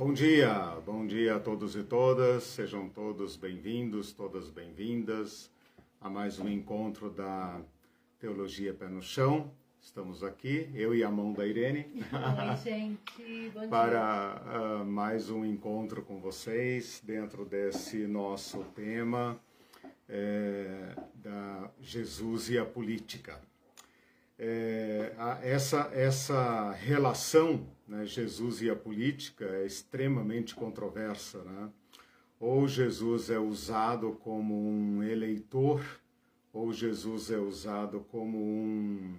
Bom 0.00 0.14
dia, 0.14 0.78
bom 0.86 1.06
dia 1.06 1.36
a 1.36 1.38
todos 1.38 1.76
e 1.76 1.82
todas, 1.82 2.44
sejam 2.44 2.88
todos 2.88 3.36
bem-vindos, 3.36 4.14
todas 4.14 4.48
bem-vindas 4.48 5.50
a 6.00 6.08
mais 6.08 6.38
um 6.38 6.48
encontro 6.48 7.10
da 7.10 7.60
Teologia 8.18 8.72
Pé 8.72 8.88
no 8.88 9.02
Chão. 9.02 9.52
Estamos 9.78 10.24
aqui, 10.24 10.70
eu 10.72 10.94
e 10.94 11.04
a 11.04 11.10
mão 11.10 11.34
da 11.34 11.46
Irene. 11.46 11.86
Oi, 11.94 12.56
gente, 12.64 13.50
bom 13.52 13.60
dia. 13.60 13.68
para 13.68 14.42
uh, 14.80 14.84
mais 14.86 15.28
um 15.28 15.44
encontro 15.44 16.00
com 16.00 16.18
vocês 16.18 17.02
dentro 17.04 17.44
desse 17.44 18.06
nosso 18.06 18.64
tema 18.74 19.38
é, 20.08 20.96
da 21.14 21.70
Jesus 21.78 22.48
e 22.48 22.58
a 22.58 22.64
política. 22.64 23.38
É, 24.42 25.12
essa, 25.42 25.90
essa 25.92 26.70
relação, 26.72 27.66
né, 27.86 28.06
Jesus 28.06 28.62
e 28.62 28.70
a 28.70 28.74
política, 28.74 29.44
é 29.44 29.66
extremamente 29.66 30.54
controversa. 30.54 31.44
Né? 31.44 31.68
Ou 32.40 32.66
Jesus 32.66 33.28
é 33.28 33.38
usado 33.38 34.12
como 34.24 34.58
um 34.58 35.02
eleitor, 35.02 35.84
ou 36.54 36.72
Jesus 36.72 37.30
é 37.30 37.36
usado 37.36 38.00
como 38.10 38.38
um 38.38 39.14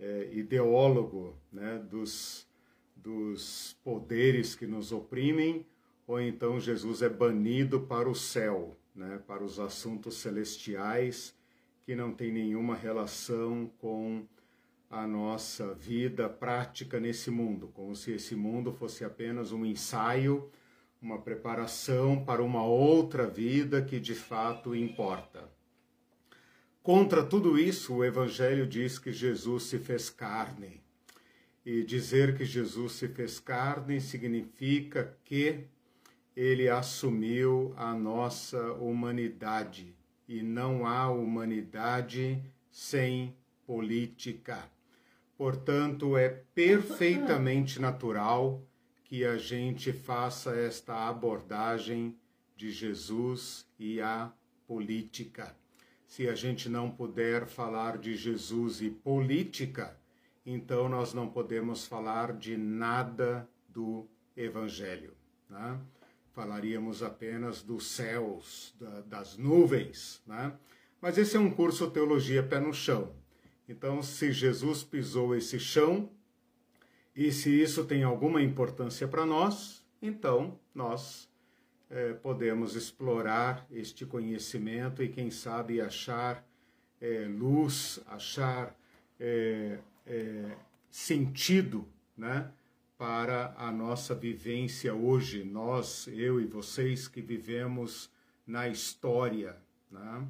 é, 0.00 0.30
ideólogo 0.32 1.36
né, 1.52 1.78
dos, 1.90 2.48
dos 2.96 3.76
poderes 3.84 4.54
que 4.54 4.66
nos 4.66 4.92
oprimem, 4.92 5.66
ou 6.06 6.18
então 6.18 6.58
Jesus 6.58 7.02
é 7.02 7.08
banido 7.10 7.82
para 7.82 8.08
o 8.08 8.14
céu, 8.14 8.74
né, 8.94 9.20
para 9.26 9.44
os 9.44 9.60
assuntos 9.60 10.16
celestiais 10.16 11.36
que 11.84 11.94
não 11.94 12.14
tem 12.14 12.32
nenhuma 12.32 12.74
relação 12.74 13.70
com 13.78 14.26
a 14.90 15.06
nossa 15.06 15.74
vida 15.74 16.28
prática 16.28 16.98
nesse 16.98 17.30
mundo, 17.30 17.68
como 17.68 17.94
se 17.94 18.12
esse 18.12 18.34
mundo 18.34 18.72
fosse 18.72 19.04
apenas 19.04 19.52
um 19.52 19.64
ensaio, 19.66 20.50
uma 21.00 21.20
preparação 21.20 22.24
para 22.24 22.42
uma 22.42 22.64
outra 22.64 23.26
vida 23.26 23.82
que 23.82 24.00
de 24.00 24.14
fato 24.14 24.74
importa. 24.74 25.48
Contra 26.82 27.22
tudo 27.22 27.58
isso, 27.58 27.96
o 27.96 28.04
Evangelho 28.04 28.66
diz 28.66 28.98
que 28.98 29.12
Jesus 29.12 29.64
se 29.64 29.78
fez 29.78 30.08
carne. 30.08 30.80
E 31.64 31.84
dizer 31.84 32.34
que 32.34 32.46
Jesus 32.46 32.92
se 32.92 33.08
fez 33.08 33.38
carne 33.38 34.00
significa 34.00 35.14
que 35.22 35.66
ele 36.34 36.66
assumiu 36.66 37.74
a 37.76 37.92
nossa 37.92 38.72
humanidade. 38.72 39.94
E 40.26 40.42
não 40.42 40.86
há 40.86 41.10
humanidade 41.10 42.42
sem 42.70 43.36
política. 43.66 44.77
Portanto, 45.38 46.16
é 46.16 46.28
perfeitamente 46.28 47.80
natural 47.80 48.60
que 49.04 49.24
a 49.24 49.38
gente 49.38 49.92
faça 49.92 50.50
esta 50.50 51.08
abordagem 51.08 52.18
de 52.56 52.72
Jesus 52.72 53.64
e 53.78 54.00
a 54.00 54.32
política. 54.66 55.56
Se 56.08 56.28
a 56.28 56.34
gente 56.34 56.68
não 56.68 56.90
puder 56.90 57.46
falar 57.46 57.98
de 57.98 58.16
Jesus 58.16 58.82
e 58.82 58.90
política, 58.90 59.96
então 60.44 60.88
nós 60.88 61.14
não 61.14 61.28
podemos 61.28 61.86
falar 61.86 62.32
de 62.32 62.56
nada 62.56 63.48
do 63.68 64.08
Evangelho. 64.36 65.14
Né? 65.48 65.78
Falaríamos 66.32 67.00
apenas 67.00 67.62
dos 67.62 67.86
céus, 67.86 68.74
da, 68.80 69.02
das 69.02 69.36
nuvens. 69.36 70.20
Né? 70.26 70.52
Mas 71.00 71.16
esse 71.16 71.36
é 71.36 71.40
um 71.40 71.50
curso 71.50 71.88
Teologia 71.92 72.42
Pé 72.42 72.58
no 72.58 72.74
Chão. 72.74 73.17
Então, 73.68 74.02
se 74.02 74.32
Jesus 74.32 74.82
pisou 74.82 75.34
esse 75.34 75.60
chão, 75.60 76.10
e 77.14 77.30
se 77.32 77.50
isso 77.50 77.84
tem 77.84 78.02
alguma 78.02 78.40
importância 78.40 79.06
para 79.06 79.26
nós, 79.26 79.84
então 80.00 80.58
nós 80.74 81.28
é, 81.90 82.12
podemos 82.12 82.76
explorar 82.76 83.66
este 83.70 84.06
conhecimento 84.06 85.02
e, 85.02 85.08
quem 85.08 85.30
sabe, 85.30 85.80
achar 85.80 86.46
é, 87.00 87.26
luz, 87.28 88.00
achar 88.06 88.78
é, 89.18 89.78
sentido 90.90 91.86
né, 92.16 92.50
para 92.96 93.54
a 93.56 93.70
nossa 93.70 94.14
vivência 94.14 94.94
hoje, 94.94 95.44
nós, 95.44 96.08
eu 96.08 96.40
e 96.40 96.46
vocês 96.46 97.08
que 97.08 97.20
vivemos 97.20 98.10
na 98.46 98.68
história. 98.68 99.56
Né? 99.90 100.26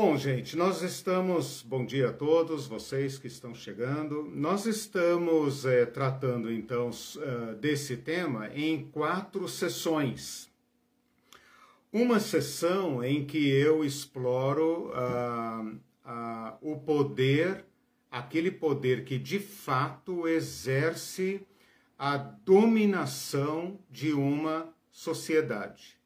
Bom, 0.00 0.16
gente, 0.16 0.56
nós 0.56 0.80
estamos. 0.80 1.60
Bom 1.60 1.84
dia 1.84 2.10
a 2.10 2.12
todos 2.12 2.68
vocês 2.68 3.18
que 3.18 3.26
estão 3.26 3.52
chegando. 3.52 4.30
Nós 4.32 4.64
estamos 4.64 5.66
é, 5.66 5.84
tratando 5.84 6.52
então 6.52 6.90
uh, 6.90 7.56
desse 7.56 7.96
tema 7.96 8.48
em 8.54 8.88
quatro 8.92 9.48
sessões. 9.48 10.48
Uma 11.92 12.20
sessão 12.20 13.02
em 13.02 13.26
que 13.26 13.48
eu 13.48 13.84
exploro 13.84 14.92
uh, 14.92 15.66
uh, 16.06 16.56
o 16.60 16.78
poder, 16.78 17.64
aquele 18.08 18.52
poder 18.52 19.04
que 19.04 19.18
de 19.18 19.40
fato 19.40 20.28
exerce 20.28 21.44
a 21.98 22.16
dominação 22.16 23.80
de 23.90 24.12
uma 24.12 24.72
sociedade. 24.92 25.98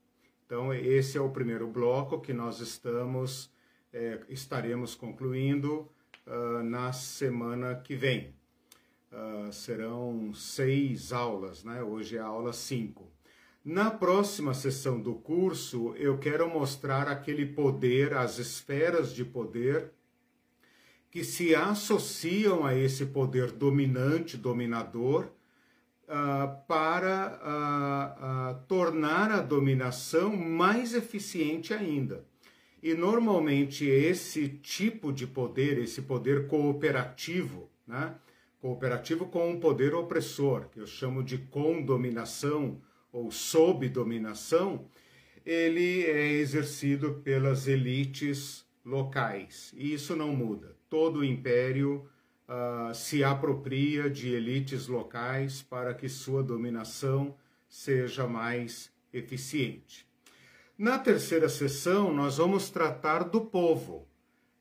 Então, 0.46 0.72
esse 0.72 1.18
é 1.18 1.20
o 1.20 1.28
primeiro 1.28 1.68
bloco 1.68 2.22
que 2.22 2.32
nós 2.32 2.58
estamos 2.58 3.52
é, 3.92 4.20
estaremos 4.28 4.94
concluindo 4.94 5.88
uh, 6.26 6.62
na 6.62 6.92
semana 6.92 7.74
que 7.74 7.94
vem. 7.94 8.34
Uh, 9.12 9.52
serão 9.52 10.32
seis 10.32 11.12
aulas, 11.12 11.62
né? 11.62 11.82
Hoje 11.82 12.16
é 12.16 12.20
a 12.20 12.26
aula 12.26 12.52
5. 12.52 13.10
Na 13.64 13.90
próxima 13.90 14.54
sessão 14.54 15.00
do 15.00 15.14
curso, 15.14 15.94
eu 15.96 16.18
quero 16.18 16.48
mostrar 16.48 17.06
aquele 17.06 17.46
poder, 17.46 18.14
as 18.14 18.38
esferas 18.38 19.12
de 19.12 19.24
poder 19.24 19.92
que 21.10 21.22
se 21.22 21.54
associam 21.54 22.64
a 22.64 22.74
esse 22.74 23.04
poder 23.04 23.52
dominante, 23.52 24.36
dominador, 24.38 25.26
uh, 26.08 26.66
para 26.66 27.38
uh, 28.58 28.66
tornar 28.66 29.30
a 29.30 29.42
dominação 29.42 30.34
mais 30.34 30.94
eficiente 30.94 31.74
ainda. 31.74 32.24
E 32.82 32.94
normalmente 32.94 33.84
esse 33.84 34.48
tipo 34.48 35.12
de 35.12 35.26
poder, 35.26 35.78
esse 35.78 36.02
poder 36.02 36.48
cooperativo, 36.48 37.70
né? 37.86 38.16
cooperativo 38.60 39.26
com 39.26 39.50
um 39.50 39.60
poder 39.60 39.94
opressor, 39.94 40.68
que 40.68 40.80
eu 40.80 40.86
chamo 40.86 41.22
de 41.22 41.38
condominação 41.38 42.80
ou 43.12 43.30
sob 43.30 43.88
dominação, 43.88 44.86
ele 45.44 46.04
é 46.04 46.32
exercido 46.32 47.20
pelas 47.24 47.68
elites 47.68 48.64
locais. 48.84 49.72
E 49.76 49.92
isso 49.92 50.16
não 50.16 50.34
muda. 50.34 50.76
Todo 50.88 51.24
império 51.24 52.08
uh, 52.48 52.94
se 52.94 53.22
apropria 53.22 54.10
de 54.10 54.32
elites 54.32 54.86
locais 54.86 55.62
para 55.62 55.94
que 55.94 56.08
sua 56.08 56.42
dominação 56.42 57.36
seja 57.68 58.26
mais 58.26 58.92
eficiente. 59.12 60.06
Na 60.78 60.98
terceira 60.98 61.48
sessão, 61.48 62.12
nós 62.12 62.38
vamos 62.38 62.70
tratar 62.70 63.24
do 63.24 63.42
povo. 63.42 64.08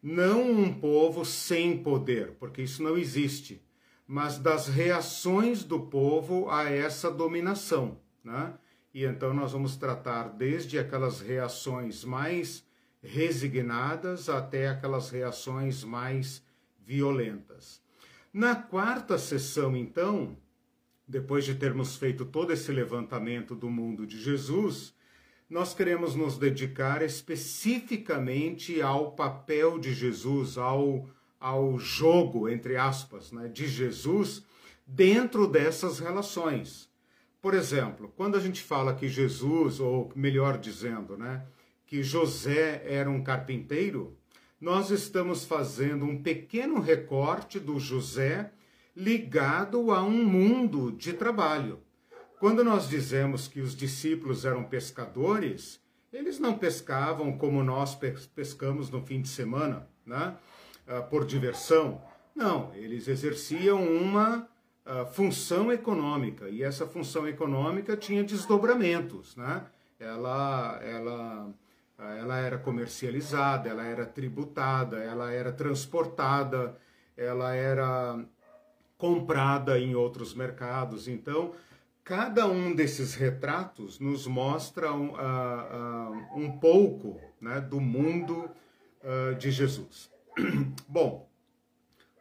Não 0.02 0.52
um 0.52 0.74
povo 0.74 1.24
sem 1.24 1.82
poder, 1.82 2.32
porque 2.40 2.64
isso 2.64 2.84
não 2.84 2.98
existe, 2.98 3.64
mas 4.08 4.38
das 4.38 4.68
reações 4.68 5.64
do 5.64 5.80
povo 5.80 6.50
a 6.50 6.70
essa 6.70 7.10
dominação. 7.10 8.00
Né? 8.24 8.54
E 8.94 9.06
então 9.06 9.34
nós 9.34 9.54
vamos 9.54 9.78
tratar 9.78 10.30
desde 10.30 10.78
aquelas 10.78 11.22
reações 11.22 12.04
mais 12.04 12.66
resignadas 13.02 14.28
até 14.28 14.68
aquelas 14.68 15.10
reações 15.10 15.84
mais 15.84 16.44
violentas. 16.80 17.82
Na 18.34 18.56
quarta 18.56 19.18
sessão, 19.18 19.76
então, 19.76 20.38
depois 21.08 21.46
de 21.46 21.56
termos 21.56 21.96
feito 21.96 22.26
todo 22.26 22.52
esse 22.52 22.72
levantamento 22.72 23.56
do 23.56 23.70
mundo 23.70 24.06
de 24.06 24.20
Jesus, 24.20 24.94
nós 25.52 25.74
queremos 25.74 26.16
nos 26.16 26.38
dedicar 26.38 27.02
especificamente 27.02 28.82
ao 28.82 29.12
papel 29.12 29.78
de 29.78 29.94
Jesus, 29.94 30.58
ao, 30.58 31.10
ao 31.38 31.78
jogo, 31.78 32.48
entre 32.48 32.78
aspas, 32.78 33.34
né, 33.34 33.50
de 33.50 33.68
Jesus 33.68 34.46
dentro 34.88 35.46
dessas 35.46 36.00
relações. 36.00 36.90
Por 37.42 37.54
exemplo, 37.54 38.14
quando 38.16 38.38
a 38.38 38.40
gente 38.40 38.64
fala 38.64 38.96
que 38.96 39.10
Jesus, 39.10 39.82
ou 39.82 40.10
melhor 40.16 40.58
dizendo, 40.58 41.18
né, 41.18 41.46
que 41.86 42.02
José 42.02 42.82
era 42.86 43.10
um 43.10 43.22
carpinteiro, 43.22 44.18
nós 44.60 44.90
estamos 44.90 45.44
fazendo 45.44 46.06
um 46.06 46.24
pequeno 46.24 46.80
recorte 46.80 47.60
do 47.60 47.78
José 47.78 48.54
ligado 48.96 49.92
a 49.92 50.02
um 50.02 50.24
mundo 50.24 50.94
de 50.94 51.12
trabalho. 51.12 51.82
Quando 52.42 52.64
nós 52.64 52.90
dizemos 52.90 53.48
que 53.48 53.62
os 53.62 53.76
discípulos 53.76 54.46
eram 54.46 54.64
pescadores, 54.64 55.80
eles 56.12 56.40
não 56.40 56.58
pescavam 56.58 57.38
como 57.38 57.64
nós 57.64 57.96
pescamos 58.34 58.90
no 58.90 59.00
fim 59.06 59.22
de 59.22 59.28
semana, 59.30 59.88
né? 60.04 60.36
Ah, 60.88 61.04
por 61.04 61.24
diversão. 61.24 62.02
Não, 62.36 62.74
eles 62.74 63.08
exerciam 63.08 63.86
uma 63.86 64.50
uh, 64.84 65.06
função 65.14 65.72
econômica, 65.72 66.50
e 66.50 66.64
essa 66.64 66.88
função 66.88 67.28
econômica 67.28 67.96
tinha 67.96 68.24
desdobramentos, 68.24 69.36
né? 69.36 69.64
Ela, 70.00 70.80
ela, 70.82 71.54
ela 72.00 72.38
era 72.40 72.58
comercializada, 72.58 73.70
ela 73.70 73.84
era 73.84 74.04
tributada, 74.04 74.98
ela 74.98 75.32
era 75.32 75.52
transportada, 75.52 76.76
ela 77.16 77.54
era 77.54 78.20
comprada 78.98 79.78
em 79.78 79.94
outros 79.94 80.34
mercados. 80.34 81.08
Então, 81.08 81.54
cada 82.12 82.46
um 82.46 82.76
desses 82.76 83.16
retratos 83.16 83.98
nos 83.98 84.28
mostra 84.28 84.92
um, 84.92 85.12
uh, 85.12 85.16
uh, 85.16 86.38
um 86.38 86.60
pouco 86.60 87.18
né, 87.40 87.62
do 87.62 87.80
mundo 87.80 88.52
uh, 89.02 89.34
de 89.36 89.50
Jesus. 89.50 90.12
Bom, 90.90 91.30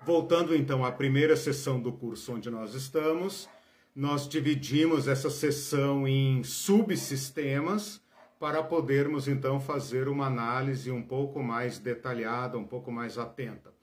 voltando 0.07 0.55
então 0.55 0.85
à 0.85 0.93
primeira 0.93 1.37
sessão 1.37 1.81
do 1.81 1.93
curso 1.93 2.35
onde 2.35 2.49
nós 2.49 2.73
estamos, 2.73 3.49
nós 3.93 4.29
dividimos 4.29 5.09
essa 5.09 5.29
sessão 5.29 6.07
em 6.07 6.45
subsistemas 6.45 8.01
para 8.39 8.63
podermos 8.63 9.27
então 9.27 9.59
fazer 9.59 10.07
uma 10.07 10.27
análise 10.27 10.89
um 10.93 11.03
pouco 11.03 11.43
mais 11.43 11.81
detalhada, 11.81 12.57
um 12.57 12.65
pouco 12.65 12.93
mais 12.93 13.19
atenta. 13.19 13.75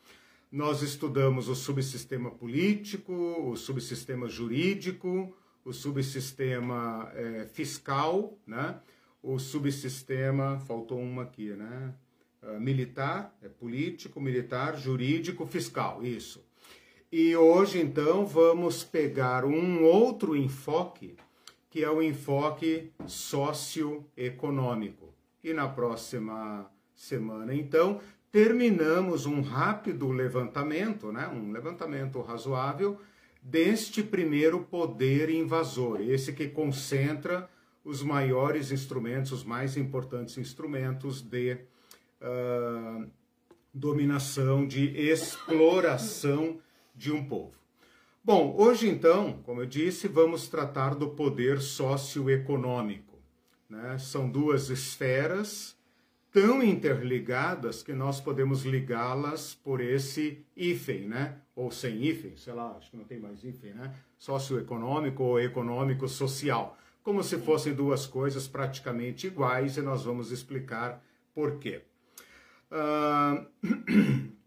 Nós 0.50 0.82
estudamos 0.82 1.50
o 1.50 1.56
subsistema 1.56 2.32
político, 2.32 3.12
o 3.12 3.58
subsistema 3.58 4.30
jurídico, 4.30 5.36
o 5.68 5.74
subsistema 5.74 7.12
é, 7.14 7.46
fiscal, 7.52 8.38
né? 8.48 8.80
o 9.22 9.38
subsistema, 9.38 10.58
faltou 10.60 10.98
uma 10.98 11.24
aqui, 11.24 11.50
né? 11.50 11.94
Uh, 12.42 12.58
militar, 12.62 13.36
é 13.42 13.50
político, 13.50 14.22
militar, 14.22 14.78
jurídico, 14.78 15.46
fiscal, 15.46 16.02
isso. 16.02 16.42
E 17.12 17.36
hoje, 17.36 17.82
então, 17.82 18.26
vamos 18.26 18.86
pegar 18.86 19.44
um 19.44 19.84
outro 19.84 20.38
enfoque, 20.38 21.18
que 21.70 21.84
é 21.84 21.90
o 21.90 22.02
enfoque 22.02 22.94
socioeconômico. 23.06 25.14
E 25.44 25.52
na 25.52 25.68
próxima 25.68 26.72
semana, 26.96 27.54
então, 27.54 28.00
terminamos 28.32 29.26
um 29.26 29.42
rápido 29.42 30.10
levantamento, 30.12 31.12
né? 31.12 31.28
um 31.28 31.52
levantamento 31.52 32.22
razoável, 32.22 32.98
deste 33.48 34.04
primeiro 34.04 34.60
poder 34.60 35.30
invasor, 35.30 36.02
esse 36.02 36.34
que 36.34 36.50
concentra 36.50 37.50
os 37.84 38.04
maiores 38.04 38.74
instrumentos, 38.74 39.32
os 39.32 39.46
mais 39.46 39.78
importantes 39.78 40.38
instrumentos 40.38 41.22
de 41.22 41.58
uh, 42.22 43.10
dominação, 43.74 44.68
de 44.68 44.88
exploração 44.98 46.60
de 46.94 47.10
um 47.14 47.24
povo. 47.24 47.54
Bom, 48.22 48.54
hoje 48.58 48.90
então, 48.90 49.42
como 49.44 49.62
eu 49.62 49.66
disse, 49.66 50.10
vamos 50.10 50.50
tratar 50.50 50.94
do 50.94 51.12
poder 51.12 51.62
socioeconômico. 51.62 53.18
Né? 53.70 53.98
São 53.98 54.30
duas 54.30 54.70
esferas 54.70 55.78
tão 56.34 56.62
interligadas 56.62 57.82
que 57.82 57.94
nós 57.94 58.20
podemos 58.20 58.66
ligá-las 58.66 59.56
por 59.56 59.80
esse 59.80 60.46
hífen, 60.54 61.08
né? 61.08 61.38
Ou 61.58 61.72
sem 61.72 62.06
hífen, 62.06 62.38
sei 62.38 62.54
lá, 62.54 62.76
acho 62.78 62.92
que 62.92 62.98
não 62.98 63.04
tem 63.04 63.20
mais 63.20 63.44
hífen, 63.44 63.74
né? 63.74 63.92
Socioeconômico 64.16 65.24
ou 65.24 65.40
econômico-social. 65.40 66.78
Como 67.02 67.24
se 67.24 67.40
fossem 67.40 67.74
duas 67.74 68.06
coisas 68.06 68.48
praticamente 68.48 69.26
iguais 69.26 69.76
e 69.76 69.82
nós 69.82 70.04
vamos 70.04 70.32
explicar 70.32 71.04
por 71.34 71.58
quê. 71.58 71.82
Uh... 72.72 74.28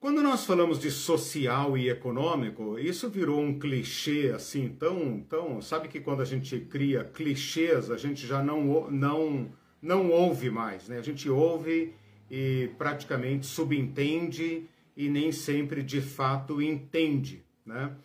Quando 0.00 0.20
nós 0.20 0.46
falamos 0.46 0.80
de 0.80 0.90
social 0.90 1.78
e 1.78 1.90
econômico, 1.90 2.76
isso 2.78 3.08
virou 3.08 3.38
um 3.38 3.58
clichê 3.58 4.32
assim 4.34 4.70
tão, 4.70 5.20
tão, 5.20 5.60
sabe 5.60 5.88
que 5.88 6.00
quando 6.00 6.22
a 6.22 6.24
gente 6.24 6.58
cria 6.58 7.04
clichês, 7.04 7.90
a 7.90 7.98
gente 7.98 8.26
já 8.26 8.42
não 8.42 8.90
não 8.90 9.52
não 9.82 10.10
ouve 10.10 10.48
mais, 10.48 10.88
né? 10.88 10.98
A 10.98 11.02
gente 11.02 11.28
ouve 11.28 11.92
e 12.30 12.70
praticamente 12.78 13.44
subentende 13.44 14.66
e 15.00 15.08
nem 15.08 15.32
sempre 15.32 15.82
de 15.82 16.02
fato 16.02 16.60
entende, 16.60 17.42
né? 17.64 17.96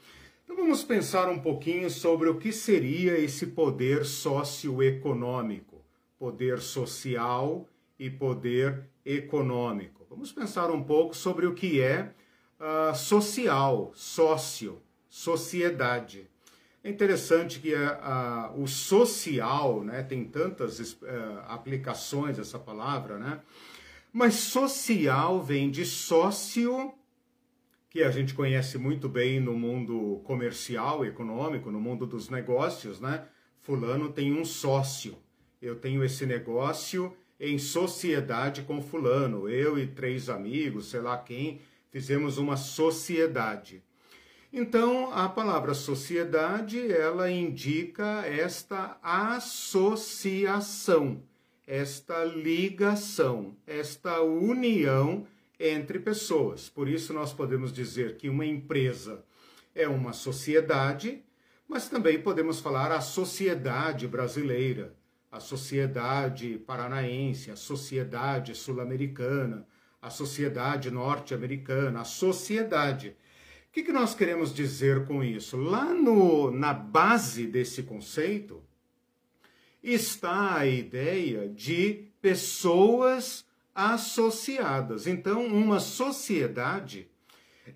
Então 0.45 0.55
vamos 0.55 0.81
pensar 0.81 1.27
um 1.27 1.39
pouquinho 1.39 1.89
sobre 1.89 2.29
o 2.29 2.37
que 2.37 2.53
seria 2.53 3.19
esse 3.19 3.47
poder 3.47 4.05
socioeconômico, 4.05 5.83
poder 6.17 6.59
social 6.59 7.67
e 7.99 8.09
poder 8.09 8.85
econômico. 9.05 10.05
Vamos 10.09 10.31
pensar 10.31 10.71
um 10.71 10.81
pouco 10.81 11.13
sobre 11.13 11.45
o 11.45 11.53
que 11.53 11.81
é 11.81 12.13
uh, 12.59 12.95
social, 12.95 13.91
sócio, 13.93 14.81
sociedade. 15.09 16.29
É 16.81 16.89
interessante 16.89 17.59
que 17.59 17.75
a, 17.75 17.89
a, 17.89 18.51
o 18.55 18.67
social, 18.67 19.83
né, 19.83 20.01
tem 20.01 20.23
tantas 20.23 20.79
uh, 20.79 20.95
aplicações 21.47 22.39
essa 22.39 22.57
palavra, 22.57 23.17
né? 23.17 23.41
Mas 24.17 24.35
social 24.35 25.43
vem 25.43 25.69
de 25.69 25.85
sócio, 25.85 26.93
que 27.89 28.01
a 28.01 28.09
gente 28.09 28.33
conhece 28.33 28.77
muito 28.77 29.09
bem 29.09 29.41
no 29.41 29.51
mundo 29.59 30.21
comercial, 30.23 31.03
econômico, 31.03 31.69
no 31.69 31.81
mundo 31.81 32.07
dos 32.07 32.29
negócios, 32.29 33.01
né? 33.01 33.27
Fulano 33.59 34.13
tem 34.13 34.31
um 34.31 34.45
sócio. 34.45 35.17
Eu 35.61 35.75
tenho 35.75 36.01
esse 36.01 36.25
negócio 36.25 37.13
em 37.37 37.59
sociedade 37.59 38.61
com 38.61 38.81
fulano. 38.81 39.49
Eu 39.49 39.77
e 39.77 39.85
três 39.85 40.29
amigos, 40.29 40.91
sei 40.91 41.01
lá 41.01 41.17
quem, 41.17 41.59
fizemos 41.91 42.37
uma 42.37 42.55
sociedade. 42.55 43.83
Então, 44.53 45.11
a 45.11 45.27
palavra 45.27 45.73
sociedade, 45.73 46.89
ela 46.89 47.29
indica 47.29 48.25
esta 48.25 48.97
associação, 49.03 50.41
esta 51.67 52.23
ligação, 52.23 53.55
esta 53.65 54.21
união 54.21 55.25
entre 55.59 55.99
pessoas. 55.99 56.69
Por 56.69 56.87
isso 56.87 57.13
nós 57.13 57.33
podemos 57.33 57.71
dizer 57.71 58.17
que 58.17 58.29
uma 58.29 58.45
empresa 58.45 59.23
é 59.73 59.87
uma 59.87 60.13
sociedade, 60.13 61.23
mas 61.67 61.89
também 61.89 62.21
podemos 62.21 62.59
falar 62.59 62.91
a 62.91 63.01
sociedade 63.01 64.07
brasileira, 64.07 64.95
a 65.31 65.39
sociedade 65.39 66.57
paranaense, 66.65 67.51
a 67.51 67.55
sociedade 67.55 68.55
sul-americana, 68.55 69.67
a 70.01 70.09
sociedade 70.09 70.91
norte-americana, 70.91 72.01
a 72.01 72.05
sociedade 72.05 73.15
que, 73.75 73.83
que 73.83 73.91
nós 73.91 74.15
queremos 74.15 74.53
dizer 74.53 75.05
com 75.05 75.21
isso? 75.21 75.57
Lá 75.57 75.93
no, 75.93 76.49
na 76.49 76.73
base 76.73 77.45
desse 77.45 77.83
conceito 77.83 78.63
está 79.93 80.57
a 80.57 80.65
ideia 80.65 81.47
de 81.47 82.07
pessoas 82.21 83.45
associadas. 83.73 85.05
Então, 85.05 85.45
uma 85.45 85.79
sociedade 85.79 87.07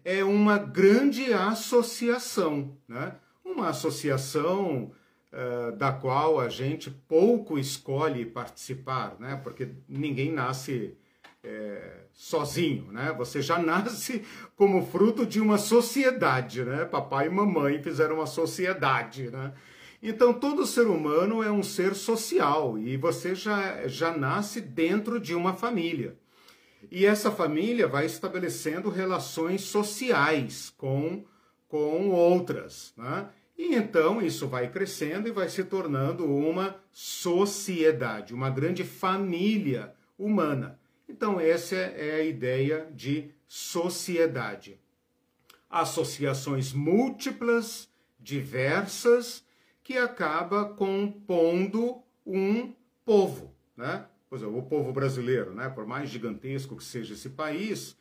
é 0.04 0.24
uma 0.24 0.58
grande 0.58 1.34
associação, 1.34 2.76
né? 2.88 3.16
uma 3.44 3.70
associação 3.70 4.92
uh, 5.32 5.76
da 5.76 5.92
qual 5.92 6.40
a 6.40 6.50
gente 6.50 6.90
pouco 6.90 7.60
escolhe 7.60 8.26
participar, 8.26 9.16
né? 9.20 9.40
porque 9.44 9.70
ninguém 9.88 10.32
nasce 10.32 10.98
é, 11.44 12.02
sozinho, 12.14 12.92
né? 12.92 13.14
Você 13.18 13.42
já 13.42 13.58
nasce 13.64 14.24
como 14.56 14.86
fruto 14.86 15.26
de 15.26 15.40
uma 15.40 15.58
sociedade, 15.58 16.64
né? 16.64 16.86
Papai 16.86 17.28
e 17.28 17.30
mamãe 17.30 17.82
fizeram 17.82 18.16
uma 18.16 18.26
sociedade, 18.26 19.32
né? 19.32 19.54
Então 20.02 20.34
todo 20.34 20.66
ser 20.66 20.88
humano 20.88 21.44
é 21.44 21.52
um 21.52 21.62
ser 21.62 21.94
social 21.94 22.78
e 22.78 22.96
você 22.96 23.36
já, 23.36 23.88
já 23.88 24.16
nasce 24.16 24.62
dentro 24.62 25.20
de 25.20 25.36
uma 25.36 25.54
família. 25.54 26.18
E 26.90 27.06
essa 27.06 27.30
família 27.30 27.88
vai 27.88 28.06
estabelecendo 28.06 28.90
relações 28.90 29.62
sociais 29.62 30.74
com, 30.78 31.26
com 31.68 32.10
outras, 32.10 32.94
né? 32.96 33.30
E 33.58 33.76
então 33.76 34.22
isso 34.22 34.48
vai 34.48 34.72
crescendo 34.72 35.28
e 35.28 35.32
vai 35.32 35.50
se 35.50 35.66
tornando 35.66 36.26
uma 36.26 36.78
sociedade, 36.94 38.34
uma 38.34 38.50
grande 38.50 38.86
família 38.86 39.94
humana. 40.18 40.80
Então, 41.10 41.40
essa 41.40 41.76
é 41.76 42.22
a 42.22 42.24
ideia 42.24 42.88
de 42.94 43.32
sociedade. 43.48 44.80
Associações 45.70 46.72
múltiplas, 46.72 47.90
diversas, 48.20 49.44
que 49.90 49.98
acaba 49.98 50.66
compondo 50.66 52.04
um 52.24 52.72
povo, 53.04 53.56
né? 53.76 54.06
Pois 54.30 54.44
é, 54.44 54.46
o 54.46 54.62
povo 54.62 54.94
brasileiro, 54.94 55.52
né? 55.56 55.68
Por 55.68 55.88
mais 55.88 56.12
gigantesco 56.12 56.76
que 56.76 56.84
seja 56.84 57.16
esse 57.16 57.32
país, 57.32 57.98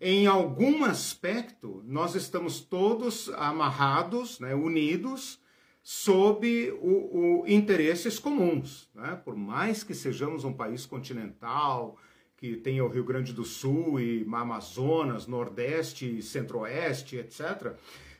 em 0.00 0.28
algum 0.28 0.84
aspecto 0.84 1.82
nós 1.88 2.14
estamos 2.14 2.60
todos 2.60 3.30
amarrados, 3.30 4.38
né? 4.38 4.54
unidos 4.54 5.40
sob 5.82 6.70
o, 6.80 7.40
o 7.40 7.48
interesses 7.48 8.16
comuns, 8.20 8.88
né? 8.94 9.20
Por 9.24 9.34
mais 9.34 9.82
que 9.82 9.92
sejamos 9.92 10.44
um 10.44 10.52
país 10.52 10.86
continental, 10.86 11.98
que 12.36 12.54
tem 12.54 12.80
o 12.80 12.86
Rio 12.86 13.02
Grande 13.02 13.32
do 13.32 13.44
Sul 13.44 13.98
e 13.98 14.24
Amazonas, 14.32 15.26
Nordeste, 15.26 16.22
Centro-Oeste, 16.22 17.16
etc., 17.16 17.74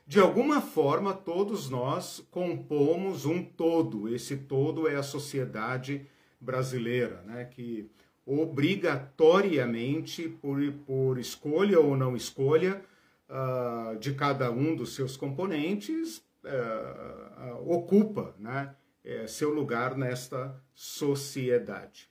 De 0.06 0.20
alguma 0.20 0.60
forma, 0.60 1.14
todos 1.14 1.70
nós 1.70 2.22
compomos 2.30 3.24
um 3.24 3.42
todo. 3.42 4.14
Esse 4.14 4.36
todo 4.36 4.86
é 4.86 4.96
a 4.96 5.02
sociedade 5.02 6.06
brasileira, 6.38 7.22
né? 7.26 7.46
que 7.46 7.90
obrigatoriamente, 8.26 10.28
por, 10.28 10.60
por 10.86 11.18
escolha 11.18 11.80
ou 11.80 11.96
não 11.96 12.14
escolha, 12.14 12.84
uh, 13.28 13.98
de 13.98 14.14
cada 14.14 14.50
um 14.50 14.76
dos 14.76 14.94
seus 14.94 15.16
componentes, 15.16 16.18
uh, 16.18 17.54
uh, 17.54 17.72
ocupa 17.72 18.34
né? 18.38 18.74
É, 19.06 19.26
seu 19.26 19.52
lugar 19.52 19.98
nesta 19.98 20.58
sociedade. 20.74 22.08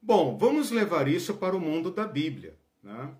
Bom, 0.00 0.36
vamos 0.36 0.72
levar 0.72 1.06
isso 1.06 1.34
para 1.34 1.54
o 1.54 1.60
mundo 1.60 1.92
da 1.92 2.04
Bíblia. 2.04 2.56
Né? 2.82 3.14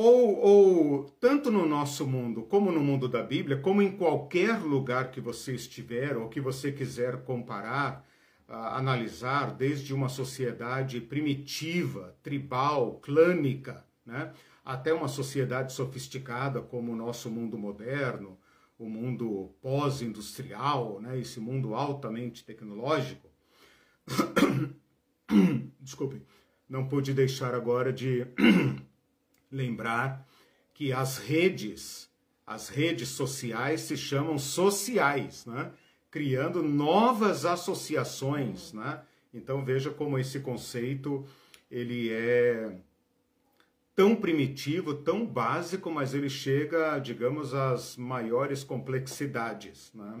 Ou, 0.00 0.38
ou, 0.38 1.04
tanto 1.18 1.50
no 1.50 1.66
nosso 1.66 2.06
mundo 2.06 2.44
como 2.44 2.70
no 2.70 2.78
mundo 2.78 3.08
da 3.08 3.20
Bíblia, 3.20 3.58
como 3.58 3.82
em 3.82 3.96
qualquer 3.96 4.60
lugar 4.60 5.10
que 5.10 5.20
você 5.20 5.56
estiver 5.56 6.16
ou 6.16 6.28
que 6.28 6.40
você 6.40 6.70
quiser 6.70 7.24
comparar, 7.24 8.06
uh, 8.48 8.52
analisar, 8.52 9.52
desde 9.56 9.92
uma 9.92 10.08
sociedade 10.08 11.00
primitiva, 11.00 12.16
tribal, 12.22 13.00
clânica, 13.00 13.84
né, 14.06 14.32
até 14.64 14.94
uma 14.94 15.08
sociedade 15.08 15.72
sofisticada 15.72 16.60
como 16.62 16.92
o 16.92 16.96
nosso 16.96 17.28
mundo 17.28 17.58
moderno, 17.58 18.38
o 18.78 18.88
mundo 18.88 19.52
pós-industrial, 19.60 21.00
né, 21.00 21.18
esse 21.18 21.40
mundo 21.40 21.74
altamente 21.74 22.44
tecnológico. 22.44 23.28
Desculpe, 25.80 26.22
não 26.68 26.86
pude 26.86 27.12
deixar 27.12 27.52
agora 27.52 27.92
de 27.92 28.24
lembrar 29.50 30.26
que 30.74 30.92
as 30.92 31.18
redes, 31.18 32.08
as 32.46 32.68
redes 32.68 33.08
sociais 33.08 33.82
se 33.82 33.96
chamam 33.96 34.38
sociais, 34.38 35.44
né? 35.46 35.72
criando 36.10 36.62
novas 36.62 37.44
associações, 37.44 38.72
né? 38.72 39.02
Então 39.32 39.64
veja 39.64 39.90
como 39.90 40.18
esse 40.18 40.40
conceito 40.40 41.26
ele 41.70 42.10
é 42.10 42.76
tão 43.94 44.14
primitivo, 44.14 44.94
tão 44.94 45.26
básico, 45.26 45.90
mas 45.90 46.14
ele 46.14 46.30
chega, 46.30 46.98
digamos, 46.98 47.52
às 47.52 47.96
maiores 47.96 48.62
complexidades. 48.62 49.90
Né? 49.92 50.20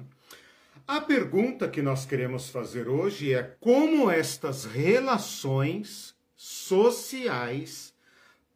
A 0.86 1.00
pergunta 1.00 1.68
que 1.68 1.80
nós 1.80 2.04
queremos 2.04 2.50
fazer 2.50 2.88
hoje 2.88 3.32
é 3.32 3.56
como 3.60 4.10
estas 4.10 4.64
relações 4.64 6.14
sociais 6.36 7.94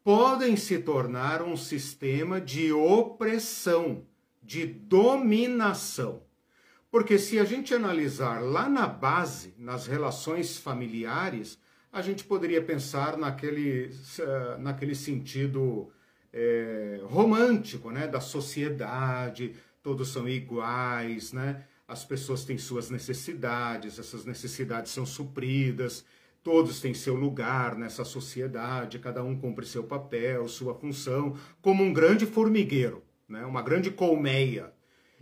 podem 0.05 0.57
se 0.57 0.79
tornar 0.79 1.43
um 1.43 1.57
sistema 1.57 2.41
de 2.41 2.73
opressão, 2.73 4.07
de 4.43 4.67
dominação. 4.67 6.23
Porque 6.91 7.19
se 7.19 7.39
a 7.39 7.45
gente 7.45 7.73
analisar 7.73 8.43
lá 8.43 8.69
na 8.69 8.87
base, 8.87 9.55
nas 9.57 9.87
relações 9.87 10.59
familiares, 10.59 11.59
a 11.93 12.03
gente 12.03 12.25
poderia 12.25 12.63
pensar 12.63 13.17
naquele, 13.17 13.91
eh, 14.19 14.57
naquele 14.59 14.95
sentido 14.95 15.91
é, 16.33 17.01
romântico, 17.05 17.91
né? 17.91 18.07
Da 18.07 18.21
sociedade, 18.21 19.55
todos 19.83 20.09
são 20.09 20.29
iguais, 20.29 21.33
né? 21.33 21.65
As 21.87 22.05
pessoas 22.05 22.45
têm 22.45 22.57
suas 22.57 22.89
necessidades, 22.89 23.99
essas 23.99 24.25
necessidades 24.25 24.93
são 24.93 25.05
supridas, 25.05 26.05
Todos 26.43 26.81
têm 26.81 26.93
seu 26.93 27.15
lugar 27.15 27.77
nessa 27.77 28.05
sociedade, 28.05 28.99
cada 28.99 29.23
um 29.23 29.39
cumpre 29.39 29.65
seu 29.65 29.85
papel, 29.85 30.49
sua 30.49 30.75
função, 30.75 31.37
como 31.61 31.85
um 31.85 31.93
grande 31.93 32.27
formigueiro, 32.27 33.03
né? 33.29 33.47
uma 33.47 33.63
grande 33.63 33.91
colmeia. 33.91 34.73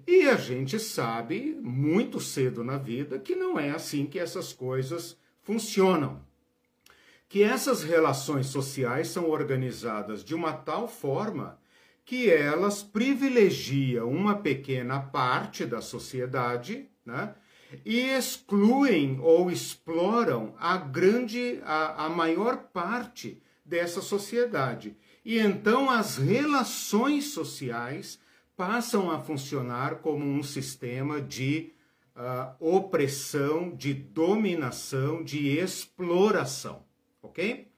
E 0.07 0.23
a 0.29 0.37
gente 0.37 0.79
sabe 0.79 1.59
muito 1.61 2.19
cedo 2.21 2.65
na 2.65 2.79
vida 2.79 3.19
que 3.19 3.37
não 3.37 3.59
é 3.59 3.71
assim 3.71 4.07
que 4.07 4.19
essas 4.19 4.53
coisas 4.53 5.19
funcionam. 5.43 6.25
Que 7.29 7.43
essas 7.43 7.83
relações 7.83 8.47
sociais 8.47 9.09
são 9.09 9.29
organizadas 9.29 10.25
de 10.25 10.35
uma 10.35 10.55
tal 10.55 10.89
forma 10.89 11.61
que 12.05 12.31
elas 12.31 12.83
privilegiam 12.83 14.11
uma 14.11 14.37
pequena 14.37 15.01
parte 15.01 15.65
da 15.65 15.81
sociedade, 15.81 16.89
né? 17.05 17.35
E 17.85 18.01
excluem 18.01 19.19
ou 19.21 19.51
exploram 19.51 20.55
a 20.59 20.77
grande, 20.77 21.61
a, 21.65 22.07
a 22.07 22.09
maior 22.09 22.57
parte 22.73 23.41
dessa 23.65 24.01
sociedade. 24.01 24.97
E 25.25 25.39
então 25.39 25.91
as 25.91 26.17
relações 26.17 27.27
sociais 27.33 28.19
passam 28.57 29.11
a 29.11 29.19
funcionar 29.19 29.97
como 29.97 30.25
um 30.25 30.43
sistema 30.43 31.21
de 31.21 31.73
uh, 32.17 32.55
opressão, 32.59 33.75
de 33.75 33.95
dominação, 33.95 35.23
de 35.23 35.59
exploração, 35.59 36.83
ok? 37.23 37.69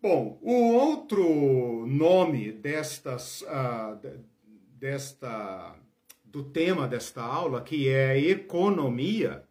Bom, 0.00 0.38
o 0.40 0.72
outro 0.74 1.84
nome 1.86 2.52
destas, 2.52 3.42
uh, 3.42 3.98
desta 4.78 5.74
do 6.38 6.44
tema 6.44 6.86
desta 6.86 7.20
aula, 7.20 7.60
que 7.60 7.88
é 7.88 8.16
economia, 8.16 9.42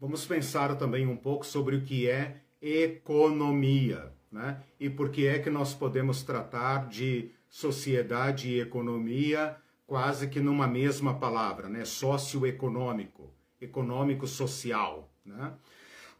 vamos 0.00 0.24
pensar 0.24 0.74
também 0.76 1.06
um 1.06 1.18
pouco 1.18 1.44
sobre 1.44 1.76
o 1.76 1.82
que 1.82 2.08
é 2.08 2.40
economia, 2.62 4.10
né? 4.30 4.62
E 4.80 4.88
por 4.88 5.10
que 5.10 5.26
é 5.26 5.38
que 5.38 5.50
nós 5.50 5.74
podemos 5.74 6.22
tratar 6.22 6.88
de 6.88 7.30
sociedade 7.46 8.48
e 8.48 8.60
economia 8.60 9.54
quase 9.86 10.28
que 10.28 10.40
numa 10.40 10.66
mesma 10.66 11.18
palavra, 11.18 11.68
né? 11.68 11.84
Socioeconômico, 11.84 13.30
econômico-social, 13.60 15.12
né? 15.26 15.52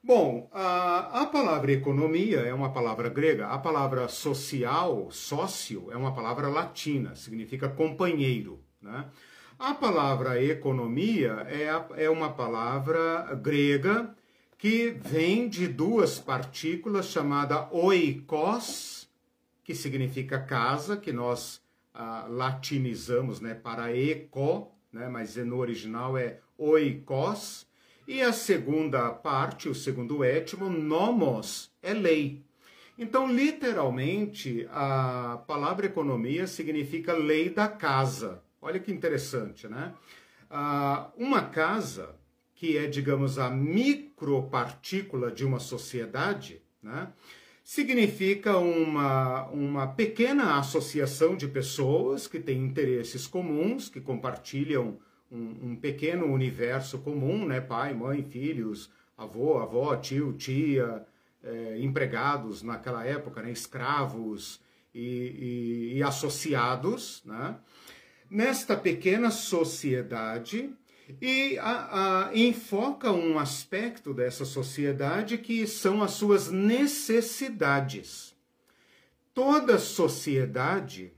Bom, 0.04 0.50
a, 0.52 1.22
a, 1.22 1.26
palavra 1.26 1.72
economia 1.72 2.40
é 2.40 2.52
uma 2.52 2.72
palavra 2.74 3.08
grega, 3.08 3.46
a 3.46 3.56
palavra 3.56 4.06
social, 4.06 5.10
sócio, 5.10 5.90
é 5.90 5.96
uma 5.96 6.12
palavra 6.12 6.48
latina, 6.48 7.14
significa 7.14 7.70
companheiro, 7.70 8.60
né? 8.82 9.08
A 9.64 9.74
palavra 9.74 10.42
economia 10.42 11.46
é, 11.48 12.04
é 12.04 12.10
uma 12.10 12.32
palavra 12.32 13.32
grega 13.40 14.12
que 14.58 14.90
vem 14.90 15.48
de 15.48 15.68
duas 15.68 16.18
partículas 16.18 17.06
chamada 17.06 17.68
oikos, 17.70 19.08
que 19.62 19.72
significa 19.72 20.40
casa, 20.40 20.96
que 20.96 21.12
nós 21.12 21.62
ah, 21.94 22.26
latinizamos 22.28 23.40
né, 23.40 23.54
para 23.54 23.96
eco, 23.96 24.72
né, 24.92 25.08
mas 25.08 25.36
no 25.36 25.58
original 25.58 26.18
é 26.18 26.40
oikos. 26.58 27.64
E 28.08 28.20
a 28.20 28.32
segunda 28.32 29.10
parte, 29.10 29.68
o 29.68 29.76
segundo 29.76 30.24
étimo, 30.24 30.68
nomos, 30.68 31.70
é 31.80 31.94
lei. 31.94 32.42
Então, 32.98 33.32
literalmente, 33.32 34.66
a 34.72 35.40
palavra 35.46 35.86
economia 35.86 36.48
significa 36.48 37.12
lei 37.12 37.48
da 37.48 37.68
casa. 37.68 38.42
Olha 38.62 38.78
que 38.78 38.92
interessante, 38.92 39.66
né? 39.66 39.92
Ah, 40.48 41.10
uma 41.16 41.42
casa, 41.42 42.14
que 42.54 42.78
é, 42.78 42.86
digamos, 42.86 43.36
a 43.36 43.50
micropartícula 43.50 45.32
de 45.32 45.44
uma 45.44 45.58
sociedade, 45.58 46.62
né? 46.80 47.12
significa 47.64 48.58
uma, 48.58 49.48
uma 49.48 49.88
pequena 49.88 50.58
associação 50.58 51.36
de 51.36 51.48
pessoas 51.48 52.28
que 52.28 52.38
têm 52.38 52.58
interesses 52.64 53.26
comuns, 53.26 53.88
que 53.88 54.00
compartilham 54.00 54.98
um, 55.30 55.70
um, 55.70 55.76
pequeno 55.76 56.26
universo 56.26 56.98
comum, 56.98 57.44
né? 57.46 57.60
pai, 57.60 57.92
mãe, 57.92 58.22
filhos, 58.22 58.90
avô, 59.18 59.58
avó, 59.58 59.96
tio, 59.96 60.32
tia, 60.34 61.04
é, 61.42 61.78
empregados 61.80 62.62
naquela 62.62 63.04
época, 63.04 63.42
né? 63.42 63.50
escravos 63.50 64.60
e, 64.94 65.00
e, 65.00 65.98
e 65.98 66.02
associados, 66.02 67.22
né? 67.24 67.56
Nesta 68.32 68.74
pequena 68.74 69.30
sociedade 69.30 70.74
e 71.20 71.58
a, 71.58 72.28
a, 72.28 72.36
enfoca 72.36 73.12
um 73.12 73.38
aspecto 73.38 74.14
dessa 74.14 74.46
sociedade 74.46 75.36
que 75.36 75.66
são 75.66 76.02
as 76.02 76.12
suas 76.12 76.50
necessidades. 76.50 78.34
Toda 79.34 79.78
sociedade 79.78 81.12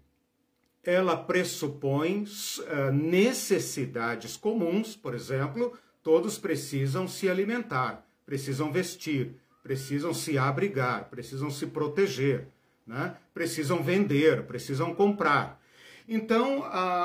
ela 0.83 1.17
pressupõe 1.17 2.25
uh, 2.25 2.93
necessidades 2.93 4.37
comuns, 4.37 4.97
por 4.97 5.15
exemplo, 5.15 5.79
todos 6.03 6.37
precisam 6.37 7.07
se 7.07 7.29
alimentar, 7.31 8.05
precisam 8.27 8.73
vestir, 8.73 9.37
precisam 9.63 10.13
se 10.13 10.37
abrigar, 10.37 11.09
precisam 11.09 11.49
se 11.49 11.69
proteger, 11.69 12.49
né? 12.85 13.17
precisam 13.33 13.83
vender, 13.83 14.43
precisam 14.47 14.95
comprar. 14.95 15.64
Então, 16.07 16.65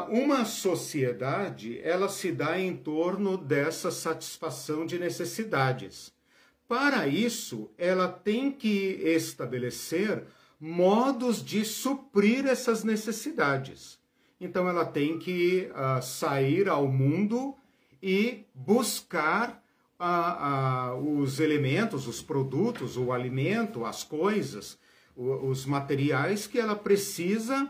uma 0.10 0.44
sociedade, 0.44 1.80
ela 1.82 2.10
se 2.10 2.32
dá 2.32 2.60
em 2.60 2.76
torno 2.76 3.38
dessa 3.38 3.92
satisfação 3.92 4.86
de 4.86 5.00
necessidades. 5.00 6.12
Para 6.68 7.08
isso, 7.08 7.72
ela 7.78 8.08
tem 8.08 8.52
que 8.52 9.02
estabelecer 9.04 10.26
modos 10.60 11.44
de 11.44 11.64
suprir 11.64 12.46
essas 12.46 12.84
necessidades. 12.84 13.98
então 14.40 14.70
ela 14.70 14.86
tem 14.86 15.18
que 15.18 15.70
uh, 15.72 16.02
sair 16.02 16.70
ao 16.70 16.88
mundo 16.88 17.56
e 18.02 18.46
buscar 18.54 19.62
uh, 20.00 20.96
uh, 20.96 21.20
os 21.20 21.40
elementos, 21.40 22.08
os 22.08 22.22
produtos, 22.22 22.98
o 22.98 23.12
alimento, 23.12 23.84
as 23.86 24.04
coisas, 24.04 24.78
os 25.16 25.66
materiais 25.66 26.48
que 26.48 26.58
ela 26.58 26.76
precisa 26.76 27.70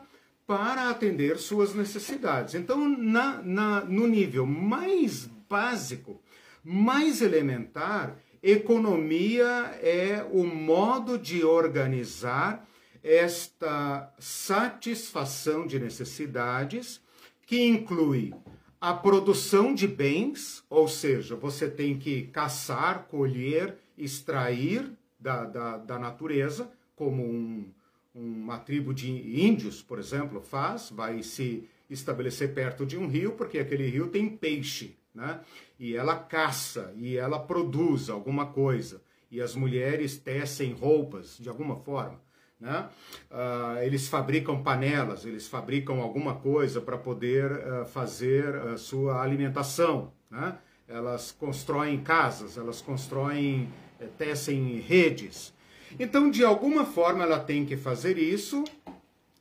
para 0.49 0.89
atender 0.89 1.37
suas 1.37 1.75
necessidades. 1.75 2.55
Então, 2.55 2.89
na, 2.89 3.39
na, 3.43 3.85
no 3.85 4.07
nível 4.07 4.47
mais 4.47 5.29
básico, 5.47 6.19
mais 6.63 7.21
elementar, 7.21 8.17
economia 8.41 9.45
é 9.79 10.27
o 10.31 10.43
modo 10.43 11.19
de 11.19 11.45
organizar 11.45 12.67
esta 13.03 14.11
satisfação 14.17 15.67
de 15.67 15.77
necessidades, 15.77 16.99
que 17.45 17.63
inclui 17.67 18.33
a 18.81 18.91
produção 18.91 19.71
de 19.71 19.87
bens, 19.87 20.63
ou 20.67 20.87
seja, 20.87 21.35
você 21.35 21.69
tem 21.69 21.95
que 21.99 22.23
caçar, 22.23 23.05
colher, 23.07 23.77
extrair 23.95 24.91
da, 25.19 25.45
da, 25.45 25.77
da 25.77 25.99
natureza, 25.99 26.71
como 26.95 27.23
um, 27.23 27.71
uma 28.19 28.59
tribo 28.59 28.93
de 28.93 29.09
índios, 29.09 29.81
por 29.81 29.99
exemplo, 29.99 30.41
faz, 30.41 30.89
vai 30.89 31.23
se 31.23 31.67
estabelecer 31.89 32.53
perto 32.53 32.85
de 32.85 32.97
um 32.97 33.07
rio, 33.07 33.31
porque 33.33 33.59
aquele 33.59 33.89
rio 33.89 34.07
tem 34.07 34.29
peixe, 34.29 34.97
né? 35.13 35.39
E 35.79 35.95
ela 35.95 36.15
caça, 36.15 36.93
e 36.97 37.17
ela 37.17 37.39
produz 37.39 38.09
alguma 38.09 38.47
coisa, 38.47 39.01
e 39.31 39.41
as 39.41 39.55
mulheres 39.55 40.17
tecem 40.17 40.73
roupas 40.73 41.37
de 41.39 41.49
alguma 41.49 41.75
forma. 41.75 42.19
Né? 42.59 42.89
Uh, 43.31 43.81
eles 43.83 44.09
fabricam 44.09 44.61
panelas, 44.61 45.25
eles 45.25 45.47
fabricam 45.47 46.01
alguma 46.01 46.35
coisa 46.35 46.81
para 46.81 46.97
poder 46.97 47.49
uh, 47.51 47.85
fazer 47.85 48.53
a 48.53 48.77
sua 48.77 49.21
alimentação. 49.21 50.11
Né? 50.29 50.57
Elas 50.87 51.31
constroem 51.31 52.01
casas, 52.01 52.57
elas 52.57 52.81
constroem, 52.81 53.71
eh, 53.99 54.07
tecem 54.17 54.79
redes. 54.79 55.53
Então, 55.97 56.29
de 56.29 56.43
alguma 56.43 56.85
forma, 56.85 57.23
ela 57.23 57.39
tem 57.39 57.65
que 57.65 57.77
fazer 57.77 58.17
isso, 58.17 58.63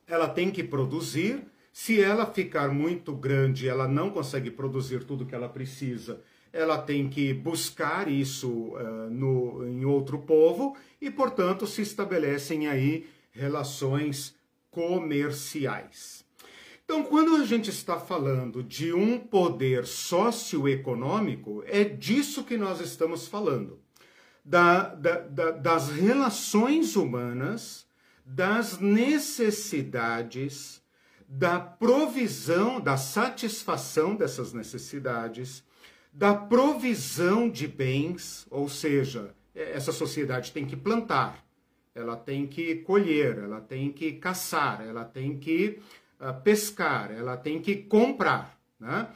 ela 0.07 0.29
tem 0.29 0.51
que 0.51 0.63
produzir. 0.63 1.43
Se 1.73 2.01
ela 2.01 2.27
ficar 2.27 2.69
muito 2.73 3.13
grande, 3.13 3.69
ela 3.69 3.89
não 3.89 4.11
consegue 4.11 4.51
produzir 4.51 5.05
tudo 5.05 5.27
que 5.27 5.35
ela 5.35 5.49
precisa 5.49 6.21
ela 6.53 6.79
tem 6.79 7.09
que 7.09 7.33
buscar 7.33 8.09
isso 8.09 8.49
uh, 8.49 9.11
no, 9.11 9.67
em 9.67 9.85
outro 9.85 10.19
povo 10.19 10.77
e, 11.01 11.11
portanto, 11.11 11.67
se 11.67 11.83
estabelecem 11.83 12.69
aí 12.69 13.07
relações 13.31 14.35
comerciais. 14.71 16.25
Então, 16.85 17.03
quando 17.03 17.37
a 17.37 17.45
gente 17.45 17.69
está 17.69 18.01
falando 18.01 18.63
de 18.63 18.95
um 18.95 19.19
poder 19.19 19.87
socioeconômico, 19.87 21.63
é 21.67 21.85
disso 21.85 22.45
que 22.45 22.57
nós 22.57 22.81
estamos 22.81 23.29
falando. 23.29 23.79
Da, 24.49 24.95
da, 24.95 25.21
da, 25.21 25.51
das 25.51 25.91
relações 25.91 26.97
humanas, 26.97 27.87
das 28.25 28.81
necessidades, 28.81 30.83
da 31.29 31.61
provisão, 31.61 32.81
da 32.81 32.97
satisfação 32.97 34.17
dessas 34.17 34.55
necessidades, 34.55 35.63
da 36.13 36.35
provisão 36.35 37.51
de 37.51 37.69
bens, 37.69 38.47
ou 38.51 38.69
seja, 38.69 39.35
essa 39.55 39.93
sociedade 39.93 40.53
tem 40.53 40.65
que 40.65 40.77
plantar, 40.77 41.45
ela 41.95 42.17
tem 42.17 42.47
que 42.47 42.77
colher, 42.77 43.39
ela 43.39 43.61
tem 43.61 43.93
que 43.93 44.13
caçar, 44.13 44.87
ela 44.87 45.05
tem 45.05 45.39
que 45.39 45.81
uh, 46.21 46.41
pescar, 46.43 47.11
ela 47.11 47.37
tem 47.37 47.61
que 47.61 47.77
comprar. 47.77 48.59
Né? 48.81 49.09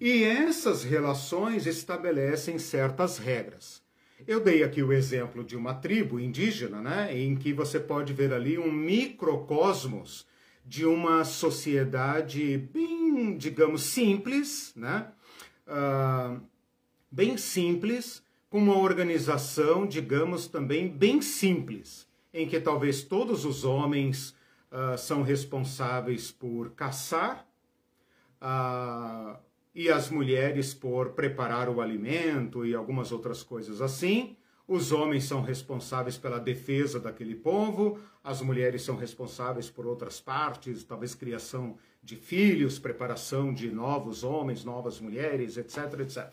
E 0.00 0.22
essas 0.22 0.84
relações 0.84 1.66
estabelecem 1.66 2.58
certas 2.58 3.18
regras. 3.18 3.82
Eu 4.24 4.40
dei 4.40 4.62
aqui 4.62 4.82
o 4.82 4.92
exemplo 4.92 5.44
de 5.44 5.56
uma 5.56 5.74
tribo 5.74 6.18
indígena, 6.18 6.80
né, 6.80 7.16
em 7.16 7.36
que 7.36 7.52
você 7.52 7.78
pode 7.78 8.12
ver 8.12 8.32
ali 8.32 8.58
um 8.58 8.72
microcosmos 8.72 10.26
de 10.64 10.86
uma 10.86 11.24
sociedade 11.24 12.56
bem, 12.72 13.36
digamos, 13.36 13.82
simples, 13.82 14.72
né, 14.74 15.12
uh, 15.66 16.40
bem 17.10 17.36
simples, 17.36 18.22
com 18.48 18.58
uma 18.58 18.78
organização, 18.78 19.86
digamos, 19.86 20.48
também 20.48 20.88
bem 20.88 21.20
simples, 21.20 22.08
em 22.32 22.48
que 22.48 22.58
talvez 22.58 23.02
todos 23.02 23.44
os 23.44 23.64
homens 23.64 24.34
uh, 24.72 24.96
são 24.96 25.22
responsáveis 25.22 26.32
por 26.32 26.70
caçar 26.70 27.46
uh, 28.40 29.38
e 29.76 29.90
as 29.90 30.08
mulheres 30.08 30.72
por 30.72 31.10
preparar 31.10 31.68
o 31.68 31.82
alimento 31.82 32.64
e 32.64 32.74
algumas 32.74 33.12
outras 33.12 33.42
coisas 33.42 33.82
assim. 33.82 34.34
Os 34.66 34.90
homens 34.90 35.24
são 35.24 35.42
responsáveis 35.42 36.16
pela 36.16 36.40
defesa 36.40 36.98
daquele 36.98 37.34
povo, 37.34 38.00
as 38.24 38.40
mulheres 38.40 38.80
são 38.80 38.96
responsáveis 38.96 39.68
por 39.68 39.86
outras 39.86 40.18
partes, 40.18 40.82
talvez 40.82 41.14
criação 41.14 41.76
de 42.02 42.16
filhos, 42.16 42.78
preparação 42.78 43.52
de 43.52 43.70
novos 43.70 44.24
homens, 44.24 44.64
novas 44.64 44.98
mulheres, 44.98 45.58
etc, 45.58 46.00
etc. 46.00 46.32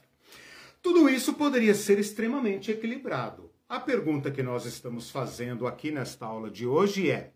Tudo 0.82 1.10
isso 1.10 1.34
poderia 1.34 1.76
ser 1.76 2.00
extremamente 2.00 2.72
equilibrado. 2.72 3.52
A 3.68 3.78
pergunta 3.78 4.32
que 4.32 4.42
nós 4.42 4.66
estamos 4.66 5.12
fazendo 5.12 5.68
aqui 5.68 5.92
nesta 5.92 6.26
aula 6.26 6.50
de 6.50 6.66
hoje 6.66 7.12
é: 7.12 7.33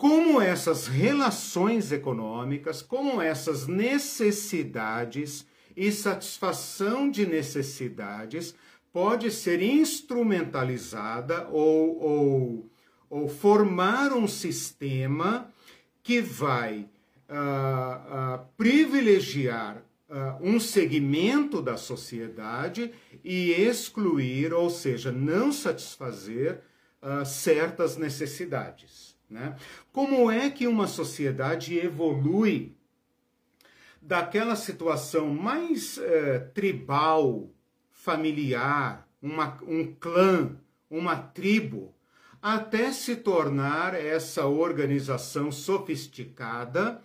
como 0.00 0.40
essas 0.40 0.86
relações 0.86 1.92
econômicas, 1.92 2.80
como 2.80 3.20
essas 3.20 3.66
necessidades 3.66 5.46
e 5.76 5.92
satisfação 5.92 7.10
de 7.10 7.26
necessidades 7.26 8.54
pode 8.94 9.30
ser 9.30 9.60
instrumentalizada 9.60 11.46
ou, 11.48 12.02
ou, 12.02 12.70
ou 13.10 13.28
formar 13.28 14.14
um 14.14 14.26
sistema 14.26 15.52
que 16.02 16.22
vai 16.22 16.88
uh, 17.28 17.34
uh, 18.38 18.46
privilegiar 18.56 19.84
uh, 20.08 20.38
um 20.40 20.58
segmento 20.58 21.60
da 21.60 21.76
sociedade 21.76 22.90
e 23.22 23.50
excluir, 23.50 24.54
ou 24.54 24.70
seja, 24.70 25.12
não 25.12 25.52
satisfazer 25.52 26.62
certas 27.24 27.96
necessidades. 27.96 29.09
Né? 29.30 29.56
Como 29.92 30.30
é 30.30 30.50
que 30.50 30.66
uma 30.66 30.88
sociedade 30.88 31.78
evolui 31.78 32.74
daquela 34.02 34.56
situação 34.56 35.28
mais 35.28 35.98
eh, 35.98 36.40
tribal, 36.52 37.48
familiar, 37.92 39.06
uma, 39.22 39.56
um 39.62 39.94
clã, 39.94 40.56
uma 40.90 41.16
tribo, 41.16 41.94
até 42.42 42.90
se 42.90 43.16
tornar 43.16 43.94
essa 43.94 44.46
organização 44.46 45.52
sofisticada 45.52 47.02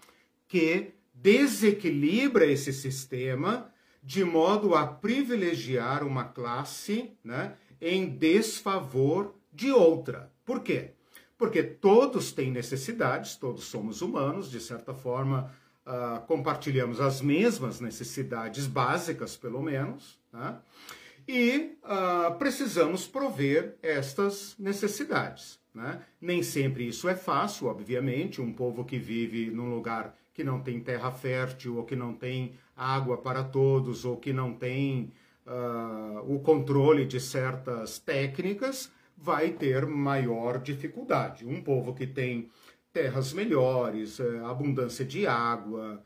que 0.48 0.94
desequilibra 1.14 2.46
esse 2.46 2.72
sistema 2.74 3.72
de 4.02 4.24
modo 4.24 4.74
a 4.74 4.88
privilegiar 4.88 6.04
uma 6.04 6.24
classe 6.24 7.12
né, 7.24 7.56
em 7.82 8.08
desfavor 8.08 9.36
de 9.52 9.72
outra. 9.72 10.32
Por 10.46 10.62
quê? 10.62 10.95
Porque 11.38 11.62
todos 11.64 12.32
têm 12.32 12.52
necessidades, 12.52 13.36
todos 13.36 13.66
somos 13.66 14.02
humanos, 14.02 14.50
de 14.50 14.60
certa 14.60 14.94
forma 14.94 15.52
uh, 15.86 16.26
compartilhamos 16.26 17.02
as 17.02 17.22
mesmas 17.22 17.80
necessidades 17.80 18.68
básicas, 18.68 19.36
pelo 19.36 19.62
menos. 19.62 20.18
Né? 20.32 20.58
e 21.28 21.78
uh, 21.84 22.36
precisamos 22.38 23.08
prover 23.08 23.76
estas 23.82 24.56
necessidades. 24.60 25.60
Né? 25.74 26.00
Nem 26.22 26.44
sempre 26.44 26.88
isso 26.88 27.10
é 27.10 27.16
fácil, 27.16 27.68
obviamente. 27.68 28.42
Um 28.42 28.54
povo 28.54 28.86
que 28.86 28.98
vive 28.98 29.50
num 29.50 29.74
lugar 29.74 30.16
que 30.34 30.44
não 30.44 30.62
tem 30.62 30.80
terra 30.80 31.12
fértil, 31.12 31.78
ou 31.78 31.84
que 31.84 31.96
não 31.96 32.14
tem 32.14 32.54
água 32.76 33.18
para 33.18 33.44
todos, 33.44 34.06
ou 34.06 34.18
que 34.18 34.34
não 34.34 34.54
tem 34.54 35.12
uh, 35.48 36.34
o 36.34 36.40
controle 36.40 37.06
de 37.06 37.20
certas 37.20 37.98
técnicas, 37.98 38.92
vai 39.26 39.50
ter 39.50 39.86
maior 39.88 40.60
dificuldade. 40.62 41.48
Um 41.48 41.62
povo 41.64 41.96
que 41.96 42.06
tem 42.06 42.50
terras 42.94 43.34
melhores, 43.34 44.20
eh, 44.20 44.40
abundância 44.46 45.04
de 45.04 45.26
água, 45.28 46.02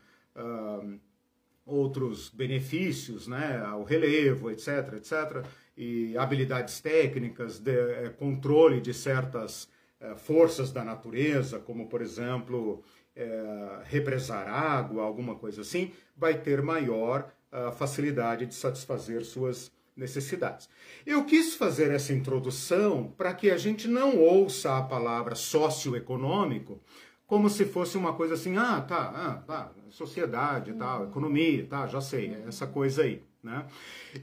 outros 1.65 2.29
benefícios, 2.29 3.27
né, 3.27 3.61
o 3.73 3.83
relevo, 3.83 4.49
etc, 4.49 4.93
etc, 4.95 5.45
e 5.77 6.17
habilidades 6.17 6.79
técnicas, 6.79 7.59
de, 7.59 7.71
é, 7.71 8.09
controle 8.09 8.81
de 8.81 8.93
certas 8.93 9.69
é, 9.99 10.15
forças 10.15 10.71
da 10.71 10.83
natureza, 10.83 11.59
como 11.59 11.87
por 11.87 12.01
exemplo 12.01 12.81
é, 13.15 13.81
represar 13.83 14.47
água, 14.47 15.03
alguma 15.03 15.35
coisa 15.35 15.61
assim, 15.61 15.91
vai 16.15 16.37
ter 16.41 16.61
maior 16.61 17.31
uh, 17.51 17.71
facilidade 17.71 18.45
de 18.45 18.53
satisfazer 18.55 19.23
suas 19.25 19.71
necessidades. 19.99 20.69
Eu 21.05 21.25
quis 21.25 21.53
fazer 21.53 21.91
essa 21.91 22.13
introdução 22.13 23.13
para 23.17 23.33
que 23.33 23.51
a 23.51 23.57
gente 23.57 23.87
não 23.87 24.17
ouça 24.17 24.77
a 24.77 24.81
palavra 24.81 25.35
socioeconômico 25.35 26.81
como 27.27 27.47
se 27.47 27.63
fosse 27.63 27.95
uma 27.95 28.13
coisa 28.13 28.33
assim, 28.33 28.57
ah, 28.57 28.81
tá, 28.81 29.11
ah, 29.13 29.35
tá, 29.45 29.71
sociedade, 29.91 30.73
tal, 30.73 31.03
economia, 31.03 31.63
tá, 31.67 31.85
já 31.85 32.01
sei, 32.01 32.33
é 32.33 32.47
essa 32.47 32.65
coisa 32.65 33.03
aí. 33.03 33.21
Né? 33.43 33.67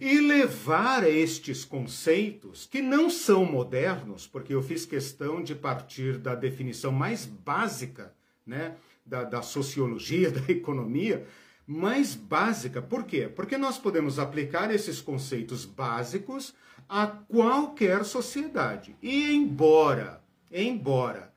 E 0.00 0.20
levar 0.20 1.08
estes 1.08 1.64
conceitos, 1.64 2.66
que 2.66 2.82
não 2.82 3.08
são 3.08 3.44
modernos, 3.44 4.26
porque 4.26 4.52
eu 4.52 4.60
fiz 4.60 4.84
questão 4.84 5.40
de 5.40 5.54
partir 5.54 6.18
da 6.18 6.34
definição 6.34 6.90
mais 6.90 7.24
básica 7.24 8.12
né, 8.44 8.74
da, 9.06 9.22
da 9.22 9.40
sociologia, 9.40 10.28
da 10.32 10.52
economia, 10.52 11.24
mais 11.66 12.14
básica. 12.14 12.80
Por 12.80 13.04
quê? 13.04 13.28
Porque 13.28 13.58
nós 13.58 13.76
podemos 13.78 14.18
aplicar 14.18 14.72
esses 14.72 15.00
conceitos 15.00 15.64
básicos 15.64 16.54
a 16.88 17.06
qualquer 17.06 18.04
sociedade. 18.04 18.96
E 19.02 19.32
embora, 19.32 20.22
embora 20.52 21.34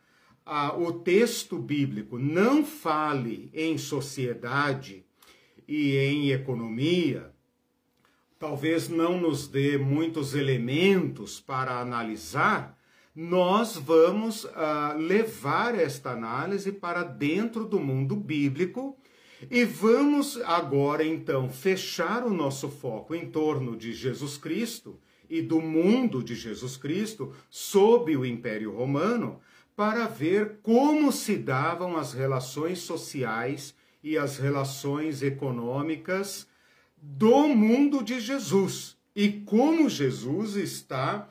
o 0.78 0.92
texto 0.92 1.58
bíblico 1.58 2.18
não 2.18 2.66
fale 2.66 3.50
em 3.54 3.78
sociedade 3.78 5.06
e 5.68 5.96
em 5.98 6.32
economia, 6.32 7.32
talvez 8.40 8.90
não 8.90 9.20
nos 9.20 9.48
dê 9.48 9.78
muitos 9.78 10.34
elementos 10.34 11.40
para 11.40 11.80
analisar, 11.80 12.78
nós 13.16 13.76
vamos 13.76 14.46
uh, 14.46 14.98
levar 14.98 15.76
esta 15.76 16.12
análise 16.12 16.72
para 16.72 17.04
dentro 17.04 17.66
do 17.66 17.80
mundo 17.80 18.16
bíblico 18.16 18.98
e 19.50 19.64
vamos 19.64 20.38
agora 20.44 21.06
então 21.06 21.50
fechar 21.50 22.26
o 22.26 22.34
nosso 22.34 22.68
foco 22.70 23.16
em 23.16 23.30
torno 23.30 23.78
de 23.78 23.94
Jesus 23.94 24.38
Cristo 24.38 25.00
e 25.30 25.42
do 25.42 25.62
mundo 25.62 26.24
de 26.24 26.36
Jesus 26.36 26.76
Cristo 26.76 27.34
sob 27.50 28.18
o 28.18 28.26
Império 28.26 28.76
Romano 28.76 29.40
para 29.76 30.08
ver 30.08 30.58
como 30.62 31.12
se 31.12 31.38
davam 31.38 31.96
as 31.96 32.14
relações 32.14 32.80
sociais 32.80 33.76
e 34.04 34.18
as 34.18 34.38
relações 34.38 35.22
econômicas 35.22 36.48
do 37.02 37.48
mundo 37.48 38.04
de 38.04 38.20
Jesus 38.20 38.98
e 39.16 39.32
como 39.32 39.90
Jesus 39.90 40.56
está, 40.56 41.30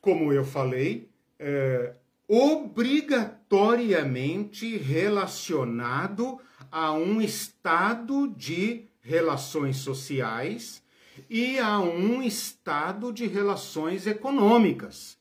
como 0.00 0.32
eu 0.32 0.44
falei, 0.44 1.08
é, 1.38 1.94
obrigatoriamente 2.28 4.76
relacionado 4.76 6.40
a 6.70 6.92
um 6.92 7.20
estado 7.20 8.28
de 8.28 8.84
relações 9.00 9.78
sociais 9.78 10.82
e 11.30 11.58
a 11.58 11.78
um 11.78 12.22
estado 12.22 13.12
de 13.12 13.26
relações 13.26 14.06
econômicas. 14.06 15.16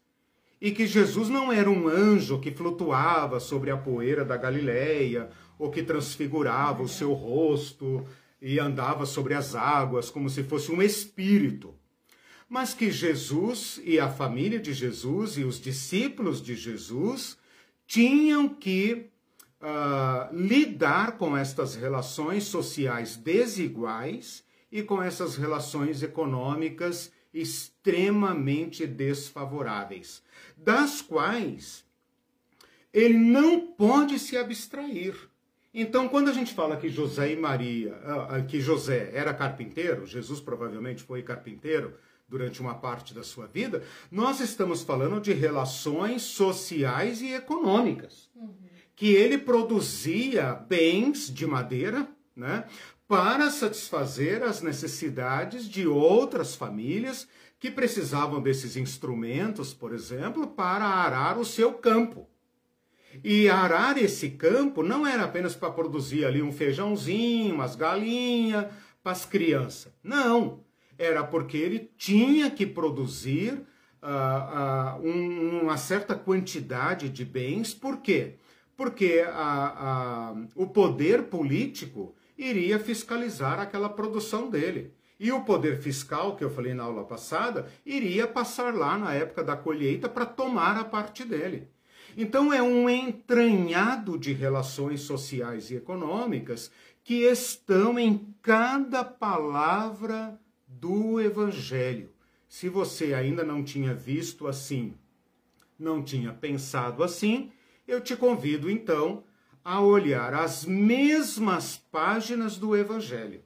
E 0.60 0.72
que 0.72 0.88
Jesus 0.88 1.30
não 1.30 1.52
era 1.52 1.70
um 1.70 1.88
anjo 1.88 2.40
que 2.40 2.52
flutuava 2.52 3.40
sobre 3.40 3.70
a 3.72 3.78
poeira 3.78 4.26
da 4.26 4.38
Galileia 4.38 5.30
ou 5.60 5.70
que 5.70 5.84
transfigurava 5.84 6.82
o 6.82 6.88
seu 6.88 7.14
rosto 7.14 8.06
e 8.42 8.60
andava 8.60 9.06
sobre 9.06 9.34
as 9.34 9.56
águas 9.56 10.10
como 10.10 10.30
se 10.30 10.44
fosse 10.44 10.72
um 10.72 10.82
espírito. 10.82 11.74
Mas 12.48 12.74
que 12.74 12.92
Jesus 12.92 13.82
e 13.84 14.00
a 14.00 14.10
família 14.10 14.60
de 14.60 14.74
Jesus 14.74 15.38
e 15.38 15.44
os 15.44 15.60
discípulos 15.60 16.42
de 16.42 16.56
Jesus 16.56 17.38
tinham 17.88 18.48
que 18.48 19.10
uh, 19.66 20.36
lidar 20.36 21.18
com 21.18 21.36
estas 21.36 21.76
relações 21.76 22.44
sociais 22.44 23.16
desiguais 23.16 24.44
e 24.72 24.84
com 24.84 25.02
essas 25.02 25.36
relações 25.36 26.04
econômicas 26.04 27.12
extremamente 27.34 28.86
desfavoráveis, 28.86 30.24
das 30.56 31.02
quais 31.02 31.84
ele 32.94 33.18
não 33.18 33.60
pode 33.74 34.20
se 34.20 34.38
abstrair. 34.38 35.16
Então, 35.74 36.08
quando 36.08 36.30
a 36.30 36.34
gente 36.34 36.54
fala 36.54 36.78
que 36.78 36.88
José 36.88 37.34
e 37.34 37.36
Maria, 37.36 38.00
ah, 38.06 38.28
ah, 38.38 38.42
que 38.42 38.62
José 38.62 39.12
era 39.14 39.34
carpinteiro, 39.34 40.06
Jesus 40.06 40.40
provavelmente 40.40 41.04
foi 41.04 41.22
carpinteiro 41.22 41.94
durante 42.28 42.62
uma 42.62 42.76
parte 42.76 43.14
da 43.14 43.24
sua 43.24 43.48
vida, 43.48 43.84
nós 44.10 44.40
estamos 44.40 44.82
falando 44.82 45.20
de 45.20 45.34
relações 45.34 46.22
sociais 46.22 47.22
e 47.22 47.34
econômicas. 47.34 48.30
Uhum. 48.34 48.65
Que 48.96 49.14
ele 49.14 49.38
produzia 49.38 50.54
bens 50.54 51.34
de 51.34 51.46
madeira, 51.46 52.08
né, 52.36 52.66
para 53.08 53.50
satisfazer 53.52 54.44
as 54.44 54.62
necessidades 54.62 55.68
de 55.70 55.88
outras 55.88 56.56
famílias 56.56 57.28
que 57.60 57.72
precisavam 57.72 58.42
desses 58.42 58.76
instrumentos, 58.76 59.74
por 59.74 59.94
exemplo, 59.94 60.48
para 60.48 60.86
arar 60.86 61.38
o 61.38 61.46
seu 61.46 61.74
campo. 61.74 62.28
E 63.24 63.48
arar 63.48 63.98
esse 63.98 64.32
campo 64.32 64.84
não 64.84 65.08
era 65.08 65.24
apenas 65.24 65.56
para 65.56 65.72
produzir 65.72 66.26
ali 66.26 66.42
um 66.42 66.52
feijãozinho, 66.52 67.56
umas 67.56 67.76
galinhas 67.76 68.66
para 69.02 69.14
as 69.14 69.26
crianças. 69.26 69.94
Não. 70.04 70.64
Era 70.98 71.24
porque 71.24 71.58
ele 71.58 71.92
tinha 71.98 72.50
que 72.50 72.66
produzir 72.66 73.54
uh, 74.02 75.00
uh, 75.00 75.08
um, 75.08 75.62
uma 75.64 75.78
certa 75.78 76.16
quantidade 76.16 77.10
de 77.10 77.24
bens. 77.24 77.74
Por 77.74 77.98
quê? 77.98 78.36
Porque 78.76 79.24
uh, 79.24 80.48
o 80.56 80.68
poder 80.68 81.24
político 81.24 82.14
iria 82.38 82.78
fiscalizar 82.78 83.60
aquela 83.60 83.90
produção 83.90 84.50
dele. 84.50 84.94
E 85.20 85.32
o 85.32 85.44
poder 85.46 85.80
fiscal, 85.82 86.36
que 86.36 86.44
eu 86.44 86.50
falei 86.50 86.74
na 86.74 86.84
aula 86.84 87.06
passada, 87.06 87.68
iria 87.86 88.28
passar 88.28 88.74
lá 88.74 88.98
na 88.98 89.14
época 89.14 89.44
da 89.44 89.56
colheita 89.56 90.10
para 90.10 90.26
tomar 90.26 90.78
a 90.78 90.84
parte 90.84 91.24
dele. 91.24 91.70
Então 92.18 92.52
é 92.52 92.62
um 92.62 92.90
entranhado 92.90 94.18
de 94.18 94.34
relações 94.34 95.02
sociais 95.02 95.70
e 95.72 95.76
econômicas 95.76 96.72
que 97.04 97.24
estão 97.24 98.00
em 98.00 98.34
cada 98.42 99.04
palavra 99.04 100.40
do 100.68 101.20
Evangelho. 101.20 102.10
Se 102.48 102.68
você 102.70 103.14
ainda 103.14 103.44
não 103.44 103.64
tinha 103.64 103.94
visto 103.94 104.48
assim, 104.48 104.94
não 105.78 106.02
tinha 106.02 106.32
pensado 106.34 107.04
assim, 107.04 107.52
eu 107.88 108.02
te 108.02 108.16
convido 108.16 108.70
então 108.70 109.24
a 109.64 109.82
olhar 109.82 110.34
as 110.34 110.66
mesmas 110.66 111.78
páginas 111.92 112.58
do 112.58 112.76
Evangelho. 112.76 113.42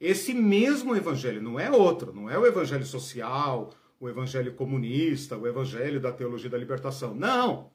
Esse 0.00 0.34
mesmo 0.34 0.96
Evangelho, 0.96 1.42
não 1.42 1.58
é 1.58 1.70
outro, 1.70 2.12
não 2.12 2.28
é 2.28 2.38
o 2.38 2.46
Evangelho 2.46 2.84
social, 2.84 3.70
o 4.00 4.08
Evangelho 4.08 4.54
comunista, 4.54 5.36
o 5.36 5.46
Evangelho 5.46 6.00
da 6.00 6.12
teologia 6.12 6.50
da 6.50 6.58
libertação. 6.58 7.14
Não! 7.14 7.70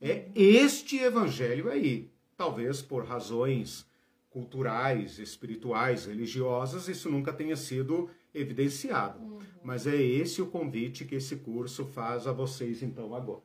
É 0.00 0.28
este 0.34 0.98
evangelho 0.98 1.68
aí. 1.68 2.10
Talvez 2.36 2.80
por 2.80 3.04
razões 3.04 3.84
culturais, 4.30 5.18
espirituais, 5.18 6.06
religiosas, 6.06 6.86
isso 6.86 7.10
nunca 7.10 7.32
tenha 7.32 7.56
sido 7.56 8.08
evidenciado. 8.32 9.18
Uhum. 9.18 9.38
Mas 9.64 9.86
é 9.86 9.96
esse 9.96 10.40
o 10.40 10.46
convite 10.46 11.04
que 11.04 11.16
esse 11.16 11.36
curso 11.36 11.84
faz 11.86 12.26
a 12.26 12.32
vocês 12.32 12.82
então 12.82 13.14
agora. 13.14 13.42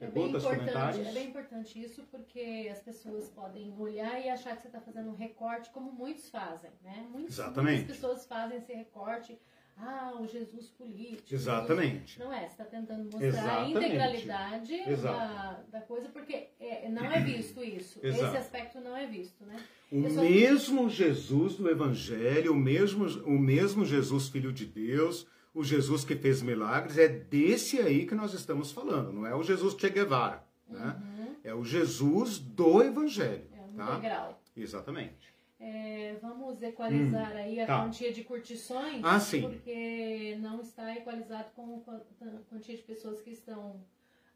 É 0.00 0.06
bem 0.06 0.28
importante, 0.28 1.00
é 1.00 1.12
bem 1.12 1.26
importante 1.26 1.82
isso 1.82 2.04
porque 2.04 2.68
as 2.70 2.80
pessoas 2.80 3.28
podem 3.30 3.74
olhar 3.76 4.24
e 4.24 4.28
achar 4.28 4.54
que 4.54 4.62
você 4.62 4.68
está 4.68 4.80
fazendo 4.80 5.10
um 5.10 5.14
recorte, 5.16 5.70
como 5.70 5.90
muitos 5.90 6.30
fazem, 6.30 6.70
né? 6.82 7.06
Muitos, 7.10 7.38
Exatamente. 7.38 7.78
Muitas 7.78 7.96
pessoas 7.96 8.26
fazem 8.26 8.58
esse 8.58 8.72
recorte 8.72 9.36
ah, 9.80 10.12
o 10.20 10.26
Jesus 10.26 10.68
político. 10.70 11.32
Exatamente. 11.32 12.18
Não 12.18 12.32
é, 12.32 12.40
você 12.40 12.46
está 12.46 12.64
tentando 12.64 13.04
mostrar 13.04 13.26
Exatamente. 13.26 13.76
a 13.76 13.80
integralidade 13.80 14.96
da, 14.96 15.60
da, 15.70 15.80
coisa, 15.82 16.08
porque 16.08 16.48
é, 16.58 16.88
não 16.88 17.04
é 17.04 17.20
visto 17.20 17.62
isso. 17.62 18.00
Exato. 18.02 18.26
Esse 18.26 18.36
aspecto 18.36 18.80
não 18.80 18.96
é 18.96 19.06
visto, 19.06 19.44
né? 19.44 19.56
O 19.90 20.00
mesmo 20.00 20.90
Jesus 20.90 21.54
do 21.54 21.70
Evangelho, 21.70 22.52
o 22.52 22.56
mesmo, 22.56 23.06
o 23.24 23.38
mesmo 23.38 23.84
Jesus, 23.84 24.28
Filho 24.28 24.52
de 24.52 24.66
Deus, 24.66 25.26
o 25.58 25.64
Jesus 25.64 26.04
que 26.04 26.14
fez 26.14 26.40
milagres, 26.40 26.96
é 26.96 27.08
desse 27.08 27.80
aí 27.80 28.06
que 28.06 28.14
nós 28.14 28.32
estamos 28.32 28.70
falando, 28.70 29.12
não 29.12 29.26
é 29.26 29.34
o 29.34 29.42
Jesus 29.42 29.74
Che 29.74 29.90
Guevara, 29.90 30.44
né? 30.68 30.96
Uhum. 31.02 31.36
É 31.42 31.52
o 31.52 31.64
Jesus 31.64 32.38
do 32.38 32.80
Evangelho. 32.80 33.44
É 33.52 33.60
um 33.60 33.72
tá? 33.76 33.92
integral. 33.94 34.40
Exatamente. 34.56 35.34
É, 35.58 36.16
vamos 36.22 36.62
equalizar 36.62 37.32
hum, 37.32 37.38
aí 37.38 37.60
a 37.60 37.66
tá. 37.66 37.82
quantia 37.82 38.12
de 38.12 38.22
curtições, 38.22 39.02
ah, 39.02 39.18
porque 39.40 40.38
não 40.40 40.60
está 40.60 40.94
equalizado 40.94 41.50
com 41.56 41.82
a 41.88 42.26
quantia 42.48 42.76
de 42.76 42.82
pessoas 42.82 43.20
que 43.20 43.30
estão 43.30 43.84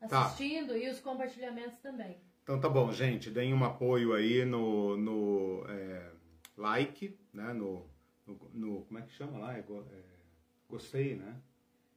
tá. 0.09 0.25
assistindo 0.25 0.71
tá. 0.71 0.77
e 0.77 0.91
os 0.91 0.99
compartilhamentos 0.99 1.79
também. 1.79 2.17
Então 2.43 2.59
tá 2.59 2.69
bom, 2.69 2.91
gente, 2.91 3.31
deem 3.31 3.55
um 3.55 3.63
apoio 3.63 4.13
aí 4.13 4.45
no, 4.45 4.97
no 4.97 5.65
é, 5.69 6.11
like, 6.57 7.17
né, 7.33 7.53
no, 7.53 7.87
no, 8.27 8.51
no, 8.53 8.83
como 8.87 8.99
é 8.99 9.03
que 9.03 9.13
chama 9.13 9.39
lá? 9.39 9.57
É, 9.57 9.61
é, 9.61 10.12
gostei, 10.73 11.15
né? 11.15 11.37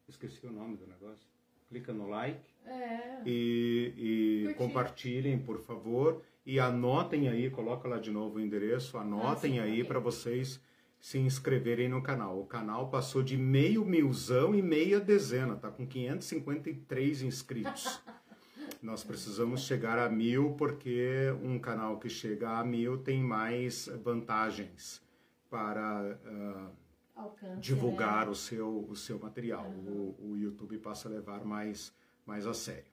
Esqueci 0.08 0.46
o 0.46 0.52
nome 0.52 0.78
do 0.78 0.86
negócio. 0.86 1.26
Clica 1.70 1.92
no 1.92 2.08
like 2.08 2.48
é. 2.68 3.22
e, 3.26 4.48
e 4.50 4.54
compartilhem, 4.56 5.40
por 5.40 5.60
favor 5.60 6.22
e 6.46 6.60
anotem 6.60 7.28
aí, 7.28 7.50
coloca 7.50 7.88
lá 7.88 7.98
de 7.98 8.12
novo 8.12 8.38
o 8.38 8.40
endereço, 8.40 8.98
anotem 8.98 9.60
ah, 9.60 9.64
sim, 9.64 9.70
aí 9.72 9.84
para 9.84 10.00
vocês 10.00 10.62
se 11.00 11.18
inscreverem 11.18 11.90
no 11.90 12.04
canal. 12.04 12.40
O 12.40 12.46
canal 12.46 12.90
passou 12.90 13.24
de 13.24 13.36
meio 13.36 13.84
milzão 13.84 14.54
e 14.54 14.62
meia 14.62 15.00
dezena, 15.00 15.56
tá 15.56 15.72
com 15.72 15.88
553 15.88 17.24
inscritos. 17.24 18.00
Nós 18.82 19.04
precisamos 19.04 19.62
chegar 19.62 19.98
a 19.98 20.08
mil 20.08 20.54
porque 20.54 21.34
um 21.42 21.58
canal 21.58 21.98
que 21.98 22.10
chega 22.10 22.60
a 22.60 22.64
mil 22.64 23.00
tem 23.00 23.24
mais 23.24 23.88
vantagens 24.04 25.02
para 25.50 26.20
uh, 26.24 26.85
Alcance, 27.16 27.62
divulgar 27.62 28.26
né? 28.26 28.32
o, 28.32 28.36
seu, 28.36 28.86
o 28.90 28.96
seu 28.96 29.18
material. 29.18 29.66
Uhum. 29.66 30.16
O, 30.20 30.32
o 30.32 30.38
YouTube 30.38 30.78
passa 30.80 31.08
a 31.08 31.12
levar 31.12 31.46
mais, 31.46 31.94
mais 32.26 32.46
a 32.46 32.54
sério. 32.54 32.84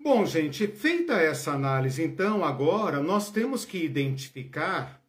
Bom, 0.00 0.24
gente, 0.24 0.66
feita 0.66 1.14
essa 1.14 1.52
análise, 1.52 2.02
então, 2.02 2.44
agora 2.44 3.00
nós 3.00 3.30
temos 3.30 3.64
que 3.64 3.84
identificar 3.84 5.00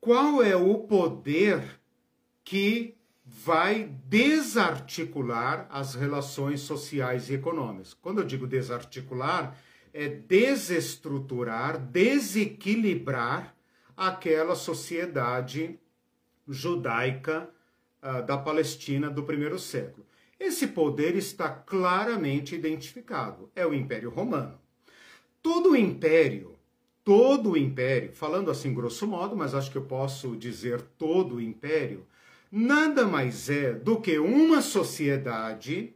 qual 0.00 0.42
é 0.42 0.56
o 0.56 0.78
poder 0.78 1.80
que 2.42 2.96
vai 3.24 3.84
desarticular 4.06 5.66
as 5.70 5.94
relações 5.94 6.60
sociais 6.60 7.28
e 7.28 7.34
econômicas. 7.34 7.94
Quando 7.94 8.20
eu 8.20 8.24
digo 8.24 8.46
desarticular, 8.46 9.56
é 9.92 10.08
desestruturar, 10.08 11.78
desequilibrar 11.78 13.54
aquela 13.96 14.54
sociedade 14.54 15.78
judaica 16.48 17.48
uh, 18.06 18.22
da 18.24 18.38
Palestina 18.38 19.10
do 19.10 19.24
primeiro 19.24 19.58
século. 19.58 20.06
Esse 20.38 20.68
poder 20.68 21.16
está 21.16 21.48
claramente 21.48 22.54
identificado. 22.54 23.50
É 23.56 23.66
o 23.66 23.74
Império 23.74 24.10
Romano. 24.10 24.58
Todo 25.42 25.70
o 25.70 25.76
império, 25.76 26.56
todo 27.04 27.52
o 27.52 27.56
império, 27.56 28.12
falando 28.12 28.50
assim 28.50 28.74
grosso 28.74 29.06
modo, 29.06 29.36
mas 29.36 29.54
acho 29.54 29.70
que 29.70 29.78
eu 29.78 29.84
posso 29.84 30.36
dizer 30.36 30.82
todo 30.98 31.36
o 31.36 31.40
império, 31.40 32.04
nada 32.50 33.06
mais 33.06 33.48
é 33.48 33.72
do 33.72 34.00
que 34.00 34.18
uma 34.18 34.60
sociedade 34.60 35.94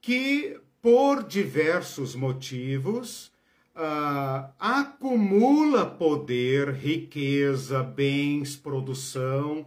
que, 0.00 0.58
por 0.80 1.22
diversos 1.22 2.14
motivos, 2.14 3.30
uh, 3.76 4.50
acumula 4.58 5.84
poder, 5.84 6.70
riqueza, 6.70 7.82
bens, 7.82 8.56
produção 8.56 9.66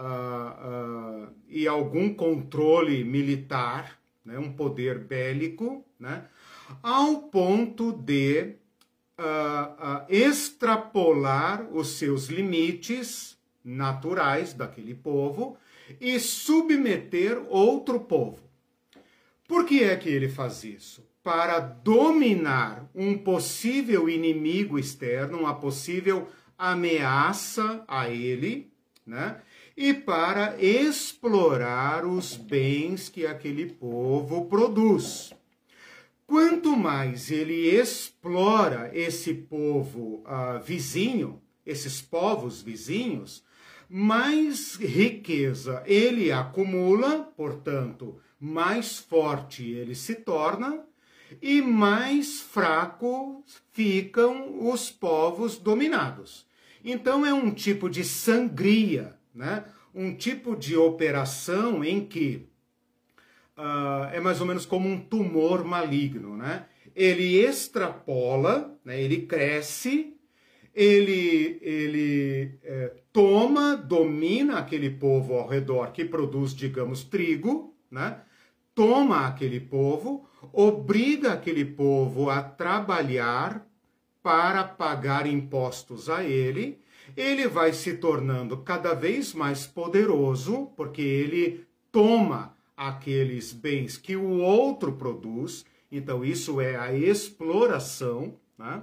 uh, 0.00 1.28
e 1.48 1.68
algum 1.68 2.12
controle 2.14 3.04
militar, 3.04 3.98
né, 4.24 4.38
um 4.38 4.52
poder 4.52 4.98
bélico, 4.98 5.84
né, 5.98 6.24
ao 6.82 7.22
ponto 7.22 7.92
de 7.92 8.54
uh, 9.18 10.04
extrapolar 10.08 11.68
os 11.72 11.98
seus 11.98 12.26
limites 12.26 13.38
naturais 13.62 14.54
daquele 14.54 14.94
povo 14.94 15.56
e 16.00 16.18
submeter 16.18 17.42
outro 17.48 18.00
povo. 18.00 18.38
Por 19.46 19.66
que 19.66 19.82
é 19.82 19.96
que 19.96 20.08
ele 20.08 20.28
faz 20.28 20.64
isso? 20.64 21.04
Para 21.22 21.58
dominar 21.58 22.88
um 22.94 23.18
possível 23.18 24.08
inimigo 24.08 24.78
externo, 24.78 25.40
uma 25.40 25.54
possível 25.54 26.28
ameaça 26.56 27.84
a 27.86 28.08
ele, 28.08 28.72
né? 29.04 29.40
E 29.80 29.94
para 29.94 30.62
explorar 30.62 32.04
os 32.04 32.36
bens 32.36 33.08
que 33.08 33.24
aquele 33.24 33.64
povo 33.64 34.44
produz. 34.44 35.32
Quanto 36.26 36.76
mais 36.76 37.30
ele 37.30 37.66
explora 37.74 38.90
esse 38.92 39.32
povo 39.32 40.22
uh, 40.26 40.62
vizinho, 40.62 41.40
esses 41.64 42.02
povos 42.02 42.60
vizinhos, 42.60 43.42
mais 43.88 44.74
riqueza 44.74 45.82
ele 45.86 46.30
acumula, 46.30 47.20
portanto, 47.34 48.20
mais 48.38 48.98
forte 48.98 49.66
ele 49.66 49.94
se 49.94 50.14
torna 50.14 50.84
e 51.40 51.62
mais 51.62 52.38
fraco 52.42 53.42
ficam 53.72 54.70
os 54.70 54.90
povos 54.90 55.56
dominados. 55.56 56.46
Então 56.84 57.24
é 57.24 57.32
um 57.32 57.50
tipo 57.50 57.88
de 57.88 58.04
sangria 58.04 59.18
né? 59.34 59.64
um 59.94 60.14
tipo 60.14 60.56
de 60.56 60.76
operação 60.76 61.84
em 61.84 62.04
que 62.04 62.48
uh, 63.56 64.12
é 64.12 64.20
mais 64.20 64.40
ou 64.40 64.46
menos 64.46 64.64
como 64.64 64.88
um 64.88 65.00
tumor 65.00 65.64
maligno. 65.64 66.36
Né? 66.36 66.66
Ele 66.94 67.38
extrapola, 67.38 68.78
né? 68.84 69.00
ele 69.00 69.22
cresce, 69.22 70.16
ele, 70.74 71.58
ele 71.60 72.58
é, 72.62 72.94
toma, 73.12 73.76
domina 73.76 74.58
aquele 74.58 74.90
povo 74.90 75.34
ao 75.34 75.48
redor 75.48 75.92
que 75.92 76.04
produz, 76.04 76.54
digamos, 76.54 77.02
trigo, 77.02 77.74
né? 77.90 78.20
toma 78.74 79.26
aquele 79.26 79.58
povo, 79.58 80.28
obriga 80.52 81.32
aquele 81.32 81.64
povo 81.64 82.30
a 82.30 82.40
trabalhar 82.40 83.66
para 84.22 84.62
pagar 84.62 85.26
impostos 85.26 86.08
a 86.08 86.22
ele 86.22 86.80
ele 87.16 87.48
vai 87.48 87.72
se 87.72 87.94
tornando 87.94 88.56
cada 88.58 88.94
vez 88.94 89.32
mais 89.34 89.66
poderoso, 89.66 90.72
porque 90.76 91.02
ele 91.02 91.66
toma 91.90 92.56
aqueles 92.76 93.52
bens 93.52 93.96
que 93.96 94.16
o 94.16 94.38
outro 94.38 94.92
produz, 94.92 95.64
então 95.90 96.24
isso 96.24 96.60
é 96.60 96.76
a 96.76 96.94
exploração, 96.94 98.34
né? 98.58 98.82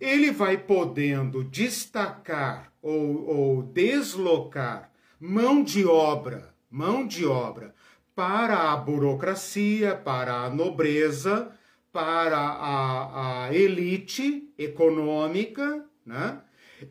ele 0.00 0.30
vai 0.30 0.56
podendo 0.56 1.44
destacar 1.44 2.72
ou, 2.82 3.26
ou 3.26 3.62
deslocar 3.62 4.90
mão 5.18 5.62
de 5.62 5.84
obra, 5.84 6.54
mão 6.70 7.06
de 7.06 7.26
obra 7.26 7.74
para 8.14 8.72
a 8.72 8.76
burocracia, 8.76 9.94
para 9.94 10.44
a 10.44 10.50
nobreza, 10.50 11.50
para 11.92 12.38
a, 12.38 13.46
a 13.46 13.54
elite 13.54 14.52
econômica, 14.58 15.84
né? 16.04 16.40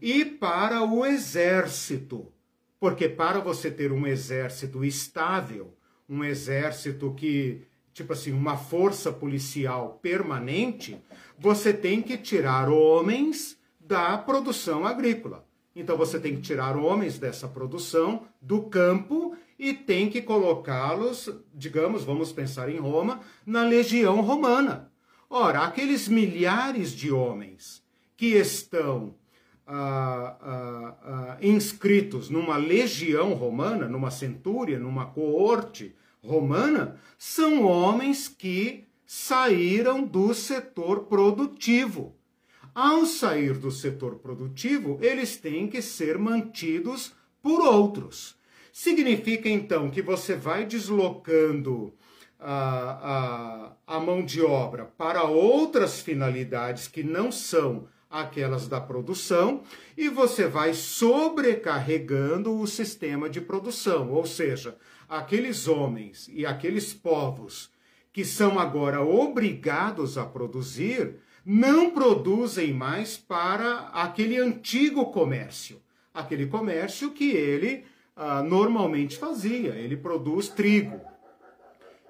E 0.01 0.25
para 0.25 0.83
o 0.83 1.05
exército. 1.05 2.31
Porque 2.79 3.09
para 3.09 3.39
você 3.39 3.69
ter 3.69 3.91
um 3.91 4.07
exército 4.07 4.85
estável, 4.85 5.75
um 6.07 6.23
exército 6.23 7.13
que, 7.13 7.61
tipo 7.93 8.13
assim, 8.13 8.31
uma 8.31 8.57
força 8.57 9.11
policial 9.11 9.99
permanente, 10.01 10.97
você 11.37 11.73
tem 11.73 12.01
que 12.01 12.17
tirar 12.17 12.69
homens 12.69 13.57
da 13.79 14.17
produção 14.17 14.85
agrícola. 14.85 15.45
Então 15.75 15.97
você 15.97 16.19
tem 16.19 16.35
que 16.35 16.41
tirar 16.41 16.77
homens 16.77 17.17
dessa 17.17 17.47
produção 17.47 18.27
do 18.41 18.63
campo 18.63 19.35
e 19.57 19.73
tem 19.73 20.09
que 20.09 20.21
colocá-los, 20.21 21.29
digamos, 21.53 22.03
vamos 22.03 22.31
pensar 22.31 22.69
em 22.69 22.77
Roma, 22.77 23.21
na 23.45 23.63
legião 23.63 24.21
romana. 24.21 24.91
Ora, 25.29 25.61
aqueles 25.61 26.07
milhares 26.07 26.91
de 26.91 27.11
homens 27.11 27.83
que 28.17 28.35
estão 28.35 29.15
ah, 29.71 30.35
ah, 30.41 31.37
inscritos 31.41 32.29
numa 32.29 32.57
legião 32.57 33.33
romana, 33.33 33.87
numa 33.87 34.09
centúria, 34.09 34.79
numa 34.79 35.05
coorte 35.05 35.95
romana, 36.23 36.99
são 37.17 37.63
homens 37.65 38.27
que 38.27 38.85
saíram 39.05 40.03
do 40.03 40.33
setor 40.33 41.01
produtivo. 41.01 42.15
Ao 42.73 43.05
sair 43.05 43.57
do 43.57 43.69
setor 43.69 44.15
produtivo, 44.15 44.97
eles 45.01 45.37
têm 45.37 45.67
que 45.67 45.81
ser 45.81 46.17
mantidos 46.17 47.13
por 47.41 47.61
outros. 47.61 48.35
Significa 48.71 49.49
então 49.49 49.91
que 49.91 50.01
você 50.01 50.35
vai 50.35 50.65
deslocando 50.65 51.93
a, 52.39 53.75
a, 53.85 53.97
a 53.97 53.99
mão 53.99 54.23
de 54.23 54.41
obra 54.41 54.85
para 54.97 55.23
outras 55.23 55.99
finalidades 55.99 56.87
que 56.87 57.03
não 57.03 57.31
são 57.31 57.87
aquelas 58.09 58.67
da 58.67 58.81
produção, 58.81 59.61
e 59.95 60.09
você 60.09 60.47
vai 60.47 60.73
sobrecarregando 60.73 62.59
o 62.59 62.65
sistema 62.65 63.29
de 63.29 63.39
produção, 63.39 64.11
ou 64.11 64.25
seja, 64.25 64.75
aqueles 65.07 65.67
homens 65.67 66.27
e 66.33 66.45
aqueles 66.45 66.93
povos 66.93 67.69
que 68.11 68.25
são 68.25 68.57
agora 68.57 69.01
obrigados 69.01 70.17
a 70.17 70.25
produzir, 70.25 71.17
não 71.45 71.91
produzem 71.91 72.73
mais 72.73 73.17
para 73.17 73.89
aquele 73.93 74.37
antigo 74.37 75.11
comércio, 75.11 75.81
aquele 76.13 76.47
comércio 76.47 77.11
que 77.11 77.31
ele 77.31 77.85
ah, 78.15 78.43
normalmente 78.43 79.17
fazia. 79.17 79.75
Ele 79.75 79.95
produz 79.95 80.49
trigo. 80.49 80.99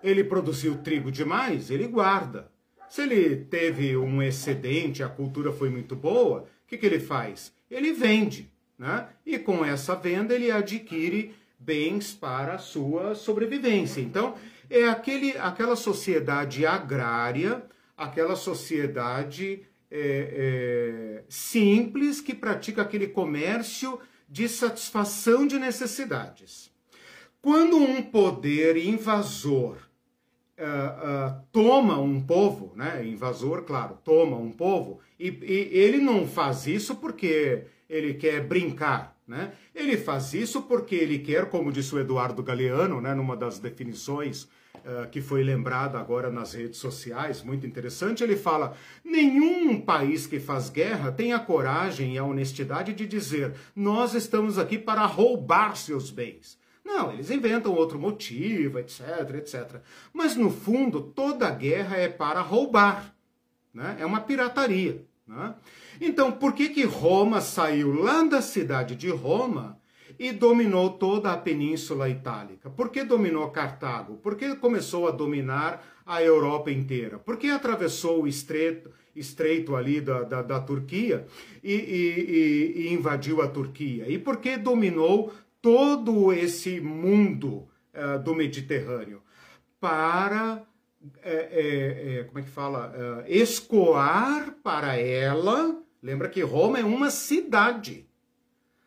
Ele 0.02 0.24
produziu 0.24 0.78
trigo 0.78 1.12
demais, 1.12 1.70
ele 1.70 1.88
guarda. 1.88 2.52
Se 2.90 3.04
ele 3.04 3.36
teve 3.46 3.96
um 3.96 4.22
excedente, 4.22 5.04
a 5.04 5.08
cultura 5.08 5.52
foi 5.52 5.70
muito 5.70 5.96
boa, 5.96 6.42
o 6.42 6.68
que, 6.68 6.78
que 6.78 6.86
ele 6.86 7.00
faz? 7.00 7.54
Ele 7.70 7.94
vende, 7.94 8.52
né? 8.78 9.08
E 9.26 9.38
com 9.38 9.64
essa 9.64 9.96
venda 9.96 10.34
ele 10.34 10.50
adquire 10.50 11.36
bens 11.60 12.14
para 12.14 12.56
a 12.56 12.58
sua 12.58 13.14
sobrevivência. 13.14 14.02
Então, 14.02 14.36
é 14.70 14.86
aquele, 14.86 15.38
aquela 15.38 15.76
sociedade 15.76 16.66
agrária, 16.66 17.64
aquela 17.96 18.36
sociedade 18.36 19.62
é, 19.92 21.22
é, 21.22 21.24
simples 21.28 22.22
que 22.22 22.34
pratica 22.34 22.82
aquele 22.82 23.08
comércio 23.08 24.00
de 24.28 24.48
satisfação 24.48 25.46
de 25.46 25.60
necessidades. 25.60 26.72
Quando 27.42 27.78
um 27.78 28.02
poder 28.02 28.78
invasor 28.78 29.89
uh, 30.60 31.42
toma 31.52 32.00
um 32.00 32.22
povo, 32.22 32.74
né? 32.76 33.06
Invasor, 33.06 33.64
claro, 33.64 33.98
toma 34.04 34.38
um 34.38 34.52
povo, 34.52 35.00
e, 35.20 35.28
e 35.28 35.78
ele 35.78 36.00
não 36.00 36.28
faz 36.28 36.68
isso 36.68 36.96
porque 36.96 37.64
ele 37.90 38.14
quer 38.14 38.46
brincar, 38.46 39.18
né? 39.28 39.54
Ele 39.74 39.98
faz 39.98 40.34
isso 40.34 40.64
porque 40.64 40.96
ele 40.96 41.20
quer, 41.20 41.50
como 41.50 41.72
disse 41.72 41.96
o 41.96 42.00
Eduardo 42.00 42.44
Galeano, 42.44 43.02
né, 43.02 43.14
numa 43.14 43.36
das 43.36 43.60
definições 43.60 44.44
uh, 44.44 45.10
que 45.10 45.22
foi 45.22 45.44
lembrada 45.44 46.00
agora 46.00 46.30
nas 46.30 46.54
redes 46.54 46.80
sociais, 46.80 47.42
muito 47.42 47.66
interessante, 47.66 48.24
ele 48.24 48.36
fala: 48.36 48.76
nenhum 49.04 49.80
país 49.80 50.28
que 50.28 50.40
faz 50.40 50.70
guerra 50.70 51.12
tem 51.12 51.34
a 51.34 51.40
coragem 51.40 52.14
e 52.14 52.18
a 52.18 52.24
honestidade 52.24 52.94
de 52.94 53.08
dizer 53.08 53.54
nós 53.76 54.14
estamos 54.14 54.58
aqui 54.58 54.78
para 54.78 55.06
roubar 55.06 55.76
seus 55.76 56.12
bens. 56.12 56.60
Não, 56.90 57.14
eles 57.14 57.30
inventam 57.30 57.76
outro 57.76 58.00
motivo, 58.00 58.80
etc, 58.80 59.36
etc. 59.36 59.76
Mas 60.12 60.36
no 60.36 60.50
fundo, 60.50 61.00
toda 61.02 61.48
guerra 61.52 61.98
é 61.98 62.10
para 62.10 62.42
roubar. 62.42 63.14
Né? 63.72 63.98
É 64.00 64.06
uma 64.08 64.22
pirataria. 64.22 65.06
Né? 65.28 65.54
Então, 66.02 66.32
por 66.32 66.54
que, 66.54 66.70
que 66.70 66.84
Roma 66.84 67.42
saiu 67.42 67.94
lá 67.94 68.24
da 68.24 68.42
cidade 68.42 68.96
de 68.96 69.08
Roma 69.08 69.80
e 70.18 70.32
dominou 70.32 70.90
toda 70.90 71.32
a 71.32 71.38
Península 71.38 72.10
Itálica? 72.10 72.72
Por 72.72 72.90
que 72.90 73.04
dominou 73.04 73.52
Cartago? 73.52 74.18
Por 74.18 74.36
que 74.36 74.56
começou 74.56 75.08
a 75.08 75.12
dominar 75.12 75.86
a 76.08 76.24
Europa 76.24 76.72
inteira? 76.72 77.20
Por 77.20 77.38
que 77.38 77.52
atravessou 77.52 78.24
o 78.24 78.28
estreito, 78.28 78.90
estreito 79.16 79.76
ali 79.76 80.02
da, 80.02 80.24
da, 80.24 80.42
da 80.42 80.60
Turquia 80.60 81.28
e, 81.64 81.72
e, 81.72 82.82
e, 82.82 82.94
invadiu 82.94 83.44
a 83.44 83.48
Turquia? 83.48 84.10
E 84.10 84.18
por 84.18 84.38
que 84.38 84.58
dominou 84.58 85.32
todo 85.62 86.32
esse 86.32 86.80
mundo 86.80 87.68
uh, 87.94 88.22
do 88.24 88.34
Mediterrâneo 88.36 89.22
para 89.80 90.64
é, 91.24 92.20
é, 92.20 92.24
como 92.26 92.40
é 92.40 92.42
que 92.42 92.50
fala? 92.50 93.24
Escoar 93.26 94.54
para 94.62 94.98
ela. 94.98 95.82
Lembra 96.04 96.28
que 96.28 96.42
Roma 96.42 96.78
é 96.78 96.84
uma 96.84 97.10
cidade. 97.10 98.06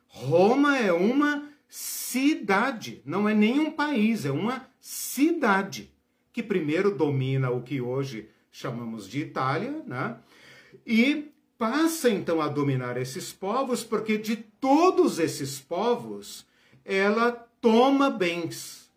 Roma 0.08 0.76
é 0.76 0.92
uma 0.92 1.48
cidade 1.72 3.00
não 3.06 3.26
é 3.26 3.32
nem 3.32 3.58
um 3.58 3.70
país 3.70 4.26
é 4.26 4.30
uma 4.30 4.68
cidade 4.78 5.90
que 6.30 6.42
primeiro 6.42 6.94
domina 6.94 7.50
o 7.50 7.62
que 7.62 7.80
hoje 7.80 8.28
chamamos 8.50 9.08
de 9.08 9.20
Itália 9.20 9.82
né? 9.86 10.18
E 10.86 11.32
passa 11.56 12.10
então 12.10 12.42
a 12.42 12.48
dominar 12.48 12.98
esses 12.98 13.32
povos 13.32 13.82
porque 13.82 14.18
de 14.18 14.36
todos 14.36 15.18
esses 15.18 15.58
povos 15.60 16.46
ela 16.84 17.32
toma 17.60 18.10
bens, 18.10 18.90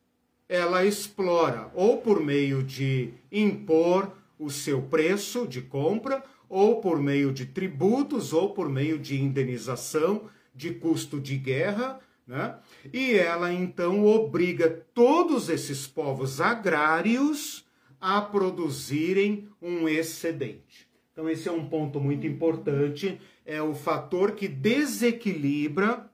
ela 0.48 0.86
explora, 0.86 1.72
ou 1.74 1.98
por 1.98 2.22
meio 2.22 2.64
de 2.64 3.14
impor 3.32 4.12
o 4.38 4.50
seu 4.50 4.82
preço 4.82 5.48
de 5.48 5.62
compra, 5.62 6.24
ou 6.50 6.82
por 6.82 7.02
meio 7.02 7.32
de 7.32 7.46
tributos, 7.46 8.34
ou 8.34 8.54
por 8.54 8.70
meio 8.70 9.00
de 9.00 9.20
indenização 9.20 10.30
de 10.54 10.72
custo 10.74 11.20
de 11.20 11.38
guerra, 11.38 12.00
né? 12.28 12.56
E 12.94 13.14
ela 13.14 13.54
então 13.54 14.06
obriga 14.06 14.70
todos 14.94 15.50
esses 15.50 15.86
povos 15.86 16.42
agrários 16.42 17.66
a 18.00 18.22
produzirem 18.22 19.48
um 19.62 19.88
excedente. 19.88 20.88
Então, 21.12 21.30
esse 21.30 21.48
é 21.48 21.52
um 21.52 21.68
ponto 21.68 22.00
muito 22.00 22.28
importante, 22.28 23.20
é 23.46 23.62
o 23.62 23.74
fator 23.74 24.34
que 24.34 24.48
desequilibra 24.48 26.10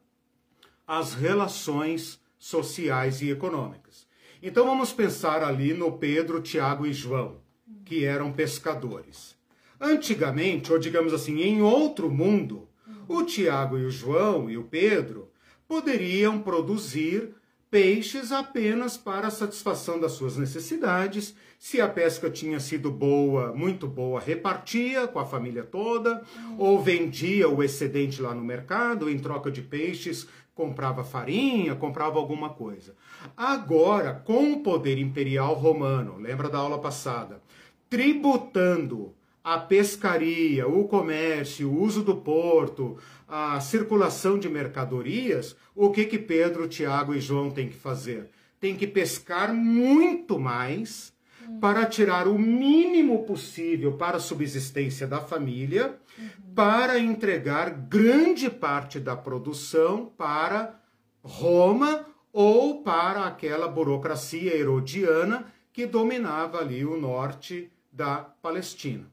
as 0.91 1.13
relações 1.13 2.19
sociais 2.37 3.21
e 3.21 3.29
econômicas. 3.29 4.05
Então 4.43 4.65
vamos 4.65 4.91
pensar 4.91 5.41
ali 5.41 5.73
no 5.73 5.93
Pedro, 5.93 6.41
Tiago 6.41 6.85
e 6.85 6.91
João, 6.91 7.37
que 7.85 8.03
eram 8.03 8.33
pescadores. 8.33 9.37
Antigamente, 9.79 10.69
ou 10.69 10.77
digamos 10.77 11.13
assim, 11.13 11.43
em 11.43 11.61
outro 11.61 12.11
mundo, 12.11 12.67
o 13.07 13.23
Tiago 13.23 13.77
e 13.77 13.85
o 13.85 13.89
João 13.89 14.49
e 14.49 14.57
o 14.57 14.65
Pedro 14.65 15.31
poderiam 15.65 16.41
produzir 16.41 17.35
peixes 17.69 18.33
apenas 18.33 18.97
para 18.97 19.27
a 19.27 19.31
satisfação 19.31 19.97
das 19.97 20.11
suas 20.11 20.35
necessidades. 20.35 21.33
Se 21.57 21.79
a 21.79 21.87
pesca 21.87 22.29
tinha 22.29 22.59
sido 22.59 22.91
boa, 22.91 23.53
muito 23.53 23.87
boa, 23.87 24.19
repartia 24.19 25.07
com 25.07 25.19
a 25.19 25.25
família 25.25 25.63
toda, 25.63 26.21
ou 26.57 26.83
vendia 26.83 27.47
o 27.47 27.63
excedente 27.63 28.21
lá 28.21 28.35
no 28.35 28.43
mercado 28.43 29.09
em 29.09 29.17
troca 29.17 29.49
de 29.49 29.61
peixes 29.61 30.27
comprava 30.53 31.03
farinha, 31.03 31.75
comprava 31.75 32.19
alguma 32.19 32.49
coisa. 32.49 32.95
Agora, 33.35 34.13
com 34.13 34.53
o 34.53 34.59
poder 34.61 34.97
imperial 34.97 35.53
romano, 35.53 36.17
lembra 36.17 36.49
da 36.49 36.57
aula 36.57 36.79
passada, 36.79 37.41
tributando 37.89 39.13
a 39.43 39.57
pescaria, 39.57 40.67
o 40.67 40.87
comércio, 40.87 41.69
o 41.69 41.81
uso 41.81 42.03
do 42.03 42.15
porto, 42.15 42.97
a 43.27 43.59
circulação 43.59 44.37
de 44.37 44.47
mercadorias, 44.47 45.55
o 45.75 45.89
que 45.89 46.05
que 46.05 46.19
Pedro, 46.19 46.67
Tiago 46.67 47.13
e 47.13 47.19
João 47.19 47.49
têm 47.49 47.67
que 47.67 47.75
fazer? 47.75 48.29
Tem 48.59 48.75
que 48.75 48.85
pescar 48.85 49.53
muito 49.53 50.39
mais 50.39 51.11
para 51.59 51.85
tirar 51.85 52.27
o 52.27 52.37
mínimo 52.37 53.23
possível 53.23 53.93
para 53.93 54.17
a 54.17 54.19
subsistência 54.19 55.07
da 55.07 55.19
família, 55.19 55.99
uhum. 56.17 56.53
para 56.55 56.99
entregar 56.99 57.69
grande 57.69 58.49
parte 58.49 58.99
da 58.99 59.15
produção 59.15 60.11
para 60.17 60.79
Roma 61.23 62.05
ou 62.33 62.81
para 62.81 63.25
aquela 63.25 63.67
burocracia 63.67 64.55
herodiana 64.55 65.45
que 65.73 65.85
dominava 65.85 66.59
ali 66.59 66.85
o 66.85 66.99
norte 66.99 67.71
da 67.91 68.17
Palestina. 68.17 69.05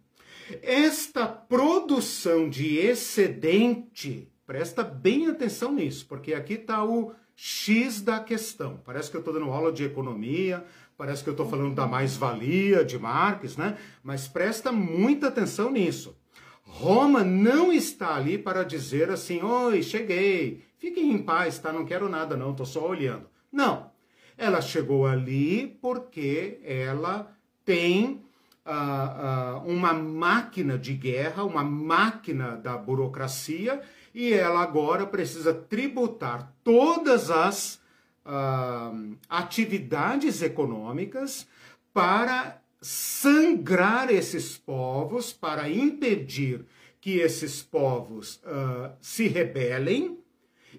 Esta 0.62 1.26
produção 1.26 2.48
de 2.48 2.78
excedente, 2.78 4.30
presta 4.46 4.82
bem 4.82 5.26
atenção 5.26 5.72
nisso, 5.72 6.06
porque 6.08 6.32
aqui 6.32 6.54
está 6.54 6.82
o 6.84 7.12
X 7.36 8.00
da 8.00 8.18
questão. 8.18 8.80
Parece 8.84 9.10
que 9.10 9.16
eu 9.16 9.20
estou 9.20 9.34
dando 9.34 9.50
aula 9.50 9.70
de 9.70 9.84
economia, 9.84 10.64
Parece 10.98 11.22
que 11.22 11.30
eu 11.30 11.32
estou 11.32 11.48
falando 11.48 11.76
da 11.76 11.86
mais-valia 11.86 12.84
de 12.84 12.98
Marx, 12.98 13.56
né? 13.56 13.78
Mas 14.02 14.26
presta 14.26 14.72
muita 14.72 15.28
atenção 15.28 15.70
nisso. 15.70 16.18
Roma 16.64 17.22
não 17.22 17.72
está 17.72 18.16
ali 18.16 18.36
para 18.36 18.64
dizer 18.64 19.08
assim: 19.08 19.40
oi, 19.40 19.80
cheguei, 19.80 20.64
fiquem 20.76 21.12
em 21.12 21.18
paz, 21.18 21.56
tá? 21.60 21.72
Não 21.72 21.84
quero 21.84 22.08
nada, 22.08 22.36
não, 22.36 22.50
estou 22.50 22.66
só 22.66 22.84
olhando. 22.84 23.28
Não. 23.50 23.92
Ela 24.36 24.60
chegou 24.60 25.06
ali 25.06 25.78
porque 25.80 26.58
ela 26.64 27.30
tem 27.64 28.24
uh, 28.66 29.64
uh, 29.64 29.70
uma 29.70 29.92
máquina 29.92 30.76
de 30.76 30.94
guerra, 30.94 31.44
uma 31.44 31.62
máquina 31.62 32.56
da 32.56 32.76
burocracia, 32.76 33.80
e 34.12 34.32
ela 34.32 34.62
agora 34.62 35.06
precisa 35.06 35.54
tributar 35.54 36.52
todas 36.64 37.30
as 37.30 37.80
uh, 38.28 39.16
atividades 39.28 40.42
econômicas 40.42 41.46
para 41.92 42.60
sangrar 42.80 44.12
esses 44.12 44.56
povos, 44.56 45.32
para 45.32 45.68
impedir 45.68 46.64
que 47.00 47.18
esses 47.18 47.62
povos 47.62 48.36
uh, 48.44 48.92
se 49.00 49.26
rebelem 49.26 50.18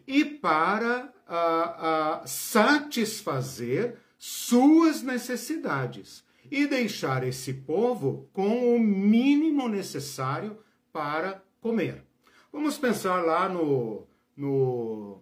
e 0.07 0.23
para 0.23 1.11
uh, 1.27 2.27
satisfazer 2.27 3.97
suas 4.17 5.01
necessidades 5.01 6.23
e 6.51 6.67
deixar 6.67 7.27
esse 7.27 7.53
povo 7.53 8.29
com 8.33 8.75
o 8.75 8.79
mínimo 8.79 9.67
necessário 9.67 10.57
para 10.91 11.43
comer. 11.61 12.03
Vamos 12.51 12.77
pensar 12.77 13.23
lá 13.23 13.47
no, 13.47 14.07
no 14.35 15.21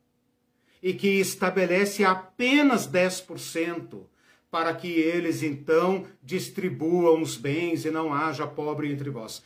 e 0.81 0.93
que 0.93 1.19
estabelece 1.19 2.05
apenas 2.05 2.87
10% 2.87 4.05
para 4.49 4.73
que 4.73 4.87
eles 4.87 5.43
então 5.43 6.05
distribuam 6.23 7.21
os 7.21 7.37
bens 7.37 7.85
e 7.85 7.91
não 7.91 8.13
haja 8.13 8.47
pobre 8.47 8.91
entre 8.91 9.09
vós. 9.09 9.43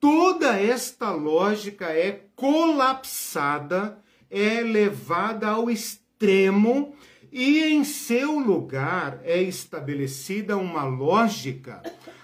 Toda 0.00 0.58
esta 0.58 1.10
lógica 1.12 1.86
é 1.92 2.24
colapsada, 2.34 4.01
é 4.32 4.62
levada 4.62 5.48
ao 5.48 5.70
extremo 5.70 6.96
e 7.30 7.60
em 7.60 7.84
seu 7.84 8.38
lugar 8.38 9.20
é 9.22 9.40
estabelecida 9.42 10.56
uma 10.56 10.84
lógica, 10.84 11.82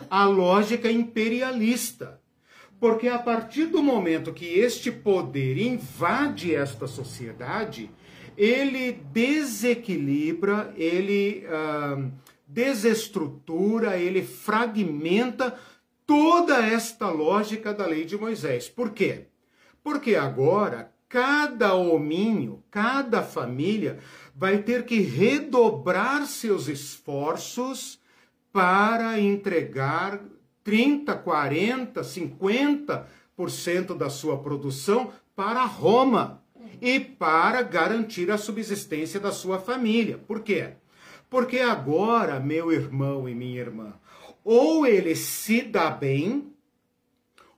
a 0.09 0.25
lógica 0.25 0.91
imperialista. 0.91 2.19
Porque 2.81 3.09
a 3.09 3.19
partir 3.19 3.67
do 3.67 3.83
momento 3.83 4.33
que 4.33 4.47
este 4.47 4.91
poder 4.91 5.59
invade 5.59 6.55
esta 6.55 6.87
sociedade, 6.87 7.91
ele 8.37 8.93
desequilibra, 8.93 10.73
ele 10.77 11.45
uh, 11.47 12.11
desestrutura, 12.47 13.99
ele 13.99 14.23
fragmenta 14.23 15.59
toda 16.07 16.65
esta 16.65 17.11
lógica 17.11 17.75
da 17.75 17.87
lei 17.87 18.05
de 18.05 18.17
Moisés. 18.17 18.69
Por 18.69 18.91
quê? 18.93 19.27
Porque 19.83 20.15
agora 20.15 20.93
cada 21.09 21.75
hominho, 21.75 22.63
cada 22.71 23.23
família 23.23 23.99
vai 24.35 24.59
ter 24.59 24.85
que 24.85 25.01
redobrar 25.01 26.27
seus 26.27 26.69
esforços 26.69 27.99
para 28.53 29.19
entregar 29.19 30.21
30, 30.63 31.15
40, 31.15 32.03
50% 32.03 33.97
da 33.97 34.11
sua 34.11 34.39
produção 34.39 35.11
para 35.35 35.65
Roma 35.65 36.43
e 36.81 37.01
para 37.01 37.63
garantir 37.63 38.31
a 38.31 38.39
subsistência 38.39 39.19
da 39.19 39.33
sua 39.33 39.59
família. 39.59 40.19
Por 40.19 40.41
quê? 40.41 40.73
Porque 41.31 41.59
agora, 41.61 42.39
meu 42.41 42.73
irmão 42.73 43.29
e 43.29 43.35
minha 43.35 43.61
irmã, 43.61 43.95
ou 44.45 44.87
ele 44.87 45.15
se 45.15 45.63
dá 45.63 45.91
bem, 45.91 46.53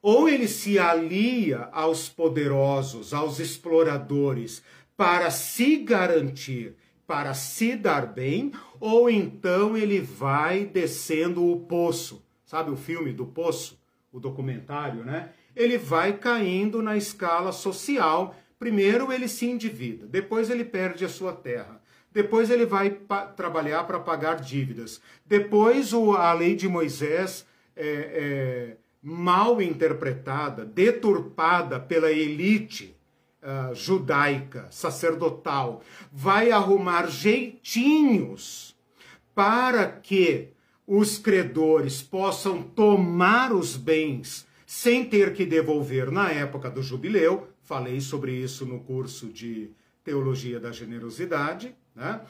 ou 0.03 0.29
ele 0.29 0.49
se 0.49 0.79
alia 0.79 1.69
aos 1.73 2.09
poderosos, 2.09 3.13
aos 3.13 3.39
exploradores, 3.39 4.63
para 4.97 5.31
se 5.31 5.77
garantir, 5.77 6.75
para 7.07 7.35
se 7.35 7.75
dar 7.77 8.07
bem, 8.07 8.53
ou 8.79 9.11
então 9.11 9.77
ele 9.77 10.01
vai 10.01 10.65
descendo 10.65 11.51
o 11.51 11.61
poço. 11.61 12.23
Sabe 12.45 12.71
o 12.71 12.77
filme 12.77 13.13
do 13.13 13.27
poço? 13.27 13.79
O 14.13 14.19
documentário, 14.19 15.05
né? 15.05 15.31
Ele 15.55 15.79
vai 15.79 16.15
caindo 16.17 16.83
na 16.83 16.97
escala 16.97 17.53
social 17.53 18.35
Primeiro 18.61 19.11
ele 19.11 19.27
se 19.27 19.47
endivida, 19.47 20.07
depois 20.07 20.51
ele 20.51 20.67
perde 20.67 21.03
a 21.03 21.09
sua 21.09 21.33
terra, 21.33 21.81
depois 22.13 22.51
ele 22.51 22.67
vai 22.67 22.91
trabalhar 23.35 23.85
para 23.85 23.99
pagar 23.99 24.35
dívidas, 24.39 25.01
depois 25.25 25.95
o, 25.95 26.13
a 26.13 26.31
lei 26.35 26.55
de 26.55 26.69
Moisés 26.69 27.47
é, 27.75 27.87
é, 27.87 28.77
mal 29.03 29.61
interpretada, 29.63 30.65
deturpada 30.65 31.81
pela 31.81 32.11
elite 32.11 32.97
uh, 33.43 33.75
judaica, 33.75 34.67
sacerdotal, 34.71 35.83
vai 36.13 36.51
arrumar 36.51 37.09
jeitinhos 37.09 38.77
para 39.35 39.87
que 39.87 40.49
os 40.87 41.19
credores 41.19 42.03
possam 42.03 42.63
tomar 42.63 43.53
os 43.53 43.77
bens 43.77 44.47
sem 44.67 45.05
ter 45.05 45.33
que 45.33 45.47
devolver 45.47 46.11
na 46.11 46.31
época 46.31 46.71
do 46.71 46.83
jubileu, 46.83 47.49
falei 47.63 48.01
sobre 48.01 48.33
isso 48.33 48.67
no 48.67 48.81
curso 48.81 49.29
de 49.29 49.71
Teologia 50.05 50.59
da 50.61 50.73
Generosidade, 50.73 51.75
né? 51.95 52.21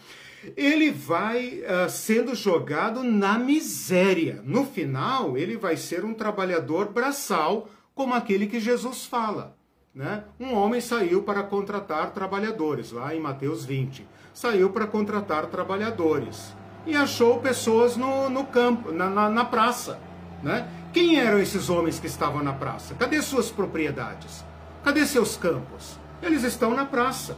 Ele 0.57 0.91
vai 0.91 1.63
uh, 1.63 1.89
sendo 1.91 2.35
jogado 2.35 3.03
na 3.03 3.39
miséria. 3.39 4.43
No 4.45 4.65
final, 4.65 5.37
ele 5.37 5.57
vai 5.57 5.77
ser 5.77 6.05
um 6.05 6.15
trabalhador 6.15 6.89
braçal, 6.89 7.69
como 7.95 8.15
aquele 8.15 8.47
que 8.47 8.61
Jesus 8.61 9.05
fala. 9.05 9.57
Né? 9.95 10.25
Um 10.39 10.55
homem 10.55 10.81
saiu 10.81 11.23
para 11.23 11.43
contratar 11.43 12.13
trabalhadores, 12.13 12.93
lá 12.93 13.15
em 13.15 13.21
Mateus 13.21 13.65
20. 13.65 14.07
Saiu 14.33 14.71
para 14.71 14.87
contratar 14.87 15.47
trabalhadores 15.47 16.55
e 16.87 16.97
achou 16.97 17.41
pessoas 17.41 17.97
no, 17.97 18.31
no 18.31 18.45
campo, 18.45 18.93
na, 18.93 19.11
na, 19.11 19.29
na 19.29 19.45
praça. 19.45 19.99
Né? 20.43 20.69
Quem 20.93 21.19
eram 21.19 21.39
esses 21.39 21.69
homens 21.69 21.99
que 22.01 22.07
estavam 22.07 22.43
na 22.43 22.53
praça? 22.53 22.95
Cadê 22.95 23.21
suas 23.21 23.51
propriedades? 23.51 24.45
Cadê 24.83 25.05
seus 25.07 25.37
campos? 25.37 25.99
Eles 26.23 26.43
estão 26.43 26.75
na 26.75 26.85
praça, 26.85 27.37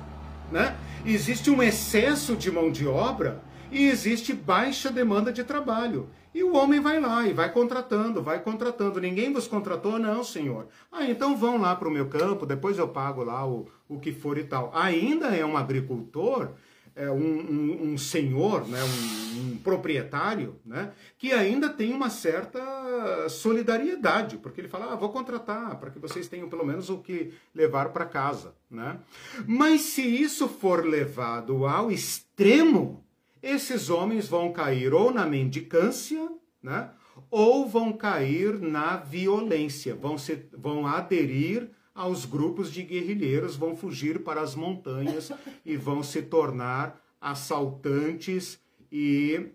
né? 0.52 0.76
Existe 1.04 1.50
um 1.50 1.62
excesso 1.62 2.36
de 2.36 2.50
mão 2.50 2.70
de 2.70 2.86
obra 2.86 3.42
e 3.70 3.88
existe 3.88 4.32
baixa 4.32 4.90
demanda 4.90 5.32
de 5.32 5.42
trabalho. 5.42 6.08
E 6.34 6.42
o 6.42 6.54
homem 6.54 6.80
vai 6.80 7.00
lá 7.00 7.26
e 7.26 7.32
vai 7.32 7.52
contratando, 7.52 8.22
vai 8.22 8.40
contratando. 8.40 9.00
Ninguém 9.00 9.32
vos 9.32 9.46
contratou? 9.46 9.98
Não, 9.98 10.22
senhor. 10.22 10.68
Ah, 10.90 11.04
então 11.04 11.36
vão 11.36 11.60
lá 11.60 11.74
para 11.74 11.88
o 11.88 11.90
meu 11.90 12.08
campo, 12.08 12.46
depois 12.46 12.78
eu 12.78 12.88
pago 12.88 13.22
lá 13.22 13.46
o, 13.46 13.66
o 13.88 13.98
que 13.98 14.12
for 14.12 14.38
e 14.38 14.44
tal. 14.44 14.70
Ainda 14.74 15.28
é 15.28 15.44
um 15.44 15.56
agricultor 15.56 16.50
é, 16.94 17.10
um, 17.10 17.16
um, 17.16 17.92
um, 17.92 17.98
senhor, 17.98 18.66
né, 18.68 18.78
um, 18.82 19.40
um, 19.40 19.56
proprietário, 19.58 20.56
né, 20.64 20.92
que 21.18 21.32
ainda 21.32 21.68
tem 21.68 21.92
uma 21.92 22.10
certa 22.10 23.28
solidariedade, 23.28 24.36
porque 24.38 24.60
ele 24.60 24.68
fala, 24.68 24.92
ah, 24.92 24.96
vou 24.96 25.10
contratar 25.10 25.78
para 25.78 25.90
que 25.90 25.98
vocês 25.98 26.28
tenham 26.28 26.48
pelo 26.48 26.66
menos 26.66 26.90
o 26.90 26.98
que 26.98 27.32
levar 27.54 27.90
para 27.90 28.04
casa. 28.04 28.54
Né? 28.70 28.98
Mas 29.46 29.82
se 29.82 30.02
isso 30.02 30.48
for 30.48 30.84
levado 30.84 31.66
ao 31.66 31.90
extremo, 31.90 33.04
esses 33.42 33.90
homens 33.90 34.28
vão 34.28 34.52
cair 34.52 34.92
ou 34.92 35.12
na 35.12 35.26
mendicância, 35.26 36.30
né, 36.62 36.90
ou 37.30 37.66
vão 37.66 37.92
cair 37.92 38.60
na 38.60 38.96
violência, 38.96 39.94
vão, 39.94 40.16
se, 40.16 40.46
vão 40.52 40.86
aderir 40.86 41.70
aos 41.94 42.24
grupos 42.24 42.72
de 42.72 42.82
guerrilheiros, 42.82 43.56
vão 43.56 43.76
fugir 43.76 44.22
para 44.22 44.40
as 44.40 44.54
montanhas 44.54 45.30
e 45.64 45.76
vão 45.76 46.02
se 46.02 46.22
tornar 46.22 47.00
assaltantes 47.20 48.58
e 48.90 49.50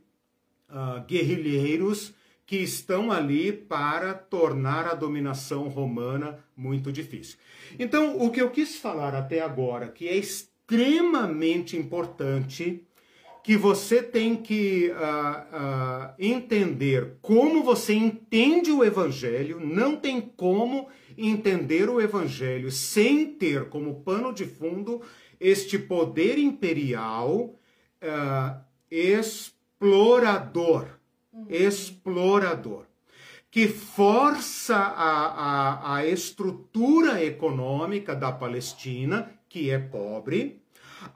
uh, 0.69 1.05
guerrilheiros 1.05 2.13
que 2.45 2.57
estão 2.57 3.11
ali 3.11 3.51
para 3.51 4.13
tornar 4.13 4.87
a 4.87 4.93
dominação 4.93 5.67
romana 5.67 6.39
muito 6.55 6.93
difícil. 6.93 7.37
Então, 7.77 8.21
o 8.21 8.31
que 8.31 8.41
eu 8.41 8.49
quis 8.49 8.77
falar 8.77 9.13
até 9.13 9.41
agora, 9.41 9.89
que 9.89 10.07
é 10.07 10.15
extremamente 10.15 11.75
importante, 11.75 12.87
que 13.43 13.57
você 13.57 14.01
tem 14.01 14.35
que 14.35 14.91
uh, 14.91 14.93
uh, 14.93 16.13
entender 16.17 17.17
como 17.21 17.63
você 17.63 17.93
entende 17.93 18.71
o 18.71 18.83
evangelho, 18.83 19.59
não 19.59 19.95
tem 19.95 20.21
como 20.21 20.87
entender 21.17 21.89
o 21.89 21.99
evangelho 21.99 22.71
sem 22.71 23.25
ter 23.25 23.69
como 23.69 24.01
pano 24.01 24.31
de 24.31 24.45
fundo 24.45 25.01
este 25.39 25.79
poder 25.79 26.37
imperial 26.37 27.55
uh, 28.01 28.57
explorador, 28.89 30.87
uhum. 31.33 31.45
explorador, 31.49 32.85
que 33.49 33.67
força 33.67 34.75
a, 34.75 35.93
a, 35.93 35.95
a 35.95 36.05
estrutura 36.05 37.23
econômica 37.23 38.15
da 38.15 38.31
Palestina, 38.31 39.31
que 39.49 39.71
é 39.71 39.79
pobre, 39.79 40.61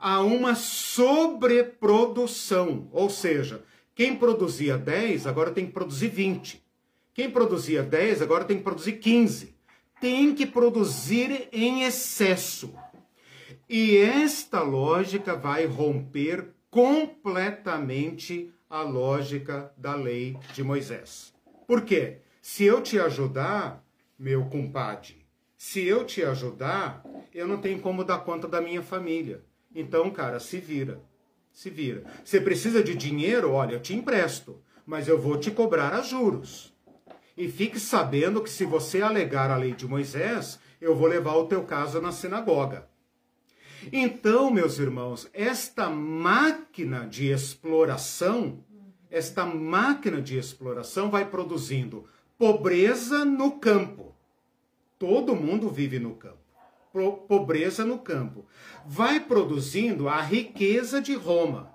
a 0.00 0.20
uma 0.20 0.54
sobreprodução, 0.54 2.88
ou 2.92 3.10
seja, 3.10 3.62
quem 3.94 4.16
produzia 4.16 4.78
10 4.78 5.26
agora 5.26 5.50
tem 5.50 5.66
que 5.66 5.72
produzir 5.72 6.08
20. 6.08 6.62
Quem 7.12 7.30
produzia 7.30 7.82
10 7.82 8.22
agora 8.22 8.44
tem 8.44 8.56
que 8.56 8.62
produzir 8.62 8.92
15 8.92 9.52
tem 10.02 10.34
que 10.34 10.44
produzir 10.44 11.48
em 11.52 11.84
excesso. 11.84 12.74
E 13.68 13.96
esta 13.96 14.60
lógica 14.60 15.36
vai 15.36 15.64
romper 15.64 16.48
completamente 16.68 18.52
a 18.68 18.82
lógica 18.82 19.72
da 19.76 19.94
lei 19.94 20.36
de 20.54 20.64
Moisés. 20.64 21.32
Por 21.68 21.82
quê? 21.82 22.18
Se 22.40 22.64
eu 22.64 22.82
te 22.82 22.98
ajudar, 22.98 23.86
meu 24.18 24.46
compadre, 24.46 25.24
se 25.56 25.86
eu 25.86 26.04
te 26.04 26.24
ajudar, 26.24 27.04
eu 27.32 27.46
não 27.46 27.58
tenho 27.58 27.78
como 27.78 28.02
dar 28.02 28.24
conta 28.24 28.48
da 28.48 28.60
minha 28.60 28.82
família. 28.82 29.44
Então, 29.72 30.10
cara, 30.10 30.40
se 30.40 30.58
vira. 30.58 31.00
Se 31.52 31.70
vira. 31.70 32.02
Você 32.24 32.40
precisa 32.40 32.82
de 32.82 32.96
dinheiro? 32.96 33.52
Olha, 33.52 33.74
eu 33.74 33.80
te 33.80 33.94
empresto, 33.94 34.60
mas 34.84 35.06
eu 35.06 35.16
vou 35.16 35.38
te 35.38 35.52
cobrar 35.52 35.94
a 35.94 36.02
juros. 36.02 36.71
E 37.36 37.48
fique 37.48 37.80
sabendo 37.80 38.42
que 38.42 38.50
se 38.50 38.64
você 38.64 39.00
alegar 39.00 39.50
a 39.50 39.56
lei 39.56 39.72
de 39.72 39.86
Moisés, 39.86 40.58
eu 40.80 40.94
vou 40.94 41.06
levar 41.06 41.34
o 41.36 41.46
teu 41.46 41.62
caso 41.62 42.00
na 42.00 42.12
sinagoga. 42.12 42.88
Então, 43.90 44.50
meus 44.50 44.78
irmãos, 44.78 45.28
esta 45.32 45.88
máquina 45.88 47.06
de 47.06 47.30
exploração, 47.30 48.62
esta 49.10 49.44
máquina 49.44 50.20
de 50.20 50.38
exploração 50.38 51.10
vai 51.10 51.28
produzindo 51.28 52.06
pobreza 52.38 53.24
no 53.24 53.52
campo. 53.52 54.14
Todo 54.98 55.34
mundo 55.34 55.68
vive 55.68 55.98
no 55.98 56.14
campo. 56.14 56.38
Pobreza 57.26 57.84
no 57.84 57.98
campo. 57.98 58.44
Vai 58.86 59.18
produzindo 59.18 60.08
a 60.08 60.20
riqueza 60.20 61.00
de 61.00 61.14
Roma. 61.14 61.72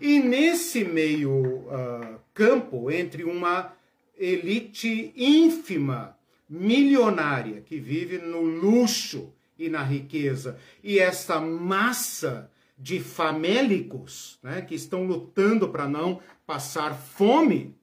E 0.00 0.20
nesse 0.20 0.84
meio 0.84 1.32
uh, 1.32 2.20
campo, 2.32 2.90
entre 2.90 3.24
uma 3.24 3.72
elite 4.20 5.12
ínfima, 5.16 6.14
milionária, 6.48 7.62
que 7.62 7.80
vive 7.80 8.18
no 8.18 8.42
luxo 8.42 9.32
e 9.58 9.68
na 9.68 9.82
riqueza, 9.82 10.58
e 10.84 10.98
essa 10.98 11.40
massa 11.40 12.50
de 12.78 13.00
famélicos, 13.00 14.38
né, 14.42 14.62
que 14.62 14.74
estão 14.74 15.04
lutando 15.04 15.68
para 15.68 15.88
não 15.88 16.20
passar 16.46 16.94
fome, 16.94 17.74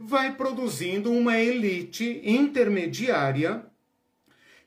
vai 0.00 0.34
produzindo 0.34 1.12
uma 1.12 1.38
elite 1.38 2.20
intermediária 2.24 3.64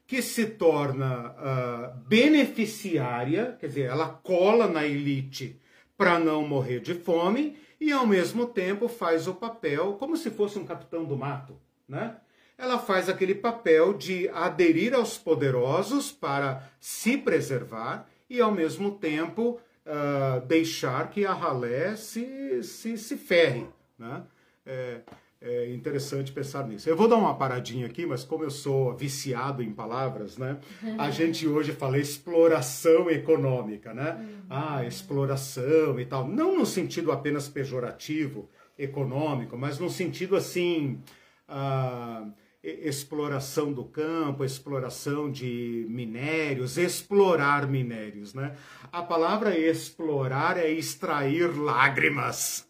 que 0.08 0.22
se 0.22 0.46
torna 0.46 1.32
uh, 1.32 1.98
beneficiária, 2.08 3.58
quer 3.60 3.68
dizer, 3.68 3.90
ela 3.90 4.08
cola 4.08 4.68
na 4.68 4.86
elite 4.86 5.60
para 5.98 6.20
não 6.20 6.48
morrer 6.48 6.80
de 6.80 6.94
fome 6.94 7.58
e 7.80 7.92
ao 7.92 8.06
mesmo 8.06 8.46
tempo 8.48 8.88
faz 8.88 9.28
o 9.28 9.36
papel 9.36 9.94
como 9.94 10.16
se 10.16 10.30
fosse 10.30 10.58
um 10.58 10.66
capitão 10.66 11.04
do 11.06 11.18
mato, 11.18 11.60
né? 11.88 12.18
Ela 12.58 12.80
faz 12.80 13.10
aquele 13.10 13.36
papel 13.36 13.94
de 13.94 14.30
aderir 14.30 14.94
aos 14.94 15.18
poderosos 15.18 16.12
para 16.12 16.64
se 16.80 17.18
preservar 17.18 18.08
e 18.30 18.40
ao 18.40 18.52
mesmo 18.52 18.92
tempo 18.92 19.60
uh, 19.86 20.46
deixar 20.46 21.10
que 21.10 21.26
a 21.26 21.34
ralé 21.34 21.96
se, 21.96 22.64
se, 22.64 22.98
se 22.98 23.18
ferre, 23.18 23.68
né? 24.00 24.24
É, 24.66 25.02
é 25.46 25.72
interessante 25.72 26.32
pensar 26.32 26.68
nisso. 26.68 26.90
Eu 26.90 26.98
vou 26.98 27.08
dar 27.08 27.18
uma 27.18 27.36
paradinha 27.36 27.86
aqui, 27.86 28.04
mas 28.06 28.24
como 28.24 28.44
eu 28.44 28.50
sou 28.50 28.96
viciado 28.96 29.62
em 29.62 29.72
palavras, 29.72 30.38
né? 30.38 30.58
A 30.98 31.10
gente 31.12 31.48
hoje 31.48 31.72
fala 31.72 32.00
exploração 32.00 33.10
econômica, 33.12 33.94
né? 33.94 34.18
Uhum. 34.20 34.46
Ah, 34.50 34.84
exploração 34.84 36.00
e 36.00 36.06
tal. 36.06 36.28
Não 36.28 36.58
no 36.58 36.66
sentido 36.66 37.12
apenas 37.12 37.48
pejorativo, 37.48 38.50
econômico, 38.78 39.56
mas 39.56 39.78
no 39.78 39.90
sentido 39.90 40.36
assim. 40.36 41.00
Ah, 41.48 42.26
exploração 42.68 43.72
do 43.72 43.84
campo, 43.84 44.44
exploração 44.44 45.32
de 45.32 45.86
minérios, 45.88 46.80
explorar 46.80 47.68
minérios, 47.68 48.34
né? 48.34 48.56
A 48.92 49.04
palavra 49.04 49.56
explorar 49.56 50.58
é 50.58 50.72
extrair 50.72 51.56
lágrimas. 51.56 52.68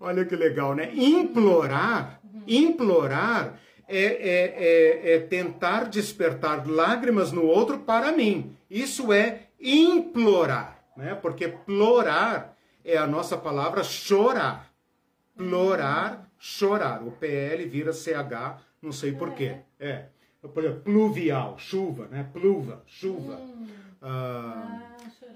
Olha 0.00 0.24
que 0.24 0.36
legal, 0.36 0.74
né? 0.74 0.90
Implorar, 0.94 2.20
implorar 2.46 3.58
é, 3.88 4.04
é, 4.04 5.12
é, 5.12 5.14
é, 5.14 5.18
tentar 5.20 5.84
despertar 5.84 6.68
lágrimas 6.68 7.32
no 7.32 7.44
outro 7.44 7.78
para 7.78 8.12
mim. 8.12 8.56
Isso 8.70 9.12
é 9.12 9.48
implorar, 9.60 10.78
né? 10.96 11.14
Porque 11.14 11.48
plorar 11.48 12.54
é 12.84 12.96
a 12.96 13.06
nossa 13.06 13.36
palavra 13.36 13.82
chorar. 13.82 14.70
Plorar, 15.36 16.30
chorar. 16.38 17.02
O 17.02 17.12
PL 17.12 17.64
vira 17.66 17.92
CH, 17.92 18.60
não 18.80 18.92
sei 18.92 19.12
porquê. 19.12 19.56
É. 19.80 20.06
Por 20.40 20.62
exemplo, 20.62 20.82
pluvial, 20.82 21.58
chuva, 21.58 22.06
né? 22.08 22.28
Pluva, 22.32 22.82
chuva. 22.86 23.34
Hum. 23.34 23.66
Ah, 24.00 24.84
ah 24.84 24.87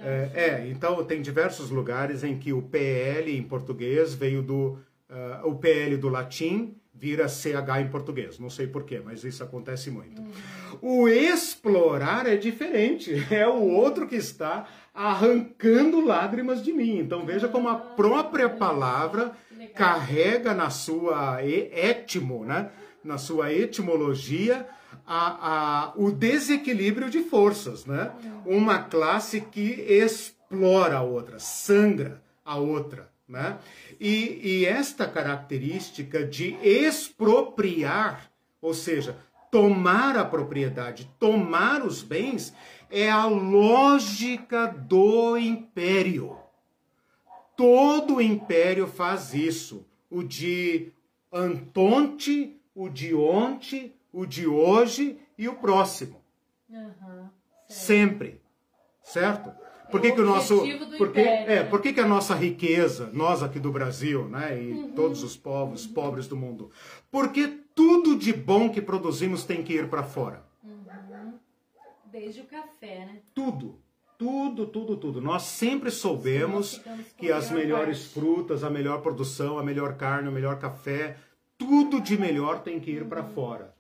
é, 0.02 0.30
é, 0.34 0.68
então 0.68 1.02
tem 1.04 1.22
diversos 1.22 1.70
lugares 1.70 2.24
em 2.24 2.38
que 2.38 2.52
o 2.52 2.62
PL 2.62 3.36
em 3.36 3.42
português 3.42 4.14
veio 4.14 4.42
do. 4.42 4.78
Uh, 5.08 5.46
o 5.48 5.54
PL 5.56 5.96
do 5.96 6.08
latim 6.08 6.74
vira 6.94 7.28
CH 7.28 7.80
em 7.80 7.88
português. 7.88 8.38
Não 8.38 8.48
sei 8.48 8.66
porquê, 8.66 9.00
mas 9.04 9.24
isso 9.24 9.42
acontece 9.42 9.90
muito. 9.90 10.22
Uhum. 10.22 10.30
O 10.80 11.08
explorar 11.08 12.26
é 12.26 12.36
diferente. 12.36 13.12
É 13.30 13.46
o 13.46 13.62
outro 13.62 14.06
que 14.06 14.16
está 14.16 14.66
arrancando 14.94 16.04
lágrimas 16.04 16.62
de 16.62 16.72
mim. 16.72 16.98
Então 16.98 17.26
veja 17.26 17.48
como 17.48 17.68
a 17.68 17.74
própria 17.74 18.48
palavra 18.48 19.32
carrega 19.74 20.54
na 20.54 20.70
sua 20.70 21.44
etimo, 21.44 22.44
né? 22.44 22.70
na 23.04 23.18
sua 23.18 23.52
etimologia, 23.52 24.66
a, 25.06 25.88
a, 25.88 25.92
o 25.96 26.10
desequilíbrio 26.10 27.10
de 27.10 27.22
forças, 27.22 27.84
né? 27.86 28.12
Uma 28.46 28.78
classe 28.78 29.40
que 29.40 29.80
explora 29.88 30.98
a 30.98 31.02
outra, 31.02 31.38
sangra 31.38 32.22
a 32.44 32.56
outra, 32.56 33.10
né? 33.28 33.58
E, 34.00 34.40
e 34.42 34.64
esta 34.64 35.06
característica 35.06 36.24
de 36.24 36.56
expropriar, 36.62 38.30
ou 38.60 38.74
seja, 38.74 39.16
tomar 39.50 40.16
a 40.16 40.24
propriedade, 40.24 41.10
tomar 41.18 41.84
os 41.84 42.02
bens, 42.02 42.54
é 42.90 43.10
a 43.10 43.26
lógica 43.26 44.66
do 44.66 45.36
império. 45.36 46.36
Todo 47.56 48.20
império 48.20 48.86
faz 48.86 49.34
isso. 49.34 49.86
O 50.10 50.22
de 50.22 50.92
Antonte, 51.32 52.56
o 52.74 52.88
de 52.88 53.14
ontem, 53.14 53.94
o 54.12 54.26
de 54.26 54.46
hoje 54.46 55.18
e 55.38 55.48
o 55.48 55.54
próximo. 55.54 56.22
Uhum, 56.68 57.28
Sempre. 57.68 58.40
Certo? 59.02 59.52
Por 59.90 60.00
que, 60.00 60.06
é 60.06 60.12
que 60.12 60.20
o 60.20 60.24
nosso. 60.24 60.62
Por 60.96 61.12
que, 61.12 61.20
é, 61.20 61.46
né? 61.46 61.64
por 61.64 61.82
que, 61.82 61.92
que 61.92 62.00
a 62.00 62.06
nossa 62.06 62.34
riqueza, 62.34 63.10
nós 63.12 63.42
aqui 63.42 63.60
do 63.60 63.70
Brasil, 63.70 64.26
né, 64.26 64.58
e 64.58 64.72
uhum. 64.72 64.92
todos 64.92 65.22
os 65.22 65.36
povos 65.36 65.84
uhum. 65.84 65.92
pobres 65.92 66.26
do 66.26 66.34
mundo, 66.34 66.70
porque 67.10 67.46
tudo 67.74 68.16
de 68.16 68.32
bom 68.32 68.70
que 68.70 68.80
produzimos 68.80 69.44
tem 69.44 69.62
que 69.62 69.74
ir 69.74 69.88
para 69.88 70.02
fora? 70.02 70.42
Uhum. 70.64 70.82
Desde 72.06 72.40
o 72.40 72.44
café, 72.44 73.04
né? 73.04 73.20
Tudo. 73.34 73.78
Tudo, 74.18 74.66
tudo, 74.66 74.96
tudo. 74.96 75.20
Nós 75.20 75.42
sempre 75.42 75.90
soubemos 75.90 76.80
que 77.18 77.32
as 77.32 77.50
melhores 77.50 77.98
parte. 78.02 78.14
frutas, 78.14 78.62
a 78.62 78.70
melhor 78.70 79.02
produção, 79.02 79.58
a 79.58 79.64
melhor 79.64 79.96
carne, 79.96 80.28
o 80.28 80.32
melhor 80.32 80.58
café, 80.58 81.16
tudo 81.58 82.00
de 82.00 82.16
melhor 82.16 82.60
tem 82.60 82.78
que 82.78 82.90
ir 82.90 83.04
para 83.06 83.22
uhum. 83.22 83.30
fora. 83.30 83.71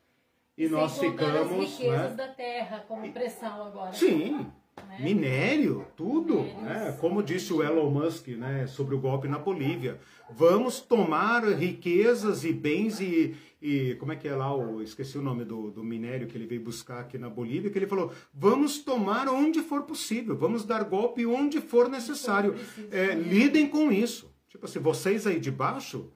E 0.56 0.68
Sem 0.68 0.70
nós 0.70 0.98
ficamos. 0.98 1.52
As 1.52 1.70
riquezas 1.78 2.10
né? 2.10 2.16
da 2.16 2.28
terra 2.28 2.84
como 2.86 3.10
pressão 3.12 3.66
agora. 3.66 3.92
Sim. 3.92 4.46
Né? 4.88 4.98
Minério, 5.00 5.86
tudo. 5.96 6.42
Né? 6.42 6.96
Como 7.00 7.22
disse 7.22 7.52
o 7.52 7.62
Elon 7.62 7.90
Musk 7.90 8.28
né, 8.28 8.66
sobre 8.66 8.94
o 8.94 8.98
golpe 8.98 9.28
na 9.28 9.38
Bolívia. 9.38 9.98
Vamos 10.30 10.80
tomar 10.80 11.44
riquezas 11.44 12.44
e 12.44 12.52
bens 12.52 13.00
e, 13.00 13.36
e 13.60 13.94
como 13.96 14.12
é 14.12 14.16
que 14.16 14.26
é 14.26 14.34
lá, 14.34 14.54
o, 14.54 14.82
esqueci 14.82 15.18
o 15.18 15.22
nome 15.22 15.44
do, 15.44 15.70
do 15.70 15.84
minério 15.84 16.26
que 16.26 16.36
ele 16.36 16.46
veio 16.46 16.62
buscar 16.62 17.00
aqui 17.00 17.18
na 17.18 17.28
Bolívia, 17.28 17.70
que 17.70 17.78
ele 17.78 17.86
falou, 17.86 18.12
vamos 18.32 18.78
tomar 18.78 19.28
onde 19.28 19.60
for 19.60 19.82
possível, 19.82 20.36
vamos 20.36 20.64
dar 20.64 20.84
golpe 20.84 21.26
onde 21.26 21.60
for 21.60 21.88
necessário. 21.88 22.54
É, 22.90 23.14
lidem 23.14 23.68
com 23.68 23.92
isso. 23.92 24.32
Tipo 24.48 24.64
assim, 24.66 24.78
vocês 24.78 25.26
aí 25.26 25.38
de 25.38 25.50
baixo, 25.50 26.10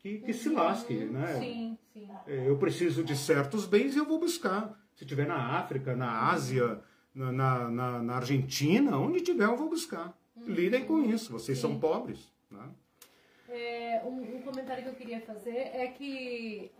que, 0.00 0.18
que 0.18 0.32
se 0.32 0.48
lasque, 0.48 0.94
uhum. 0.94 1.12
né? 1.12 1.38
Sim, 1.38 1.78
sim. 1.92 2.08
É, 2.26 2.48
eu 2.48 2.56
preciso 2.58 3.04
de 3.04 3.16
certos 3.16 3.66
bens 3.66 3.94
e 3.94 3.98
eu 3.98 4.06
vou 4.06 4.18
buscar. 4.18 4.78
Se 4.94 5.04
tiver 5.04 5.26
na 5.26 5.58
África, 5.58 5.94
na 5.94 6.30
Ásia, 6.30 6.80
na, 7.14 7.32
na, 7.70 8.02
na 8.02 8.16
Argentina, 8.16 8.98
onde 8.98 9.20
tiver 9.20 9.44
eu 9.44 9.56
vou 9.56 9.68
buscar. 9.68 10.16
Uhum. 10.36 10.46
Lidem 10.46 10.84
com 10.86 11.02
isso, 11.02 11.32
vocês 11.32 11.58
sim. 11.58 11.62
são 11.62 11.78
pobres. 11.78 12.32
Né? 12.50 12.68
É, 13.48 14.02
um, 14.04 14.36
um, 14.36 14.42
comentário 14.42 14.82
que 14.82 14.88
eu 14.88 14.94
queria 14.94 15.20
fazer 15.20 15.56
é 15.56 15.86
que, 15.88 16.70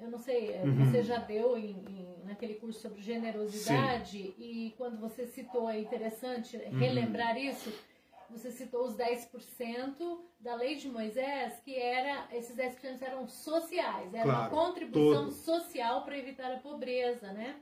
eu 0.00 0.10
não 0.10 0.18
sei, 0.18 0.52
é, 0.52 0.62
uhum. 0.62 0.84
você 0.84 1.02
já 1.02 1.18
deu 1.18 1.56
em, 1.56 1.70
em, 1.70 2.26
naquele 2.26 2.54
curso 2.54 2.80
sobre 2.80 3.00
generosidade 3.00 4.22
sim. 4.22 4.34
e 4.38 4.74
quando 4.76 4.98
você 4.98 5.26
citou, 5.26 5.68
é 5.68 5.80
interessante 5.80 6.56
relembrar 6.56 7.36
uhum. 7.36 7.42
isso, 7.42 7.72
você 8.30 8.50
citou 8.50 8.84
os 8.86 8.96
10% 8.96 10.20
da 10.40 10.54
lei 10.54 10.76
de 10.76 10.88
Moisés, 10.88 11.60
que 11.64 11.74
era, 11.74 12.28
esses 12.32 12.56
10% 12.56 13.02
eram 13.02 13.26
sociais, 13.26 14.12
era 14.12 14.24
claro, 14.24 14.40
uma 14.40 14.50
contribuição 14.50 15.24
todo. 15.24 15.32
social 15.32 16.04
para 16.04 16.18
evitar 16.18 16.52
a 16.52 16.58
pobreza, 16.58 17.32
né? 17.32 17.56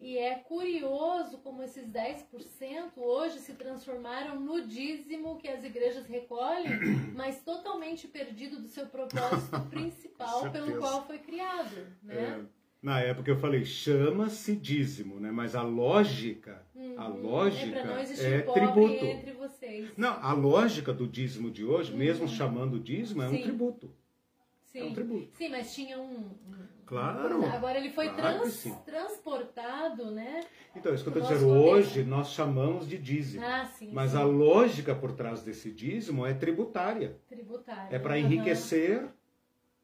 E 0.00 0.16
é 0.16 0.36
curioso 0.36 1.38
como 1.38 1.62
esses 1.62 1.86
10% 1.86 2.92
hoje 2.96 3.38
se 3.38 3.52
transformaram 3.52 4.40
no 4.40 4.66
dízimo 4.66 5.36
que 5.36 5.46
as 5.46 5.62
igrejas 5.62 6.06
recolhem, 6.06 6.78
mas 7.14 7.42
totalmente 7.42 8.08
perdido 8.08 8.60
do 8.60 8.68
seu 8.68 8.86
propósito 8.86 9.60
principal 9.68 10.50
pelo 10.50 10.78
qual 10.78 11.06
foi 11.06 11.18
criado, 11.18 11.86
né? 12.02 12.46
É. 12.46 12.60
Na 12.82 12.98
época 12.98 13.30
eu 13.30 13.36
falei, 13.36 13.62
chama-se 13.62 14.56
dízimo, 14.56 15.20
né? 15.20 15.30
Mas 15.30 15.54
a 15.54 15.60
lógica, 15.62 16.64
hum. 16.74 16.94
A 16.96 17.08
lógica 17.08 17.78
é, 17.78 18.36
é 18.36 18.40
tributo. 18.40 19.04
Não, 19.96 20.22
a 20.22 20.32
lógica 20.32 20.92
do 20.92 21.06
dízimo 21.06 21.50
de 21.50 21.64
hoje, 21.64 21.92
uhum. 21.92 21.98
mesmo 21.98 22.28
chamando 22.28 22.78
dízimo, 22.78 23.22
é 23.22 23.28
Sim. 23.28 23.36
um 23.36 23.42
tributo. 23.42 23.90
Sim. 24.72 24.80
É 24.80 24.84
um 24.84 24.94
tributo. 24.94 25.36
Sim, 25.36 25.48
mas 25.48 25.74
tinha 25.74 25.98
um. 25.98 26.30
Claro. 26.86 27.44
Agora 27.46 27.78
ele 27.78 27.90
foi 27.90 28.08
claro 28.08 28.40
trans, 28.40 28.64
transportado, 28.84 30.10
né? 30.10 30.40
Então, 30.74 30.92
isso 30.94 31.04
que 31.04 31.10
eu 31.10 31.22
estou 31.22 31.36
dizendo, 31.36 31.52
hoje 31.52 32.02
nós 32.02 32.30
chamamos 32.32 32.88
de 32.88 32.98
dízimo. 32.98 33.44
Ah, 33.44 33.64
sim. 33.64 33.90
Mas 33.92 34.12
sim. 34.12 34.16
a 34.16 34.22
lógica 34.22 34.94
por 34.94 35.12
trás 35.12 35.42
desse 35.42 35.70
dízimo 35.70 36.26
é 36.26 36.34
tributária. 36.34 37.16
Tributária. 37.28 37.94
É 37.94 37.98
para 37.98 38.18
enriquecer 38.18 39.02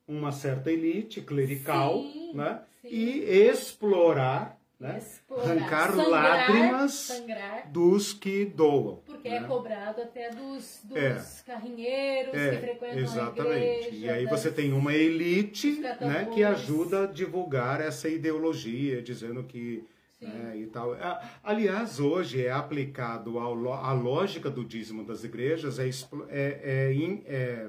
uhum. 0.09 0.19
uma 0.19 0.33
certa 0.33 0.71
elite 0.71 1.21
clerical 1.21 2.03
sim, 2.03 2.33
né? 2.35 2.63
E 2.85 3.21
explorar 3.21 4.57
né? 4.79 5.03
Arrancar 5.31 5.91
sangrar, 5.91 6.09
lágrimas 6.09 6.93
sangrar, 6.93 7.71
dos 7.71 8.13
que 8.13 8.45
doam. 8.45 9.03
Porque 9.27 9.41
né? 9.41 9.45
é 9.45 9.49
cobrado 9.49 10.03
até 10.03 10.31
dos, 10.31 10.81
dos 10.85 10.97
é. 10.97 11.23
carrinheiros 11.45 12.35
é, 12.35 12.51
que 12.51 12.57
frequentam 12.59 12.99
exatamente. 12.99 13.53
a 13.53 13.57
igreja. 13.57 13.97
E 13.97 14.09
aí 14.09 14.27
você 14.27 14.51
tem 14.51 14.73
uma 14.73 14.95
elite 14.95 15.81
né, 16.01 16.31
que 16.33 16.45
ajuda 16.45 17.05
a 17.05 17.07
divulgar 17.07 17.81
essa 17.81 18.09
ideologia, 18.09 19.03
dizendo 19.03 19.43
que 19.43 19.85
né, 20.21 20.57
e 20.57 20.67
tal. 20.67 20.97
Aliás, 21.43 22.01
hoje 22.01 22.45
é 22.45 22.51
aplicado 22.51 23.39
a, 23.39 23.45
a 23.89 23.93
lógica 23.93 24.49
do 24.49 24.65
dízimo 24.65 25.05
das 25.05 25.25
igrejas, 25.25 25.79
é, 25.79 25.89
é, 25.89 25.93
é, 26.31 27.27
é 27.27 27.69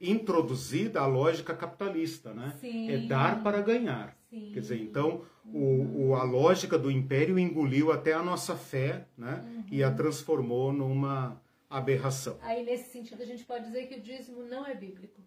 introduzida 0.00 1.00
a 1.00 1.06
lógica 1.06 1.54
capitalista, 1.54 2.32
né? 2.34 2.54
Sim. 2.60 2.90
É 2.90 2.98
dar 2.98 3.42
para 3.42 3.60
ganhar. 3.60 4.16
Sim. 4.30 4.50
Quer 4.52 4.60
dizer, 4.60 4.80
então 4.80 5.22
o, 5.52 6.08
o, 6.08 6.14
a 6.14 6.22
lógica 6.22 6.78
do 6.78 6.90
império 6.90 7.38
engoliu 7.38 7.92
até 7.92 8.12
a 8.12 8.22
nossa 8.22 8.56
fé, 8.56 9.06
né? 9.16 9.44
Uhum. 9.44 9.64
E 9.70 9.84
a 9.84 9.90
transformou 9.90 10.72
numa 10.72 11.40
aberração. 11.68 12.38
Aí 12.42 12.64
nesse 12.64 12.90
sentido 12.90 13.22
a 13.22 13.26
gente 13.26 13.44
pode 13.44 13.66
dizer 13.66 13.86
que 13.86 13.96
o 13.96 14.00
dízimo 14.00 14.42
não 14.44 14.66
é 14.66 14.74
bíblico. 14.74 15.20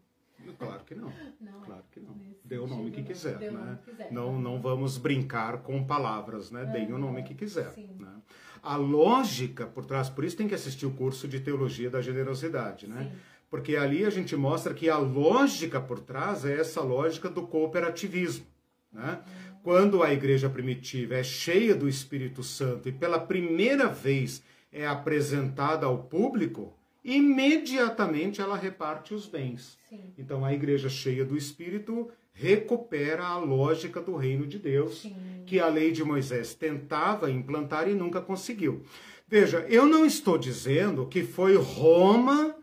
Claro 0.59 0.83
que 0.85 0.93
não. 0.93 1.11
não 1.41 1.61
claro 1.61 1.83
que 1.91 1.99
não. 1.99 2.15
Dê 2.43 2.57
o 2.57 2.67
nome 2.67 2.91
que 2.91 3.01
quiser, 3.03 3.39
né? 3.51 3.79
Que 3.83 3.91
quiser. 3.91 4.11
Não, 4.11 4.39
não 4.39 4.61
vamos 4.61 4.97
brincar 4.97 5.63
com 5.63 5.83
palavras, 5.83 6.51
né? 6.51 6.65
Deem 6.65 6.93
o 6.93 6.97
nome 6.97 7.23
que 7.23 7.33
quiser. 7.33 7.73
Né? 7.77 8.13
A 8.61 8.75
lógica 8.75 9.65
por 9.65 9.85
trás, 9.85 10.09
por 10.09 10.23
isso 10.23 10.37
tem 10.37 10.47
que 10.47 10.53
assistir 10.53 10.85
o 10.85 10.91
curso 10.91 11.27
de 11.27 11.39
teologia 11.39 11.89
da 11.89 12.01
generosidade, 12.01 12.87
né? 12.87 13.09
Sim. 13.11 13.19
Porque 13.49 13.75
ali 13.75 14.05
a 14.05 14.09
gente 14.09 14.35
mostra 14.35 14.73
que 14.73 14.89
a 14.89 14.97
lógica 14.97 15.79
por 15.79 15.99
trás 15.99 16.45
é 16.45 16.59
essa 16.59 16.81
lógica 16.81 17.29
do 17.29 17.47
cooperativismo. 17.47 18.45
Né? 18.91 19.21
Quando 19.65 20.03
a 20.03 20.13
igreja 20.13 20.47
primitiva 20.47 21.15
é 21.15 21.23
cheia 21.23 21.73
do 21.73 21.89
Espírito 21.89 22.43
Santo 22.43 22.87
e 22.87 22.91
pela 22.91 23.19
primeira 23.19 23.87
vez 23.87 24.43
é 24.71 24.85
apresentada 24.85 25.87
ao 25.87 26.03
público, 26.03 26.71
imediatamente 27.03 28.39
ela 28.39 28.55
reparte 28.55 29.15
os 29.15 29.25
bens. 29.25 29.75
Sim. 29.89 30.13
Então 30.19 30.45
a 30.45 30.53
igreja 30.53 30.87
cheia 30.87 31.25
do 31.25 31.35
Espírito 31.35 32.11
recupera 32.31 33.25
a 33.25 33.39
lógica 33.39 33.99
do 33.99 34.15
reino 34.15 34.45
de 34.45 34.59
Deus, 34.59 35.01
Sim. 35.01 35.15
que 35.47 35.59
a 35.59 35.67
lei 35.67 35.91
de 35.91 36.03
Moisés 36.03 36.53
tentava 36.53 37.31
implantar 37.31 37.89
e 37.89 37.95
nunca 37.95 38.21
conseguiu. 38.21 38.83
Veja, 39.27 39.65
eu 39.67 39.87
não 39.87 40.05
estou 40.05 40.37
dizendo 40.37 41.07
que 41.07 41.23
foi 41.23 41.55
Roma 41.55 42.55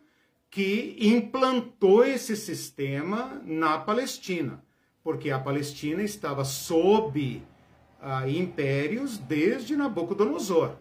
que 0.48 0.96
implantou 1.00 2.04
esse 2.04 2.36
sistema 2.36 3.42
na 3.44 3.76
Palestina 3.76 4.62
porque 5.02 5.30
a 5.30 5.38
Palestina 5.38 6.02
estava 6.02 6.44
sob 6.44 7.42
ah, 8.00 8.28
impérios 8.28 9.18
desde 9.18 9.76
Nabucodonosor. 9.76 10.76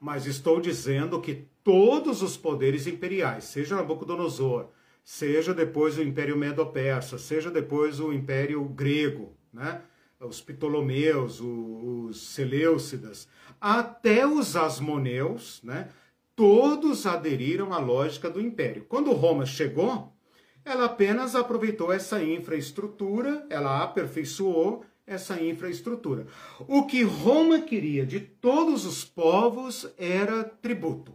Mas 0.00 0.26
estou 0.26 0.60
dizendo 0.60 1.20
que 1.20 1.46
todos 1.62 2.22
os 2.22 2.36
poderes 2.36 2.86
imperiais, 2.86 3.44
seja 3.44 3.76
Nabucodonosor, 3.76 4.66
seja 5.04 5.54
depois 5.54 5.98
o 5.98 6.02
Império 6.02 6.36
Medo-Persa, 6.36 7.18
seja 7.18 7.50
depois 7.50 8.00
o 8.00 8.12
Império 8.12 8.64
Grego, 8.64 9.32
né? 9.52 9.82
os 10.20 10.40
Ptolomeus, 10.40 11.40
os 11.40 12.20
Seleucidas, 12.28 13.28
até 13.60 14.26
os 14.26 14.54
Asmoneus, 14.56 15.60
né? 15.62 15.88
todos 16.34 17.06
aderiram 17.06 17.72
à 17.72 17.78
lógica 17.78 18.30
do 18.30 18.40
império. 18.40 18.86
Quando 18.88 19.12
Roma 19.12 19.44
chegou, 19.44 20.11
ela 20.64 20.84
apenas 20.84 21.34
aproveitou 21.34 21.92
essa 21.92 22.22
infraestrutura, 22.22 23.46
ela 23.50 23.82
aperfeiçoou 23.82 24.84
essa 25.06 25.42
infraestrutura. 25.42 26.26
O 26.68 26.84
que 26.86 27.02
Roma 27.02 27.60
queria 27.60 28.06
de 28.06 28.20
todos 28.20 28.86
os 28.86 29.04
povos 29.04 29.88
era 29.98 30.44
tributo. 30.44 31.12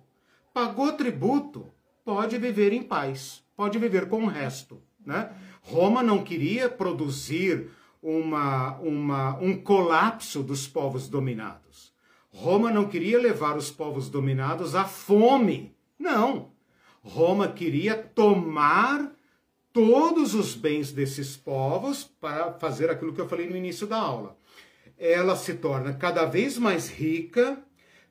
Pagou 0.53 0.91
tributo, 0.93 1.67
pode 2.03 2.37
viver 2.37 2.73
em 2.73 2.83
paz, 2.83 3.43
pode 3.55 3.77
viver 3.79 4.07
com 4.09 4.23
o 4.23 4.27
resto. 4.27 4.81
Né? 5.05 5.31
Roma 5.61 6.03
não 6.03 6.23
queria 6.23 6.69
produzir 6.69 7.69
uma, 8.01 8.77
uma, 8.79 9.37
um 9.39 9.57
colapso 9.57 10.43
dos 10.43 10.67
povos 10.67 11.07
dominados. 11.07 11.93
Roma 12.29 12.71
não 12.71 12.87
queria 12.87 13.19
levar 13.19 13.57
os 13.57 13.71
povos 13.71 14.09
dominados 14.09 14.75
à 14.75 14.85
fome. 14.85 15.75
Não. 15.97 16.51
Roma 17.01 17.47
queria 17.47 17.95
tomar 17.95 19.11
todos 19.77 20.33
os 20.33 20.55
bens 20.55 20.91
desses 20.91 21.37
povos 21.37 22.03
para 22.03 22.51
fazer 22.53 22.89
aquilo 22.89 23.13
que 23.13 23.21
eu 23.21 23.29
falei 23.29 23.47
no 23.47 23.55
início 23.55 23.85
da 23.85 23.97
aula. 23.97 24.35
Ela 24.97 25.35
se 25.35 25.53
torna 25.53 25.93
cada 25.93 26.25
vez 26.25 26.57
mais 26.57 26.89
rica, 26.89 27.59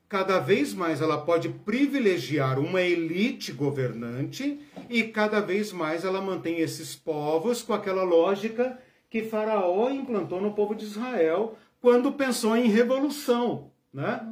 cada 0.07 0.39
vez 0.39 0.73
mais 0.73 1.01
ela 1.01 1.17
pode 1.17 1.49
privilegiar 1.49 2.57
uma 2.57 2.81
elite 2.81 3.51
governante 3.51 4.61
e 4.89 5.03
cada 5.03 5.41
vez 5.41 5.73
mais 5.73 6.05
ela 6.05 6.21
mantém 6.21 6.59
esses 6.59 6.95
povos 6.95 7.61
com 7.61 7.73
aquela 7.73 8.03
lógica 8.03 8.79
que 9.09 9.23
Faraó 9.23 9.89
implantou 9.89 10.39
no 10.39 10.53
povo 10.53 10.73
de 10.73 10.85
Israel 10.85 11.57
quando 11.81 12.13
pensou 12.13 12.55
em 12.55 12.69
revolução, 12.69 13.71
né? 13.93 14.25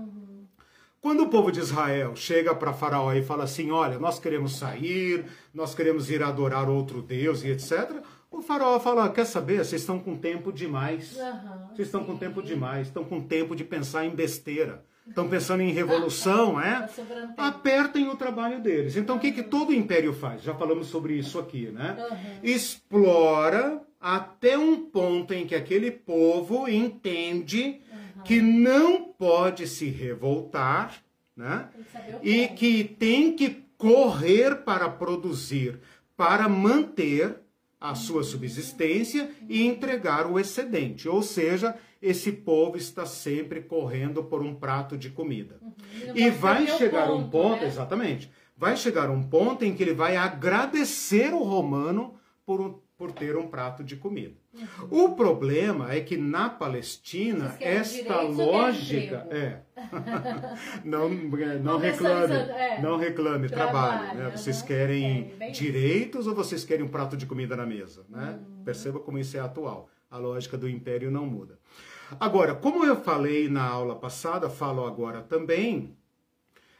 Quando 1.05 1.21
o 1.21 1.29
povo 1.29 1.51
de 1.51 1.59
Israel 1.59 2.15
chega 2.15 2.55
para 2.55 2.73
Faraó 2.73 3.13
e 3.13 3.21
fala 3.21 3.43
assim: 3.43 3.69
olha, 3.69 3.99
nós 3.99 4.17
queremos 4.17 4.57
sair, 4.57 5.23
nós 5.53 5.75
queremos 5.75 6.09
ir 6.09 6.23
adorar 6.23 6.67
outro 6.67 6.99
Deus 6.99 7.43
e 7.43 7.49
etc., 7.49 7.97
o 8.31 8.41
Faraó 8.41 8.79
fala: 8.79 9.07
quer 9.09 9.25
saber? 9.25 9.63
Vocês 9.63 9.81
estão 9.81 9.99
com 9.99 10.17
tempo 10.17 10.51
demais. 10.51 11.15
Uhum, 11.15 11.67
Vocês 11.67 11.89
estão 11.89 12.01
sim. 12.01 12.07
com 12.07 12.17
tempo 12.17 12.41
demais, 12.41 12.87
estão 12.87 13.03
com 13.03 13.21
tempo 13.21 13.55
de 13.55 13.63
pensar 13.63 14.03
em 14.03 14.15
besteira. 14.15 14.83
Estão 15.07 15.29
pensando 15.29 15.61
em 15.61 15.71
revolução, 15.71 16.57
é? 16.59 16.89
Apertem 17.37 18.09
o 18.09 18.15
trabalho 18.15 18.59
deles. 18.59 18.97
Então, 18.97 19.17
o 19.17 19.19
que, 19.19 19.31
que 19.31 19.43
todo 19.43 19.71
império 19.71 20.11
faz? 20.11 20.41
Já 20.41 20.55
falamos 20.55 20.87
sobre 20.87 21.13
isso 21.13 21.37
aqui, 21.37 21.67
né? 21.67 21.97
Uhum. 21.99 22.39
Explora 22.41 23.79
até 24.01 24.57
um 24.57 24.85
ponto 24.85 25.35
em 25.35 25.45
que 25.45 25.53
aquele 25.53 25.91
povo 25.91 26.67
entende 26.67 27.79
que 28.25 28.41
não 28.41 29.03
pode 29.03 29.67
se 29.67 29.87
revoltar, 29.89 31.01
né? 31.35 31.69
E 32.21 32.47
que 32.49 32.83
tem 32.83 33.35
que 33.35 33.63
correr 33.77 34.63
para 34.63 34.89
produzir, 34.89 35.79
para 36.17 36.49
manter 36.49 37.37
a 37.79 37.93
sua 37.93 38.23
subsistência 38.23 39.29
e 39.47 39.65
entregar 39.65 40.25
o 40.25 40.39
excedente. 40.39 41.07
Ou 41.07 41.21
seja, 41.21 41.75
esse 42.01 42.31
povo 42.31 42.77
está 42.77 43.05
sempre 43.05 43.61
correndo 43.61 44.23
por 44.23 44.41
um 44.41 44.55
prato 44.55 44.97
de 44.97 45.09
comida. 45.09 45.59
Uhum. 45.61 45.71
E 46.15 46.29
vai 46.29 46.67
chegar 46.67 47.11
um 47.11 47.29
ponto, 47.29 47.61
né? 47.61 47.67
exatamente, 47.67 48.31
vai 48.57 48.75
chegar 48.75 49.09
um 49.09 49.21
ponto 49.21 49.63
em 49.63 49.75
que 49.75 49.83
ele 49.83 49.93
vai 49.93 50.15
agradecer 50.15 51.33
o 51.33 51.43
romano 51.43 52.15
por 52.45 52.61
um 52.61 52.79
por 52.97 53.11
ter 53.11 53.35
um 53.35 53.47
prato 53.47 53.83
de 53.83 53.97
comida. 53.97 54.35
Uhum. 54.53 55.05
O 55.05 55.15
problema 55.15 55.91
é 55.91 55.99
que 55.99 56.15
na 56.15 56.49
Palestina 56.49 57.55
esta 57.59 58.21
lógica 58.21 59.27
é 59.29 59.59
não 60.83 61.09
não 61.09 61.77
reclame 61.77 62.33
é. 62.33 62.81
não 62.81 62.97
reclame 62.97 63.49
trabalho, 63.49 64.17
né? 64.17 64.29
Vocês 64.29 64.61
querem 64.61 65.33
É, 65.39 65.49
direitos 65.49 66.25
ou 66.25 66.33
vocês 66.33 66.63
querem 66.63 66.85
um 66.85 66.87
prato 66.87 67.17
de 67.17 67.25
comida 67.25 67.55
na 67.55 67.65
mesa, 67.65 68.05
né? 68.07 68.39
Uhum. 68.39 68.63
Perceba 68.63 68.99
como 68.99 69.19
isso 69.19 69.35
é 69.35 69.41
atual. 69.41 69.89
A 70.09 70.17
lógica 70.17 70.57
do 70.57 70.69
império 70.69 71.11
não 71.11 71.25
muda. 71.25 71.59
Agora, 72.19 72.55
como 72.55 72.85
eu 72.85 72.95
falei 72.95 73.49
na 73.49 73.65
aula 73.65 73.95
passada, 73.95 74.49
falo 74.49 74.85
agora 74.85 75.21
também, 75.21 75.97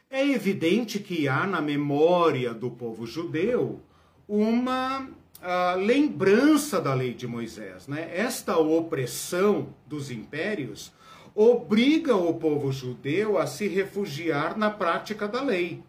é 0.08 0.26
evidente 0.26 0.98
que 0.98 1.28
há 1.28 1.46
na 1.46 1.60
memória 1.60 2.54
do 2.54 2.70
povo 2.70 3.04
judeu 3.06 3.80
uma 4.28 5.08
a 5.48 5.74
lembrança 5.74 6.80
da 6.80 6.92
lei 6.92 7.14
de 7.14 7.24
Moisés. 7.24 7.86
Né? 7.86 8.10
Esta 8.12 8.58
opressão 8.58 9.68
dos 9.86 10.10
impérios 10.10 10.92
obriga 11.36 12.16
o 12.16 12.34
povo 12.34 12.72
judeu 12.72 13.38
a 13.38 13.46
se 13.46 13.68
refugiar 13.68 14.58
na 14.58 14.70
prática 14.70 15.28
da 15.28 15.40
lei. 15.40 15.84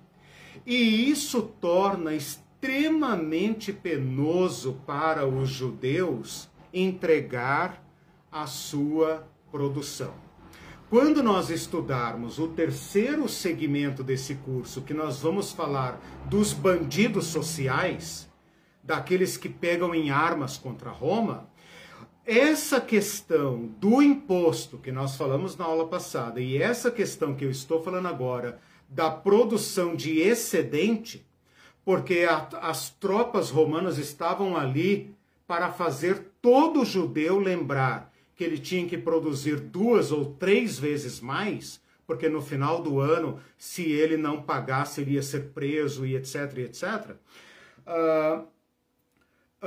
E 0.64 1.10
isso 1.10 1.42
torna 1.42 2.14
extremamente 2.14 3.74
penoso 3.74 4.80
para 4.86 5.26
os 5.26 5.50
judeus 5.50 6.48
entregar 6.72 7.84
a 8.32 8.46
sua 8.46 9.28
produção. 9.52 10.14
quando 10.88 11.24
nós 11.24 11.50
estudarmos 11.50 12.38
o 12.38 12.50
terceiro 12.50 13.28
segmento 13.28 14.04
desse 14.04 14.36
curso, 14.36 14.82
que 14.84 14.94
nós 14.94 15.20
vamos 15.20 15.52
falar 15.52 16.00
dos 16.30 16.54
bandidos 16.54 17.26
sociais, 17.26 18.27
daqueles 18.88 19.36
que 19.36 19.50
pegam 19.50 19.94
em 19.94 20.10
armas 20.10 20.56
contra 20.56 20.90
Roma, 20.90 21.50
essa 22.26 22.80
questão 22.80 23.68
do 23.80 24.02
imposto 24.02 24.78
que 24.78 24.94
nós 24.94 25.18
falamos 25.18 25.58
na 25.58 25.66
aula 25.66 25.88
passada 25.90 26.40
e 26.40 26.58
essa 26.58 26.90
questão 26.90 27.36
que 27.36 27.44
eu 27.44 27.52
estou 27.52 27.84
falando 27.84 28.08
agora 28.08 28.62
da 28.88 29.12
produção 29.12 29.94
de 29.94 30.20
excedente, 30.20 31.28
porque 31.84 32.26
a, 32.30 32.48
as 32.62 32.90
tropas 32.90 33.50
romanas 33.50 33.98
estavam 33.98 34.56
ali 34.56 35.14
para 35.46 35.70
fazer 35.70 36.32
todo 36.42 36.86
judeu 36.86 37.38
lembrar 37.40 38.14
que 38.38 38.44
ele 38.44 38.58
tinha 38.58 38.88
que 38.88 38.98
produzir 38.98 39.60
duas 39.60 40.14
ou 40.14 40.34
três 40.34 40.80
vezes 40.80 41.20
mais, 41.20 41.82
porque 42.06 42.30
no 42.30 42.42
final 42.42 42.82
do 42.82 43.02
ano, 43.02 43.38
se 43.58 43.84
ele 43.92 44.16
não 44.16 44.42
pagasse, 44.42 45.02
ele 45.02 45.12
ia 45.12 45.24
ser 45.24 45.50
preso 45.50 46.06
e 46.06 46.16
etc, 46.16 46.58
etc. 46.60 47.16
Uh, 47.86 48.48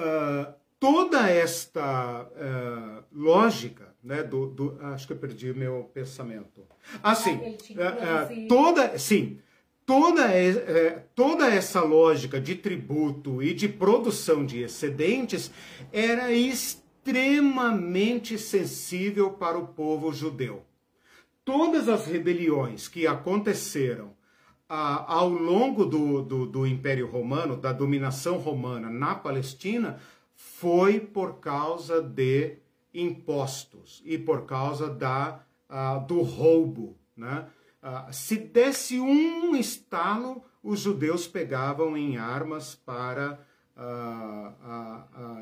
uh, 0.01 0.55
toda 0.81 1.29
esta 1.29 2.25
uh, 2.25 3.05
lógica, 3.13 3.95
né, 4.03 4.23
do, 4.23 4.47
do, 4.47 4.79
acho 4.87 5.07
que 5.07 5.13
eu 5.13 5.19
perdi 5.19 5.53
meu 5.53 5.91
pensamento. 5.93 6.67
Assim, 7.03 7.37
uh, 7.37 8.49
toda, 8.49 8.99
sim, 8.99 9.39
toda, 9.85 10.27
uh, 10.27 11.03
toda 11.15 11.49
essa 11.49 11.83
lógica 11.83 12.41
de 12.41 12.55
tributo 12.55 13.43
e 13.43 13.53
de 13.53 13.69
produção 13.69 14.45
de 14.45 14.63
excedentes 14.63 15.51
era 15.93 16.33
extremamente 16.33 18.39
sensível 18.39 19.33
para 19.33 19.59
o 19.59 19.69
povo 19.69 20.13
judeu. 20.13 20.65
Todas 21.45 21.89
as 21.89 22.07
rebeliões 22.07 22.89
que 22.89 23.07
aconteceram 23.07 24.19
ao 24.73 25.29
longo 25.29 25.85
do, 25.85 26.23
do, 26.23 26.47
do 26.47 26.67
Império 26.67 27.11
Romano, 27.11 27.57
da 27.57 27.73
dominação 27.73 28.39
romana 28.39 28.89
na 28.89 29.17
Palestina, 29.17 29.99
foi 30.33 31.01
por 31.01 31.41
causa 31.41 32.01
de 32.01 32.59
impostos 32.95 34.01
e 34.05 34.17
por 34.17 34.47
causa 34.47 34.89
da, 34.89 35.41
do 36.07 36.23
roubo. 36.23 36.97
Né? 37.17 37.47
Se 38.13 38.37
desse 38.37 39.01
um 39.01 39.57
estalo, 39.57 40.45
os 40.63 40.79
judeus 40.79 41.27
pegavam 41.27 41.97
em 41.97 42.17
armas 42.17 42.77
para 42.77 43.41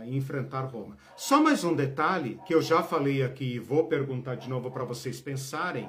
enfrentar 0.06 0.62
Roma. 0.62 0.96
Só 1.16 1.42
mais 1.42 1.64
um 1.64 1.74
detalhe 1.74 2.40
que 2.46 2.54
eu 2.54 2.62
já 2.62 2.82
falei 2.82 3.22
aqui 3.22 3.56
e 3.56 3.58
vou 3.58 3.88
perguntar 3.88 4.36
de 4.36 4.48
novo 4.48 4.70
para 4.70 4.84
vocês 4.84 5.20
pensarem. 5.20 5.86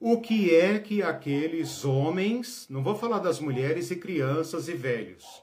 O 0.00 0.20
que 0.20 0.54
é 0.54 0.78
que 0.78 1.02
aqueles 1.02 1.84
homens, 1.84 2.66
não 2.70 2.84
vou 2.84 2.94
falar 2.94 3.18
das 3.18 3.40
mulheres 3.40 3.90
e 3.90 3.96
crianças 3.96 4.68
e 4.68 4.74
velhos, 4.74 5.42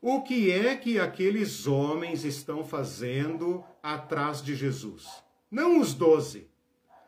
o 0.00 0.22
que 0.22 0.52
é 0.52 0.76
que 0.76 1.00
aqueles 1.00 1.66
homens 1.66 2.24
estão 2.24 2.64
fazendo 2.64 3.64
atrás 3.82 4.40
de 4.40 4.54
Jesus? 4.54 5.06
Não 5.50 5.80
os 5.80 5.92
doze. 5.92 6.48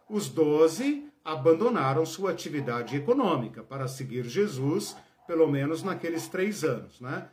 Os 0.08 0.28
doze 0.28 1.04
abandonaram 1.24 2.04
sua 2.04 2.32
atividade 2.32 2.96
econômica 2.96 3.62
para 3.62 3.86
seguir 3.86 4.24
Jesus, 4.24 4.96
pelo 5.26 5.46
menos 5.46 5.84
naqueles 5.84 6.26
três 6.26 6.64
anos, 6.64 7.00
né? 7.00 7.28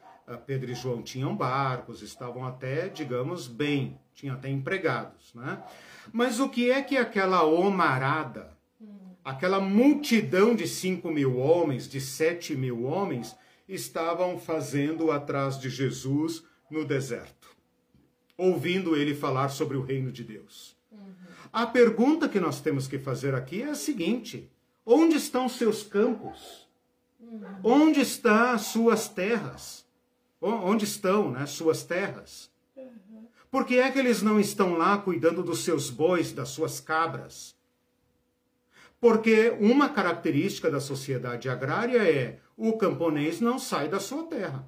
Pedro 0.46 0.72
e 0.72 0.76
João 0.76 1.02
tinham 1.02 1.36
barcos, 1.36 2.02
estavam 2.02 2.46
até, 2.46 2.90
digamos, 2.90 3.48
bem, 3.48 4.00
tinham 4.14 4.36
até 4.36 4.50
empregados, 4.50 5.34
né? 5.34 5.64
Mas 6.12 6.40
o 6.40 6.50
que 6.50 6.70
é 6.70 6.82
que 6.82 6.98
aquela 6.98 7.44
omarada, 7.44 8.55
aquela 9.26 9.60
multidão 9.60 10.56
de 10.56 10.68
5 10.68 11.10
mil 11.10 11.38
homens, 11.38 11.90
de 11.90 12.00
7 12.00 12.56
mil 12.56 12.84
homens, 12.84 13.36
estavam 13.68 14.38
fazendo 14.38 15.12
atrás 15.12 15.60
de 15.60 15.68
Jesus 15.68 16.44
no 16.70 16.86
deserto, 16.86 17.50
ouvindo 18.38 18.96
ele 18.96 19.16
falar 19.16 19.50
sobre 19.50 19.76
o 19.76 19.82
reino 19.82 20.12
de 20.12 20.24
Deus? 20.24 20.78
Uhum. 20.92 21.00
A 21.52 21.66
pergunta 21.66 22.30
que 22.30 22.40
nós 22.40 22.62
temos 22.62 22.88
que 22.88 23.00
fazer 23.00 23.34
aqui 23.34 23.64
é 23.64 23.72
a 23.72 23.76
seguinte: 23.76 24.48
onde 24.86 25.16
estão 25.16 25.50
seus 25.50 25.82
campos? 25.82 26.70
Uhum. 27.20 27.42
Onde 27.64 28.02
estão 28.02 28.60
suas 28.60 29.10
terras? 29.10 29.84
Onde 30.40 30.86
estão 30.86 31.32
né, 31.32 31.48
suas 31.48 31.82
terras? 31.82 32.54
Por 33.50 33.66
que 33.66 33.80
é 33.80 33.90
que 33.90 33.98
eles 33.98 34.22
não 34.22 34.40
estão 34.40 34.74
lá 34.74 34.98
cuidando 34.98 35.42
dos 35.42 35.64
seus 35.64 35.90
bois, 35.90 36.32
das 36.32 36.50
suas 36.50 36.80
cabras? 36.80 37.55
Porque 39.00 39.56
uma 39.60 39.90
característica 39.90 40.70
da 40.70 40.80
sociedade 40.80 41.50
agrária 41.50 42.00
é 42.00 42.40
o 42.58 42.74
camponês 42.78 43.42
não 43.42 43.60
sai 43.60 43.88
da 43.88 44.00
sua 44.00 44.24
terra. 44.24 44.68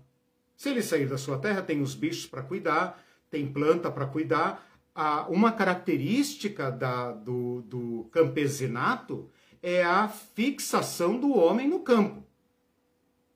Se 0.55 0.69
ele 0.69 0.81
sair 0.81 1.07
da 1.07 1.17
sua 1.17 1.37
terra, 1.37 1.61
tem 1.61 1.81
os 1.81 1.95
bichos 1.95 2.25
para 2.25 2.41
cuidar, 2.41 3.01
tem 3.29 3.47
planta 3.47 3.89
para 3.91 4.05
cuidar. 4.05 4.67
Uma 5.29 5.51
característica 5.51 6.71
da, 6.71 7.11
do, 7.11 7.61
do 7.61 8.09
campesinato 8.11 9.29
é 9.61 9.83
a 9.83 10.07
fixação 10.07 11.19
do 11.19 11.35
homem 11.35 11.67
no 11.67 11.79
campo. 11.79 12.23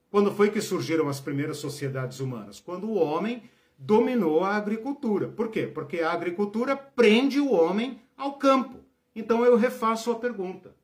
Quando 0.10 0.32
foi 0.32 0.50
que 0.50 0.60
surgiram 0.60 1.08
as 1.08 1.20
primeiras 1.20 1.58
sociedades 1.58 2.20
humanas? 2.20 2.60
Quando 2.60 2.88
o 2.88 2.96
homem 2.96 3.44
dominou 3.78 4.44
a 4.44 4.56
agricultura. 4.56 5.28
Por 5.28 5.50
quê? 5.50 5.66
Porque 5.66 6.02
a 6.02 6.12
agricultura 6.12 6.76
prende 6.76 7.40
o 7.40 7.52
homem 7.52 8.00
ao 8.16 8.34
campo. 8.34 8.80
Então 9.16 9.44
eu 9.44 9.56
refaço 9.58 10.12
a 10.12 10.16
pergunta. 10.16 10.76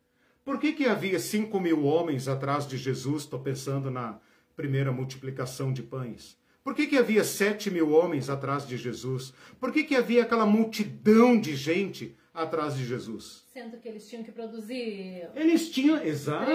Por 0.48 0.62
que, 0.62 0.72
que 0.72 0.86
havia 0.86 1.20
5 1.20 1.60
mil 1.60 1.84
homens 1.84 2.30
atrás 2.30 2.66
de 2.66 2.78
Jesus? 2.78 3.24
Estou 3.24 3.38
pensando 3.38 3.92
na 3.92 4.18
primeira 4.56 4.94
multiplicação 4.94 5.74
de 5.74 5.84
pães. 5.84 6.38
Por 6.64 6.74
que, 6.74 6.88
que 6.88 6.98
havia 6.98 7.22
7 7.22 7.70
mil 7.70 7.92
homens 7.92 8.30
atrás 8.30 8.66
de 8.66 8.78
Jesus? 8.78 9.34
Por 9.60 9.74
que, 9.74 9.84
que 9.84 9.94
havia 9.94 10.24
aquela 10.24 10.46
multidão 10.46 11.38
de 11.38 11.54
gente 11.54 12.16
atrás 12.34 12.78
de 12.78 12.86
Jesus. 12.86 13.44
Sendo 13.52 13.78
que 13.78 13.90
eles 13.90 14.08
tinham 14.08 14.24
que 14.24 14.32
produzir. 14.32 15.28
Eles 15.36 15.70
tinham, 15.70 16.02
exato. 16.02 16.50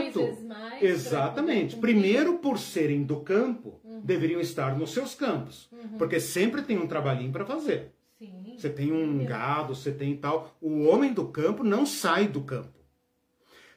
Exatamente. 0.80 1.76
Primeiro, 1.76 2.38
por 2.38 2.59
serem 2.59 3.03
do 3.03 3.20
campo, 3.20 3.78
uhum. 3.84 4.01
deveriam 4.01 4.40
estar 4.40 4.78
nos 4.78 4.93
seus 4.93 5.14
campos. 5.14 5.68
Uhum. 5.70 5.99
Porque 5.99 6.18
sempre 6.18 6.62
tem 6.62 6.78
um 6.78 6.86
trabalhinho 6.86 7.32
para 7.32 7.45
fazer. 7.45 7.93
Sim. 8.16 8.55
Você 8.57 8.70
tem 8.70 8.90
um 8.90 9.22
gado, 9.26 9.74
você 9.74 9.90
tem 9.90 10.16
tal. 10.16 10.57
O 10.62 10.84
homem 10.84 11.12
do 11.12 11.26
campo 11.26 11.62
não 11.62 11.84
sai 11.84 12.26
do 12.28 12.43
campo. 12.43 12.82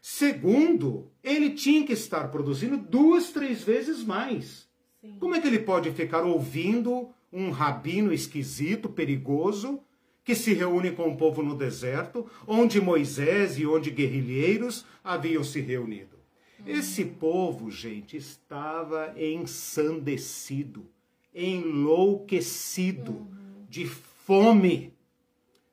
Segundo, 0.08 1.10
ele 1.24 1.50
tinha 1.50 1.84
que 1.84 1.94
estar 1.94 2.28
produzindo 2.28 2.78
duas, 2.78 3.32
três 3.32 3.64
vezes 3.64 4.04
mais. 4.04 4.70
Sim. 5.02 5.18
Como 5.20 5.34
é 5.34 5.42
que 5.42 5.48
ele 5.48 5.58
pode 5.58 5.92
ficar 5.94 6.22
ouvindo 6.22 7.10
um 7.34 7.50
rabino 7.50 8.14
esquisito, 8.14 8.88
perigoso, 8.88 9.80
que 10.24 10.36
se 10.36 10.54
reúne 10.54 10.92
com 10.92 11.10
o 11.10 11.18
povo 11.18 11.42
no 11.42 11.56
deserto, 11.58 12.30
onde 12.46 12.80
Moisés 12.80 13.58
e 13.58 13.66
onde 13.66 13.90
guerrilheiros 13.90 14.86
haviam 15.04 15.44
se 15.44 15.60
reunido. 15.60 16.20
Esse 16.68 17.04
povo, 17.04 17.72
gente, 17.72 18.16
estava 18.16 19.12
ensandecido, 19.18 20.86
enlouquecido, 21.34 23.28
de 23.68 23.88
fome, 23.88 24.94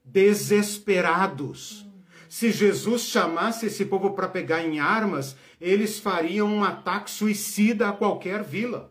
desesperados. 0.03 1.92
Se 2.33 2.51
Jesus 2.51 3.03
chamasse 3.03 3.67
esse 3.67 3.85
povo 3.85 4.15
para 4.15 4.27
pegar 4.27 4.65
em 4.65 4.81
armas, 4.81 5.37
eles 5.61 5.99
fariam 5.99 6.49
um 6.49 6.65
ataque 6.65 7.11
suicida 7.11 7.91
a 7.91 7.93
qualquer 7.93 8.43
vila. 8.43 8.91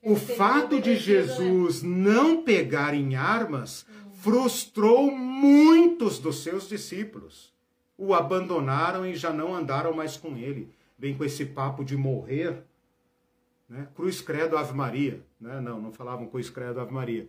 O 0.00 0.16
fato 0.16 0.80
de 0.80 0.92
né? 0.92 0.96
Jesus 0.96 1.82
não 1.82 2.42
pegar 2.42 2.94
em 2.94 3.16
armas 3.16 3.84
frustrou 4.14 5.10
muitos 5.10 6.18
dos 6.18 6.42
seus 6.42 6.66
discípulos. 6.66 7.52
O 7.98 8.14
abandonaram 8.14 9.04
e 9.04 9.14
já 9.14 9.30
não 9.30 9.54
andaram 9.54 9.92
mais 9.92 10.16
com 10.16 10.38
ele. 10.38 10.72
Vem 10.98 11.14
com 11.14 11.22
esse 11.22 11.44
papo 11.44 11.84
de 11.84 11.98
morrer. 11.98 12.64
Né? 13.68 13.86
Cruz 13.94 14.22
Credo 14.22 14.56
Ave 14.56 14.72
Maria. 14.72 15.22
Né? 15.38 15.60
Não, 15.60 15.78
não 15.78 15.92
falavam 15.92 16.28
Cruz 16.28 16.48
Credo 16.48 16.80
Ave 16.80 16.94
Maria. 16.94 17.28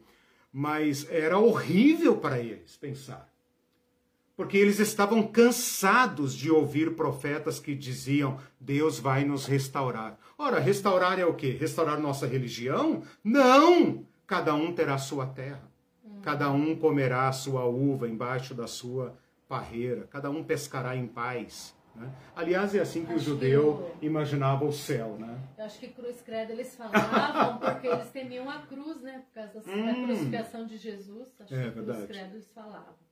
Mas 0.50 1.06
era 1.10 1.38
horrível 1.38 2.16
para 2.16 2.40
eles 2.40 2.78
pensar 2.78 3.31
porque 4.42 4.58
eles 4.58 4.80
estavam 4.80 5.22
cansados 5.22 6.34
de 6.36 6.50
ouvir 6.50 6.96
profetas 6.96 7.60
que 7.60 7.76
diziam: 7.76 8.40
Deus 8.60 8.98
vai 8.98 9.24
nos 9.24 9.46
restaurar. 9.46 10.18
Ora, 10.36 10.60
restaurar 10.60 11.20
é 11.20 11.26
o 11.26 11.36
quê? 11.36 11.52
Restaurar 11.52 12.00
nossa 12.00 12.26
religião? 12.26 13.04
Não! 13.24 14.04
Cada 14.26 14.56
um 14.56 14.74
terá 14.74 14.98
sua 14.98 15.28
terra. 15.28 15.62
Cada 16.24 16.50
um 16.50 16.76
comerá 16.76 17.28
a 17.28 17.32
sua 17.32 17.66
uva 17.66 18.10
embaixo 18.10 18.56
da 18.56 18.66
sua 18.66 19.16
parreira. 19.48 20.08
Cada 20.10 20.32
um 20.32 20.44
pescará 20.44 20.96
em 20.96 21.06
paz. 21.06 21.76
Né? 21.94 22.12
Aliás, 22.36 22.74
é 22.74 22.80
assim 22.80 23.06
que 23.06 23.14
acho 23.14 23.22
o 23.22 23.24
judeu 23.24 23.96
que 24.00 24.08
imaginava 24.08 24.66
o 24.66 24.74
céu. 24.74 25.18
Né? 25.20 25.38
Eu 25.56 25.66
acho 25.66 25.78
que 25.78 25.90
cruz 25.90 26.20
credo 26.20 26.54
eles 26.54 26.76
falavam 26.76 27.60
porque 27.60 27.86
eles 27.86 28.10
temiam 28.10 28.50
a 28.50 28.58
cruz, 28.62 29.02
né? 29.02 29.24
Por 29.28 29.36
causa 29.36 29.60
da, 29.60 29.72
hum. 29.72 29.86
da 29.86 29.94
crucificação 29.94 30.66
de 30.66 30.78
Jesus. 30.78 31.30
Acho 31.40 31.54
é, 31.54 31.64
que 31.66 31.70
verdade. 31.70 32.06
cruz 32.06 32.18
credo 32.18 32.34
eles 32.38 32.52
falavam. 32.52 33.11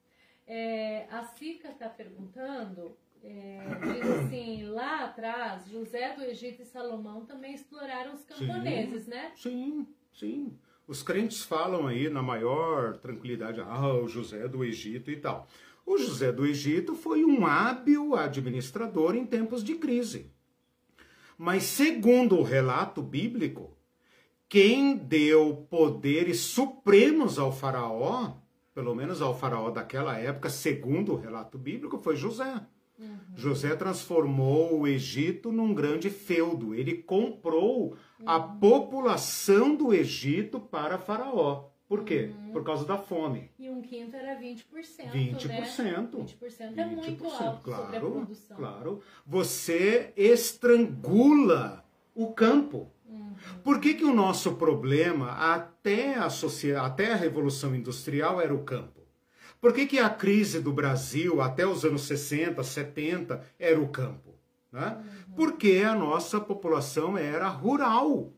É, 0.51 1.05
a 1.11 1.21
Sica 1.21 1.69
está 1.69 1.87
perguntando, 1.87 2.97
é, 3.23 3.61
diz 3.83 4.09
assim, 4.09 4.63
lá 4.63 5.05
atrás, 5.05 5.67
José 5.67 6.15
do 6.15 6.23
Egito 6.23 6.63
e 6.63 6.65
Salomão 6.65 7.23
também 7.23 7.53
exploraram 7.53 8.15
os 8.15 8.23
camponeses, 8.23 9.03
sim, 9.03 9.09
né? 9.11 9.31
Sim, 9.35 9.87
sim. 10.11 10.57
Os 10.87 11.03
crentes 11.03 11.43
falam 11.43 11.85
aí 11.85 12.09
na 12.09 12.23
maior 12.23 12.97
tranquilidade, 12.97 13.61
ah, 13.61 13.93
o 13.93 14.07
José 14.07 14.47
do 14.47 14.65
Egito 14.65 15.11
e 15.11 15.17
tal. 15.17 15.47
O 15.85 15.99
José 15.99 16.31
do 16.31 16.47
Egito 16.47 16.95
foi 16.95 17.23
um 17.23 17.45
hábil 17.45 18.15
administrador 18.15 19.15
em 19.15 19.27
tempos 19.27 19.63
de 19.63 19.75
crise. 19.75 20.31
Mas, 21.37 21.61
segundo 21.61 22.39
o 22.39 22.43
relato 22.43 23.03
bíblico, 23.03 23.77
quem 24.47 24.97
deu 24.97 25.67
poderes 25.69 26.39
supremos 26.39 27.37
ao 27.37 27.51
Faraó, 27.51 28.33
pelo 28.79 28.95
menos 28.95 29.21
ao 29.21 29.37
Faraó 29.37 29.69
daquela 29.69 30.17
época, 30.17 30.49
segundo 30.49 31.11
o 31.11 31.17
relato 31.17 31.57
bíblico, 31.57 31.97
foi 31.97 32.15
José. 32.15 32.61
Uhum. 32.97 33.17
José 33.35 33.75
transformou 33.75 34.79
o 34.79 34.87
Egito 34.87 35.51
num 35.51 35.73
grande 35.73 36.09
feudo. 36.09 36.73
Ele 36.73 36.93
comprou 36.93 37.89
uhum. 37.89 37.95
a 38.25 38.39
população 38.39 39.75
do 39.75 39.93
Egito 39.93 40.61
para 40.61 40.97
Faraó. 40.97 41.65
Por 41.89 42.05
quê? 42.05 42.31
Uhum. 42.33 42.53
Por 42.53 42.63
causa 42.63 42.85
da 42.85 42.97
fome. 42.97 43.51
E 43.59 43.69
um 43.69 43.81
quinto 43.81 44.15
era 44.15 44.39
20%. 44.39 44.63
20%. 45.11 45.47
Né? 45.49 45.61
20% 45.61 46.77
é 46.77 46.85
20%, 46.85 46.87
muito 46.87 47.25
alto 47.25 47.61
claro. 47.61 48.27
Claro. 48.55 49.01
Você 49.27 50.13
estrangula 50.15 51.83
o 52.15 52.31
campo. 52.31 52.89
Uhum. 53.09 53.33
Por 53.63 53.79
que, 53.79 53.95
que 53.95 54.05
o 54.05 54.13
nosso 54.13 54.55
problema, 54.55 55.31
até 55.31 56.15
a, 56.15 56.27
até 56.83 57.11
a 57.11 57.15
Revolução 57.15 57.75
Industrial, 57.75 58.39
era 58.39 58.53
o 58.53 58.63
campo? 58.63 58.99
Por 59.59 59.73
que, 59.73 59.85
que 59.85 59.99
a 59.99 60.09
crise 60.09 60.61
do 60.61 60.71
Brasil, 60.71 61.41
até 61.41 61.65
os 61.65 61.83
anos 61.83 62.03
60, 62.03 62.63
70, 62.63 63.43
era 63.59 63.79
o 63.79 63.89
campo? 63.89 64.35
Né? 64.71 64.97
Uhum. 64.97 65.35
Porque 65.35 65.83
a 65.85 65.95
nossa 65.95 66.39
população 66.39 67.17
era 67.17 67.47
rural. 67.47 68.31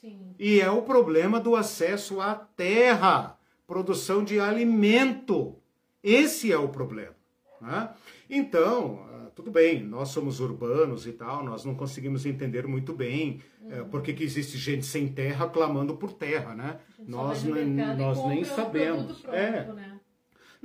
Sim. 0.00 0.34
E 0.38 0.60
é 0.60 0.70
o 0.70 0.82
problema 0.82 1.38
do 1.38 1.54
acesso 1.54 2.20
à 2.20 2.34
terra, 2.34 3.38
produção 3.66 4.24
de 4.24 4.40
alimento. 4.40 5.56
Esse 6.02 6.52
é 6.52 6.58
o 6.58 6.68
problema. 6.68 7.14
Né? 7.60 7.90
Então, 8.28 9.05
tudo 9.36 9.50
bem, 9.50 9.84
nós 9.84 10.08
somos 10.08 10.40
urbanos 10.40 11.06
e 11.06 11.12
tal, 11.12 11.44
nós 11.44 11.62
não 11.62 11.74
conseguimos 11.74 12.24
entender 12.24 12.66
muito 12.66 12.94
bem 12.94 13.42
uhum. 13.60 13.70
é, 13.70 13.84
por 13.84 14.00
que, 14.00 14.14
que 14.14 14.24
existe 14.24 14.56
gente 14.56 14.86
sem 14.86 15.08
terra 15.08 15.46
clamando 15.46 15.94
por 15.94 16.14
terra, 16.14 16.54
né? 16.54 16.78
Nós, 17.06 17.44
nós 17.44 18.26
nem 18.28 18.42
sabemos. 18.44 19.20
Pronto, 19.20 19.36
é. 19.36 19.66
Né? 19.74 19.95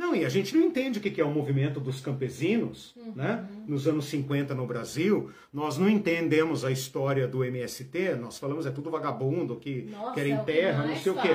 Não, 0.02 0.16
e 0.16 0.26
a 0.26 0.30
gente 0.30 0.58
não 0.58 0.64
entende 0.64 0.98
o 0.98 1.02
que 1.02 1.22
é 1.22 1.24
o 1.24 1.30
movimento 1.30 1.80
dos 1.80 2.02
campesinos, 2.02 2.96
uhum. 2.96 3.14
né? 3.16 3.48
Nos 3.68 3.88
anos 3.88 4.06
50 4.06 4.56
no 4.56 4.66
Brasil, 4.66 5.30
nós 5.54 5.78
não 5.78 5.88
entendemos 5.88 6.66
a 6.66 6.72
história 6.72 7.28
do 7.28 7.46
MST, 7.46 8.16
nós 8.16 8.40
falamos 8.40 8.66
é 8.66 8.72
tudo 8.72 8.90
vagabundo 8.90 9.58
que 9.58 9.84
Nossa, 9.92 10.16
querem 10.16 10.34
é 10.34 10.38
terra, 10.38 10.88
não 10.88 10.96
sei 10.96 11.12
o 11.12 11.22
quê. 11.22 11.30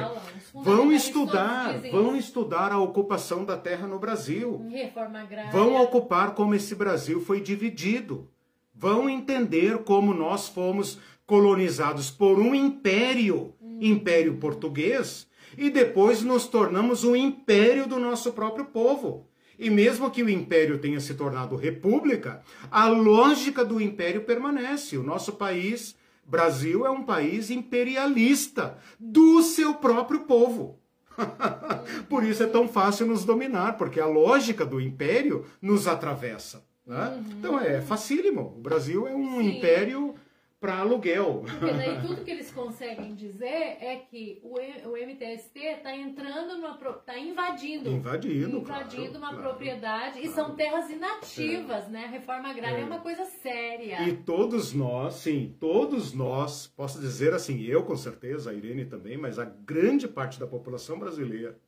Vão 0.53 0.93
estudar, 0.93 1.79
vão 1.93 2.17
estudar 2.17 2.73
a 2.73 2.81
ocupação 2.81 3.45
da 3.45 3.57
terra 3.57 3.87
no 3.87 4.01
Brasil. 4.01 4.67
Reforma 4.69 5.21
agrária. 5.21 5.53
Vão 5.53 5.81
ocupar 5.81 6.35
como 6.35 6.53
esse 6.53 6.75
Brasil 6.75 7.21
foi 7.21 7.41
dividido. 7.41 8.29
Vão 8.75 9.09
entender 9.09 9.79
como 9.85 10.13
nós 10.13 10.49
fomos 10.49 10.99
colonizados 11.25 12.11
por 12.11 12.37
um 12.41 12.53
império, 12.53 13.55
uhum. 13.61 13.79
império 13.81 14.39
português, 14.39 15.26
e 15.57 15.71
depois 15.71 16.23
nos 16.23 16.47
tornamos 16.47 17.05
o 17.05 17.17
império 17.17 17.87
do 17.87 17.99
nosso 17.99 18.33
próprio 18.33 18.67
povo. 18.67 19.29
E 19.59 19.71
mesmo 19.71 20.11
que 20.11 20.23
o 20.23 20.29
império 20.29 20.79
tenha 20.79 21.01
se 21.01 21.15
tornado 21.15 21.57
república, 21.57 22.43
a 22.71 22.89
lógica 22.89 23.65
do 23.65 23.81
império 23.81 24.23
permanece. 24.25 24.99
O 24.99 25.03
nosso 25.03 25.33
país, 25.33 25.97
Brasil, 26.25 26.85
é 26.85 26.91
um 26.91 27.03
país 27.03 27.51
imperialista 27.51 28.77
do 29.01 29.43
seu 29.43 29.75
próprio 29.75 30.21
povo. 30.21 30.79
Por 32.09 32.23
isso 32.23 32.43
é 32.43 32.47
tão 32.47 32.69
fácil 32.69 33.07
nos 33.07 33.25
dominar, 33.25 33.79
porque 33.79 33.99
a 33.99 34.07
lógica 34.07 34.65
do 34.65 34.81
império 34.81 35.47
nos 35.63 35.89
atravessa. 35.89 36.63
Né? 36.87 37.09
Uhum. 37.09 37.25
Então 37.39 37.59
é 37.59 37.81
facílimo. 37.81 38.55
O 38.57 38.61
Brasil 38.61 39.09
é 39.09 39.15
um 39.15 39.41
Sim. 39.41 39.57
império 39.57 40.15
para 40.59 40.79
aluguel. 40.79 41.45
Porque 41.45 41.73
daí 41.73 42.01
tudo 42.07 42.25
que 42.25 42.31
eles 42.31 42.51
conseguem 42.51 43.15
dizer 43.15 43.47
é 43.47 43.97
que 44.11 44.41
o, 44.43 44.55
o 44.89 44.97
MTST 44.97 45.59
está 45.59 45.95
entrando, 45.95 46.67
está 46.99 47.19
invadindo. 47.19 47.91
Invadindo. 47.91 48.59
Invadindo 48.59 48.65
claro, 48.65 49.19
uma 49.19 49.29
claro, 49.29 49.43
propriedade 49.43 50.13
claro. 50.13 50.27
e 50.27 50.29
são 50.31 50.55
terras 50.55 50.91
inativas, 50.91 51.85
é. 51.85 51.89
né? 51.91 52.05
A 52.07 52.11
reforma 52.11 52.49
agrária 52.49 52.79
é. 52.79 52.83
é. 52.83 52.85
uma 52.85 53.01
coisa 53.01 53.25
séria. 53.25 54.09
E 54.09 54.17
todos 54.17 54.73
nós, 54.73 55.15
sim, 55.15 55.55
todos 55.61 56.13
nós, 56.13 56.67
posso 56.67 57.01
dizer 57.01 57.35
assim, 57.35 57.63
eu 57.63 57.85
com 57.85 57.97
certeza, 57.97 58.51
a 58.51 58.55
Irene 58.55 58.87
também, 58.87 59.17
mas 59.17 59.39
a 59.39 59.45
grande 59.45 60.09
parte 60.09 60.41
da 60.41 60.47
população 60.47 60.99
brasileira 60.99 61.59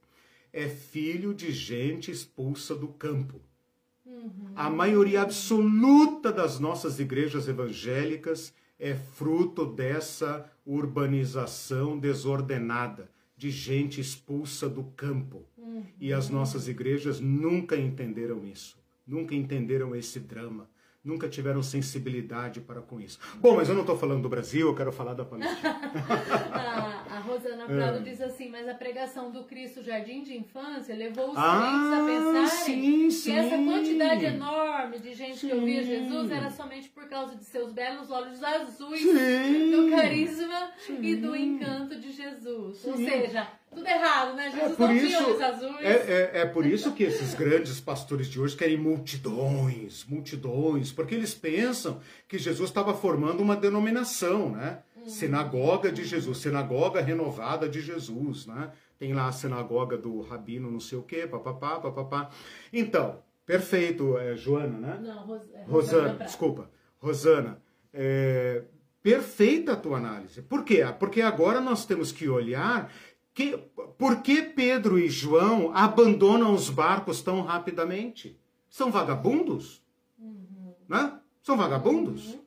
é 0.53 0.67
filho 0.67 1.35
de 1.35 1.53
gente 1.53 2.11
expulsa 2.11 2.75
do 2.75 2.89
campo. 2.89 3.41
Uhum. 4.05 4.53
A 4.57 4.71
maioria 4.71 5.21
absoluta 5.21 6.33
das 6.33 6.59
nossas 6.59 6.99
igrejas 6.99 7.47
evangélicas 7.47 8.55
é 8.79 8.95
fruto 8.95 9.67
dessa 9.67 10.51
urbanização 10.65 11.99
desordenada, 11.99 13.11
de 13.37 13.51
gente 13.51 14.01
expulsa 14.01 14.69
do 14.69 14.85
campo. 14.85 15.45
Uhum. 15.57 15.85
E 16.01 16.13
as 16.13 16.29
nossas 16.29 16.69
igrejas 16.69 17.21
nunca 17.21 17.77
entenderam 17.77 18.45
isso, 18.47 18.77
nunca 19.07 19.35
entenderam 19.35 19.95
esse 19.95 20.21
drama 20.21 20.69
nunca 21.05 21.29
tiveram 21.29 21.63
sensibilidade 21.63 22.61
para 22.61 22.81
com 22.81 23.01
isso. 23.01 23.19
Bom, 23.37 23.57
mas 23.57 23.69
eu 23.69 23.75
não 23.75 23.83
estou 23.83 23.97
falando 23.97 24.23
do 24.23 24.29
Brasil, 24.29 24.69
eu 24.69 24.75
quero 24.75 24.93
falar 24.93 25.15
da 25.15 25.25
Palestina. 25.25 25.71
a, 26.53 27.17
a 27.17 27.19
Rosana 27.21 27.67
Prado 27.67 27.99
é. 27.99 28.01
diz 28.03 28.21
assim, 28.21 28.51
mas 28.51 28.69
a 28.69 28.75
pregação 28.75 29.31
do 29.31 29.45
Cristo 29.45 29.83
Jardim 29.83 30.23
de 30.23 30.37
Infância 30.37 30.95
levou 30.95 31.31
os 31.31 31.37
ah, 31.37 32.01
a 32.01 32.07
pensarem 32.07 33.11
sim, 33.11 33.31
que 33.31 33.37
essa 33.37 33.57
quantidade 33.57 34.25
enorme 34.25 34.99
de 34.99 35.15
gente 35.15 35.39
sim. 35.39 35.49
que 35.49 35.55
ouvia 35.55 35.83
Jesus 35.83 36.31
era 36.31 36.51
somente 36.51 36.89
por 36.91 37.09
causa 37.09 37.37
de 37.37 37.45
seus 37.45 37.73
belos 37.73 38.11
olhos 38.11 38.43
azuis, 38.43 39.01
sim. 39.01 39.71
do 39.71 39.91
carisma 39.91 40.71
e 41.01 41.17
do 41.17 41.35
encanto 41.35 41.99
de 41.99 42.13
Jesus. 42.13 42.85
Ou 42.85 42.97
seja, 42.97 43.49
tudo 43.79 43.89
errado, 43.89 44.35
né? 44.35 44.51
Jesus 44.51 44.73
é 44.73 44.77
por 44.77 44.89
não 44.89 44.97
isso, 44.97 45.25
olhos 45.25 45.41
azuis. 45.41 45.81
É, 45.81 45.93
é, 45.93 46.31
é, 46.41 46.47
por 46.47 46.67
isso 46.67 46.93
que 46.93 47.05
esses 47.05 47.35
grandes 47.35 47.81
pastores 47.81 48.27
de 48.27 48.41
hoje 48.41 48.57
querem 48.57 48.77
multidões, 48.77 50.05
multidões, 50.05 50.93
porque 50.93 51.15
eles 51.15 51.35
pensam 51.35 52.01
que 52.27 52.39
Jesus 52.39 52.69
estava 52.69 52.95
formando 52.95 53.41
uma 53.41 53.57
denominação, 53.57 54.51
né? 54.51 54.81
Hum. 54.97 55.09
Sinagoga 55.09 55.91
de 55.91 56.05
Jesus, 56.05 56.39
sinagoga 56.39 57.01
renovada 57.01 57.69
de 57.69 57.81
Jesus, 57.81 58.47
né? 58.47 58.73
Tem 58.99 59.15
lá 59.15 59.29
a 59.29 59.33
sinagoga 59.33 59.97
do 59.97 60.21
rabino 60.23 60.71
não 60.71 60.81
sei 60.81 60.99
o 60.99 61.03
quê, 61.03 61.27
papapá, 61.27 61.79
papapá. 61.79 62.31
Então, 62.73 63.23
perfeito, 63.47 64.19
é, 64.19 64.37
Joana, 64.37 64.79
né? 64.79 65.01
Não, 65.01 65.27
Ros 65.27 65.43
é, 65.55 65.63
Rosana, 65.63 66.09
Rosana 66.09 66.25
desculpa. 66.25 66.71
Rosana, 67.01 67.63
é, 67.95 68.65
perfeita 69.03 69.73
a 69.73 69.77
tua 69.77 69.99
análise. 69.99 70.43
Por 70.43 70.65
quê? 70.65 70.85
Porque 70.99 71.23
agora 71.23 71.61
nós 71.61 71.87
temos 71.87 72.13
que 72.13 72.29
olhar 72.29 72.93
que, 73.39 73.57
por 73.97 74.21
que 74.21 74.43
Pedro 74.43 74.99
e 74.99 75.09
João 75.09 75.71
abandonam 75.73 76.53
os 76.53 76.69
barcos 76.69 77.23
tão 77.23 77.41
rapidamente? 77.41 78.37
São 78.69 78.91
vagabundos? 78.91 79.81
Uhum. 80.19 80.75
Né? 80.89 81.13
São 81.41 81.57
vagabundos? 81.57 82.35
Uhum. 82.35 82.41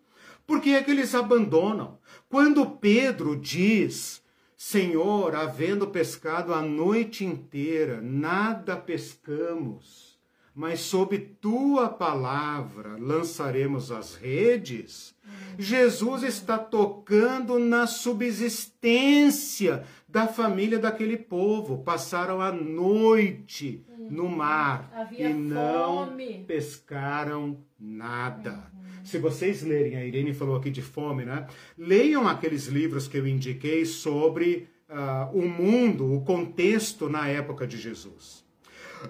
Por 0.45 0.59
que 0.59 0.75
é 0.75 0.83
que 0.83 0.91
eles 0.91 1.15
abandonam? 1.15 1.97
Quando 2.27 2.69
Pedro 2.69 3.37
diz, 3.37 4.21
Senhor, 4.57 5.33
havendo 5.33 5.87
pescado 5.87 6.53
a 6.53 6.61
noite 6.61 7.23
inteira, 7.23 8.01
nada 8.01 8.75
pescamos, 8.75 10.19
mas 10.53 10.81
sob 10.81 11.17
tua 11.17 11.87
palavra 11.87 12.97
lançaremos 12.99 13.93
as 13.93 14.15
redes. 14.15 15.15
Uhum. 15.23 15.55
Jesus 15.57 16.23
está 16.23 16.57
tocando 16.57 17.57
na 17.57 17.87
subsistência 17.87 19.85
da 20.11 20.27
família 20.27 20.77
daquele 20.77 21.17
povo. 21.17 21.83
Passaram 21.83 22.41
a 22.41 22.51
noite 22.51 23.85
no 24.09 24.27
mar 24.27 24.91
Havia 24.93 25.29
e 25.29 25.33
não 25.33 26.07
fome. 26.07 26.43
pescaram 26.45 27.57
nada. 27.79 28.69
Uhum. 28.73 29.05
Se 29.05 29.17
vocês 29.17 29.63
lerem, 29.63 29.95
a 29.95 30.05
Irene 30.05 30.33
falou 30.33 30.57
aqui 30.57 30.69
de 30.69 30.81
fome, 30.81 31.23
né? 31.23 31.47
Leiam 31.77 32.27
aqueles 32.27 32.67
livros 32.67 33.07
que 33.07 33.17
eu 33.17 33.25
indiquei 33.25 33.85
sobre 33.85 34.67
uh, 34.89 35.35
o 35.35 35.47
mundo, 35.47 36.13
o 36.13 36.21
contexto 36.21 37.09
na 37.09 37.27
época 37.27 37.65
de 37.65 37.77
Jesus. 37.77 38.43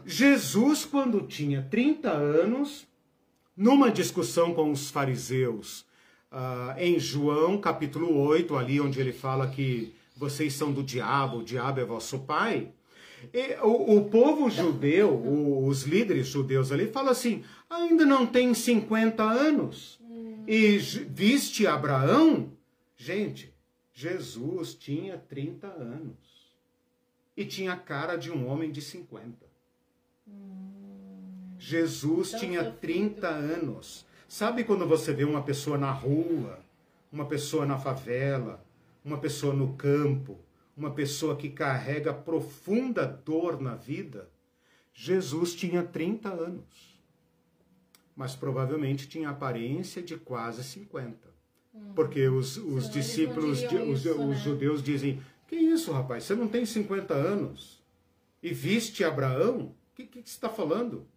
Jesus, 0.06 0.86
quando 0.86 1.26
tinha 1.28 1.68
30 1.70 2.10
anos, 2.10 2.88
numa 3.58 3.90
discussão 3.92 4.54
com 4.54 4.72
os 4.72 4.90
fariseus, 4.90 5.82
uh, 6.32 6.78
em 6.78 7.00
João 7.00 7.58
capítulo 7.58 8.18
8, 8.20 8.56
ali 8.56 8.80
onde 8.80 9.00
ele 9.02 9.12
fala 9.12 9.48
que 9.48 9.94
vocês 10.22 10.54
são 10.54 10.72
do 10.72 10.84
diabo, 10.84 11.40
o 11.40 11.44
diabo 11.44 11.80
é 11.80 11.86
vosso 11.86 12.20
pai. 12.20 12.72
E 13.34 13.56
o, 13.62 13.98
o 13.98 14.10
povo 14.10 14.50
judeu, 14.50 15.10
o, 15.10 15.68
os 15.68 15.84
líderes 15.84 16.28
judeus 16.28 16.72
ali, 16.72 16.88
falam 16.88 17.12
assim: 17.12 17.44
ainda 17.70 18.06
não 18.06 18.26
tem 18.26 18.54
50 18.54 19.24
anos. 19.24 20.00
E 20.48 20.78
viste 20.78 21.66
Abraão? 21.66 22.52
Gente, 22.96 23.54
Jesus 23.94 24.76
tinha 24.76 25.18
30 25.18 25.68
anos. 25.68 26.16
E 27.36 27.46
tinha 27.46 27.74
a 27.74 27.78
cara 27.78 28.16
de 28.16 28.30
um 28.32 28.48
homem 28.48 28.72
de 28.72 28.82
50. 28.82 29.34
Hum. 30.28 31.56
Jesus 31.58 32.30
então, 32.30 32.40
tinha 32.40 32.72
30 32.72 33.28
anos. 33.28 34.06
Sabe 34.28 34.64
quando 34.64 34.88
você 34.88 35.14
vê 35.14 35.24
uma 35.24 35.42
pessoa 35.42 35.78
na 35.78 35.92
rua, 35.92 36.60
uma 37.12 37.26
pessoa 37.26 37.66
na 37.66 37.78
favela, 37.78 38.64
uma 39.04 39.18
pessoa 39.18 39.54
no 39.54 39.74
campo, 39.76 40.40
uma 40.76 40.92
pessoa 40.92 41.36
que 41.36 41.50
carrega 41.50 42.14
profunda 42.14 43.06
dor 43.06 43.62
na 43.62 43.76
vida? 43.76 44.30
Jesus 44.94 45.56
tinha 45.56 45.84
30 45.84 46.30
anos. 46.30 47.00
Mas 48.16 48.36
provavelmente 48.36 49.08
tinha 49.08 49.30
aparência 49.30 50.02
de 50.02 50.18
quase 50.18 50.64
50. 50.64 51.18
Hum. 51.74 51.94
Porque 51.96 52.28
os, 52.28 52.58
os 52.58 52.90
discípulos, 52.90 53.64
os, 53.64 53.72
isso, 53.72 54.12
os, 54.12 54.28
né? 54.28 54.36
judeus 54.36 54.84
dizem: 54.84 55.22
Que 55.48 55.56
isso, 55.56 55.92
rapaz? 55.92 56.26
Você 56.26 56.36
não 56.36 56.48
tem 56.48 56.66
50 56.66 57.14
anos? 57.14 57.82
E 58.44 58.54
viste 58.54 59.04
Abraão? 59.04 59.76
O 59.92 59.96
que, 59.96 60.06
que 60.06 60.20
você 60.20 60.26
está 60.28 60.50
falando? 60.50 61.08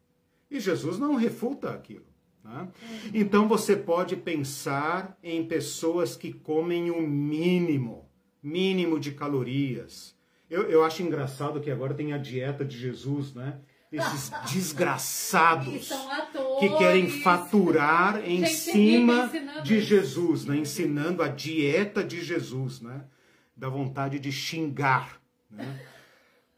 E 0.50 0.60
Jesus 0.60 0.98
não 0.98 1.14
refuta 1.14 1.70
aquilo. 1.70 2.13
Né? 2.44 2.68
Então 3.14 3.48
você 3.48 3.74
pode 3.74 4.16
pensar 4.16 5.16
em 5.22 5.46
pessoas 5.46 6.14
que 6.14 6.32
comem 6.32 6.90
o 6.90 7.00
mínimo, 7.00 8.08
mínimo 8.42 9.00
de 9.00 9.12
calorias. 9.12 10.14
Eu, 10.50 10.64
eu 10.70 10.84
acho 10.84 11.02
engraçado 11.02 11.60
que 11.60 11.70
agora 11.70 11.94
tem 11.94 12.12
a 12.12 12.18
dieta 12.18 12.64
de 12.64 12.78
Jesus, 12.78 13.32
né? 13.32 13.60
Esses 13.90 14.30
desgraçados 14.52 15.90
que 16.60 16.68
querem 16.76 17.08
faturar 17.08 18.22
em 18.28 18.44
cima 18.46 19.30
de 19.62 19.80
Jesus, 19.80 20.44
né? 20.44 20.56
ensinando 20.56 21.22
a 21.22 21.28
dieta 21.28 22.04
de 22.04 22.22
Jesus, 22.22 22.80
né? 22.80 23.04
Da 23.56 23.68
vontade 23.68 24.18
de 24.18 24.30
xingar, 24.30 25.20
né? 25.50 25.80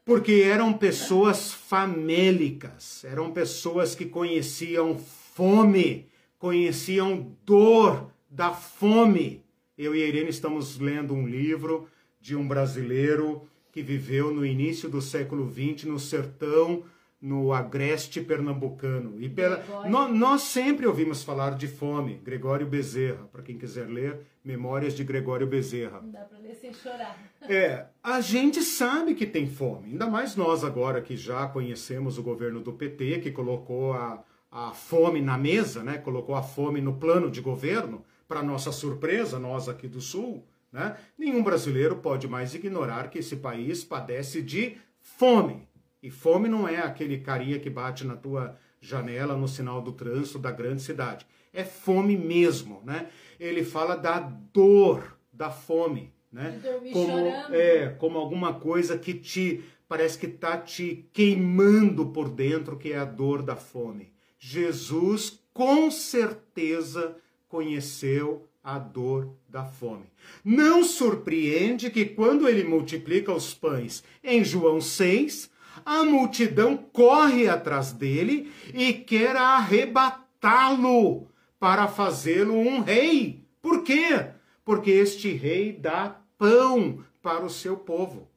Porque 0.03 0.41
eram 0.45 0.71
pessoas 0.71 1.51
famélicas, 1.51 3.03
eram 3.03 3.33
pessoas 3.33 3.93
que 3.93 4.05
conheciam 4.05 4.97
fome, 5.37 6.09
conheciam 6.39 7.37
dor 7.45 8.11
da 8.27 8.51
fome. 8.51 9.45
Eu 9.77 9.95
e 9.95 10.01
a 10.01 10.07
Irene 10.07 10.31
estamos 10.31 10.79
lendo 10.79 11.13
um 11.13 11.27
livro 11.27 11.87
de 12.19 12.35
um 12.35 12.47
brasileiro 12.47 13.47
que 13.71 13.83
viveu 13.83 14.33
no 14.33 14.43
início 14.43 14.89
do 14.89 14.99
século 14.99 15.47
XX 15.47 15.83
no 15.83 15.99
sertão, 15.99 16.83
no 17.21 17.53
agreste 17.53 18.19
pernambucano. 18.19 19.21
E 19.21 19.29
pela... 19.29 19.63
nós, 19.87 20.11
nós, 20.11 20.41
sempre 20.41 20.87
ouvimos 20.87 21.23
falar 21.23 21.51
de 21.51 21.67
fome, 21.67 22.15
Gregório 22.15 22.65
Bezerra, 22.65 23.29
para 23.31 23.43
quem 23.43 23.59
quiser 23.59 23.87
ler, 23.87 24.21
Memórias 24.43 24.95
de 24.95 25.03
Gregório 25.03 25.45
Bezerra. 25.45 26.01
Não 26.01 26.09
dá 26.09 26.21
para 26.21 26.39
ler 26.39 26.55
sem 26.55 26.73
chorar. 26.73 27.15
É, 27.47 27.85
a 28.03 28.19
gente 28.19 28.61
sabe 28.63 29.13
que 29.13 29.25
tem 29.25 29.47
fome, 29.47 29.91
ainda 29.91 30.07
mais 30.07 30.35
nós 30.35 30.63
agora 30.63 30.99
que 31.01 31.15
já 31.15 31.47
conhecemos 31.47 32.17
o 32.17 32.23
governo 32.23 32.59
do 32.59 32.73
PT, 32.73 33.19
que 33.19 33.31
colocou 33.31 33.93
a, 33.93 34.21
a 34.51 34.71
fome 34.71 35.21
na 35.21 35.37
mesa, 35.37 35.83
né? 35.83 35.97
colocou 35.97 36.35
a 36.35 36.41
fome 36.41 36.81
no 36.81 36.95
plano 36.95 37.29
de 37.29 37.41
governo, 37.41 38.03
para 38.27 38.43
nossa 38.43 38.71
surpresa, 38.71 39.39
nós 39.39 39.69
aqui 39.69 39.87
do 39.87 40.01
Sul, 40.01 40.45
né? 40.71 40.97
nenhum 41.17 41.41
brasileiro 41.41 41.97
pode 41.97 42.27
mais 42.27 42.53
ignorar 42.53 43.09
que 43.09 43.19
esse 43.19 43.37
país 43.37 43.83
padece 43.83 44.41
de 44.41 44.77
fome. 44.99 45.67
E 46.01 46.11
fome 46.11 46.47
não 46.47 46.67
é 46.67 46.77
aquele 46.77 47.19
carinha 47.19 47.59
que 47.59 47.69
bate 47.69 48.05
na 48.05 48.15
tua 48.15 48.57
janela 48.79 49.35
no 49.35 49.47
sinal 49.47 49.81
do 49.81 49.91
trânsito 49.91 50.39
da 50.39 50.51
grande 50.51 50.81
cidade. 50.81 51.25
É 51.53 51.63
fome 51.63 52.15
mesmo, 52.15 52.81
né? 52.85 53.09
Ele 53.39 53.63
fala 53.63 53.95
da 53.95 54.19
dor 54.19 55.17
da 55.33 55.49
fome, 55.49 56.13
né? 56.31 56.59
Como, 56.93 57.27
é, 57.53 57.89
como 57.97 58.17
alguma 58.17 58.53
coisa 58.53 58.97
que 58.97 59.13
te 59.13 59.63
parece 59.87 60.19
que 60.19 60.27
está 60.27 60.57
te 60.57 61.09
queimando 61.13 62.07
por 62.07 62.29
dentro, 62.29 62.77
que 62.77 62.91
é 62.91 62.97
a 62.97 63.05
dor 63.05 63.41
da 63.41 63.55
fome. 63.55 64.13
Jesus 64.39 65.39
com 65.53 65.89
certeza 65.89 67.17
conheceu 67.47 68.47
a 68.63 68.77
dor 68.77 69.33
da 69.47 69.63
fome. 69.63 70.05
Não 70.43 70.83
surpreende 70.83 71.89
que 71.89 72.05
quando 72.05 72.47
ele 72.47 72.63
multiplica 72.63 73.33
os 73.33 73.53
pães 73.53 74.03
em 74.23 74.43
João 74.43 74.81
6, 74.81 75.49
a 75.85 76.03
multidão 76.03 76.75
corre 76.75 77.47
atrás 77.47 77.91
dele 77.91 78.51
e 78.73 78.93
quer 78.93 79.35
arrebatá-lo 79.35 81.27
para 81.59 81.87
fazê-lo 81.87 82.53
um 82.53 82.81
rei. 82.81 83.45
Por 83.61 83.83
quê? 83.83 84.31
Porque 84.65 84.91
este 84.91 85.31
rei 85.31 85.71
dá 85.71 86.19
pão 86.37 87.03
para 87.21 87.45
o 87.45 87.49
seu 87.49 87.77
povo. 87.77 88.29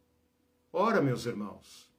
Ora, 0.73 1.03
meus 1.03 1.27
irmãos, 1.27 1.91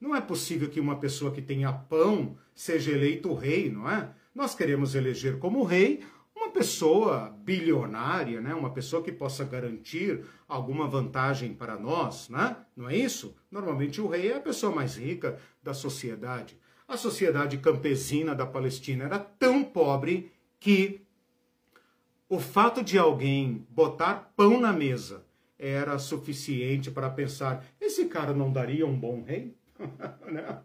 não 0.00 0.14
é 0.14 0.20
possível 0.20 0.68
que 0.68 0.80
uma 0.80 0.96
pessoa 0.96 1.30
que 1.30 1.40
tenha 1.40 1.72
pão 1.72 2.36
seja 2.60 2.92
eleito 2.92 3.32
rei, 3.32 3.70
não 3.70 3.90
é? 3.90 4.10
Nós 4.34 4.54
queremos 4.54 4.94
eleger 4.94 5.38
como 5.38 5.64
rei 5.64 6.04
uma 6.36 6.50
pessoa 6.50 7.34
bilionária, 7.42 8.38
né? 8.38 8.54
uma 8.54 8.70
pessoa 8.70 9.02
que 9.02 9.10
possa 9.10 9.44
garantir 9.44 10.26
alguma 10.46 10.86
vantagem 10.86 11.54
para 11.54 11.78
nós, 11.78 12.28
né? 12.28 12.58
não 12.76 12.86
é 12.86 12.94
isso? 12.94 13.34
Normalmente 13.50 13.98
o 13.98 14.08
rei 14.08 14.30
é 14.30 14.36
a 14.36 14.40
pessoa 14.40 14.74
mais 14.74 14.94
rica 14.96 15.38
da 15.62 15.72
sociedade. 15.72 16.54
A 16.86 16.98
sociedade 16.98 17.56
campesina 17.56 18.34
da 18.34 18.44
Palestina 18.44 19.04
era 19.04 19.18
tão 19.18 19.64
pobre 19.64 20.30
que 20.58 21.00
o 22.28 22.38
fato 22.38 22.84
de 22.84 22.98
alguém 22.98 23.66
botar 23.70 24.34
pão 24.36 24.60
na 24.60 24.72
mesa 24.72 25.24
era 25.58 25.98
suficiente 25.98 26.90
para 26.90 27.08
pensar: 27.08 27.64
esse 27.80 28.04
cara 28.04 28.34
não 28.34 28.52
daria 28.52 28.86
um 28.86 28.98
bom 28.98 29.22
rei? 29.22 29.56
né? 30.30 30.58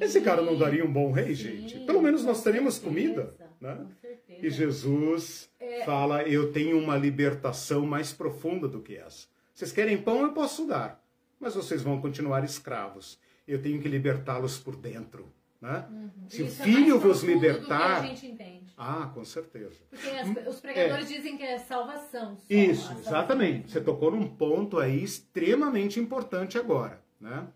Esse 0.00 0.20
cara 0.20 0.42
não 0.42 0.56
daria 0.56 0.84
um 0.84 0.92
bom 0.92 1.12
rei, 1.12 1.34
Sim, 1.34 1.68
gente? 1.68 1.80
Pelo 1.80 2.02
menos 2.02 2.24
nós 2.24 2.42
teríamos 2.42 2.78
comida. 2.78 3.34
Né? 3.60 3.86
E 4.28 4.50
Jesus 4.50 5.50
é... 5.58 5.84
fala: 5.84 6.22
Eu 6.22 6.52
tenho 6.52 6.78
uma 6.78 6.96
libertação 6.96 7.84
mais 7.86 8.12
profunda 8.12 8.66
do 8.66 8.80
que 8.80 8.96
essa. 8.96 9.26
Vocês 9.54 9.72
querem 9.72 9.98
pão? 9.98 10.22
Eu 10.22 10.32
posso 10.32 10.66
dar. 10.66 11.04
Mas 11.38 11.54
vocês 11.54 11.82
vão 11.82 12.00
continuar 12.00 12.44
escravos. 12.44 13.18
Eu 13.46 13.60
tenho 13.60 13.80
que 13.80 13.88
libertá-los 13.88 14.58
por 14.58 14.76
dentro. 14.76 15.30
Né? 15.60 15.86
Uhum. 15.90 16.10
Se 16.28 16.42
Isso 16.42 16.58
o 16.58 16.62
é 16.62 16.64
filho 16.64 16.96
é 16.96 16.98
vos 16.98 17.22
libertar. 17.22 18.02
Ah, 18.76 19.10
com 19.12 19.24
certeza. 19.24 19.78
Porque 19.90 20.08
as, 20.08 20.46
os 20.46 20.60
pregadores 20.60 21.10
é. 21.10 21.16
dizem 21.16 21.36
que 21.36 21.42
é 21.42 21.58
salvação. 21.58 22.36
Só, 22.36 22.44
Isso, 22.48 22.82
salvação. 22.82 23.08
exatamente. 23.12 23.70
Você 23.70 23.80
tocou 23.80 24.10
num 24.10 24.26
ponto 24.26 24.78
aí 24.78 25.02
extremamente 25.02 26.00
importante 26.00 26.56
agora. 26.56 27.02
Né? 27.20 27.46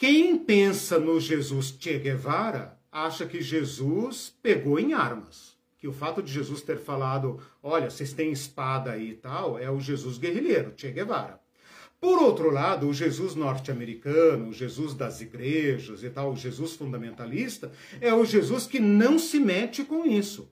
Quem 0.00 0.38
pensa 0.38 0.98
no 0.98 1.20
Jesus 1.20 1.76
Che 1.78 1.98
Guevara 1.98 2.74
acha 2.90 3.26
que 3.26 3.42
Jesus 3.42 4.34
pegou 4.42 4.80
em 4.80 4.94
armas. 4.94 5.58
Que 5.76 5.86
o 5.86 5.92
fato 5.92 6.22
de 6.22 6.32
Jesus 6.32 6.62
ter 6.62 6.78
falado, 6.78 7.38
olha, 7.62 7.90
vocês 7.90 8.14
têm 8.14 8.32
espada 8.32 8.92
aí 8.92 9.10
e 9.10 9.14
tal, 9.14 9.58
é 9.58 9.70
o 9.70 9.78
Jesus 9.78 10.16
guerrilheiro, 10.16 10.72
Che 10.74 10.90
Guevara. 10.90 11.38
Por 12.00 12.18
outro 12.18 12.50
lado, 12.50 12.88
o 12.88 12.94
Jesus 12.94 13.34
norte-americano, 13.34 14.48
o 14.48 14.54
Jesus 14.54 14.94
das 14.94 15.20
igrejas 15.20 16.02
e 16.02 16.08
tal, 16.08 16.32
o 16.32 16.36
Jesus 16.36 16.76
fundamentalista, 16.76 17.70
é 18.00 18.14
o 18.14 18.24
Jesus 18.24 18.66
que 18.66 18.80
não 18.80 19.18
se 19.18 19.38
mete 19.38 19.84
com 19.84 20.06
isso. 20.06 20.50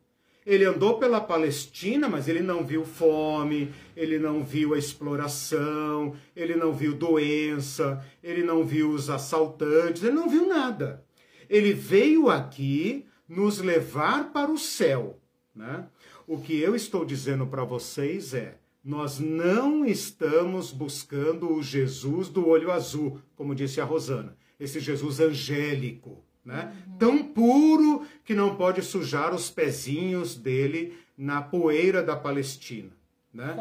Ele 0.49 0.64
andou 0.64 0.99
pela 0.99 1.20
Palestina, 1.20 2.09
mas 2.09 2.26
ele 2.26 2.40
não 2.40 2.64
viu 2.64 2.82
fome, 2.82 3.70
ele 3.94 4.18
não 4.18 4.42
viu 4.42 4.72
a 4.72 4.78
exploração, 4.78 6.16
ele 6.34 6.57
não 6.57 6.72
viu 6.72 6.94
doença, 6.94 8.03
ele 8.22 8.42
não 8.42 8.64
viu 8.64 8.88
os 8.88 9.11
assaltantes, 9.11 10.03
ele 10.03 10.14
não 10.14 10.26
viu 10.26 10.49
nada. 10.49 11.05
Ele 11.51 11.74
veio 11.74 12.30
aqui 12.30 13.05
nos 13.28 13.59
levar 13.59 14.32
para 14.32 14.51
o 14.51 14.57
céu. 14.57 15.20
Né? 15.55 15.86
O 16.26 16.38
que 16.38 16.59
eu 16.59 16.74
estou 16.74 17.05
dizendo 17.05 17.46
para 17.46 17.62
vocês 17.62 18.32
é: 18.32 18.57
nós 18.82 19.18
não 19.18 19.84
estamos 19.84 20.72
buscando 20.72 21.53
o 21.53 21.62
Jesus 21.62 22.30
do 22.30 22.49
olho 22.49 22.72
azul, 22.72 23.20
como 23.36 23.55
disse 23.55 23.82
a 23.82 23.84
Rosana, 23.84 24.34
esse 24.59 24.80
Jesus 24.80 25.20
angélico, 25.20 26.24
né? 26.49 26.72
Uhum. 26.86 26.96
Tão 26.99 27.22
puro 27.22 28.07
que 28.24 28.34
não 28.34 28.57
pode 28.57 28.80
sujar 28.80 29.34
os 29.34 29.51
pezinhos 29.51 30.34
dele 30.34 30.96
na 31.16 31.42
poeira 31.42 32.03
da 32.03 32.16
Palestina. 32.16 32.88
Né? 33.34 33.55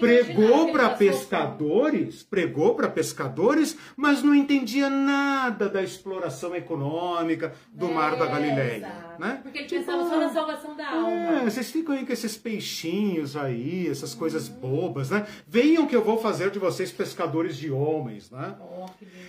Pregou 0.00 0.72
para 0.72 0.88
pescadores, 0.90 2.22
pregou 2.22 2.74
para 2.74 2.88
pescadores, 2.88 3.76
mas 3.94 4.22
não 4.22 4.34
entendia 4.34 4.88
nada 4.88 5.68
da 5.68 5.82
exploração 5.82 6.56
econômica 6.56 7.52
do 7.70 7.86
é, 7.86 7.92
Mar 7.92 8.16
da 8.16 8.24
Galileia. 8.24 9.07
Né? 9.18 9.40
Porque 9.42 9.58
ele 9.58 9.68
pensava 9.68 9.98
tipo, 9.98 10.10
só 10.10 10.20
na 10.20 10.32
salvação 10.32 10.76
da 10.76 10.90
alma. 10.90 11.10
É, 11.10 11.44
vocês 11.44 11.70
ficam 11.70 11.94
aí 11.94 12.06
com 12.06 12.12
esses 12.12 12.36
peixinhos 12.36 13.36
aí, 13.36 13.88
essas 13.88 14.14
coisas 14.14 14.48
bobas, 14.48 15.10
né? 15.10 15.26
Venham 15.46 15.86
que 15.86 15.96
eu 15.96 16.04
vou 16.04 16.18
fazer 16.18 16.50
de 16.50 16.58
vocês 16.58 16.92
pescadores 16.92 17.56
de 17.56 17.70
homens, 17.70 18.30
né? 18.30 18.56
Oh, 18.60 18.86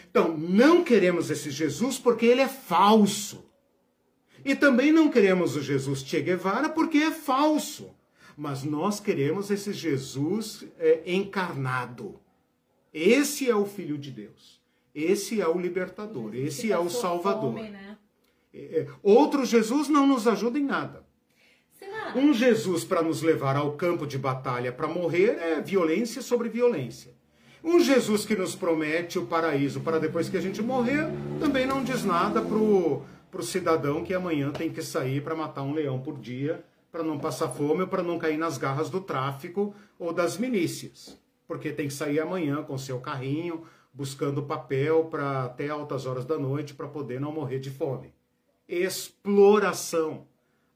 então, 0.10 0.38
não 0.38 0.84
queremos 0.84 1.30
esse 1.30 1.50
Jesus 1.50 1.98
porque 1.98 2.26
ele 2.26 2.42
é 2.42 2.48
falso. 2.48 3.46
E 4.46 4.56
também 4.56 4.92
não 4.92 5.10
queremos 5.10 5.56
o 5.56 5.62
Jesus 5.62 6.02
Che 6.02 6.22
Guevara 6.22 6.70
porque 6.70 6.98
é 7.00 7.12
falso 7.12 7.94
mas 8.40 8.64
nós 8.64 9.02
queremos 9.02 9.52
esse 9.52 9.74
Jesus 9.74 10.64
é, 10.78 11.02
encarnado. 11.06 12.18
Esse 12.94 13.50
é 13.50 13.54
o 13.54 13.66
Filho 13.66 13.98
de 13.98 14.12
Deus. 14.12 14.62
Esse 14.96 15.42
é 15.42 15.48
o 15.48 15.60
libertador. 15.60 16.34
Esse 16.34 16.72
é 16.72 16.80
o 16.80 16.90
Salvador. 16.90 17.56
Fome, 17.56 17.68
né? 17.68 17.89
É, 18.54 18.82
é, 18.82 18.88
outro 19.04 19.46
Jesus 19.46 19.88
não 19.88 20.08
nos 20.08 20.28
ajuda 20.28 20.58
em 20.58 20.64
nada. 20.64 21.06
Um 22.16 22.34
Jesus 22.34 22.84
para 22.84 23.02
nos 23.02 23.22
levar 23.22 23.56
ao 23.56 23.74
campo 23.74 24.06
de 24.06 24.18
batalha 24.18 24.72
para 24.72 24.88
morrer 24.88 25.38
é 25.40 25.62
violência 25.62 26.22
sobre 26.22 26.50
violência. 26.50 27.14
Um 27.64 27.80
Jesus 27.80 28.26
que 28.26 28.36
nos 28.36 28.56
promete 28.56 29.20
o 29.20 29.26
paraíso 29.26 29.82
para 29.82 30.00
depois 30.00 30.30
que 30.30 30.38
a 30.38 30.42
gente 30.42 30.62
morrer 30.62 31.08
também 31.40 31.66
não 31.66 31.84
diz 31.84 32.04
nada 32.04 32.42
para 32.42 32.58
o 32.58 33.04
cidadão 33.42 34.04
que 34.04 34.14
amanhã 34.14 34.52
tem 34.52 34.72
que 34.72 34.82
sair 34.82 35.22
para 35.24 35.36
matar 35.36 35.62
um 35.62 35.74
leão 35.74 36.00
por 36.00 36.18
dia 36.18 36.64
para 36.92 37.04
não 37.04 37.20
passar 37.20 37.50
fome 37.50 37.82
ou 37.82 37.88
para 37.88 38.04
não 38.04 38.18
cair 38.18 38.38
nas 38.38 38.58
garras 38.58 38.90
do 38.90 39.02
tráfico 39.02 39.74
ou 39.98 40.12
das 40.12 40.38
milícias. 40.38 41.20
Porque 41.48 41.72
tem 41.72 41.88
que 41.88 41.94
sair 41.94 42.20
amanhã 42.20 42.64
com 42.64 42.78
seu 42.78 43.00
carrinho, 43.00 43.64
buscando 43.94 44.44
papel 44.44 45.06
para 45.06 45.46
até 45.46 45.70
altas 45.70 46.06
horas 46.06 46.26
da 46.26 46.38
noite 46.38 46.74
para 46.74 46.88
poder 46.88 47.20
não 47.20 47.32
morrer 47.32 47.60
de 47.60 47.70
fome. 47.70 48.14
Exploração, 48.70 50.28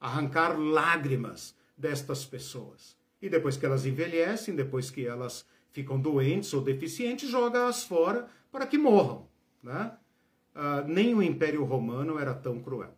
arrancar 0.01 0.59
lágrimas 0.59 1.55
destas 1.77 2.25
pessoas. 2.25 2.97
E 3.21 3.29
depois 3.29 3.55
que 3.55 3.65
elas 3.65 3.85
envelhecem, 3.85 4.55
depois 4.55 4.89
que 4.89 5.05
elas 5.05 5.45
ficam 5.71 5.99
doentes 5.99 6.53
ou 6.53 6.61
deficientes, 6.61 7.29
joga-as 7.29 7.83
fora 7.83 8.27
para 8.51 8.67
que 8.67 8.77
morram. 8.77 9.27
Né? 9.61 9.91
Uh, 10.55 10.87
nem 10.87 11.13
o 11.13 11.21
Império 11.21 11.63
Romano 11.63 12.19
era 12.19 12.33
tão 12.33 12.59
cruel. 12.59 12.93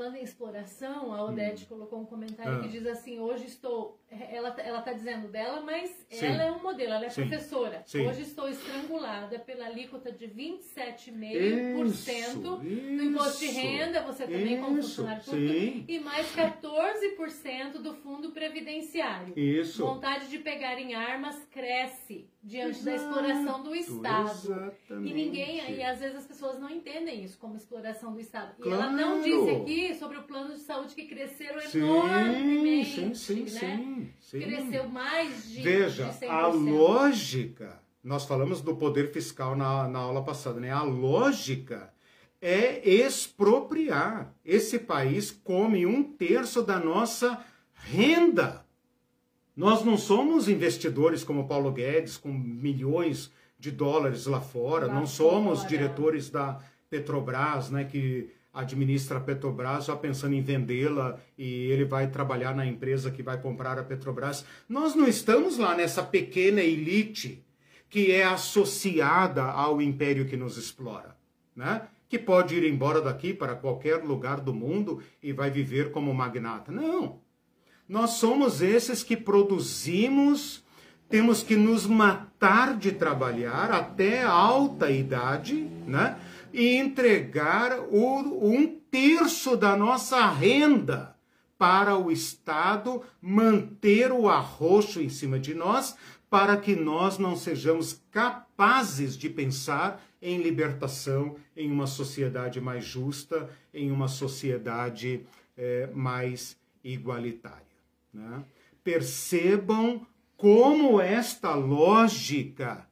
Falando 0.00 0.16
em 0.16 0.22
exploração, 0.22 1.12
a 1.12 1.22
Odete 1.26 1.64
hum. 1.64 1.66
colocou 1.68 2.00
um 2.00 2.06
comentário 2.06 2.54
ah. 2.54 2.60
que 2.60 2.68
diz 2.68 2.86
assim: 2.86 3.20
hoje 3.20 3.44
estou. 3.44 4.00
Ela, 4.10 4.48
ela 4.58 4.80
tá 4.80 4.94
dizendo 4.94 5.28
dela, 5.28 5.60
mas 5.60 5.90
Sim. 6.08 6.24
ela 6.24 6.42
é 6.42 6.50
um 6.50 6.62
modelo, 6.62 6.94
ela 6.94 7.04
é 7.04 7.10
Sim. 7.10 7.28
professora. 7.28 7.82
Sim. 7.84 8.08
Hoje 8.08 8.22
estou 8.22 8.48
estrangulada 8.48 9.38
pela 9.38 9.66
alíquota 9.66 10.10
de 10.10 10.26
27,5% 10.26 12.40
do 12.40 12.64
imposto 13.04 13.40
de 13.40 13.48
renda, 13.48 14.00
você 14.00 14.24
também 14.24 14.54
isso. 14.54 14.64
como 14.64 14.76
funcionário 14.76 15.22
público, 15.22 15.84
e 15.86 16.00
mais 16.00 16.34
14% 16.34 17.72
do 17.82 17.92
fundo 17.96 18.30
previdenciário. 18.30 19.38
Isso. 19.38 19.84
Vontade 19.84 20.28
de 20.28 20.38
pegar 20.38 20.80
em 20.80 20.94
armas 20.94 21.46
cresce 21.50 22.26
diante 22.42 22.78
Exato. 22.78 22.84
da 22.84 22.94
exploração 22.94 23.62
do 23.62 23.74
Estado. 23.74 24.30
Exatamente. 24.30 25.10
E 25.10 25.14
ninguém, 25.14 25.74
e 25.74 25.82
às 25.82 25.98
vezes 25.98 26.16
as 26.16 26.26
pessoas 26.26 26.58
não 26.58 26.70
entendem 26.70 27.22
isso 27.22 27.38
como 27.38 27.56
exploração 27.56 28.12
do 28.12 28.20
Estado. 28.20 28.54
E 28.58 28.62
claro. 28.62 28.82
ela 28.82 28.92
não 28.92 29.22
disse 29.22 29.50
aqui 29.50 29.94
sobre 29.94 30.18
o 30.18 30.22
plano 30.22 30.54
de 30.54 30.60
saúde 30.60 30.94
que 30.94 31.06
cresceram 31.06 31.60
sim, 31.60 31.78
enormemente. 31.78 32.90
Sim, 32.90 33.14
sim, 33.14 33.42
né? 33.42 33.48
sim, 33.50 34.14
sim. 34.20 34.40
Cresceu 34.40 34.88
mais 34.88 35.48
de 35.50 35.60
Veja, 35.60 36.10
de 36.18 36.24
a 36.26 36.46
lógica, 36.46 37.82
nós 38.02 38.24
falamos 38.24 38.62
do 38.62 38.74
poder 38.74 39.12
fiscal 39.12 39.54
na, 39.54 39.86
na 39.86 39.98
aula 39.98 40.24
passada, 40.24 40.58
né? 40.58 40.70
A 40.70 40.82
lógica 40.82 41.92
é 42.40 42.88
expropriar. 42.88 44.34
Esse 44.42 44.78
país 44.78 45.30
come 45.30 45.84
um 45.84 46.02
terço 46.02 46.62
da 46.62 46.78
nossa 46.78 47.44
renda. 47.74 48.64
Nós 49.60 49.84
não 49.84 49.98
somos 49.98 50.48
investidores 50.48 51.22
como 51.22 51.46
Paulo 51.46 51.70
Guedes, 51.70 52.16
com 52.16 52.32
milhões 52.32 53.30
de 53.58 53.70
dólares 53.70 54.24
lá 54.24 54.40
fora, 54.40 54.86
lá 54.86 54.94
não 54.94 55.06
somos 55.06 55.58
fora. 55.58 55.68
diretores 55.68 56.30
da 56.30 56.58
Petrobras, 56.88 57.68
né, 57.68 57.84
que 57.84 58.30
administra 58.54 59.18
a 59.18 59.20
Petrobras 59.20 59.84
já 59.84 59.94
pensando 59.94 60.34
em 60.34 60.40
vendê-la 60.40 61.18
e 61.36 61.70
ele 61.70 61.84
vai 61.84 62.08
trabalhar 62.08 62.56
na 62.56 62.64
empresa 62.64 63.10
que 63.10 63.22
vai 63.22 63.38
comprar 63.38 63.78
a 63.78 63.84
Petrobras. 63.84 64.46
Nós 64.66 64.94
não 64.94 65.06
estamos 65.06 65.58
lá 65.58 65.76
nessa 65.76 66.02
pequena 66.02 66.62
elite 66.62 67.44
que 67.90 68.12
é 68.12 68.24
associada 68.24 69.44
ao 69.44 69.82
império 69.82 70.24
que 70.24 70.38
nos 70.38 70.56
explora, 70.56 71.14
né? 71.54 71.82
Que 72.08 72.18
pode 72.18 72.54
ir 72.54 72.64
embora 72.64 73.02
daqui 73.02 73.34
para 73.34 73.54
qualquer 73.54 74.02
lugar 74.02 74.40
do 74.40 74.54
mundo 74.54 75.02
e 75.22 75.34
vai 75.34 75.50
viver 75.50 75.90
como 75.90 76.14
magnata. 76.14 76.72
Não. 76.72 77.20
Nós 77.90 78.10
somos 78.10 78.62
esses 78.62 79.02
que 79.02 79.16
produzimos, 79.16 80.62
temos 81.08 81.42
que 81.42 81.56
nos 81.56 81.88
matar 81.88 82.76
de 82.76 82.92
trabalhar 82.92 83.72
até 83.72 84.22
alta 84.22 84.92
idade, 84.92 85.68
né? 85.88 86.16
E 86.52 86.76
entregar 86.76 87.80
o, 87.90 88.48
um 88.48 88.64
terço 88.92 89.56
da 89.56 89.76
nossa 89.76 90.24
renda 90.30 91.16
para 91.58 91.98
o 91.98 92.12
Estado 92.12 93.02
manter 93.20 94.12
o 94.12 94.28
arroxo 94.28 95.00
em 95.00 95.08
cima 95.08 95.36
de 95.36 95.52
nós, 95.52 95.96
para 96.30 96.56
que 96.56 96.76
nós 96.76 97.18
não 97.18 97.34
sejamos 97.34 98.00
capazes 98.12 99.18
de 99.18 99.28
pensar 99.28 100.00
em 100.22 100.40
libertação, 100.40 101.34
em 101.56 101.68
uma 101.68 101.88
sociedade 101.88 102.60
mais 102.60 102.84
justa, 102.84 103.50
em 103.74 103.90
uma 103.90 104.06
sociedade 104.06 105.26
é, 105.56 105.88
mais 105.92 106.56
igualitária. 106.84 107.69
Né? 108.12 108.44
Percebam 108.82 110.04
como 110.36 111.00
esta 111.00 111.54
lógica 111.54 112.88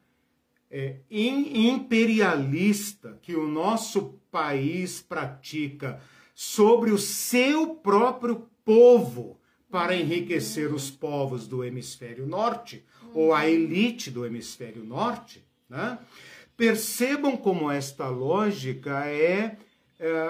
é, 0.70 0.98
imperialista 1.10 3.18
que 3.22 3.34
o 3.34 3.48
nosso 3.48 4.20
país 4.30 5.00
pratica 5.00 5.98
sobre 6.34 6.90
o 6.90 6.98
seu 6.98 7.74
próprio 7.74 8.46
povo 8.64 9.40
para 9.70 9.96
enriquecer 9.96 10.70
os 10.72 10.90
povos 10.90 11.48
do 11.48 11.64
hemisfério 11.64 12.26
norte 12.26 12.84
ou 13.14 13.32
a 13.34 13.48
elite 13.48 14.10
do 14.10 14.26
hemisfério 14.26 14.84
norte, 14.84 15.42
né? 15.68 15.98
percebam 16.56 17.36
como 17.36 17.70
esta 17.70 18.08
lógica 18.08 19.06
é, 19.06 19.58
é 19.98 20.28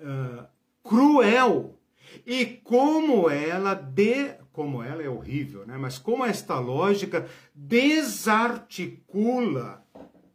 uh, 0.00 0.46
cruel 0.82 1.78
e 2.26 2.44
como 2.46 3.30
ela 3.30 3.74
de, 3.74 4.34
como 4.52 4.82
ela 4.82 5.00
é 5.02 5.08
horrível, 5.08 5.64
né? 5.66 5.76
Mas 5.78 5.98
como 5.98 6.24
esta 6.24 6.58
lógica 6.58 7.28
desarticula 7.54 9.84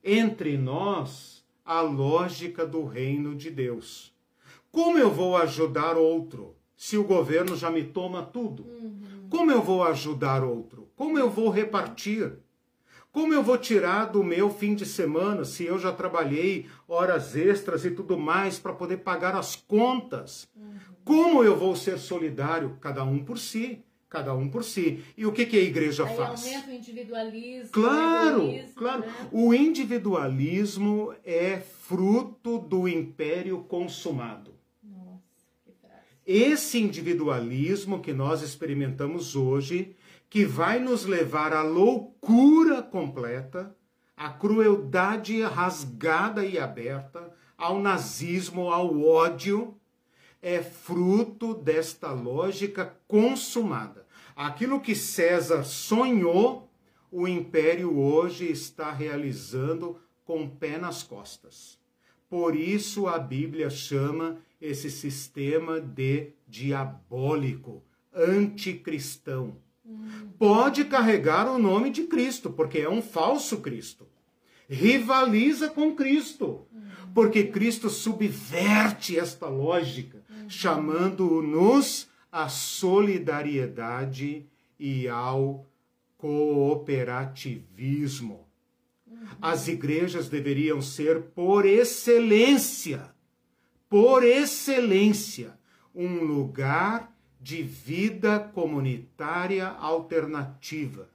entre 0.03 0.57
nós 0.57 1.45
a 1.65 1.81
lógica 1.81 2.65
do 2.65 2.85
reino 2.85 3.35
de 3.35 3.51
Deus. 3.51 4.15
Como 4.71 4.97
eu 4.97 5.11
vou 5.11 5.35
ajudar 5.35 5.97
outro 5.97 6.55
se 6.75 6.97
o 6.97 7.03
governo 7.03 7.55
já 7.55 7.69
me 7.69 7.83
toma 7.83 8.23
tudo? 8.23 8.63
Uhum. 8.63 9.27
Como 9.29 9.51
eu 9.51 9.61
vou 9.61 9.83
ajudar 9.83 10.43
outro? 10.43 10.89
Como 10.95 11.19
eu 11.19 11.29
vou 11.29 11.49
repartir? 11.49 12.39
Como 13.17 13.33
eu 13.33 13.41
vou 13.41 13.57
tirar 13.57 14.05
do 14.05 14.23
meu 14.23 14.47
fim 14.47 14.75
de 14.75 14.85
semana 14.85 15.43
se 15.43 15.65
eu 15.65 15.79
já 15.79 15.91
trabalhei 15.91 16.67
horas 16.87 17.35
extras 17.35 17.83
e 17.83 17.89
tudo 17.89 18.15
mais 18.15 18.59
para 18.59 18.73
poder 18.73 18.97
pagar 18.97 19.33
as 19.35 19.55
contas? 19.55 20.47
Uhum. 20.55 20.77
Como 21.03 21.43
eu 21.43 21.57
vou 21.57 21.75
ser 21.75 21.97
solidário? 21.97 22.77
Cada 22.79 23.03
um 23.03 23.17
por 23.17 23.39
si. 23.39 23.83
Cada 24.07 24.35
um 24.35 24.47
por 24.47 24.63
si. 24.63 25.03
E 25.17 25.25
o 25.25 25.31
que, 25.31 25.47
que 25.47 25.57
a 25.57 25.63
igreja 25.63 26.05
Aí 26.05 26.15
faz? 26.15 26.45
Aumenta 26.45 26.69
o 26.69 26.73
individualismo. 26.75 27.71
Claro, 27.71 28.51
o 28.51 28.73
claro. 28.75 29.01
Né? 29.01 29.29
O 29.31 29.51
individualismo 29.51 31.11
é 31.25 31.57
fruto 31.57 32.59
do 32.59 32.87
império 32.87 33.63
consumado. 33.63 34.53
Nossa, 34.83 35.21
que 35.65 35.73
Esse 36.23 36.77
individualismo 36.77 37.99
que 37.99 38.13
nós 38.13 38.43
experimentamos 38.43 39.35
hoje, 39.35 39.95
que 40.29 40.45
vai 40.45 40.79
nos 40.79 41.05
levar 41.05 41.53
à 41.53 41.61
loucura 41.61 42.81
completa, 42.81 43.75
à 44.15 44.29
crueldade 44.29 45.41
rasgada 45.41 46.45
e 46.45 46.57
aberta, 46.57 47.33
ao 47.57 47.79
nazismo, 47.79 48.69
ao 48.69 49.01
ódio, 49.01 49.75
é 50.41 50.61
fruto 50.61 51.53
desta 51.53 52.11
lógica 52.11 52.97
consumada. 53.07 54.05
Aquilo 54.35 54.79
que 54.79 54.95
César 54.95 55.63
sonhou, 55.63 56.69
o 57.11 57.27
império 57.27 57.97
hoje 57.97 58.45
está 58.51 58.91
realizando 58.91 59.99
com 60.25 60.43
o 60.43 60.49
pé 60.49 60.77
nas 60.77 61.01
costas. 61.01 61.79
Por 62.29 62.55
isso 62.55 63.07
a 63.07 63.17
Bíblia 63.17 63.69
chama 63.69 64.37
esse 64.59 64.91
sistema 64.91 65.79
de 65.79 66.33
diabólico, 66.47 67.83
anticristão. 68.13 69.55
Pode 70.37 70.85
carregar 70.85 71.49
o 71.49 71.57
nome 71.57 71.89
de 71.89 72.03
Cristo, 72.03 72.51
porque 72.51 72.77
é 72.79 72.89
um 72.89 73.01
falso 73.01 73.57
Cristo. 73.57 74.07
Rivaliza 74.69 75.69
com 75.69 75.95
Cristo, 75.95 76.67
porque 77.13 77.45
Cristo 77.45 77.89
subverte 77.89 79.17
esta 79.17 79.47
lógica, 79.47 80.21
chamando-nos 80.47 82.09
à 82.31 82.47
solidariedade 82.49 84.45
e 84.79 85.07
ao 85.07 85.65
cooperativismo. 86.17 88.45
As 89.41 89.67
igrejas 89.67 90.29
deveriam 90.29 90.79
ser, 90.81 91.23
por 91.33 91.65
excelência, 91.65 93.11
por 93.89 94.23
excelência, 94.23 95.57
um 95.95 96.23
lugar 96.23 97.16
de 97.39 97.61
vida 97.61 98.39
comunitária 98.39 99.67
alternativa, 99.67 101.07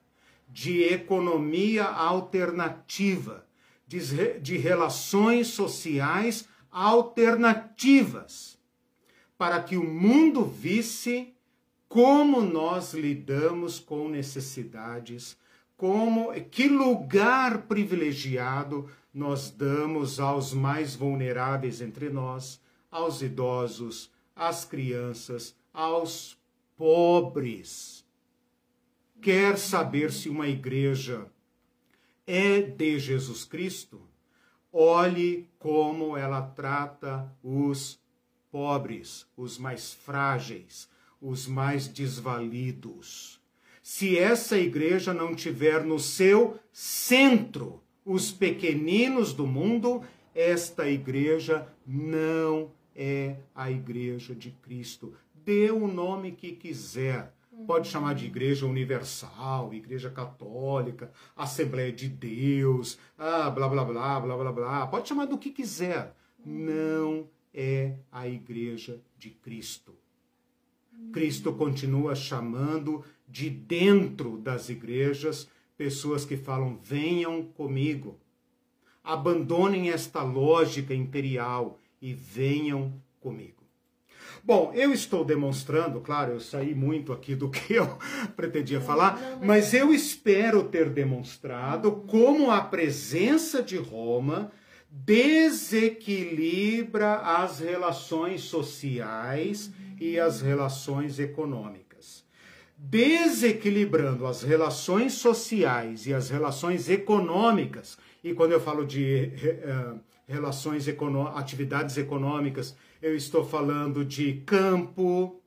de 0.49 0.83
economia 0.83 1.85
alternativa, 1.85 3.45
de, 3.87 4.39
de 4.41 4.57
relações 4.57 5.49
sociais 5.49 6.49
alternativas, 6.71 8.59
para 9.37 9.63
que 9.63 9.77
o 9.77 9.85
mundo 9.85 10.45
visse 10.45 11.35
como 11.89 12.41
nós 12.41 12.95
lidamos 12.95 13.79
com 13.79 14.09
necessidades, 14.09 15.37
como 15.77 16.33
que 16.45 16.69
lugar 16.69 17.63
privilegiado 17.63 18.89
nós 19.13 19.51
damos 19.51 20.19
aos 20.19 20.55
mais 20.55 20.95
vulneráveis 20.95 21.83
entre 21.83 22.09
nós, 22.09 22.61
aos 22.91 23.21
idosos, 23.21 24.11
às 24.35 24.65
crianças, 24.65 25.55
aos 25.73 26.37
pobres. 26.77 28.05
Quer 29.21 29.57
saber 29.57 30.13
se 30.13 30.29
uma 30.29 30.49
igreja 30.49 31.27
é 32.27 32.61
de 32.61 32.99
Jesus 32.99 33.45
Cristo? 33.45 34.01
Olhe 34.73 35.49
como 35.59 36.17
ela 36.17 36.43
trata 36.43 37.33
os 37.43 38.01
pobres, 38.51 39.27
os 39.37 39.59
mais 39.59 39.93
frágeis, 39.95 40.89
os 41.21 41.47
mais 41.47 41.87
desvalidos. 41.87 43.41
Se 43.83 44.19
essa 44.19 44.59
igreja 44.59 45.13
não 45.13 45.35
tiver 45.35 45.85
no 45.85 45.99
seu 45.99 46.59
centro 46.73 47.83
os 48.05 48.31
pequeninos 48.31 49.33
do 49.33 49.47
mundo, 49.47 50.03
esta 50.35 50.89
igreja 50.89 51.67
não 51.87 52.73
é 52.95 53.37
a 53.55 53.71
igreja 53.71 54.35
de 54.35 54.51
Cristo. 54.51 55.15
Dê 55.45 55.71
o 55.71 55.87
nome 55.87 56.33
que 56.33 56.53
quiser. 56.53 57.35
Pode 57.67 57.89
chamar 57.89 58.15
de 58.15 58.27
Igreja 58.27 58.67
Universal, 58.67 59.75
Igreja 59.75 60.11
Católica, 60.11 61.13
Assembleia 61.37 61.93
de 61.93 62.09
Deus, 62.09 62.99
ah, 63.19 63.51
blá 63.51 63.69
blá 63.69 63.85
blá 63.85 64.21
blá 64.21 64.37
blá 64.37 64.53
blá. 64.53 64.87
Pode 64.87 65.09
chamar 65.09 65.27
do 65.27 65.39
que 65.39 65.51
quiser. 65.51 66.15
Não 66.45 67.29
é 67.53 67.97
a 68.11 68.27
Igreja 68.27 69.01
de 69.19 69.31
Cristo. 69.31 69.95
Cristo 71.13 71.53
continua 71.53 72.15
chamando 72.15 73.05
de 73.29 73.51
dentro 73.51 74.39
das 74.39 74.69
igrejas 74.69 75.49
pessoas 75.77 76.25
que 76.25 76.37
falam: 76.37 76.79
venham 76.83 77.43
comigo. 77.43 78.19
Abandonem 79.03 79.91
esta 79.91 80.23
lógica 80.23 80.95
imperial 80.95 81.81
e 82.01 82.15
venham 82.15 82.93
comigo. 83.21 83.62
Bom, 84.45 84.73
eu 84.75 84.93
estou 84.93 85.25
demonstrando, 85.25 86.01
claro, 86.01 86.33
eu 86.33 86.41
saí 86.41 86.75
muito 86.75 87.13
aqui 87.13 87.37
do 87.37 87.49
que 87.49 87.75
eu 87.75 87.97
pretendia 88.35 88.81
falar, 88.81 89.39
mas 89.41 89.73
eu 89.73 89.95
espero 89.95 90.65
ter 90.65 90.91
demonstrado 90.91 92.03
como 92.09 92.51
a 92.51 92.61
presença 92.61 93.63
de 93.63 93.77
Roma 93.77 94.51
desequilibra 94.91 97.19
as 97.19 97.61
relações 97.61 98.41
sociais 98.43 99.71
e 100.01 100.19
as 100.19 100.43
relações 100.43 101.21
econômicas. 101.21 102.25
Desequilibrando 102.77 104.27
as 104.27 104.43
relações 104.43 105.13
sociais 105.13 106.09
e 106.09 106.13
as 106.13 106.31
relações 106.31 106.91
econômicas, 106.91 107.97
e 108.25 108.35
quando 108.35 108.51
eu 108.51 108.61
falo 108.61 108.85
de 108.85 109.31
uh, 109.37 110.01
relações, 110.27 110.89
econô 110.89 111.29
atividades 111.29 111.97
econômicas, 111.97 112.75
eu 113.03 113.17
estou 113.17 113.45
falando 113.45 114.05
de 114.05 114.35
campo, 114.47 115.43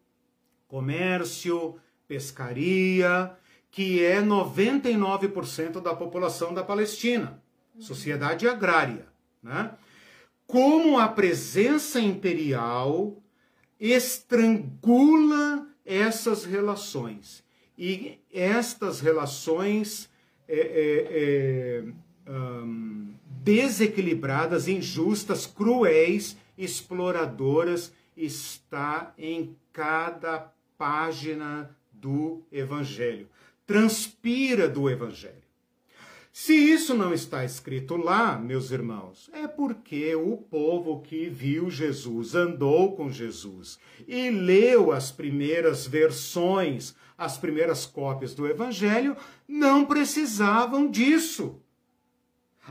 comércio, 0.68 1.80
pescaria, 2.06 3.32
que 3.72 4.04
é 4.04 4.22
99% 4.22 5.82
da 5.82 5.96
população 5.96 6.54
da 6.54 6.64
Palestina, 6.64 7.42
sociedade 7.80 8.48
agrária. 8.48 9.08
Né? 9.42 9.72
Como 10.46 11.00
a 11.00 11.08
presença 11.08 12.00
imperial 12.00 13.24
estrangula 13.80 15.68
essas 15.86 16.44
relações. 16.44 17.44
E 17.78 18.20
estas 18.32 19.00
relações 19.00 20.10
é, 20.48 20.58
é, 20.58 21.84
é, 22.28 22.32
um, 22.32 23.14
desequilibradas, 23.44 24.68
injustas, 24.68 25.46
cruéis, 25.46 26.38
exploradoras, 26.58 27.94
está 28.16 29.14
em 29.18 29.56
cada 29.74 30.52
página 30.78 31.76
do 31.92 32.44
Evangelho. 32.52 33.28
Transpira 33.66 34.68
do 34.68 34.90
Evangelho. 34.90 35.46
Se 36.38 36.54
isso 36.54 36.94
não 36.94 37.14
está 37.14 37.46
escrito 37.46 37.96
lá, 37.96 38.38
meus 38.38 38.70
irmãos, 38.70 39.30
é 39.32 39.48
porque 39.48 40.14
o 40.16 40.36
povo 40.36 41.02
que 41.02 41.30
viu 41.30 41.70
Jesus, 41.70 42.36
andou 42.36 42.94
com 42.94 43.10
Jesus 43.10 43.80
e 44.06 44.30
leu 44.30 44.92
as 44.92 45.14
primeiras 45.14 45.88
versões, 45.88 46.94
as 47.18 47.38
primeiras 47.38 47.86
cópias 47.86 48.36
do 48.36 48.46
Evangelho, 48.46 49.16
não 49.48 49.86
precisavam 49.86 50.92
disso. 50.92 51.62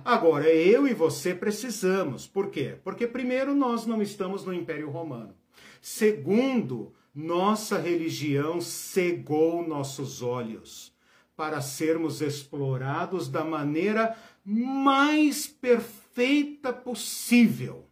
Agora, 0.03 0.49
eu 0.49 0.89
e 0.89 0.95
você 0.95 1.35
precisamos. 1.35 2.27
Por 2.27 2.51
quê? 2.51 2.77
Porque, 2.83 3.07
primeiro, 3.07 3.55
nós 3.55 3.87
não 3.87 4.01
estamos 4.01 4.45
no 4.45 4.55
Império 4.55 4.91
Romano. 4.91 5.35
Segundo, 5.81 6.95
nossa 7.15 7.79
religião 7.79 8.61
cegou 8.61 9.67
nossos 9.67 10.23
olhos 10.23 10.95
para 11.37 11.61
sermos 11.61 12.21
explorados 12.21 13.29
da 13.29 13.45
maneira 13.45 14.17
mais 14.45 15.47
perfeita 15.47 16.73
possível. 16.73 17.85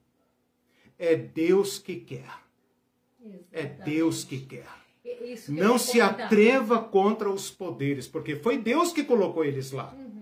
É 0.99 1.17
Deus 1.17 1.79
que 1.79 1.97
quer. 1.97 2.43
É 3.53 3.65
Deus 3.65 4.25
que 4.25 4.41
quer. 4.41 4.67
Que 5.03 5.51
Não 5.51 5.79
se 5.79 6.01
atreva 6.01 6.79
contra 6.83 7.31
os 7.31 7.51
poderes, 7.51 8.07
porque 8.07 8.37
foi 8.37 8.59
Deus 8.59 8.93
que 8.93 9.05
colocou 9.05 9.45
eles 9.45 9.73
lá. 9.73 9.93
Uhum. 9.93 10.22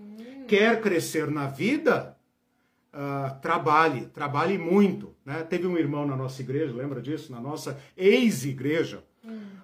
Quer 0.51 0.81
crescer 0.81 1.31
na 1.31 1.47
vida? 1.47 2.17
Uh, 2.93 3.39
trabalhe, 3.41 4.07
trabalhe 4.07 4.57
muito. 4.57 5.15
Né? 5.25 5.43
Teve 5.43 5.65
um 5.65 5.77
irmão 5.77 6.05
na 6.05 6.13
nossa 6.13 6.41
igreja, 6.41 6.75
lembra 6.75 7.01
disso? 7.01 7.31
Na 7.31 7.39
nossa 7.39 7.79
ex-igreja, 7.95 9.01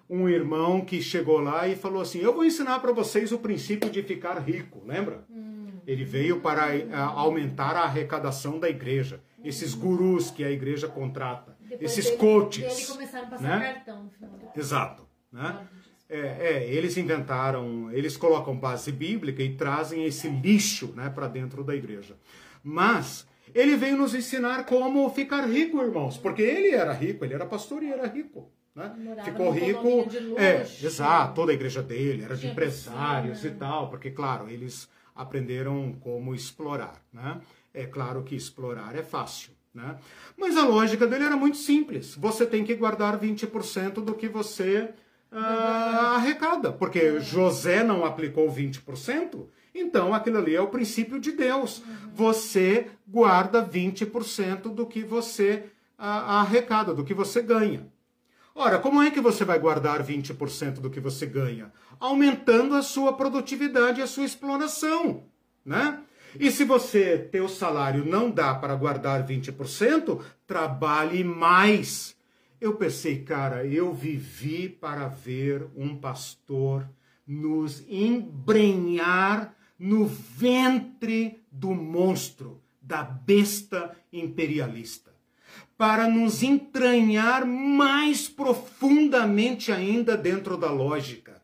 um 0.10 0.30
irmão 0.30 0.80
que 0.80 1.02
chegou 1.02 1.42
lá 1.42 1.68
e 1.68 1.76
falou 1.76 2.02
assim: 2.02 2.20
Eu 2.20 2.34
vou 2.34 2.46
ensinar 2.46 2.80
para 2.80 2.94
vocês 2.94 3.34
o 3.34 3.40
princípio 3.40 3.90
de 3.90 4.02
ficar 4.02 4.40
rico, 4.40 4.82
lembra? 4.88 5.26
Hum. 5.30 5.74
Ele 5.86 6.06
veio 6.06 6.40
para 6.40 6.74
uh, 6.74 7.20
aumentar 7.20 7.76
a 7.76 7.82
arrecadação 7.82 8.58
da 8.58 8.70
igreja. 8.70 9.22
Esses 9.44 9.74
gurus 9.74 10.32
que 10.32 10.42
a 10.42 10.50
igreja 10.50 10.88
contrata, 10.88 11.58
Depois 11.60 11.92
esses 11.92 12.06
dele, 12.06 12.18
coaches. 12.18 12.80
Ele 12.80 12.88
começaram 12.88 13.28
a 13.28 13.30
passar 13.30 13.60
né? 13.60 13.74
cartão. 13.74 14.10
Exato. 14.56 15.06
Né? 15.34 15.68
É, 16.10 16.20
é, 16.20 16.74
eles 16.74 16.96
inventaram, 16.96 17.92
eles 17.92 18.16
colocam 18.16 18.56
base 18.56 18.92
bíblica 18.92 19.44
e 19.44 19.56
trazem 19.56 20.06
esse 20.06 20.30
lixo 20.30 20.94
né, 20.96 21.10
para 21.10 21.28
dentro 21.28 21.64
da 21.64 21.76
igreja. 21.76 22.16
Mas 22.64 23.28
ele 23.54 23.76
veio 23.76 23.98
nos 23.98 24.16
ensinar 24.16 24.66
como 24.66 25.10
ficar 25.10 25.46
rico, 25.46 25.82
irmãos, 25.82 26.18
porque 26.18 26.42
ele 26.42 26.70
era 26.70 26.94
rico, 26.94 27.26
ele 27.26 27.34
era 27.34 27.46
pastor 27.46 27.84
e 27.84 27.92
era 27.92 28.08
rico. 28.08 28.50
Né? 28.78 28.94
Ficou 29.26 29.52
rico. 29.52 30.08
É, 30.38 30.62
exato, 30.62 31.34
toda 31.34 31.52
a 31.52 31.56
igreja 31.56 31.82
dele 31.82 32.24
era 32.24 32.38
de 32.38 32.48
empresários 32.48 33.44
e 33.44 33.50
tal, 33.52 33.90
porque, 33.90 34.12
claro, 34.12 34.50
eles 34.50 34.88
aprenderam 35.16 35.94
como 36.00 36.36
explorar. 36.36 37.02
Né? 37.12 37.42
É 37.74 37.86
claro 37.86 38.24
que 38.24 38.36
explorar 38.36 38.96
é 38.96 39.02
fácil. 39.02 39.52
Né? 39.74 39.98
Mas 40.38 40.56
a 40.58 40.66
lógica 40.66 41.08
dele 41.08 41.26
era 41.26 41.36
muito 41.36 41.58
simples. 41.58 42.16
Você 42.16 42.46
tem 42.46 42.64
que 42.64 42.76
guardar 42.76 43.20
20% 43.20 43.94
do 44.04 44.14
que 44.14 44.28
você 44.28 44.94
uh, 45.32 46.16
arrecada. 46.16 46.72
Porque 46.72 47.12
uhum. 47.12 47.20
José 47.20 47.84
não 47.84 48.06
aplicou 48.06 48.52
20%, 48.52 49.48
então 49.74 50.14
aquilo 50.14 50.38
ali 50.38 50.56
é 50.56 50.62
o 50.62 50.68
princípio 50.68 51.20
de 51.20 51.32
Deus. 51.32 51.80
Uhum. 51.80 52.12
Você 52.14 52.88
guarda 53.08 53.66
20% 53.66 54.74
do 54.74 54.86
que 54.86 55.04
você 55.04 55.66
uh, 55.98 56.04
arrecada, 56.04 56.94
do 56.94 57.04
que 57.04 57.14
você 57.14 57.42
ganha. 57.42 57.88
Ora, 58.56 58.80
como 58.80 59.04
é 59.04 59.12
que 59.12 59.22
você 59.22 59.46
vai 59.46 59.60
guardar 59.60 60.04
20% 60.04 60.80
do 60.80 60.90
que 60.90 61.00
você 61.00 61.28
ganha? 61.28 61.72
Aumentando 62.00 62.74
a 62.74 62.82
sua 62.82 63.14
produtividade 63.14 64.00
e 64.00 64.04
a 64.04 64.08
sua 64.08 64.26
exploração, 64.26 65.26
né? 65.64 66.00
E 66.40 66.52
se 66.52 66.64
você, 66.64 67.18
teu 67.32 67.48
salário 67.48 68.04
não 68.04 68.32
dá 68.32 68.56
para 68.56 68.76
guardar 68.76 69.26
20%, 69.26 70.22
trabalhe 70.46 71.24
mais. 71.24 72.17
Eu 72.60 72.76
pensei, 72.76 73.24
cara, 73.24 73.66
eu 73.66 73.94
vivi 73.94 74.68
para 74.68 75.08
ver 75.08 75.68
um 75.76 75.96
pastor 75.96 76.90
nos 77.26 77.84
embrenhar 77.88 79.56
no 79.78 80.08
ventre 80.08 81.44
do 81.52 81.70
monstro, 81.76 82.60
da 82.82 83.04
besta 83.04 83.96
imperialista, 84.12 85.14
para 85.78 86.08
nos 86.08 86.42
entranhar 86.42 87.46
mais 87.46 88.28
profundamente 88.28 89.72
ainda 89.72 90.18
dentro 90.18 90.58
da 90.58 90.72
lógica. 90.72 91.40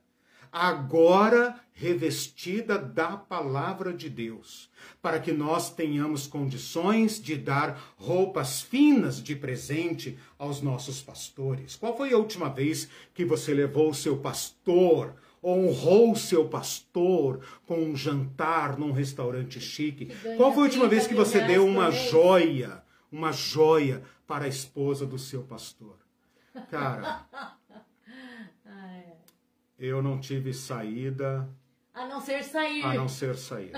Agora 0.51 1.59
revestida 1.73 2.77
da 2.77 3.17
palavra 3.17 3.93
de 3.93 4.09
Deus, 4.09 4.69
para 5.03 5.19
que 5.19 5.33
nós 5.33 5.69
tenhamos 5.69 6.27
condições 6.27 7.21
de 7.21 7.35
dar 7.35 7.77
roupas 7.97 8.61
finas 8.61 9.21
de 9.21 9.35
presente 9.35 10.17
aos 10.39 10.61
nossos 10.61 11.01
pastores. 11.01 11.75
Qual 11.75 11.97
foi 11.97 12.13
a 12.13 12.17
última 12.17 12.47
vez 12.47 12.87
que 13.13 13.25
você 13.25 13.53
levou 13.53 13.89
o 13.89 13.93
seu 13.93 14.19
pastor, 14.19 15.15
honrou 15.43 16.13
o 16.13 16.15
seu 16.15 16.47
pastor 16.47 17.41
com 17.67 17.83
um 17.83 17.97
jantar 17.97 18.79
num 18.79 18.93
restaurante 18.93 19.59
chique? 19.59 20.05
Qual 20.37 20.53
foi 20.53 20.63
a 20.63 20.67
última 20.67 20.87
vez 20.87 21.05
que 21.05 21.13
você 21.13 21.41
deu 21.41 21.67
uma 21.67 21.91
joia, 21.91 22.81
uma 23.11 23.33
joia 23.33 24.01
para 24.25 24.45
a 24.45 24.47
esposa 24.47 25.05
do 25.05 25.19
seu 25.19 25.43
pastor? 25.43 25.97
Cara, 26.71 27.27
eu 29.77 30.01
não 30.01 30.17
tive 30.17 30.53
saída 30.53 31.49
a 31.93 32.07
não 32.07 32.19
ser 32.19 32.43
sair. 32.43 32.83
A 32.83 32.95
não 32.95 33.07
ser 33.07 33.35
sair. 33.35 33.71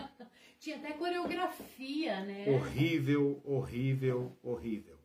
Tinha 0.65 0.77
até 0.77 0.93
coreografia, 0.93 2.21
né? 2.21 2.43
Horrível, 2.47 3.39
horrível, 3.45 4.31
horrível. 4.41 4.95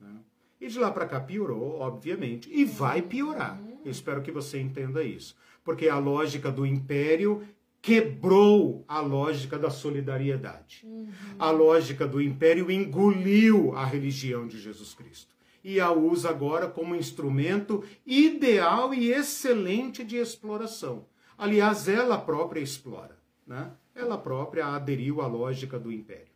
Né? 0.00 0.16
E 0.58 0.66
de 0.66 0.78
lá 0.78 0.90
para 0.90 1.04
cá 1.04 1.20
piorou, 1.20 1.78
obviamente. 1.78 2.48
E 2.50 2.64
vai 2.64 3.02
piorar. 3.02 3.60
Uhum. 3.60 3.80
Eu 3.84 3.90
espero 3.90 4.22
que 4.22 4.32
você 4.32 4.58
entenda 4.58 5.04
isso. 5.04 5.36
Porque 5.62 5.90
a 5.90 5.98
lógica 5.98 6.50
do 6.50 6.64
império 6.64 7.46
quebrou 7.82 8.82
a 8.88 8.98
lógica 9.00 9.58
da 9.58 9.68
solidariedade. 9.68 10.80
Uhum. 10.86 11.10
A 11.38 11.50
lógica 11.50 12.08
do 12.08 12.18
império 12.18 12.70
engoliu 12.70 13.76
a 13.76 13.84
religião 13.84 14.48
de 14.48 14.58
Jesus 14.58 14.94
Cristo. 14.94 15.34
E 15.62 15.80
a 15.80 15.92
usa 15.92 16.30
agora 16.30 16.66
como 16.66 16.96
instrumento 16.96 17.84
ideal 18.06 18.94
e 18.94 19.12
excelente 19.12 20.02
de 20.02 20.16
exploração. 20.16 21.04
Aliás, 21.36 21.88
ela 21.88 22.16
própria 22.16 22.60
explora, 22.60 23.18
né? 23.46 23.70
Ela 23.94 24.18
própria 24.18 24.66
aderiu 24.66 25.20
à 25.20 25.26
lógica 25.26 25.78
do 25.78 25.92
império. 25.92 26.34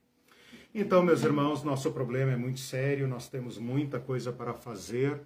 Então, 0.74 1.02
meus 1.02 1.22
irmãos, 1.22 1.64
nosso 1.64 1.90
problema 1.92 2.32
é 2.32 2.36
muito 2.36 2.60
sério, 2.60 3.08
nós 3.08 3.28
temos 3.28 3.58
muita 3.58 3.98
coisa 3.98 4.30
para 4.30 4.54
fazer. 4.54 5.20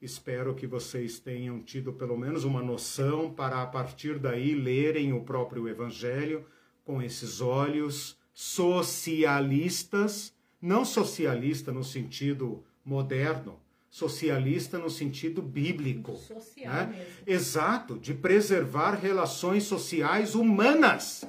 Espero 0.00 0.54
que 0.54 0.66
vocês 0.66 1.18
tenham 1.18 1.60
tido 1.60 1.92
pelo 1.92 2.16
menos 2.16 2.44
uma 2.44 2.62
noção 2.62 3.32
para 3.32 3.62
a 3.62 3.66
partir 3.66 4.18
daí 4.18 4.54
lerem 4.54 5.12
o 5.12 5.22
próprio 5.22 5.68
evangelho 5.68 6.44
com 6.84 7.02
esses 7.02 7.40
olhos 7.40 8.18
socialistas, 8.32 10.34
não 10.60 10.84
socialista 10.84 11.72
no 11.72 11.82
sentido 11.82 12.62
moderno, 12.84 13.58
socialista 13.88 14.78
no 14.78 14.90
sentido 14.90 15.40
bíblico. 15.40 16.14
Social 16.16 16.88
né? 16.88 17.06
Exato, 17.26 17.98
de 17.98 18.12
preservar 18.12 18.92
relações 18.92 19.64
sociais 19.64 20.34
humanas, 20.34 21.24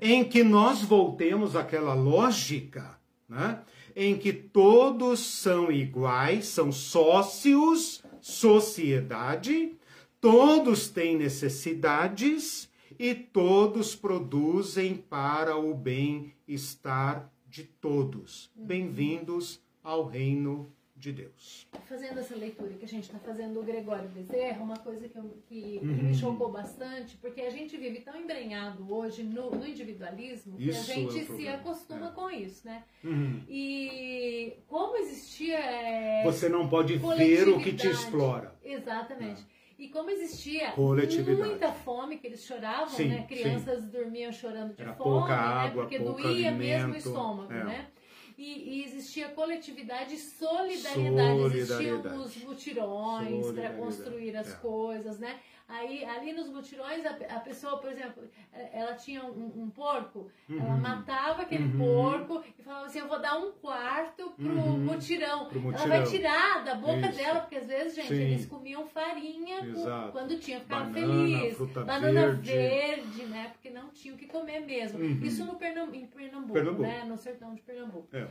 em 0.00 0.24
que 0.24 0.42
nós 0.42 0.82
voltemos 0.82 1.56
àquela 1.56 1.94
lógica, 1.94 2.98
né? 3.28 3.62
em 3.94 4.16
que 4.16 4.32
todos 4.32 5.20
são 5.20 5.72
iguais, 5.72 6.46
são 6.48 6.70
sócios, 6.70 8.02
sociedade, 8.20 9.74
todos 10.20 10.88
têm 10.88 11.16
necessidades 11.16 12.68
e 12.98 13.14
todos 13.14 13.94
produzem 13.94 14.96
para 14.96 15.56
o 15.56 15.74
bem-estar 15.74 17.30
de 17.48 17.64
todos. 17.64 18.50
Bem-vindos 18.54 19.60
ao 19.82 20.04
reino 20.04 20.70
de 21.06 21.12
Deus. 21.12 21.66
Fazendo 21.84 22.18
essa 22.18 22.34
leitura 22.34 22.74
que 22.74 22.84
a 22.84 22.88
gente 22.88 23.04
está 23.04 23.18
fazendo 23.18 23.54
do 23.54 23.62
Gregório 23.62 24.08
Bezerra, 24.08 24.62
uma 24.62 24.76
coisa 24.76 25.08
que, 25.08 25.16
eu, 25.16 25.38
que, 25.48 25.80
uhum. 25.82 25.96
que, 25.96 26.02
me 26.02 26.14
chocou 26.14 26.50
bastante, 26.50 27.16
porque 27.18 27.42
a 27.42 27.50
gente 27.50 27.76
vive 27.76 28.00
tão 28.00 28.16
embrenhado 28.16 28.92
hoje 28.92 29.22
no, 29.22 29.50
no 29.50 29.66
individualismo 29.66 30.56
que 30.56 30.68
isso 30.68 30.90
a 30.90 30.94
gente 30.94 31.20
é 31.20 31.24
se 31.24 31.48
acostuma 31.48 32.08
é. 32.08 32.10
com 32.10 32.30
isso, 32.30 32.66
né? 32.66 32.82
Uhum. 33.04 33.40
E 33.48 34.54
como 34.66 34.96
existia. 34.96 35.58
É, 35.58 36.24
Você 36.24 36.48
não 36.48 36.68
pode 36.68 36.96
ver 36.96 37.48
o 37.48 37.60
que 37.60 37.72
te 37.72 37.86
explora. 37.86 38.54
Exatamente. 38.64 39.42
É. 39.42 39.56
E 39.78 39.88
como 39.88 40.08
existia 40.08 40.72
muita 40.74 41.70
fome, 41.70 42.16
que 42.16 42.26
eles 42.26 42.42
choravam, 42.44 42.88
sim, 42.88 43.08
né? 43.08 43.26
Crianças 43.28 43.84
sim. 43.84 43.90
dormiam 43.90 44.32
chorando 44.32 44.74
de 44.74 44.82
Era 44.82 44.94
fome, 44.94 45.28
né? 45.28 45.34
água, 45.34 45.82
Porque 45.82 45.98
doía 45.98 46.48
alimento, 46.48 46.56
mesmo 46.56 46.94
o 46.94 46.96
estômago, 46.96 47.52
é. 47.52 47.64
né? 47.64 47.86
E, 48.36 48.80
e, 48.80 48.84
existia 48.84 49.28
coletividade 49.30 50.14
e 50.14 50.18
solidariedade. 50.18 51.40
solidariedade. 51.40 51.56
Existiam 51.56 52.22
os 52.22 52.36
mutirões 52.44 53.50
para 53.52 53.72
construir 53.72 54.36
as 54.36 54.52
é. 54.52 54.56
coisas, 54.56 55.18
né? 55.18 55.40
Aí, 55.68 56.04
ali 56.04 56.32
nos 56.32 56.48
mutirões, 56.48 57.04
a, 57.04 57.10
a 57.10 57.40
pessoa, 57.40 57.78
por 57.78 57.90
exemplo, 57.90 58.22
é, 58.52 58.80
ela 58.80 58.94
tinha 58.94 59.24
um, 59.24 59.62
um 59.62 59.68
porco, 59.68 60.30
uhum. 60.48 60.60
ela 60.60 60.76
matava 60.76 61.42
aquele 61.42 61.64
uhum. 61.64 61.78
porco 61.78 62.44
e 62.56 62.62
falava 62.62 62.86
assim: 62.86 63.00
Eu 63.00 63.08
vou 63.08 63.20
dar 63.20 63.36
um 63.36 63.50
quarto 63.50 64.30
pro 64.30 64.48
uhum. 64.48 64.78
mutirão. 64.78 65.46
Pro 65.46 65.60
mutirão. 65.60 65.84
Ela 65.86 65.96
vai 65.98 66.06
tirar 66.06 66.64
da 66.64 66.76
boca 66.76 67.08
Isso. 67.08 67.18
dela, 67.18 67.40
porque 67.40 67.56
às 67.56 67.66
vezes, 67.66 67.96
gente, 67.96 68.08
Sim. 68.08 68.14
eles 68.14 68.46
comiam 68.46 68.86
farinha 68.86 69.58
com, 69.74 70.12
quando 70.12 70.38
tinha, 70.38 70.60
ficavam 70.60 70.92
felizes. 70.92 71.58
Banana 71.58 72.30
verde. 72.30 72.52
verde. 72.52 73.24
né? 73.24 73.50
Porque 73.52 73.68
não 73.70 73.88
tinham 73.88 74.14
o 74.14 74.18
que 74.18 74.26
comer 74.26 74.60
mesmo. 74.60 75.00
Uhum. 75.00 75.20
Isso 75.22 75.44
no 75.44 75.56
Pernam 75.56 75.92
em 75.92 76.06
Pernambuco, 76.06 76.52
Pernambuco. 76.52 76.82
né? 76.82 77.04
No 77.04 77.16
sertão 77.16 77.54
de 77.54 77.62
Pernambuco. 77.62 78.06
É. 78.12 78.28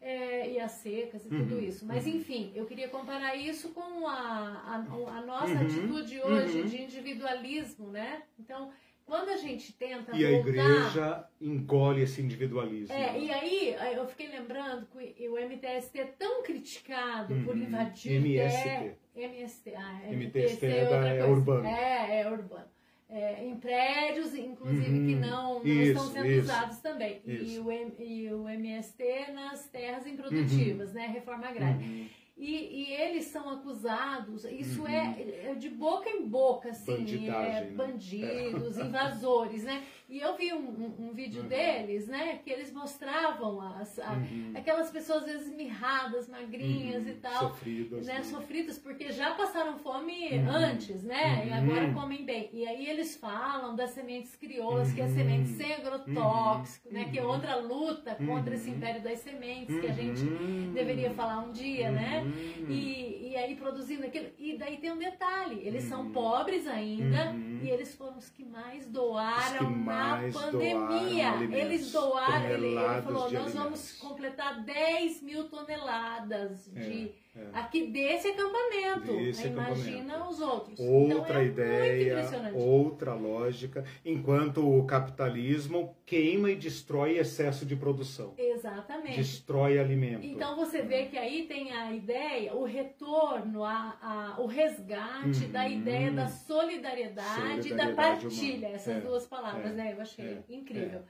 É, 0.00 0.52
e 0.52 0.60
as 0.60 0.72
secas 0.72 1.26
e 1.26 1.28
Uhum, 1.28 1.38
tudo 1.38 1.60
isso. 1.60 1.84
Mas 1.84 2.06
uhum. 2.06 2.12
enfim, 2.16 2.52
eu 2.54 2.64
queria 2.66 2.88
comparar 2.88 3.34
isso 3.34 3.70
com 3.70 4.06
a, 4.06 4.14
a, 4.14 4.74
a 5.18 5.20
nossa 5.22 5.54
Uhum, 5.54 5.60
atitude 5.60 6.20
hoje 6.20 6.60
uhum. 6.60 6.66
de 6.66 6.82
individualismo, 6.82 7.88
né? 7.90 8.22
Então, 8.38 8.70
quando 9.04 9.30
a 9.30 9.36
gente 9.36 9.72
tenta 9.72 10.14
E 10.14 10.24
a 10.24 10.30
voltar... 10.30 10.48
igreja 10.48 11.28
engole 11.40 12.02
esse 12.02 12.22
individualismo. 12.22 12.94
É, 12.94 13.18
e 13.18 13.30
aí 13.32 13.76
eu 13.96 14.06
fiquei 14.06 14.28
lembrando 14.28 14.86
que 14.86 15.28
o 15.28 15.36
MTST 15.36 15.98
é 15.98 16.04
tão 16.04 16.42
criticado 16.44 17.34
por 17.44 17.56
Uhum. 17.56 17.62
invadir 17.62 18.12
MST. 18.24 18.62
terra- 18.68 18.94
MST, 19.16 19.74
ah, 19.74 20.00
MTST 20.12 20.64
é 20.66 20.80
outra 20.82 21.00
da- 21.00 21.08
é 21.08 21.24
urbano. 21.24 21.66
É, 21.66 22.20
é 22.20 22.30
urbano. 22.30 22.68
É, 23.10 23.42
em 23.42 23.56
prédios, 23.56 24.34
inclusive, 24.34 24.90
Uhum. 24.98 25.06
que 25.06 25.14
não, 25.14 25.54
não 25.60 25.66
Isso, 25.66 25.92
estão 25.92 26.06
sendo 26.12 26.26
isso. 26.26 26.42
usados 26.42 26.78
também. 26.80 27.22
E 27.26 27.58
o, 27.58 27.72
e 28.02 28.32
o 28.34 28.46
MST 28.48 29.32
nas 29.32 29.66
terras 29.68 30.06
improdutivas, 30.06 30.92
né? 30.92 31.06
Reforma 31.06 31.48
agrária. 31.48 31.76
Uhum. 31.78 32.06
E, 32.36 32.84
e 32.84 32.92
eles 32.92 33.24
são 33.24 33.48
acusados, 33.50 34.44
isso 34.44 34.82
Uhum. 34.82 34.86
é, 34.88 35.50
é 35.50 35.54
de 35.54 35.68
boca 35.70 36.08
em 36.08 36.24
boca, 36.28 36.68
assim, 36.68 37.26
é, 37.26 37.30
né? 37.30 37.70
bandidos, 37.74 38.78
invasores, 38.78 39.64
né? 39.64 39.82
E 40.08 40.18
eu 40.20 40.34
vi 40.36 40.54
um, 40.54 40.56
um- 40.58 41.08
um 41.08 41.12
vídeo 41.12 41.42
Uhum. 41.42 41.48
deles, 41.48 42.08
né, 42.08 42.38
que 42.42 42.48
eles 42.50 42.72
mostravam 42.72 43.60
as, 43.60 43.98
a- 43.98 44.12
Uhum. 44.14 44.52
aquelas 44.54 44.90
pessoas 44.90 45.24
às 45.24 45.30
vezes 45.32 45.54
mirradas, 45.54 46.26
magrinhas 46.28 47.04
Uhum. 47.04 47.10
e 47.10 47.14
tal, 47.14 47.48
Sofridas. 47.50 48.06
né, 48.06 48.14
né? 48.14 48.22
sofridas 48.22 48.78
porque 48.78 49.12
já 49.12 49.32
passaram 49.34 49.76
fome 49.78 50.28
Uhum. 50.38 50.48
antes, 50.48 51.02
né? 51.04 51.44
E 51.46 51.50
Uhum. 51.50 51.54
agora 51.56 51.92
comem 51.92 52.24
bem. 52.24 52.48
E 52.54 52.66
aí 52.66 52.86
eles 52.88 53.16
falam 53.16 53.76
das 53.76 53.90
sementes 53.90 54.34
crioulas, 54.34 54.92
que 54.92 55.00
é 55.02 55.08
semente 55.08 55.48
sem 55.50 55.74
agrotóxico, 55.74 56.92
né? 56.92 57.04
Que 57.10 57.18
é 57.18 57.22
outra 57.24 57.56
luta 57.56 58.14
contra 58.14 58.54
esse 58.54 58.70
império 58.70 59.02
das 59.02 59.18
sementes 59.18 59.78
que 59.78 59.86
a 59.86 59.92
gente 59.92 60.24
deveria 60.72 61.10
falar 61.10 61.40
um 61.40 61.52
dia, 61.52 61.90
né? 61.90 62.24
E, 62.68 63.28
e 63.30 63.36
aí 63.36 63.54
produzindo 63.56 64.06
aquilo. 64.06 64.28
E 64.38 64.56
daí 64.56 64.78
tem 64.78 64.90
um 64.90 64.98
detalhe: 64.98 65.60
eles 65.66 65.84
são 65.84 66.10
pobres 66.10 66.66
ainda, 66.66 67.34
Uhum. 67.58 67.64
E 67.64 67.70
eles 67.70 67.94
foram 67.94 68.18
os 68.18 68.28
que 68.28 68.44
mais 68.44 68.86
doaram 68.86 69.66
que 69.66 69.78
mais 69.78 70.34
na 70.34 70.40
pandemia. 70.40 71.30
Doaram 71.30 71.52
eles 71.52 71.92
doaram, 71.92 72.50
ele, 72.50 72.66
ele, 72.66 73.02
falou, 73.02 73.30
nós 73.30 73.54
vamos 73.54 73.92
completar 73.92 74.62
10 74.64 75.22
mil 75.22 75.48
toneladas 75.48 76.70
de. 76.72 77.08
É, 77.08 77.27
é. 77.38 77.58
Aqui 77.58 77.86
desse 77.86 78.28
acampamento. 78.28 79.16
Desse 79.16 79.46
Imagina 79.46 80.14
acampamento. 80.14 80.30
os 80.30 80.40
outros. 80.40 80.80
Outra 80.80 81.18
então, 81.20 81.36
é 81.36 81.44
ideia, 81.44 82.30
outra 82.54 83.14
lógica, 83.14 83.84
enquanto 84.04 84.58
o 84.66 84.84
capitalismo 84.84 85.94
queima 86.04 86.50
e 86.50 86.56
destrói 86.56 87.18
excesso 87.18 87.64
de 87.64 87.76
produção. 87.76 88.34
Exatamente. 88.36 89.16
Destrói 89.16 89.78
alimento. 89.78 90.24
Então 90.24 90.56
você 90.56 90.82
vê 90.82 91.06
que 91.06 91.16
aí 91.16 91.46
tem 91.46 91.72
a 91.72 91.92
ideia, 91.92 92.54
o 92.54 92.64
retorno, 92.64 93.64
a, 93.64 93.96
a 94.00 94.40
o 94.40 94.46
resgate 94.46 95.44
uhum. 95.44 95.52
da 95.52 95.68
ideia 95.68 96.10
da 96.10 96.28
solidariedade, 96.28 97.68
e 97.68 97.74
da 97.74 97.92
partilha. 97.92 98.58
Humana. 98.58 98.74
Essas 98.74 98.96
é, 98.96 99.00
duas 99.00 99.26
palavras, 99.26 99.72
é, 99.72 99.74
né? 99.74 99.92
Eu 99.94 100.00
achei 100.00 100.24
é, 100.24 100.42
incrível. 100.48 101.02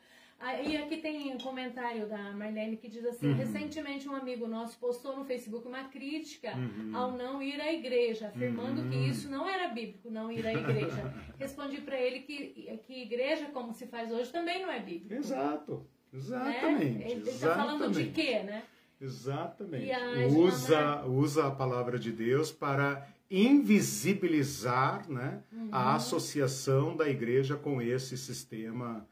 E 0.64 0.76
aqui 0.76 0.98
tem 0.98 1.34
um 1.34 1.38
comentário 1.38 2.08
da 2.08 2.32
Marlene 2.32 2.76
que 2.76 2.88
diz 2.88 3.04
assim: 3.04 3.28
uhum. 3.28 3.34
recentemente 3.34 4.08
um 4.08 4.14
amigo 4.14 4.46
nosso 4.46 4.78
postou 4.78 5.16
no 5.16 5.24
Facebook 5.24 5.66
uma 5.66 5.84
crítica 5.84 6.54
uhum. 6.56 6.96
ao 6.96 7.12
não 7.12 7.42
ir 7.42 7.60
à 7.60 7.72
igreja, 7.72 8.28
afirmando 8.28 8.82
uhum. 8.82 8.88
que 8.88 8.96
isso 8.96 9.28
não 9.28 9.48
era 9.48 9.68
bíblico, 9.68 10.08
não 10.08 10.30
ir 10.30 10.46
à 10.46 10.52
igreja. 10.52 11.12
Respondi 11.38 11.80
para 11.80 12.00
ele 12.00 12.20
que, 12.20 12.78
que 12.86 13.02
igreja, 13.02 13.46
como 13.46 13.72
se 13.72 13.88
faz 13.88 14.12
hoje, 14.12 14.30
também 14.30 14.62
não 14.62 14.70
é 14.70 14.78
bíblico. 14.78 15.14
Exato, 15.14 15.84
exatamente. 16.12 16.98
Né? 16.98 17.10
Ele 17.10 17.28
está 17.28 17.54
falando 17.56 17.90
de 17.90 18.10
quê, 18.10 18.42
né? 18.44 18.62
Exatamente. 19.00 19.90
Usa, 20.36 21.04
usa 21.04 21.46
a 21.48 21.50
palavra 21.50 21.98
de 21.98 22.12
Deus 22.12 22.52
para 22.52 23.08
invisibilizar 23.30 25.08
né, 25.10 25.42
a 25.70 25.90
uhum. 25.90 25.96
associação 25.96 26.96
da 26.96 27.08
igreja 27.08 27.56
com 27.56 27.82
esse 27.82 28.16
sistema 28.16 29.06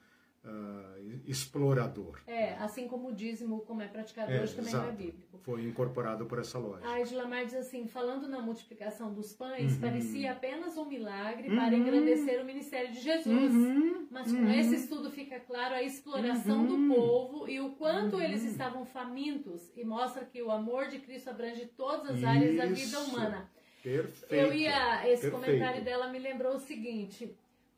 uh, 0.46 1.20
explorador. 1.26 2.20
É, 2.26 2.54
assim 2.54 2.86
como 2.86 3.08
o 3.08 3.12
dízimo, 3.12 3.60
como 3.60 3.82
é 3.82 3.88
praticado 3.88 4.32
é, 4.32 4.42
hoje, 4.42 4.54
também 4.54 4.70
exato. 4.70 4.86
não 4.86 4.92
é 4.92 4.96
bíblico. 4.96 5.38
Foi 5.38 5.64
incorporado 5.64 6.26
por 6.26 6.38
essa 6.38 6.58
lógica. 6.58 6.88
A 6.88 7.00
Edlamar 7.00 7.44
diz 7.44 7.54
assim, 7.54 7.86
falando 7.86 8.28
na 8.28 8.40
multiplicação 8.40 9.12
dos 9.12 9.32
pães, 9.32 9.74
uhum. 9.74 9.80
parecia 9.80 10.32
apenas 10.32 10.76
um 10.76 10.86
milagre 10.86 11.48
uhum. 11.48 11.56
para 11.56 11.74
engrandecer 11.74 12.40
o 12.40 12.44
ministério 12.44 12.92
de 12.92 13.00
Jesus. 13.00 13.54
Uhum. 13.54 14.06
Mas 14.10 14.32
com 14.32 14.48
esse 14.48 14.70
uhum. 14.70 14.74
estudo 14.74 15.10
fica 15.10 15.38
claro 15.40 15.74
a 15.74 15.82
exploração 15.82 16.66
do 16.66 16.74
uhum. 16.74 16.94
povo 16.94 17.48
e 17.48 17.60
o 17.60 17.70
quanto 17.70 18.20
eles 18.20 18.42
uhum. 18.42 18.48
estavam 18.48 18.84
famintos 18.84 19.70
e 19.76 19.84
mostra 19.84 20.24
que 20.24 20.42
o 20.42 20.50
amor 20.50 20.88
de 20.88 20.98
Cristo 20.98 21.30
abrange 21.30 21.66
todas 21.76 22.16
as 22.16 22.24
áreas 22.24 22.54
Isso. 22.54 22.56
da 22.56 22.66
vida 22.66 23.00
humana. 23.00 23.50
Perfeito. 23.82 24.34
Eu 24.34 24.52
ia, 24.52 25.08
esse 25.08 25.30
Perfeito. 25.30 25.32
comentário 25.32 25.84
dela 25.84 26.08
me 26.08 26.18
lembrou 26.18 26.56
o 26.56 26.58
seguinte: 26.58 27.36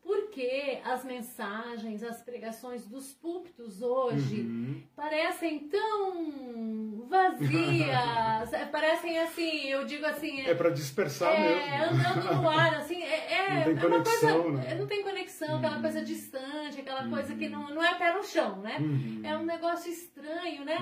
porque 0.09 0.80
as 0.86 1.05
mensagens, 1.05 2.02
as 2.02 2.22
pregações 2.22 2.86
dos 2.86 3.12
púlpitos 3.12 3.82
hoje 3.82 4.40
uhum. 4.40 4.82
parecem 4.97 5.68
tão 5.68 7.06
vazias, 7.06 8.52
é, 8.55 8.64
parecem 8.72 9.18
assim, 9.18 9.66
eu 9.66 9.85
digo 9.85 10.06
assim. 10.06 10.40
É, 10.40 10.52
é 10.52 10.55
para 10.55 10.70
dispersar 10.70 11.35
é, 11.35 11.40
mesmo. 11.43 11.94
andando 11.94 12.40
no 12.40 12.48
ar, 12.48 12.76
assim, 12.76 13.02
é, 13.02 13.35
é, 13.35 13.55
não 13.55 13.64
tem 13.64 13.76
é 13.76 13.80
conexão, 13.80 14.35
uma 14.35 14.43
coisa. 14.44 14.62
Né? 14.62 14.74
Não 14.76 14.86
tem 14.86 15.02
conexão, 15.02 15.48
uhum. 15.48 15.56
aquela 15.59 15.80
coisa 15.82 16.02
distante, 16.02 16.80
aquela 16.80 17.02
uhum. 17.02 17.10
coisa 17.10 17.35
que 17.35 17.48
não, 17.51 17.68
não 17.68 17.85
é 17.85 17.94
pé 17.97 18.10
no 18.14 18.24
chão, 18.24 18.62
né? 18.62 18.78
Uhum. 18.80 19.20
É 19.22 19.36
um 19.36 19.44
negócio 19.44 19.93
estranho, 19.93 20.64
né? 20.64 20.78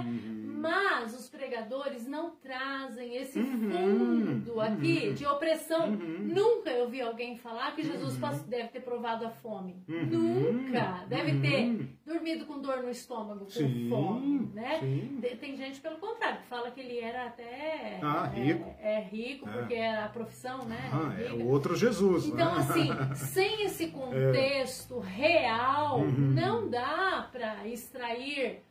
Uhum. 0.57 0.63
Mas 0.63 1.15
os 1.15 1.29
pregadores 1.29 2.07
não 2.07 2.31
trazem 2.31 3.17
esse 3.17 3.39
uhum. 3.39 3.71
fundo 3.71 4.61
aqui 4.61 5.13
de 5.13 5.27
opressão. 5.27 5.91
Nunca 5.91 6.71
eu 6.71 6.89
vi 6.89 7.01
alguém 7.01 7.37
falar 7.37 7.75
que 7.75 7.83
Jesus 7.83 8.17
deve 8.47 8.69
ter 8.69 8.81
provado 8.81 9.27
a 9.27 9.31
fome. 9.31 9.77
Uhum, 9.89 10.07
Nunca. 10.07 11.05
Deve 11.09 11.33
uhum. 11.33 11.41
ter 11.41 11.97
dormido 12.05 12.47
com 12.47 12.61
dor 12.61 12.83
no 12.83 12.91
estômago, 12.91 13.45
com 13.45 13.51
sim, 13.51 13.89
fome, 13.89 14.51
né? 14.55 14.81
Sim. 14.81 15.21
Tem 15.39 15.57
gente, 15.57 15.81
pelo 15.81 15.99
contrário, 15.99 16.41
que 16.41 16.47
fala 16.47 16.71
que 16.71 16.81
ele 16.81 16.99
era 16.99 17.27
até 17.27 18.01
ah, 18.03 18.31
é, 18.35 18.41
rico. 18.41 18.75
É, 18.81 18.95
é 18.95 19.01
rico, 19.01 19.49
é. 19.49 19.53
porque 19.53 19.75
é 19.75 20.05
a 20.05 20.09
profissão, 20.09 20.65
né? 20.65 20.91
Ah, 20.93 21.21
é 21.21 21.33
o 21.33 21.47
outro 21.49 21.77
Jesus. 21.77 22.27
Então, 22.27 22.55
né? 22.55 22.61
assim, 22.61 22.89
sem 23.15 23.65
esse 23.65 23.89
contexto 23.89 24.99
real, 24.99 26.01
uhum. 26.01 26.33
não 26.35 26.69
dá 26.69 27.29
para 27.31 27.67
extrair 27.69 28.63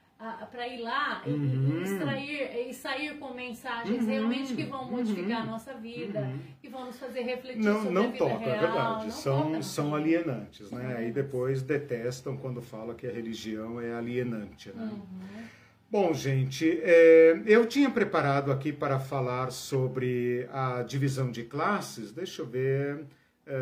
para 0.51 0.67
ir 0.67 0.81
lá 0.81 1.21
uhum. 1.25 1.79
e, 1.79 1.83
extrair 1.83 2.69
e 2.69 2.73
sair 2.73 3.17
com 3.17 3.33
mensagens 3.33 4.01
uhum. 4.01 4.09
realmente 4.09 4.55
que 4.55 4.63
vão 4.63 4.89
modificar 4.89 5.41
uhum. 5.41 5.43
a 5.43 5.51
nossa 5.51 5.73
vida, 5.73 6.21
uhum. 6.21 6.39
que 6.61 6.69
vão 6.69 6.85
nos 6.85 6.97
fazer 6.97 7.21
refletir 7.21 7.61
não, 7.61 7.77
sobre 7.77 7.93
não 7.93 8.03
a 8.03 8.07
vida 8.07 8.17
toca, 8.17 8.37
real. 8.37 8.55
É 8.55 8.59
verdade. 8.59 9.13
são, 9.13 9.61
são 9.61 9.93
alienantes, 9.95 10.71
né? 10.71 10.95
Aí 10.97 11.11
depois 11.11 11.61
detestam 11.61 12.37
quando 12.37 12.61
fala 12.61 12.95
que 12.95 13.05
a 13.05 13.11
religião 13.11 13.79
é 13.81 13.93
alienante, 13.93 14.69
né? 14.69 14.83
Uhum. 14.83 15.45
Bom, 15.91 16.13
gente, 16.13 16.79
é, 16.83 17.41
eu 17.45 17.65
tinha 17.65 17.89
preparado 17.89 18.51
aqui 18.51 18.73
para 18.73 18.99
falar 18.99 19.51
sobre 19.51 20.47
a 20.51 20.81
divisão 20.81 21.29
de 21.31 21.43
classes. 21.43 22.11
Deixa 22.11 22.41
eu 22.41 22.45
ver. 22.45 23.05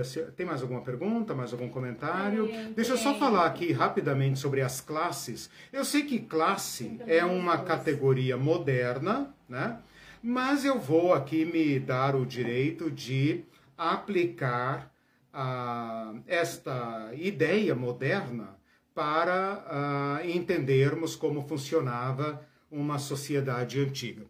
Se, 0.04 0.22
tem 0.32 0.46
mais 0.46 0.62
alguma 0.62 0.82
pergunta, 0.82 1.36
mais 1.36 1.52
algum 1.52 1.68
comentário? 1.68 2.50
Deixa 2.74 2.94
eu 2.94 2.98
só 2.98 3.16
falar 3.16 3.46
aqui 3.46 3.74
rapidamente 3.74 4.40
sobre 4.40 4.62
as 4.62 4.80
classes. 4.80 5.50
Eu 5.74 5.84
sei 5.84 6.04
que 6.04 6.20
classe 6.20 7.00
é 7.06 7.26
uma 7.26 7.58
categoria 7.58 8.38
moderna, 8.38 9.36
né? 9.48 9.80
Mas 10.22 10.64
eu 10.64 10.80
vou 10.80 11.14
aqui 11.14 11.44
me 11.44 11.78
dar 11.80 12.16
o 12.16 12.26
direito 12.26 12.90
de 12.90 13.44
aplicar 13.78 14.90
ah, 15.34 16.14
esta 16.28 17.12
ideia 17.14 17.76
moderna 17.76 18.56
para 18.96 19.66
ah, 19.68 20.22
entendermos 20.24 21.14
como 21.16 21.46
funcionava 21.46 22.48
uma 22.72 23.00
sociedade 23.00 23.82
antiga. 23.82 24.26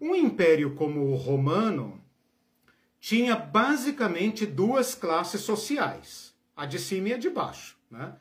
Um 0.00 0.14
império 0.14 0.74
como 0.74 1.00
o 1.00 1.16
romano 1.16 1.98
tinha 3.00 3.36
basicamente 3.36 4.44
duas 4.44 4.94
classes 4.94 5.40
sociais, 5.40 6.34
a 6.56 6.66
de 6.66 6.78
cima 6.78 7.08
e 7.08 7.14
a 7.14 7.18
de 7.18 7.30
baixo. 7.30 7.76
Né? 7.90 8.12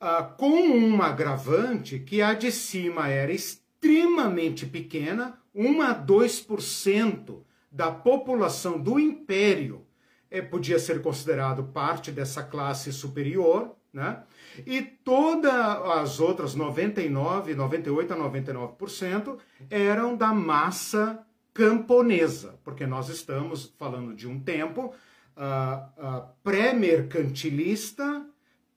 Ah, 0.00 0.22
com 0.22 0.50
um 0.50 1.02
agravante 1.02 1.98
que 1.98 2.22
a 2.22 2.34
de 2.34 2.50
cima 2.50 3.08
era 3.08 3.32
extremamente 3.32 4.66
pequena, 4.66 5.38
1 5.54 5.82
a 5.82 5.94
2% 5.94 7.42
da 7.70 7.90
população 7.90 8.80
do 8.80 8.98
império 8.98 9.86
eh, 10.30 10.42
podia 10.42 10.78
ser 10.78 11.02
considerado 11.02 11.64
parte 11.64 12.10
dessa 12.10 12.42
classe 12.42 12.92
superior, 12.92 13.76
né? 13.92 14.22
E 14.66 14.80
todas 14.82 15.52
as 15.52 16.18
outras 16.18 16.54
99, 16.54 17.54
98 17.54 18.12
a 18.12 18.16
99% 18.16 19.38
eram 19.70 20.16
da 20.16 20.32
massa 20.32 21.24
camponesa, 21.54 22.58
porque 22.64 22.86
nós 22.86 23.08
estamos 23.08 23.72
falando 23.78 24.14
de 24.14 24.26
um 24.26 24.40
tempo 24.40 24.94
uh, 25.36 26.02
uh, 26.02 26.28
pré-mercantilista, 26.42 28.26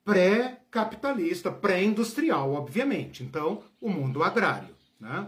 pré-capitalista, 0.03 1.51
pré-industrial, 1.51 2.53
obviamente. 2.53 3.23
Então, 3.23 3.63
o 3.79 3.89
mundo 3.89 4.23
agrário. 4.23 4.75
Né? 4.99 5.27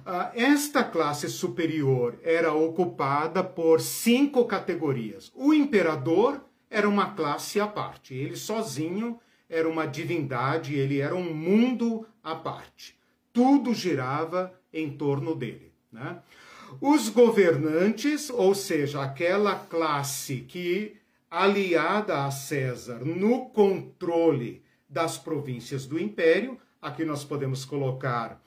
Uh, 0.00 0.30
esta 0.34 0.84
classe 0.84 1.28
superior 1.28 2.18
era 2.22 2.52
ocupada 2.52 3.42
por 3.42 3.80
cinco 3.80 4.44
categorias. 4.44 5.32
O 5.34 5.52
imperador 5.52 6.40
era 6.70 6.88
uma 6.88 7.12
classe 7.14 7.60
à 7.60 7.66
parte, 7.66 8.14
ele 8.14 8.36
sozinho 8.36 9.18
era 9.48 9.68
uma 9.68 9.86
divindade, 9.86 10.74
ele 10.74 11.00
era 11.00 11.14
um 11.14 11.32
mundo 11.32 12.06
à 12.22 12.34
parte. 12.34 12.98
Tudo 13.32 13.72
girava 13.72 14.52
em 14.72 14.90
torno 14.90 15.34
dele. 15.34 15.72
Né? 15.92 16.18
Os 16.80 17.08
governantes, 17.08 18.30
ou 18.30 18.54
seja, 18.54 19.02
aquela 19.02 19.54
classe 19.54 20.40
que, 20.40 20.96
aliada 21.30 22.24
a 22.24 22.30
César 22.30 23.04
no 23.04 23.46
controle 23.50 24.62
das 24.88 25.18
províncias 25.18 25.86
do 25.86 25.98
império, 25.98 26.58
aqui 26.80 27.04
nós 27.04 27.24
podemos 27.24 27.64
colocar 27.64 28.40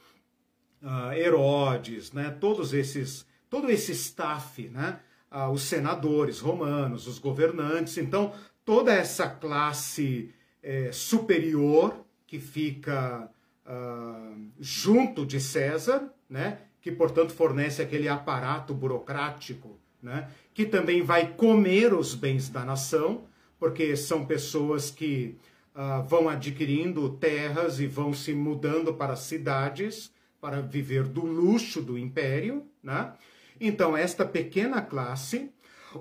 uh, 0.82 1.12
Herodes, 1.14 2.12
né, 2.12 2.36
todos 2.40 2.74
esses, 2.74 3.26
todo 3.50 3.70
esse 3.70 3.92
staff, 3.92 4.70
né, 4.70 5.00
uh, 5.32 5.50
os 5.50 5.64
senadores 5.64 6.40
romanos, 6.40 7.08
os 7.08 7.20
governantes, 7.20 7.98
então 7.98 8.34
toda 8.64 8.94
essa 8.94 9.28
classe 9.28 10.34
eh, 10.62 10.92
superior 10.92 12.06
que 12.28 12.40
fica 12.40 13.28
uh, 13.66 14.52
junto 14.60 15.26
de 15.26 15.40
César, 15.40 16.14
né, 16.30 16.60
que, 16.90 16.96
portanto, 16.96 17.32
fornece 17.32 17.82
aquele 17.82 18.08
aparato 18.08 18.74
burocrático, 18.74 19.78
né, 20.02 20.28
que 20.54 20.66
também 20.66 21.04
vai 21.04 21.34
comer 21.34 21.94
os 21.94 22.16
bens 22.16 22.50
da 22.50 22.66
nação, 22.66 23.26
porque 23.60 23.96
são 23.96 24.26
pessoas 24.26 24.90
que 24.90 25.38
uh, 25.76 26.04
vão 26.08 26.28
adquirindo 26.28 27.10
terras 27.12 27.80
e 27.80 27.86
vão 27.86 28.14
se 28.14 28.34
mudando 28.34 28.94
para 28.94 29.16
cidades 29.16 30.12
para 30.42 30.62
viver 30.62 31.04
do 31.04 31.26
luxo 31.26 31.82
do 31.82 31.98
império. 31.98 32.66
Né? 32.82 33.12
Então, 33.60 33.96
esta 33.96 34.26
pequena 34.26 34.82
classe, 34.82 35.52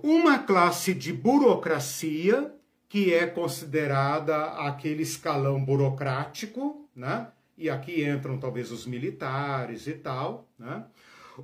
uma 0.02 0.38
classe 0.38 0.94
de 0.94 1.12
burocracia 1.12 2.54
que 2.88 3.12
é 3.12 3.26
considerada 3.26 4.44
aquele 4.66 5.02
escalão 5.02 5.62
burocrático, 5.62 6.88
né? 6.96 7.28
E 7.58 7.68
aqui 7.68 8.04
entram 8.04 8.38
talvez 8.38 8.70
os 8.70 8.86
militares 8.86 9.88
e 9.88 9.94
tal, 9.94 10.48
né? 10.56 10.84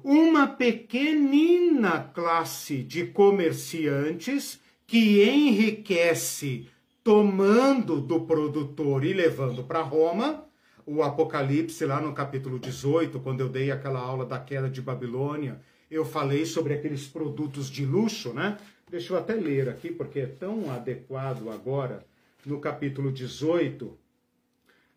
Uma 0.04 0.46
pequenina 0.46 2.08
classe 2.14 2.84
de 2.84 3.06
comerciantes 3.06 4.60
que 4.86 5.24
enriquece 5.28 6.68
tomando 7.02 8.00
do 8.00 8.20
produtor 8.20 9.04
e 9.04 9.12
levando 9.12 9.64
para 9.64 9.82
Roma. 9.82 10.46
O 10.86 11.02
Apocalipse, 11.02 11.84
lá 11.84 12.00
no 12.00 12.12
capítulo 12.12 12.60
18, 12.60 13.18
quando 13.18 13.40
eu 13.40 13.48
dei 13.48 13.72
aquela 13.72 13.98
aula 13.98 14.24
da 14.24 14.38
queda 14.38 14.70
de 14.70 14.80
Babilônia, 14.80 15.60
eu 15.90 16.04
falei 16.04 16.46
sobre 16.46 16.74
aqueles 16.74 17.08
produtos 17.08 17.68
de 17.68 17.84
luxo, 17.84 18.32
né? 18.32 18.56
Deixa 18.88 19.12
eu 19.12 19.18
até 19.18 19.34
ler 19.34 19.68
aqui, 19.68 19.90
porque 19.90 20.20
é 20.20 20.26
tão 20.26 20.70
adequado 20.70 21.50
agora. 21.50 22.06
No 22.46 22.60
capítulo 22.60 23.10
18, 23.10 24.03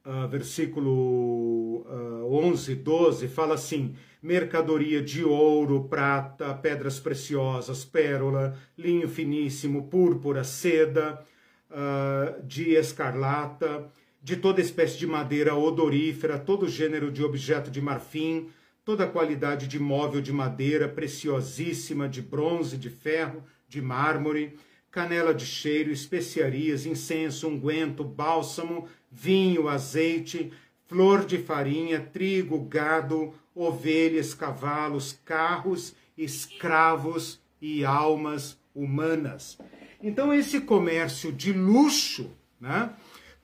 ah, 0.10 0.26
versículo 0.26 1.84
uh, 1.86 2.34
11, 2.34 2.76
12, 2.76 3.28
fala 3.28 3.56
assim: 3.56 3.94
mercadoria 4.24 5.02
de 5.02 5.22
ouro, 5.22 5.84
prata, 5.90 6.54
pedras 6.54 6.98
preciosas, 6.98 7.84
pérola, 7.84 8.58
linho 8.78 9.10
finíssimo, 9.10 9.90
púrpura, 9.90 10.46
seda, 10.46 11.22
uh, 11.70 12.42
de 12.42 12.76
escarlata, 12.76 13.92
de 14.24 14.38
toda 14.38 14.62
espécie 14.62 14.98
de 14.98 15.06
madeira 15.06 15.56
odorífera, 15.56 16.40
todo 16.40 16.70
gênero 16.70 17.12
de 17.12 17.22
objeto 17.22 17.70
de 17.70 17.82
marfim, 17.82 18.48
toda 18.86 19.08
qualidade 19.08 19.68
de 19.68 19.78
móvel 19.78 20.22
de 20.22 20.32
madeira 20.32 20.88
preciosíssima, 20.88 22.08
de 22.08 22.22
bronze, 22.22 22.78
de 22.78 22.90
ferro, 22.90 23.44
de 23.68 23.82
mármore, 23.82 24.56
canela 24.90 25.34
de 25.34 25.46
cheiro, 25.46 25.92
especiarias, 25.92 26.86
incenso, 26.86 27.48
unguento, 27.48 28.04
bálsamo, 28.04 28.88
vinho, 29.18 29.68
azeite, 29.68 30.52
flor 30.86 31.26
de 31.26 31.40
farinha, 31.40 32.00
trigo, 32.00 32.60
gado, 32.60 33.34
ovelhas, 33.56 34.36
cavalos, 34.36 35.20
carros, 35.26 35.96
escravos 36.16 37.42
e 37.60 37.84
almas 37.84 38.60
humanas. 38.76 39.58
Então, 40.02 40.32
esse 40.32 40.62
comércio 40.62 41.32
de 41.32 41.52
luxo 41.52 42.30
né, 42.62 42.92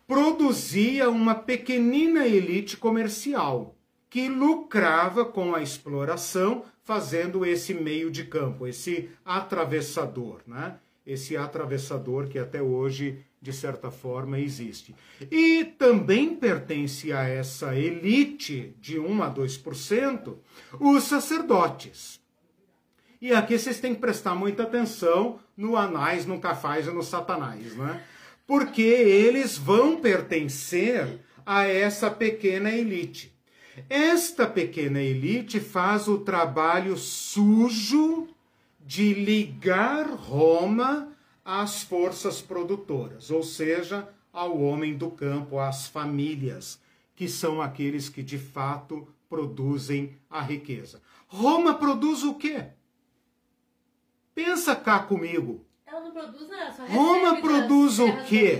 produzia 0.07 1.09
uma 1.09 1.33
pequenina 1.33 2.27
elite 2.27 2.77
comercial 2.77 3.75
que 4.11 4.29
lucrava 4.29 5.25
com 5.25 5.55
a 5.55 5.63
exploração, 5.63 6.63
fazendo 6.83 7.43
esse 7.43 7.73
meio 7.73 8.11
de 8.11 8.25
campo, 8.25 8.67
esse 8.67 9.09
atravessador, 9.25 10.41
né? 10.45 10.75
esse 11.05 11.35
atravessador 11.35 12.27
que 12.27 12.37
até 12.37 12.61
hoje, 12.61 13.25
de 13.43 13.51
certa 13.51 13.91
forma, 13.91 14.39
existe. 14.39 14.95
E 15.29 15.65
também 15.77 16.33
pertence 16.33 17.11
a 17.11 17.27
essa 17.27 17.75
elite 17.75 18.73
de 18.79 18.97
1 18.97 19.21
a 19.21 19.29
2% 19.29 20.37
os 20.79 21.03
sacerdotes. 21.03 22.21
E 23.21 23.33
aqui 23.33 23.59
vocês 23.59 23.81
têm 23.81 23.93
que 23.93 23.99
prestar 23.99 24.33
muita 24.33 24.63
atenção 24.63 25.39
no 25.57 25.75
Anais, 25.75 26.25
no 26.25 26.39
Cafaz 26.39 26.87
e 26.87 26.91
no 26.91 27.03
Satanás, 27.03 27.75
né? 27.75 28.01
Porque 28.47 28.81
eles 28.81 29.57
vão 29.57 29.97
pertencer 29.97 31.19
a 31.45 31.67
essa 31.67 32.09
pequena 32.09 32.71
elite. 32.71 33.37
Esta 33.89 34.47
pequena 34.47 35.01
elite 35.01 35.59
faz 35.59 36.07
o 36.07 36.19
trabalho 36.19 36.95
sujo 36.95 38.29
de 38.79 39.13
ligar 39.13 40.05
Roma 40.05 41.13
às 41.43 41.83
forças 41.83 42.41
produtoras, 42.41 43.29
ou 43.29 43.43
seja, 43.43 44.07
ao 44.31 44.59
homem 44.59 44.95
do 44.95 45.11
campo, 45.11 45.59
às 45.59 45.87
famílias, 45.87 46.79
que 47.15 47.27
são 47.27 47.61
aqueles 47.61 48.09
que 48.09 48.23
de 48.23 48.37
fato 48.37 49.07
produzem 49.29 50.17
a 50.29 50.41
riqueza. 50.41 51.01
Roma 51.27 51.73
produz 51.73 52.23
o 52.23 52.35
quê? 52.35 52.67
Pensa 54.33 54.75
cá 54.75 54.99
comigo. 54.99 55.65
Ela 55.85 56.01
não 56.01 56.11
produz 56.11 56.49
nada, 56.49 56.71
só 56.71 56.85
Roma 56.85 57.41
produz 57.41 57.99
o 57.99 58.23
quê? 58.23 58.59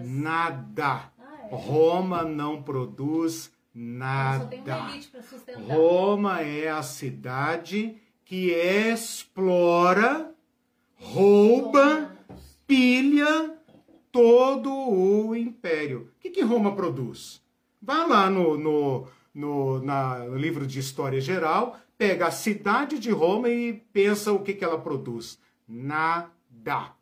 Nada. 0.00 1.12
Ah, 1.18 1.48
é. 1.50 1.54
Roma 1.54 2.22
não 2.22 2.62
produz 2.62 3.52
nada. 3.74 4.50
Roma 5.68 6.40
é 6.40 6.68
a 6.68 6.82
cidade 6.82 7.96
que 8.24 8.50
explora, 8.52 10.32
rouba, 10.96 12.09
pilha 12.70 13.56
todo 14.12 14.70
o 14.72 15.34
império. 15.34 16.08
O 16.16 16.20
que, 16.20 16.30
que 16.30 16.40
Roma 16.40 16.76
produz? 16.76 17.42
Vá 17.82 18.06
lá 18.06 18.30
no, 18.30 18.56
no, 18.56 19.08
no, 19.34 19.82
na, 19.82 20.20
no 20.20 20.36
livro 20.36 20.64
de 20.64 20.78
História 20.78 21.20
Geral, 21.20 21.76
pega 21.98 22.28
a 22.28 22.30
cidade 22.30 23.00
de 23.00 23.10
Roma 23.10 23.48
e 23.48 23.72
pensa 23.92 24.32
o 24.32 24.38
que, 24.38 24.52
que 24.52 24.64
ela 24.64 24.78
produz. 24.78 25.36
Nada. 25.66 26.92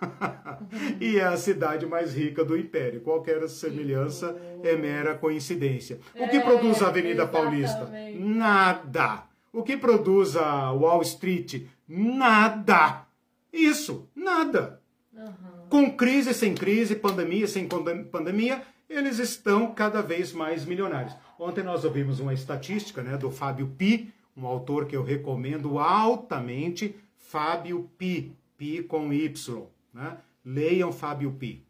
e 1.00 1.16
é 1.16 1.24
a 1.24 1.36
cidade 1.36 1.86
mais 1.86 2.14
rica 2.14 2.44
do 2.44 2.56
império. 2.56 3.00
Qualquer 3.00 3.48
semelhança 3.48 4.40
é 4.62 4.76
mera 4.76 5.16
coincidência. 5.16 5.98
O 6.14 6.28
que 6.28 6.36
é, 6.36 6.40
produz 6.40 6.80
a 6.82 6.86
Avenida 6.86 7.24
exatamente. 7.24 7.72
Paulista? 7.72 7.90
Nada. 8.14 9.24
O 9.52 9.64
que 9.64 9.76
produz 9.76 10.36
a 10.36 10.70
Wall 10.70 11.02
Street? 11.02 11.64
Nada. 11.88 13.06
Isso, 13.52 14.08
nada. 14.14 14.85
Uhum. 15.16 15.68
Com 15.68 15.96
crise, 15.96 16.34
sem 16.34 16.54
crise, 16.54 16.94
pandemia, 16.94 17.46
sem 17.46 17.66
pandemia, 17.66 18.62
eles 18.88 19.18
estão 19.18 19.74
cada 19.74 20.02
vez 20.02 20.32
mais 20.32 20.64
milionários. 20.64 21.14
Ontem 21.38 21.64
nós 21.64 21.84
ouvimos 21.84 22.20
uma 22.20 22.34
estatística 22.34 23.02
né, 23.02 23.16
do 23.16 23.30
Fábio 23.30 23.66
Pi, 23.76 24.12
um 24.36 24.46
autor 24.46 24.86
que 24.86 24.96
eu 24.96 25.02
recomendo 25.02 25.78
altamente, 25.78 26.94
Fábio 27.16 27.90
Pi, 27.98 28.32
Pi 28.56 28.82
com 28.82 29.12
Y. 29.12 29.66
Né? 29.92 30.16
Leiam 30.44 30.92
Fábio 30.92 31.32
Pi, 31.32 31.64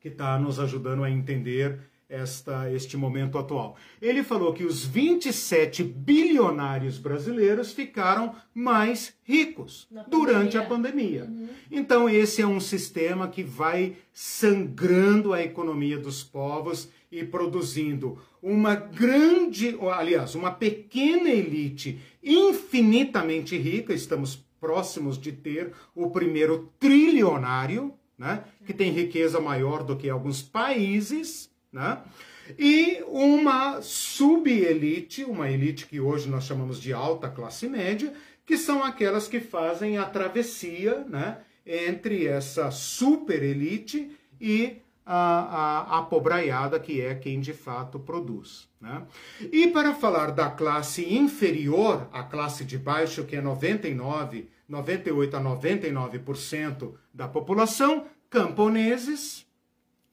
que 0.00 0.08
está 0.08 0.38
nos 0.38 0.60
ajudando 0.60 1.04
a 1.04 1.10
entender 1.10 1.80
esta, 2.08 2.70
este 2.72 2.96
momento 2.96 3.38
atual. 3.38 3.76
Ele 4.00 4.22
falou 4.22 4.52
que 4.52 4.64
os 4.64 4.84
27 4.84 5.82
bilionários 5.82 6.98
brasileiros 6.98 7.72
ficaram 7.72 8.34
mais 8.54 9.14
ricos 9.24 9.88
durante 10.08 10.56
a 10.56 10.64
pandemia. 10.64 11.24
Uhum. 11.24 11.48
Então, 11.70 12.08
esse 12.08 12.40
é 12.40 12.46
um 12.46 12.60
sistema 12.60 13.28
que 13.28 13.42
vai 13.42 13.96
sangrando 14.12 15.32
a 15.32 15.42
economia 15.42 15.98
dos 15.98 16.22
povos 16.22 16.88
e 17.10 17.24
produzindo 17.24 18.18
uma 18.42 18.74
grande, 18.74 19.76
aliás, 19.92 20.34
uma 20.34 20.50
pequena 20.50 21.28
elite 21.28 22.00
infinitamente 22.22 23.56
rica. 23.56 23.92
Estamos 23.92 24.44
próximos 24.60 25.18
de 25.18 25.32
ter 25.32 25.72
o 25.94 26.10
primeiro 26.10 26.72
trilionário, 26.78 27.94
né, 28.18 28.44
que 28.64 28.72
tem 28.72 28.90
riqueza 28.90 29.40
maior 29.40 29.82
do 29.82 29.96
que 29.96 30.08
alguns 30.08 30.40
países, 30.40 31.50
né? 31.72 32.00
E 32.58 33.02
uma 33.08 33.82
subelite, 33.82 35.24
uma 35.24 35.50
elite 35.50 35.86
que 35.86 36.00
hoje 36.00 36.28
nós 36.28 36.44
chamamos 36.44 36.80
de 36.80 36.92
alta 36.92 37.28
classe 37.28 37.68
média, 37.68 38.12
que 38.44 38.56
são 38.56 38.84
aquelas 38.84 39.26
que 39.26 39.40
fazem 39.40 39.98
a 39.98 40.04
travessia, 40.04 41.04
né, 41.08 41.38
entre 41.66 42.26
essa 42.26 42.70
super 42.70 43.42
elite 43.42 44.16
e 44.40 44.76
a, 45.04 45.14
a, 45.14 45.98
a 45.98 46.02
pobraiada, 46.02 46.78
que 46.78 47.00
é 47.00 47.14
quem 47.14 47.40
de 47.40 47.52
fato 47.52 47.98
produz. 47.98 48.68
Né? 48.80 49.02
E 49.52 49.68
para 49.68 49.94
falar 49.94 50.30
da 50.30 50.50
classe 50.50 51.14
inferior, 51.14 52.08
a 52.12 52.22
classe 52.22 52.64
de 52.64 52.78
baixo, 52.78 53.24
que 53.24 53.36
é 53.36 53.40
99, 53.40 54.48
98 54.68 55.36
a 55.36 55.40
99% 55.40 56.94
da 57.14 57.28
população, 57.28 58.06
camponeses, 58.28 59.45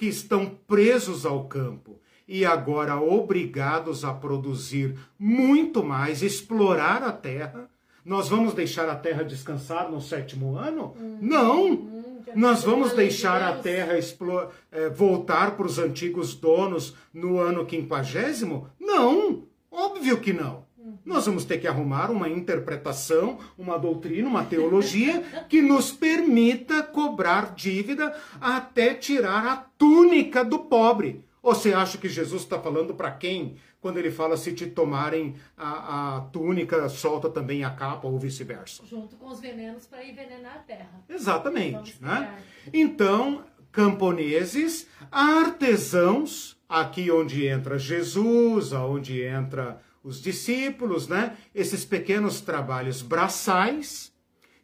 que 0.04 0.10
estão 0.10 0.52
presos 0.68 1.26
ao 1.26 1.46
campo 1.46 1.98
e 2.28 2.44
agora 2.44 3.00
obrigados 3.00 4.04
a 4.04 4.14
produzir 4.14 4.98
muito 5.18 5.82
mais, 5.82 6.22
explorar 6.22 7.02
a 7.04 7.12
terra. 7.14 7.70
Nós 8.04 8.28
vamos 8.28 8.54
deixar 8.54 8.90
a 8.90 8.98
terra 8.98 9.24
descansar 9.24 9.90
no 9.90 10.02
sétimo 10.02 10.58
ano? 10.58 10.94
Uhum. 11.00 11.18
Não! 11.22 11.66
Uhum. 11.68 12.04
Nós 12.36 12.66
vamos 12.66 12.92
deixar 12.92 13.42
a 13.42 13.56
terra 13.60 13.94
é, 14.74 14.90
voltar 14.90 15.56
para 15.56 15.66
os 15.66 15.80
antigos 15.80 16.36
donos 16.36 16.96
no 17.14 17.40
ano 17.40 17.66
quinquagésimo? 17.66 18.68
Não, 18.78 19.44
óbvio 19.72 20.20
que 20.20 20.34
não. 20.34 20.66
Nós 21.06 21.26
vamos 21.26 21.44
ter 21.44 21.58
que 21.58 21.68
arrumar 21.68 22.10
uma 22.10 22.30
interpretação, 22.30 23.38
uma 23.58 23.78
doutrina, 23.78 24.28
uma 24.28 24.46
teologia 24.46 25.22
que 25.50 25.62
nos 25.62 25.92
permita 25.92 26.82
cobrar 26.82 27.54
dívida 27.54 28.16
até 28.40 28.94
tirar 28.94 29.46
a 29.46 29.58
túnica 29.78 30.44
do 30.44 30.60
pobre. 30.60 31.24
Ou 31.42 31.54
você 31.54 31.74
acha 31.74 31.98
que 31.98 32.08
Jesus 32.08 32.44
está 32.44 32.58
falando 32.58 32.94
para 32.94 33.12
quem? 33.12 33.58
Quando 33.82 33.98
ele 33.98 34.10
fala 34.10 34.38
se 34.38 34.54
te 34.54 34.66
tomarem 34.66 35.36
a, 35.58 36.16
a 36.16 36.22
túnica, 36.22 36.88
solta 36.88 37.30
também 37.30 37.66
a 37.66 37.70
capa 37.70 38.08
ou 38.08 38.18
vice-versa. 38.18 38.82
Junto 38.86 39.18
com 39.18 39.28
os 39.28 39.42
venenos 39.42 39.86
para 39.86 40.06
envenenar 40.06 40.56
a 40.56 40.60
terra. 40.60 41.04
Exatamente. 41.10 42.02
Né? 42.02 42.34
Então, 42.72 43.44
camponeses, 43.74 44.88
artesãos, 45.12 46.56
aqui 46.70 47.12
onde 47.12 47.46
entra 47.46 47.78
Jesus, 47.78 48.72
aonde 48.72 49.22
entra 49.22 49.82
os 50.04 50.22
discípulos, 50.22 51.08
né? 51.08 51.38
Esses 51.56 51.86
pequenos 51.86 52.42
trabalhos 52.42 53.02
braçais, 53.02 54.12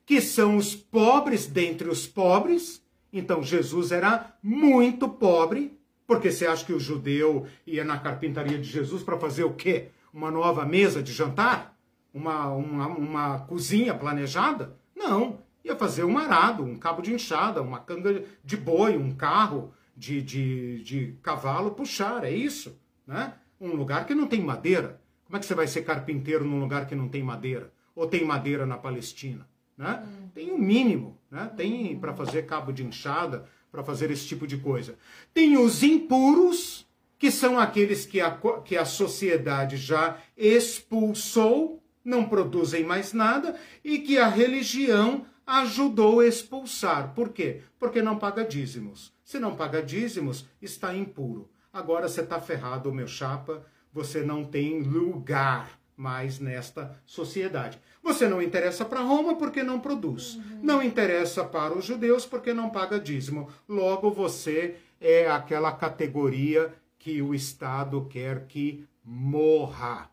que 0.05 0.19
são 0.19 0.57
os 0.57 0.75
pobres 0.75 1.47
dentre 1.47 1.87
os 1.87 2.05
pobres. 2.05 2.83
Então 3.11 3.41
Jesus 3.41 3.91
era 3.91 4.35
muito 4.43 5.07
pobre, 5.07 5.79
porque 6.05 6.31
você 6.31 6.45
acha 6.45 6.65
que 6.65 6.73
o 6.73 6.79
judeu 6.79 7.47
ia 7.65 7.83
na 7.83 7.97
carpintaria 7.97 8.57
de 8.57 8.69
Jesus 8.69 9.01
para 9.01 9.17
fazer 9.17 9.43
o 9.43 9.53
quê? 9.53 9.89
Uma 10.13 10.29
nova 10.29 10.65
mesa 10.65 11.01
de 11.01 11.13
jantar? 11.13 11.77
Uma, 12.13 12.47
uma, 12.51 12.87
uma 12.87 13.39
cozinha 13.39 13.93
planejada? 13.93 14.75
Não. 14.95 15.39
Ia 15.63 15.75
fazer 15.75 16.03
um 16.03 16.17
arado, 16.17 16.63
um 16.63 16.77
cabo 16.77 17.01
de 17.01 17.13
enxada, 17.13 17.61
uma 17.61 17.79
canga 17.79 18.23
de 18.43 18.57
boi, 18.57 18.97
um 18.97 19.11
carro 19.11 19.71
de, 19.95 20.21
de, 20.21 20.83
de 20.83 21.15
cavalo 21.21 21.71
puxar. 21.71 22.23
É 22.23 22.31
isso. 22.31 22.79
Né? 23.05 23.33
Um 23.61 23.75
lugar 23.75 24.05
que 24.05 24.15
não 24.15 24.25
tem 24.25 24.41
madeira. 24.41 24.98
Como 25.29 25.37
é 25.37 25.39
que 25.39 25.45
você 25.45 25.53
vai 25.53 25.67
ser 25.67 25.83
carpinteiro 25.83 26.43
num 26.43 26.59
lugar 26.59 26.87
que 26.87 26.95
não 26.95 27.07
tem 27.07 27.21
madeira? 27.21 27.71
Ou 27.95 28.07
tem 28.07 28.25
madeira 28.25 28.65
na 28.65 28.79
Palestina? 28.79 29.47
Né? 29.77 30.03
Hum. 30.03 30.29
Tem 30.33 30.49
o 30.49 30.55
um 30.55 30.57
mínimo, 30.57 31.19
né? 31.29 31.51
tem 31.55 31.95
para 31.99 32.15
fazer 32.15 32.47
cabo 32.47 32.71
de 32.71 32.83
enxada, 32.83 33.47
para 33.71 33.83
fazer 33.83 34.09
esse 34.09 34.25
tipo 34.25 34.47
de 34.47 34.57
coisa. 34.57 34.97
Tem 35.31 35.55
os 35.55 35.83
impuros, 35.83 36.87
que 37.19 37.29
são 37.29 37.59
aqueles 37.59 38.07
que 38.07 38.19
a, 38.19 38.39
que 38.65 38.75
a 38.75 38.85
sociedade 38.85 39.77
já 39.77 40.17
expulsou, 40.35 41.79
não 42.03 42.27
produzem 42.27 42.83
mais 42.83 43.13
nada, 43.13 43.55
e 43.83 43.99
que 43.99 44.17
a 44.17 44.27
religião 44.27 45.27
ajudou 45.45 46.21
a 46.21 46.25
expulsar. 46.25 47.13
Por 47.13 47.29
quê? 47.29 47.61
Porque 47.77 48.01
não 48.01 48.17
paga 48.17 48.43
dízimos. 48.43 49.13
Se 49.23 49.37
não 49.37 49.55
paga 49.55 49.83
dízimos, 49.83 50.47
está 50.59 50.95
impuro. 50.95 51.47
Agora 51.71 52.07
você 52.07 52.21
está 52.21 52.41
ferrado, 52.41 52.91
meu 52.91 53.07
chapa 53.07 53.63
você 53.91 54.21
não 54.21 54.43
tem 54.45 54.81
lugar 54.81 55.79
mais 55.95 56.39
nesta 56.39 56.97
sociedade. 57.05 57.79
Você 58.01 58.27
não 58.27 58.41
interessa 58.41 58.85
para 58.85 59.01
Roma 59.01 59.35
porque 59.35 59.61
não 59.61 59.79
produz. 59.79 60.35
Uhum. 60.35 60.59
Não 60.63 60.81
interessa 60.81 61.43
para 61.43 61.77
os 61.77 61.83
judeus 61.83 62.25
porque 62.25 62.53
não 62.53 62.69
paga 62.69 62.99
dízimo. 62.99 63.49
Logo, 63.67 64.09
você 64.09 64.77
é 65.01 65.29
aquela 65.29 65.71
categoria 65.73 66.73
que 66.97 67.21
o 67.21 67.33
Estado 67.33 68.07
quer 68.09 68.45
que 68.47 68.85
morra. 69.03 70.09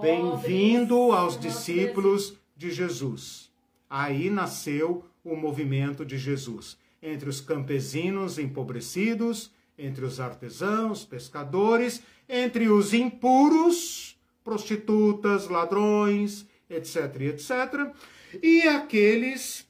Bem-vindo 0.00 1.12
aos 1.12 1.38
discípulos 1.38 2.38
de 2.56 2.70
Jesus. 2.70 3.50
Aí 3.90 4.30
nasceu 4.30 5.04
o 5.24 5.36
movimento 5.36 6.04
de 6.04 6.16
Jesus. 6.16 6.78
Entre 7.02 7.28
os 7.28 7.40
campesinos 7.40 8.38
empobrecidos, 8.38 9.50
entre 9.84 10.04
os 10.04 10.20
artesãos, 10.20 11.04
pescadores 11.04 12.02
entre 12.28 12.68
os 12.68 12.94
impuros, 12.94 14.18
prostitutas, 14.42 15.48
ladrões, 15.48 16.46
etc, 16.70 17.20
etc, 17.20 17.94
e 18.42 18.62
aqueles 18.62 19.68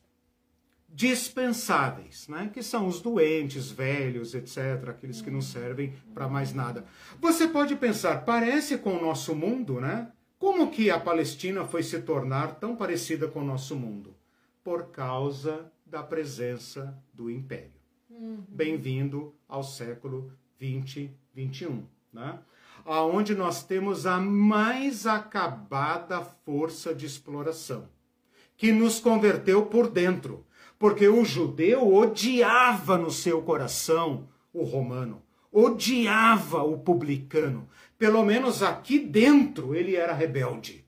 dispensáveis, 0.89 2.29
né? 2.29 2.51
que 2.53 2.63
são 2.63 2.87
os 2.87 3.01
doentes, 3.01 3.71
velhos, 3.71 4.35
etc., 4.35 4.91
aqueles 4.91 5.23
que 5.23 5.31
não 5.31 5.41
servem 5.41 5.95
para 6.15 6.29
mais 6.29 6.53
nada. 6.53 6.85
Você 7.21 7.49
pode 7.49 7.75
pensar, 7.77 8.25
parece 8.25 8.79
com 8.79 8.97
o 8.97 9.03
nosso 9.03 9.35
mundo, 9.35 9.81
né? 9.81 10.13
Como 10.39 10.71
que 10.71 10.91
a 10.91 11.01
Palestina 11.01 11.65
foi 11.65 11.83
se 11.83 12.01
tornar 12.03 12.57
tão 12.57 12.77
parecida 12.77 13.27
com 13.29 13.41
o 13.41 13.45
nosso 13.45 13.75
mundo? 13.75 14.15
Por 14.63 14.91
causa 14.91 15.73
da 15.87 16.03
presença 16.03 16.97
do 17.13 17.31
império. 17.31 17.82
Uhum. 18.23 18.45
Bem-vindo 18.49 19.35
ao 19.49 19.65
século 19.65 20.31
20, 20.57 21.11
21 21.35 21.83
né? 22.13 22.39
aonde 22.85 23.35
nós 23.35 23.65
temos 23.65 24.07
a 24.07 24.21
mais 24.21 25.09
acabada 25.09 26.21
força 26.21 26.95
de 26.95 27.05
exploração, 27.05 27.89
que 28.57 28.71
nos 28.71 29.01
converteu 29.01 29.67
por 29.67 29.91
dentro, 29.91 30.47
porque 30.79 31.09
o 31.09 31.25
judeu 31.25 31.93
odiava 31.93 32.97
no 32.97 33.11
seu 33.11 33.43
coração 33.43 34.29
o 34.53 34.63
romano, 34.63 35.21
odiava 35.51 36.63
o 36.63 36.79
publicano, 36.79 37.69
pelo 37.99 38.25
menos 38.25 38.63
aqui 38.63 39.01
dentro 39.01 39.75
ele 39.75 39.97
era 39.97 40.13
rebelde. 40.13 40.82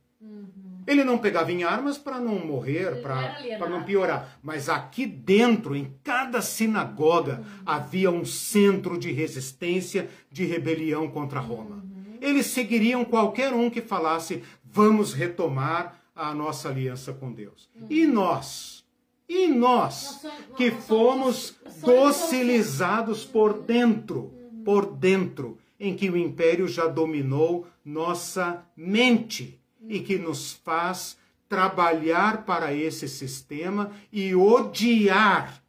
Ele 0.87 1.05
não 1.05 1.19
pegava 1.19 1.51
em 1.51 1.65
armas 1.65 1.97
para 1.97 2.19
não 2.19 2.39
morrer, 2.45 3.01
para 3.01 3.69
não 3.69 3.83
piorar. 3.85 4.39
Mas 4.43 4.69
aqui 4.69 5.07
dentro, 5.07 5.75
em 5.75 5.95
cada 6.03 6.43
sinagoga, 6.43 7.39
uhum. 7.39 7.63
havia 7.65 8.11
um 8.11 8.25
centro 8.25 8.99
de 8.99 9.11
resistência, 9.11 10.09
de 10.31 10.45
rebelião 10.45 11.09
contra 11.09 11.41
Roma. 11.41 11.77
Uhum. 11.77 12.19
Eles 12.21 12.47
seguiriam 12.47 13.05
qualquer 13.05 13.53
um 13.53 13.71
que 13.71 13.81
falasse: 13.81 14.43
vamos 14.65 15.13
retomar 15.15 16.01
a 16.15 16.35
nossa 16.35 16.69
aliança 16.69 17.13
com 17.13 17.33
Deus. 17.33 17.69
Uhum. 17.75 17.87
E 17.91 18.07
nós? 18.07 18.85
E 19.27 19.49
nós, 19.49 20.25
que 20.55 20.71
fomos 20.71 21.57
docilizados 21.81 23.25
por 23.25 23.55
dentro, 23.55 24.33
por 24.65 24.85
dentro, 24.85 25.59
em 25.81 25.97
que 25.97 26.11
o 26.11 26.17
império 26.17 26.69
já 26.69 26.87
dominou 26.87 27.67
nossa 27.85 28.65
mente 28.77 29.61
e 29.89 30.01
que 30.01 30.19
nos 30.19 30.53
faz 30.53 31.17
trabalhar 31.49 32.45
para 32.45 32.73
esse 32.73 33.09
sistema 33.09 33.93
e 34.13 34.35
odiar 34.35 35.63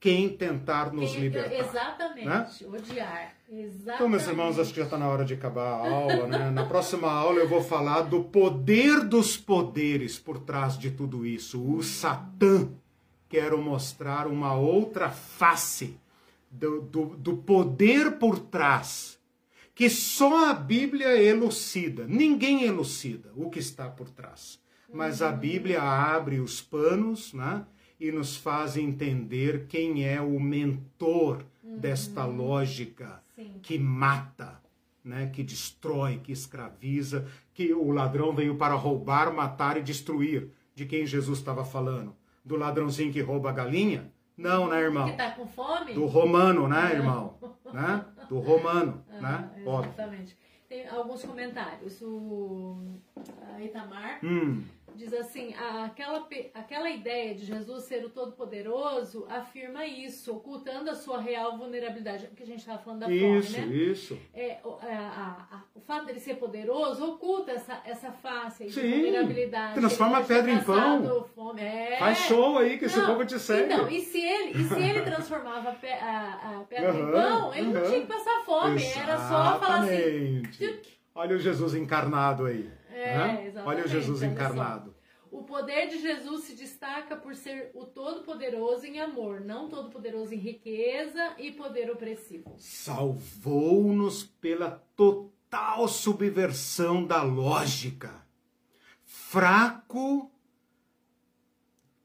quem 0.00 0.28
tentar 0.28 0.92
nos 0.92 1.14
libertar. 1.14 1.54
Exatamente, 1.54 2.26
né? 2.26 2.48
odiar. 2.66 3.34
Exatamente. 3.50 3.94
Então, 3.94 4.08
meus 4.08 4.26
irmãos, 4.26 4.58
acho 4.58 4.70
que 4.70 4.78
já 4.78 4.84
está 4.84 4.98
na 4.98 5.08
hora 5.08 5.24
de 5.24 5.34
acabar 5.34 5.66
a 5.66 5.88
aula. 5.88 6.26
Né? 6.26 6.50
Na 6.50 6.66
próxima 6.66 7.10
aula 7.10 7.40
eu 7.40 7.48
vou 7.48 7.62
falar 7.62 8.02
do 8.02 8.22
poder 8.24 9.04
dos 9.04 9.36
poderes 9.36 10.18
por 10.18 10.38
trás 10.38 10.78
de 10.78 10.90
tudo 10.90 11.26
isso. 11.26 11.60
O 11.62 11.82
Satã. 11.82 12.68
Quero 13.28 13.60
mostrar 13.60 14.26
uma 14.26 14.54
outra 14.54 15.10
face 15.10 15.98
do, 16.50 16.80
do, 16.80 17.04
do 17.16 17.36
poder 17.36 18.12
por 18.12 18.38
trás 18.38 19.17
que 19.78 19.88
só 19.88 20.50
a 20.50 20.54
Bíblia 20.54 21.22
elucida. 21.22 22.04
Ninguém 22.08 22.64
elucida 22.64 23.30
o 23.36 23.48
que 23.48 23.60
está 23.60 23.88
por 23.88 24.10
trás. 24.10 24.60
Mas 24.92 25.22
a 25.22 25.30
Bíblia 25.30 25.80
abre 25.80 26.40
os 26.40 26.60
panos, 26.60 27.32
né? 27.32 27.64
E 28.00 28.10
nos 28.10 28.36
faz 28.36 28.76
entender 28.76 29.66
quem 29.68 30.04
é 30.04 30.20
o 30.20 30.40
mentor 30.40 31.44
uhum. 31.62 31.78
desta 31.78 32.24
lógica 32.24 33.22
Sim. 33.36 33.60
que 33.62 33.78
mata, 33.78 34.60
né? 35.04 35.30
Que 35.32 35.44
destrói, 35.44 36.18
que 36.24 36.32
escraviza, 36.32 37.28
que 37.54 37.72
o 37.72 37.92
ladrão 37.92 38.34
veio 38.34 38.56
para 38.56 38.74
roubar, 38.74 39.32
matar 39.32 39.76
e 39.76 39.82
destruir. 39.82 40.50
De 40.74 40.86
quem 40.86 41.06
Jesus 41.06 41.38
estava 41.38 41.64
falando? 41.64 42.16
Do 42.44 42.56
ladrãozinho 42.56 43.12
que 43.12 43.20
rouba 43.20 43.50
a 43.50 43.52
galinha? 43.52 44.10
Não, 44.36 44.68
né, 44.68 44.80
irmão? 44.80 45.08
Que 45.08 45.16
tá 45.16 45.30
com 45.30 45.46
fome? 45.46 45.94
Do 45.94 46.06
romano, 46.06 46.66
né, 46.66 46.94
irmão? 46.94 47.38
né? 47.72 48.04
Do 48.28 48.40
romano, 48.40 49.04
ah, 49.10 49.20
né? 49.20 49.50
Exatamente. 49.56 49.68
Óbvio. 49.68 50.36
Tem 50.68 50.86
alguns 50.88 51.24
comentários. 51.24 52.00
O 52.02 52.98
Itamar 53.58 54.20
hum 54.22 54.62
diz 54.98 55.14
assim: 55.14 55.54
aquela, 55.84 56.26
aquela 56.52 56.90
ideia 56.90 57.34
de 57.34 57.46
Jesus 57.46 57.84
ser 57.84 58.04
o 58.04 58.10
Todo-Poderoso 58.10 59.26
afirma 59.30 59.86
isso, 59.86 60.34
ocultando 60.34 60.90
a 60.90 60.94
sua 60.94 61.20
real 61.20 61.56
vulnerabilidade. 61.56 62.28
Que 62.36 62.42
a 62.42 62.46
gente 62.46 62.58
estava 62.58 62.78
falando 62.78 63.00
da 63.00 63.10
isso, 63.10 63.54
fome, 63.54 63.66
né? 63.66 63.74
Isso, 63.74 64.18
é, 64.34 64.58
a, 64.82 65.46
a, 65.52 65.62
o 65.74 65.80
fato 65.80 66.06
dele 66.06 66.18
ser 66.18 66.34
poderoso 66.34 67.04
oculta 67.12 67.52
essa, 67.52 67.80
essa 67.84 68.10
face 68.10 68.64
de 68.64 68.72
Sim, 68.72 68.90
vulnerabilidade. 68.90 69.74
Transforma 69.74 70.18
a 70.18 70.22
pedra 70.24 70.50
em 70.50 70.62
pão. 70.62 71.28
Fome. 71.34 71.62
É. 71.62 71.96
Faz 71.98 72.18
show 72.18 72.58
aí 72.58 72.76
que 72.76 72.86
esse 72.86 73.00
povo 73.00 73.24
te 73.24 73.38
segue. 73.38 73.72
Então, 73.72 73.88
e 73.88 74.00
se 74.00 74.20
ele, 74.20 74.60
e 74.60 74.64
se 74.64 74.82
ele 74.82 75.02
transformava 75.02 75.70
a, 75.70 76.60
a 76.60 76.64
pedra 76.68 76.92
uhum, 76.92 77.08
em 77.08 77.12
pão, 77.12 77.54
ele 77.54 77.66
uhum. 77.68 77.72
não 77.72 77.82
tinha 77.88 78.00
que 78.00 78.06
passar 78.06 78.42
fome. 78.44 78.82
Exatamente. 78.82 78.98
Era 78.98 79.18
só 79.18 79.58
falar 79.60 79.80
assim. 79.84 80.42
Olha 81.14 81.36
o 81.36 81.38
Jesus 81.38 81.74
encarnado 81.74 82.46
aí. 82.46 82.77
É, 82.98 83.52
Olha 83.64 83.84
o 83.84 83.88
Jesus 83.88 84.22
encarnado. 84.22 84.94
O 85.30 85.42
poder 85.42 85.88
de 85.88 86.00
Jesus 86.00 86.44
se 86.44 86.54
destaca 86.54 87.14
por 87.14 87.34
ser 87.34 87.70
o 87.74 87.84
todo-poderoso 87.84 88.86
em 88.86 88.98
amor, 88.98 89.40
não 89.40 89.68
todo-poderoso 89.68 90.34
em 90.34 90.38
riqueza 90.38 91.34
e 91.38 91.52
poder 91.52 91.90
opressivo. 91.90 92.54
Salvou-nos 92.56 94.24
pela 94.24 94.82
total 94.96 95.86
subversão 95.86 97.04
da 97.04 97.22
lógica. 97.22 98.26
Fraco, 99.04 100.30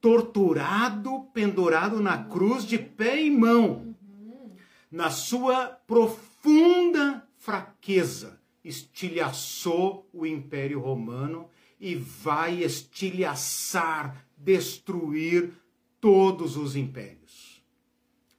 torturado, 0.02 1.24
pendurado 1.34 2.02
na 2.02 2.26
cruz 2.26 2.65
de 2.65 2.78
pé 2.78 3.22
e 3.22 3.32
mão. 3.32 3.95
Na 4.91 5.10
sua 5.10 5.68
profunda 5.88 7.26
fraqueza, 7.38 8.43
estilhaçou 8.64 10.10
o 10.14 10.26
Império 10.26 10.80
Romano 10.80 11.49
e 11.80 11.95
vai 11.95 12.64
estilhaçar, 12.64 14.26
destruir 14.38 15.52
todos 15.99 16.56
os 16.57 16.76
impérios. 16.76 17.61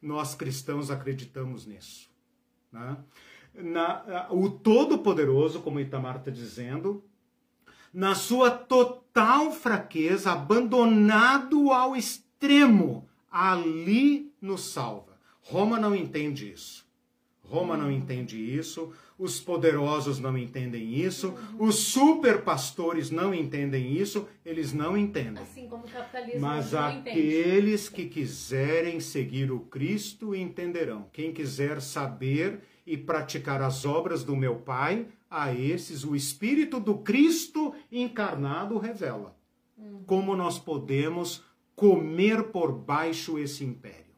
nós 0.00 0.34
cristãos 0.34 0.90
acreditamos 0.90 1.66
nisso. 1.66 2.10
Né? 2.70 2.96
Na, 3.54 4.26
o 4.30 4.50
Todo-Poderoso, 4.50 5.60
como 5.60 5.80
Itamar 5.80 6.16
está 6.16 6.30
dizendo, 6.30 7.02
na 7.92 8.14
sua 8.14 8.50
total 8.50 9.50
fraqueza, 9.52 10.32
abandonado 10.32 11.70
ao 11.70 11.96
extremo, 11.96 13.08
ali 13.30 14.32
nos 14.40 14.62
salva. 14.62 15.18
Roma 15.40 15.78
não 15.78 15.94
entende 15.94 16.50
isso. 16.50 16.83
Roma 17.48 17.76
não 17.76 17.90
entende 17.90 18.36
isso, 18.38 18.92
os 19.18 19.40
poderosos 19.40 20.18
não 20.18 20.36
entendem 20.36 20.94
isso, 20.94 21.34
os 21.58 21.76
super 21.76 22.42
pastores 22.42 23.10
não 23.10 23.32
entendem 23.32 23.92
isso, 23.96 24.26
eles 24.44 24.72
não 24.72 24.96
entendem. 24.96 25.42
Assim 25.42 25.68
como 25.68 25.84
o 25.84 25.88
capitalismo 25.88 26.40
Mas 26.40 26.72
não 26.72 26.80
aqueles 26.84 27.88
que 27.88 28.06
quiserem 28.06 28.98
seguir 28.98 29.52
o 29.52 29.60
Cristo 29.60 30.34
entenderão. 30.34 31.06
Quem 31.12 31.32
quiser 31.32 31.80
saber 31.80 32.60
e 32.86 32.96
praticar 32.96 33.62
as 33.62 33.84
obras 33.84 34.24
do 34.24 34.34
meu 34.34 34.56
Pai, 34.56 35.06
a 35.30 35.52
esses 35.52 36.04
o 36.04 36.16
Espírito 36.16 36.80
do 36.80 36.98
Cristo 36.98 37.74
encarnado 37.90 38.78
revela. 38.78 39.36
Uhum. 39.76 40.02
Como 40.06 40.36
nós 40.36 40.58
podemos 40.58 41.44
comer 41.76 42.44
por 42.44 42.72
baixo 42.72 43.38
esse 43.38 43.64
império. 43.64 44.12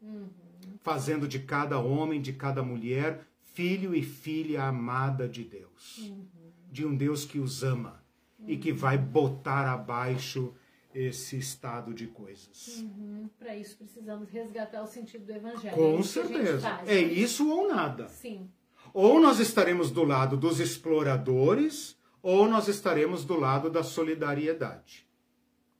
Uhum 0.00 0.41
fazendo 0.82 1.28
de 1.28 1.38
cada 1.38 1.78
homem, 1.78 2.20
de 2.20 2.32
cada 2.32 2.62
mulher, 2.62 3.24
filho 3.40 3.94
e 3.94 4.02
filha 4.02 4.64
amada 4.64 5.28
de 5.28 5.44
Deus. 5.44 5.98
Uhum. 5.98 6.26
De 6.70 6.84
um 6.84 6.94
Deus 6.94 7.24
que 7.24 7.38
os 7.38 7.62
ama 7.62 8.02
uhum. 8.38 8.48
e 8.48 8.56
que 8.56 8.72
vai 8.72 8.98
botar 8.98 9.72
abaixo 9.72 10.54
esse 10.94 11.38
estado 11.38 11.94
de 11.94 12.06
coisas. 12.06 12.78
Uhum. 12.78 13.30
Para 13.38 13.56
isso 13.56 13.76
precisamos 13.76 14.28
resgatar 14.28 14.82
o 14.82 14.86
sentido 14.86 15.24
do 15.24 15.32
evangelho. 15.32 15.74
Com 15.74 15.98
é 15.98 16.02
certeza. 16.02 16.80
é 16.86 17.00
isso 17.00 17.48
ou 17.48 17.68
nada. 17.68 18.08
Sim. 18.08 18.50
Ou 18.92 19.20
nós 19.20 19.38
estaremos 19.38 19.90
do 19.90 20.04
lado 20.04 20.36
dos 20.36 20.60
exploradores, 20.60 21.96
ou 22.22 22.46
nós 22.46 22.68
estaremos 22.68 23.24
do 23.24 23.38
lado 23.38 23.70
da 23.70 23.82
solidariedade. 23.82 25.08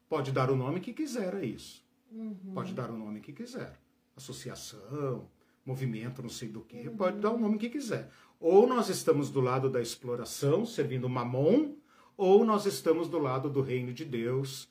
Pode 0.08 0.32
dar 0.32 0.50
o 0.50 0.56
nome 0.56 0.80
que 0.80 0.92
quiser 0.92 1.34
a 1.34 1.44
isso. 1.44 1.84
Uhum. 2.10 2.52
Pode 2.54 2.72
dar 2.72 2.90
o 2.90 2.96
nome 2.96 3.20
que 3.20 3.32
quiser 3.32 3.82
associação, 4.16 5.28
movimento, 5.64 6.22
não 6.22 6.28
sei 6.28 6.48
do 6.48 6.60
que, 6.60 6.88
uhum. 6.88 6.96
pode 6.96 7.20
dar 7.20 7.30
o 7.30 7.38
nome 7.38 7.58
que 7.58 7.68
quiser. 7.68 8.10
Ou 8.40 8.66
nós 8.66 8.88
estamos 8.88 9.30
do 9.30 9.40
lado 9.40 9.70
da 9.70 9.80
exploração, 9.80 10.66
servindo 10.66 11.08
mamon, 11.08 11.74
ou 12.16 12.44
nós 12.44 12.66
estamos 12.66 13.08
do 13.08 13.18
lado 13.18 13.48
do 13.48 13.60
reino 13.60 13.92
de 13.92 14.04
Deus, 14.04 14.68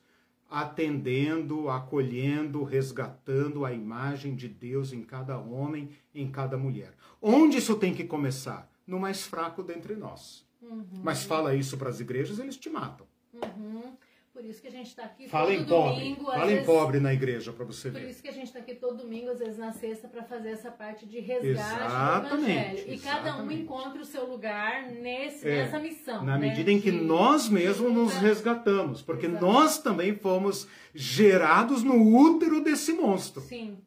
atendendo, 0.50 1.70
acolhendo, 1.70 2.64
resgatando 2.64 3.64
a 3.64 3.72
imagem 3.72 4.36
de 4.36 4.50
Deus 4.50 4.92
em 4.92 5.02
cada 5.02 5.38
homem, 5.40 5.90
em 6.14 6.30
cada 6.30 6.58
mulher. 6.58 6.94
Onde 7.22 7.58
isso 7.58 7.76
tem 7.76 7.94
que 7.94 8.04
começar? 8.04 8.70
No 8.86 9.00
mais 9.00 9.26
fraco 9.26 9.64
dentre 9.64 9.96
nós. 9.96 10.46
Uhum. 10.62 10.86
Mas 11.02 11.24
fala 11.24 11.56
isso 11.56 11.78
para 11.78 11.90
as 11.90 12.02
igrejas, 12.02 12.38
eles 12.38 12.58
te 12.58 12.70
matam. 12.70 13.08
Uhum. 13.34 13.96
Por 14.34 14.46
isso 14.46 14.62
que 14.62 14.68
a 14.68 14.72
gente 14.72 14.88
está 14.88 15.04
aqui 15.04 15.28
Fala 15.28 15.48
todo 15.48 15.62
em 15.62 15.66
pobre. 15.66 15.94
domingo. 15.96 16.26
Fala 16.26 16.46
vezes, 16.46 16.62
em 16.62 16.66
pobre 16.66 17.00
na 17.02 17.14
igreja 17.14 17.52
para 17.52 17.66
você 17.66 17.90
ver. 17.90 18.00
Por 18.00 18.10
isso 18.10 18.22
que 18.22 18.30
a 18.30 18.32
gente 18.32 18.46
está 18.46 18.60
aqui 18.60 18.76
todo 18.76 18.98
domingo, 18.98 19.30
às 19.30 19.40
vezes 19.40 19.58
na 19.58 19.74
sexta, 19.74 20.08
para 20.08 20.24
fazer 20.24 20.50
essa 20.50 20.72
parte 20.72 21.06
de 21.06 21.20
resgate 21.20 21.48
exatamente, 21.48 22.30
do 22.30 22.36
evangelho. 22.38 22.78
E 22.78 22.94
exatamente. 22.94 23.02
cada 23.02 23.44
um 23.44 23.52
encontra 23.52 24.02
o 24.02 24.06
seu 24.06 24.26
lugar 24.26 24.90
nesse, 24.90 25.48
é, 25.48 25.64
nessa 25.64 25.80
missão. 25.80 26.24
Na 26.24 26.38
né? 26.38 26.48
medida 26.48 26.72
em 26.72 26.80
que 26.80 26.92
de, 26.92 27.02
nós 27.02 27.50
mesmos 27.50 27.92
nos 27.92 28.14
resgatamos. 28.16 29.02
Porque 29.02 29.26
Exato. 29.26 29.46
nós 29.46 29.80
também 29.80 30.16
fomos 30.16 30.66
gerados 30.96 31.84
no 31.84 32.02
útero 32.02 32.64
desse 32.64 32.94
monstro. 32.94 33.42
Sim. 33.42 33.80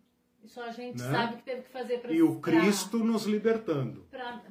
Só 0.46 0.64
a 0.64 0.70
gente 0.70 1.02
né? 1.02 1.10
sabe 1.10 1.36
que 1.38 1.42
teve 1.42 1.62
que 1.62 1.70
fazer 1.70 1.98
para 1.98 2.12
E 2.12 2.22
o 2.22 2.38
Cristo 2.38 2.98
pra, 2.98 3.06
nos 3.06 3.24
libertando. 3.24 4.06
Para 4.10 4.42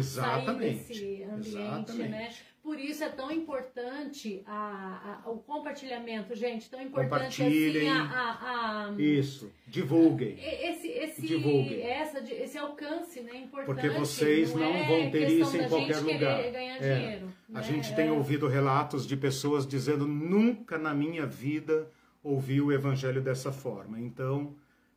sair 0.00 0.56
desse 0.56 1.24
ambiente, 1.24 1.48
Exatamente. 1.48 2.08
né? 2.08 2.32
Por 2.62 2.78
isso 2.78 3.02
é 3.02 3.08
tão 3.08 3.32
importante 3.32 4.40
a, 4.46 5.20
a, 5.24 5.30
o 5.30 5.38
compartilhamento, 5.38 6.32
gente. 6.36 6.70
Tão 6.70 6.80
importante 6.80 7.42
assim 7.42 7.88
a, 7.88 8.86
a, 8.88 8.94
Isso. 8.96 9.50
Divulguem. 9.66 10.36
Esse, 10.38 10.86
esse, 10.86 11.26
Divulguem. 11.26 11.82
Essa, 11.82 12.20
esse 12.20 12.56
alcance, 12.56 13.20
né? 13.20 13.36
Importante. 13.38 13.66
Porque 13.66 13.88
vocês 13.88 14.54
não, 14.54 14.60
não 14.60 14.76
é 14.76 14.86
vão 14.86 15.10
ter 15.10 15.28
isso 15.28 15.56
em 15.56 15.68
qualquer 15.68 15.98
lugar. 15.98 16.52
Ganhar 16.52 16.76
é. 16.76 16.98
dinheiro, 16.98 17.32
a 17.52 17.58
né? 17.58 17.62
gente 17.64 17.96
tem 17.96 18.06
é. 18.06 18.12
ouvido 18.12 18.46
relatos 18.46 19.08
de 19.08 19.16
pessoas 19.16 19.66
dizendo 19.66 20.06
nunca 20.06 20.78
na 20.78 20.94
minha 20.94 21.26
vida 21.26 21.90
ouvi 22.22 22.60
o 22.60 22.70
evangelho 22.70 23.20
dessa 23.20 23.50
forma. 23.50 23.98
Então, 23.98 24.54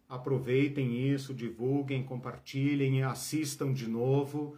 aproveitem 0.07 1.11
isso, 1.11 1.33
divulguem, 1.33 2.03
compartilhem, 2.03 3.01
assistam 3.01 3.73
de 3.73 3.87
novo 3.87 4.55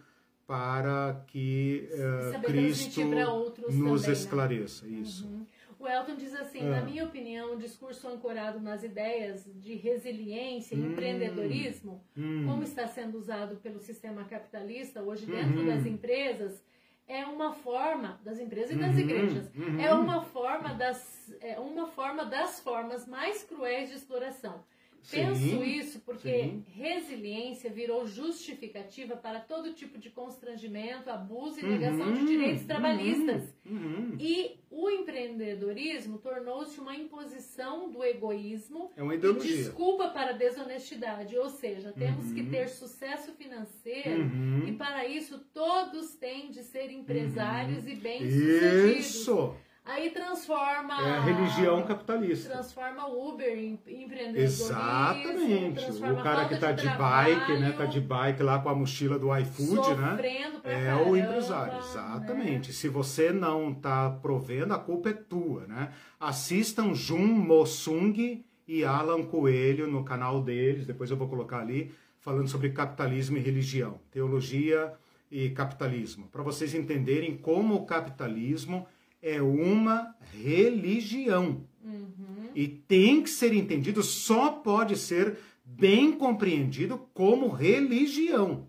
para 0.48 1.22
que 1.26 1.90
uh, 1.92 2.40
Cristo 2.40 3.04
nos 3.04 4.00
também, 4.00 4.12
esclareça. 4.12 4.86
Né? 4.86 5.00
Isso. 5.00 5.26
Uhum. 5.26 5.46
O 5.78 5.86
Elton 5.86 6.16
diz 6.16 6.34
assim: 6.34 6.60
ah. 6.60 6.70
na 6.70 6.80
minha 6.80 7.04
opinião, 7.04 7.52
um 7.52 7.58
discurso 7.58 8.08
ancorado 8.08 8.58
nas 8.58 8.82
ideias 8.82 9.44
de 9.56 9.74
resiliência 9.74 10.74
e 10.74 10.80
hum, 10.80 10.92
empreendedorismo, 10.92 12.02
hum. 12.16 12.46
como 12.46 12.62
está 12.62 12.88
sendo 12.88 13.18
usado 13.18 13.56
pelo 13.56 13.78
sistema 13.78 14.24
capitalista 14.24 15.02
hoje 15.02 15.26
dentro 15.26 15.60
uhum. 15.60 15.66
das 15.66 15.84
empresas, 15.84 16.64
é 17.06 17.26
uma 17.26 17.52
forma 17.52 18.18
das 18.24 18.40
empresas 18.40 18.74
e 18.74 18.78
das 18.78 18.94
uhum. 18.94 19.00
igrejas, 19.00 19.50
uhum. 19.54 19.78
é 19.78 19.92
uma 19.92 20.22
forma 20.22 20.72
das 20.72 21.30
é 21.42 21.60
uma 21.60 21.86
forma 21.88 22.24
das 22.24 22.58
formas 22.60 23.06
mais 23.06 23.44
cruéis 23.44 23.90
de 23.90 23.96
exploração 23.96 24.64
Penso 25.10 25.64
isso 25.64 26.00
porque 26.00 26.30
sim. 26.42 26.64
resiliência 26.68 27.70
virou 27.70 28.06
justificativa 28.06 29.16
para 29.16 29.40
todo 29.40 29.72
tipo 29.72 29.98
de 29.98 30.10
constrangimento, 30.10 31.08
abuso 31.08 31.60
e 31.60 31.66
negação 31.66 32.08
uhum, 32.08 32.14
de 32.14 32.26
direitos 32.26 32.64
trabalhistas. 32.66 33.54
Uhum, 33.64 33.76
uhum. 33.76 34.16
E 34.20 34.58
o 34.70 34.90
empreendedorismo 34.90 36.18
tornou-se 36.18 36.78
uma 36.80 36.94
imposição 36.94 37.90
do 37.90 38.04
egoísmo 38.04 38.90
é 38.96 39.02
uma 39.02 39.14
e 39.14 39.18
desculpa 39.18 40.08
para 40.08 40.30
a 40.30 40.34
desonestidade. 40.34 41.36
Ou 41.38 41.48
seja, 41.48 41.92
temos 41.92 42.32
que 42.32 42.42
Uhum. 42.42 42.50
ter 42.50 42.68
sucesso 42.68 43.32
financeiro 43.32 44.22
Uhum. 44.22 44.68
e 44.68 44.72
para 44.72 45.06
isso 45.06 45.38
todos 45.52 46.14
têm 46.16 46.50
de 46.50 46.62
ser 46.62 46.90
empresários 46.90 47.86
e 47.86 47.94
bem-sucedidos. 47.94 48.98
Isso! 48.98 49.54
Aí 49.88 50.10
transforma. 50.10 50.94
É 51.00 51.16
a 51.16 51.20
religião 51.20 51.82
capitalista. 51.82 52.50
Transforma 52.50 53.06
o 53.06 53.30
Uber 53.30 53.58
em 53.58 53.72
empreendedorismo. 53.86 54.66
Exatamente. 54.66 55.84
O 55.90 56.22
cara 56.22 56.46
que 56.46 56.58
tá 56.58 56.72
de, 56.72 56.82
de, 56.82 56.96
bike, 56.96 57.52
né? 57.54 57.72
Tá 57.72 57.86
de 57.86 58.00
bike 58.00 58.42
lá 58.42 58.58
com 58.58 58.68
a 58.68 58.74
mochila 58.74 59.18
do 59.18 59.34
iFood, 59.34 59.94
né? 59.94 60.16
pra 60.62 60.70
É 60.70 60.84
caramba, 60.84 61.10
o 61.10 61.16
empresário, 61.16 61.72
né? 61.72 61.80
exatamente. 61.80 62.72
Se 62.72 62.86
você 62.88 63.32
não 63.32 63.72
tá 63.72 64.10
provendo, 64.10 64.74
a 64.74 64.78
culpa 64.78 65.08
é 65.08 65.14
tua, 65.14 65.66
né? 65.66 65.90
Assistam 66.20 66.92
Jun 66.94 67.26
Mosung 67.26 68.44
e 68.66 68.84
Alan 68.84 69.24
Coelho 69.24 69.86
no 69.86 70.04
canal 70.04 70.42
deles, 70.42 70.86
depois 70.86 71.10
eu 71.10 71.16
vou 71.16 71.28
colocar 71.28 71.60
ali, 71.60 71.94
falando 72.20 72.48
sobre 72.48 72.70
capitalismo 72.70 73.38
e 73.38 73.40
religião, 73.40 73.98
teologia 74.10 74.92
e 75.30 75.48
capitalismo, 75.48 76.28
para 76.28 76.42
vocês 76.42 76.74
entenderem 76.74 77.36
como 77.38 77.74
o 77.74 77.86
capitalismo 77.86 78.86
é 79.22 79.40
uma 79.42 80.14
religião. 80.32 81.64
Uhum. 81.84 82.50
E 82.54 82.66
tem 82.66 83.22
que 83.22 83.30
ser 83.30 83.52
entendido, 83.52 84.02
só 84.02 84.50
pode 84.50 84.96
ser 84.96 85.38
bem 85.64 86.12
compreendido 86.12 86.98
como 87.12 87.48
religião. 87.48 88.66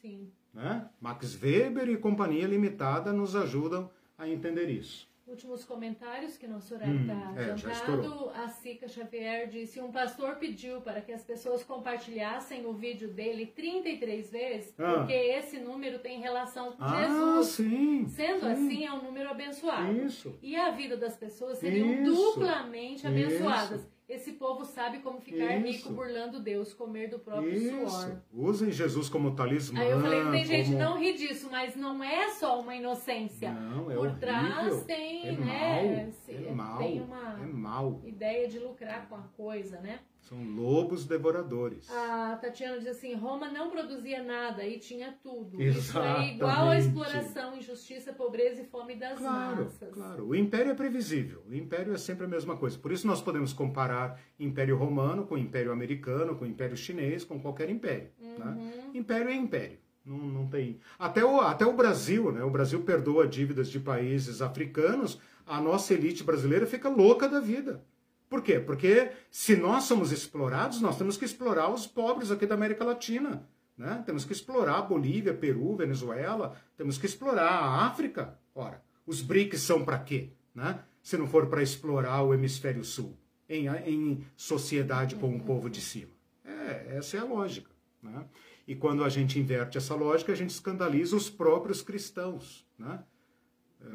Sim. 0.00 0.30
Né? 0.52 0.88
Max 1.00 1.40
Weber 1.40 1.88
e 1.88 1.96
Companhia 1.96 2.46
Limitada 2.46 3.12
nos 3.12 3.34
ajudam 3.34 3.90
a 4.16 4.28
entender 4.28 4.68
isso. 4.68 5.08
Últimos 5.26 5.64
comentários, 5.64 6.36
que 6.36 6.46
nosso 6.46 6.74
horário 6.74 6.94
Hum, 6.96 7.00
está 7.02 7.14
é, 7.40 7.44
já 7.46 7.52
adiantado. 7.54 7.72
estourou. 8.02 8.30
a 8.34 8.46
Cica 8.48 8.86
Xavier 8.86 9.48
disse: 9.48 9.80
um 9.80 9.90
pastor 9.90 10.36
pediu 10.36 10.82
para 10.82 11.00
que 11.00 11.10
as 11.12 11.24
pessoas 11.24 11.64
compartilhassem 11.64 12.66
o 12.66 12.74
vídeo 12.74 13.08
dele 13.08 13.46
33 13.46 14.30
vezes, 14.30 14.74
Ah. 14.78 14.98
porque 14.98 15.14
esse 15.14 15.58
número 15.58 15.98
tem 15.98 16.20
relação 16.20 16.72
com 16.72 16.84
Ah, 16.84 17.02
Jesus. 17.06 17.46
sim. 17.48 18.06
Sendo 18.06 18.40
sim. 18.40 18.46
assim, 18.52 18.84
é 18.86 18.92
um 18.92 19.02
número 19.02 19.30
abençoado. 19.30 19.92
Isso. 19.92 20.38
E 20.42 20.54
a 20.56 20.70
vida 20.70 20.94
das 20.96 21.16
pessoas 21.16 21.56
seriam 21.56 22.02
Isso. 22.02 22.12
duplamente 22.34 23.06
abençoadas. 23.06 23.88
Esse 24.06 24.32
povo 24.32 24.66
sabe 24.66 24.98
como 24.98 25.18
ficar 25.18 25.56
Isso. 25.56 25.66
rico 25.66 25.92
burlando 25.94 26.38
Deus, 26.38 26.74
comer 26.74 27.08
do 27.08 27.18
próprio 27.18 27.50
Isso. 27.54 27.88
suor. 27.88 28.16
Usem 28.34 28.70
Jesus 28.70 29.08
como 29.08 29.34
talismã. 29.34 29.80
Aí 29.80 29.90
eu 29.90 29.98
falei, 30.00 30.22
tem 30.30 30.44
gente, 30.44 30.66
como- 30.66 30.78
não 30.78 30.98
ri 30.98 31.14
disso, 31.14 31.48
mas 31.50 31.74
não 31.74 32.04
é 32.04 32.28
só 32.30 32.60
uma 32.60 32.76
inocência. 32.76 33.50
Não, 33.50 33.90
é 33.90 33.94
Por 33.94 34.08
horrível. 34.08 34.20
trás 34.20 34.84
tem, 34.84 35.28
é 35.28 35.32
né? 35.32 36.02
Mal, 36.04 36.12
é 36.36 36.52
mal. 36.52 36.78
Tem 36.78 37.00
uma. 37.00 37.40
É 37.40 37.46
mal. 37.46 38.02
Ideia 38.04 38.48
de 38.48 38.58
lucrar 38.58 39.08
com 39.08 39.16
a 39.16 39.22
coisa, 39.36 39.80
né? 39.80 40.00
São 40.20 40.42
lobos 40.42 41.04
devoradores. 41.04 41.90
A 41.90 42.38
Tatiana 42.40 42.78
diz 42.78 42.88
assim: 42.88 43.14
Roma 43.14 43.50
não 43.50 43.70
produzia 43.70 44.22
nada 44.22 44.64
e 44.66 44.78
tinha 44.78 45.14
tudo. 45.22 45.60
Exatamente. 45.60 45.78
Isso 45.78 45.98
é 45.98 46.34
igual 46.34 46.68
à 46.70 46.78
exploração, 46.78 47.56
injustiça, 47.56 48.12
pobreza 48.12 48.62
e 48.62 48.64
fome 48.64 48.96
das 48.96 49.18
claro, 49.18 49.64
massas. 49.64 49.92
Claro, 49.92 50.26
o 50.26 50.34
império 50.34 50.72
é 50.72 50.74
previsível. 50.74 51.42
O 51.46 51.54
império 51.54 51.92
é 51.92 51.98
sempre 51.98 52.24
a 52.24 52.28
mesma 52.28 52.56
coisa. 52.56 52.78
Por 52.78 52.90
isso 52.90 53.06
nós 53.06 53.20
podemos 53.20 53.52
comparar 53.52 54.18
Império 54.40 54.78
Romano 54.78 55.26
com 55.26 55.36
Império 55.36 55.70
Americano, 55.70 56.36
com 56.36 56.46
Império 56.46 56.76
Chinês, 56.76 57.22
com 57.22 57.38
qualquer 57.38 57.68
império. 57.68 58.08
Uhum. 58.18 58.38
Né? 58.38 58.90
Império 58.94 59.28
é 59.28 59.34
império. 59.34 59.78
Não, 60.04 60.18
não 60.18 60.46
tem. 60.46 60.80
Até 60.98 61.24
o, 61.24 61.40
até 61.40 61.64
o 61.64 61.72
Brasil, 61.72 62.30
né? 62.30 62.42
O 62.44 62.50
Brasil 62.50 62.82
perdoa 62.82 63.26
dívidas 63.26 63.68
de 63.70 63.80
países 63.80 64.42
africanos. 64.42 65.18
A 65.46 65.60
nossa 65.60 65.94
elite 65.94 66.24
brasileira 66.24 66.66
fica 66.66 66.88
louca 66.88 67.28
da 67.28 67.40
vida. 67.40 67.84
Por 68.28 68.42
quê? 68.42 68.58
Porque 68.58 69.10
se 69.30 69.54
nós 69.54 69.84
somos 69.84 70.10
explorados, 70.10 70.80
nós 70.80 70.98
temos 70.98 71.16
que 71.16 71.24
explorar 71.24 71.68
os 71.68 71.86
pobres 71.86 72.30
aqui 72.30 72.46
da 72.46 72.54
América 72.54 72.84
Latina. 72.84 73.46
Né? 73.76 74.02
Temos 74.06 74.24
que 74.24 74.32
explorar 74.32 74.82
Bolívia, 74.82 75.34
Peru, 75.34 75.76
Venezuela, 75.76 76.56
temos 76.76 76.96
que 76.96 77.06
explorar 77.06 77.48
a 77.48 77.86
África. 77.86 78.38
Ora, 78.54 78.82
os 79.06 79.20
BRICS 79.20 79.60
são 79.60 79.84
para 79.84 79.98
quê? 79.98 80.30
Né? 80.54 80.80
Se 81.02 81.16
não 81.16 81.26
for 81.26 81.46
para 81.46 81.62
explorar 81.62 82.22
o 82.22 82.32
hemisfério 82.32 82.84
sul, 82.84 83.16
em, 83.48 83.68
em 83.68 84.26
sociedade 84.36 85.16
com 85.16 85.34
o 85.36 85.40
povo 85.40 85.68
de 85.68 85.80
cima. 85.80 86.12
É, 86.44 86.96
essa 86.96 87.16
é 87.16 87.20
a 87.20 87.24
lógica. 87.24 87.70
Né? 88.02 88.24
E 88.66 88.74
quando 88.74 89.04
a 89.04 89.08
gente 89.08 89.38
inverte 89.38 89.76
essa 89.76 89.94
lógica, 89.94 90.32
a 90.32 90.36
gente 90.36 90.50
escandaliza 90.50 91.16
os 91.16 91.28
próprios 91.28 91.82
cristãos. 91.82 92.66
Né? 92.78 93.02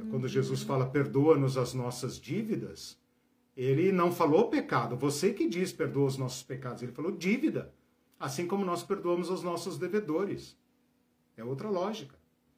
Quando 0.09 0.27
Jesus 0.27 0.63
fala, 0.63 0.85
perdoa-nos 0.89 1.57
as 1.57 1.73
nossas 1.73 2.19
dívidas, 2.19 2.97
ele 3.55 3.91
não 3.91 4.11
falou 4.11 4.49
pecado, 4.49 4.95
você 4.95 5.33
que 5.33 5.47
diz 5.47 5.71
perdoa 5.71 6.05
os 6.05 6.17
nossos 6.17 6.43
pecados, 6.43 6.81
ele 6.81 6.91
falou 6.91 7.11
dívida, 7.11 7.73
assim 8.19 8.47
como 8.47 8.63
nós 8.65 8.83
perdoamos 8.83 9.29
os 9.29 9.43
nossos 9.43 9.77
devedores. 9.77 10.57
É 11.35 11.43
outra 11.43 11.69
lógica. 11.69 12.15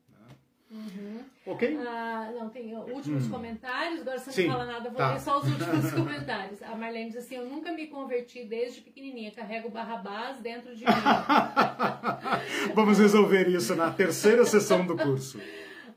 Né? 0.10 0.36
Uhum. 0.72 1.20
Ok? 1.46 1.78
Ah, 1.86 2.32
não, 2.38 2.50
tem 2.50 2.76
últimos 2.76 3.26
Hum. 3.26 3.30
comentários, 3.30 4.02
agora 4.02 4.18
você 4.20 4.32
Sim, 4.32 4.48
não 4.48 4.54
fala 4.54 4.66
nada, 4.66 4.90
vou 4.90 4.98
tá. 4.98 5.12
ler 5.12 5.20
só 5.20 5.40
os 5.40 5.48
últimos 5.52 5.92
comentários. 5.94 6.62
A 6.64 6.76
Marlene 6.76 7.10
diz 7.10 7.18
assim: 7.18 7.36
Eu 7.36 7.46
nunca 7.50 7.72
me 7.74 7.88
converti 7.88 8.46
desde 8.46 8.82
pequenininha, 8.82 9.32
carrego 9.32 9.70
Barrabás 9.70 10.40
dentro 10.40 10.76
de 10.76 10.86
mim. 10.86 10.92
Vamos 12.74 13.00
resolver 13.00 13.48
isso 13.50 13.76
na 13.76 13.92
terceira 13.92 14.46
sessão 14.46 14.86
do 14.86 14.96
curso. 14.96 15.40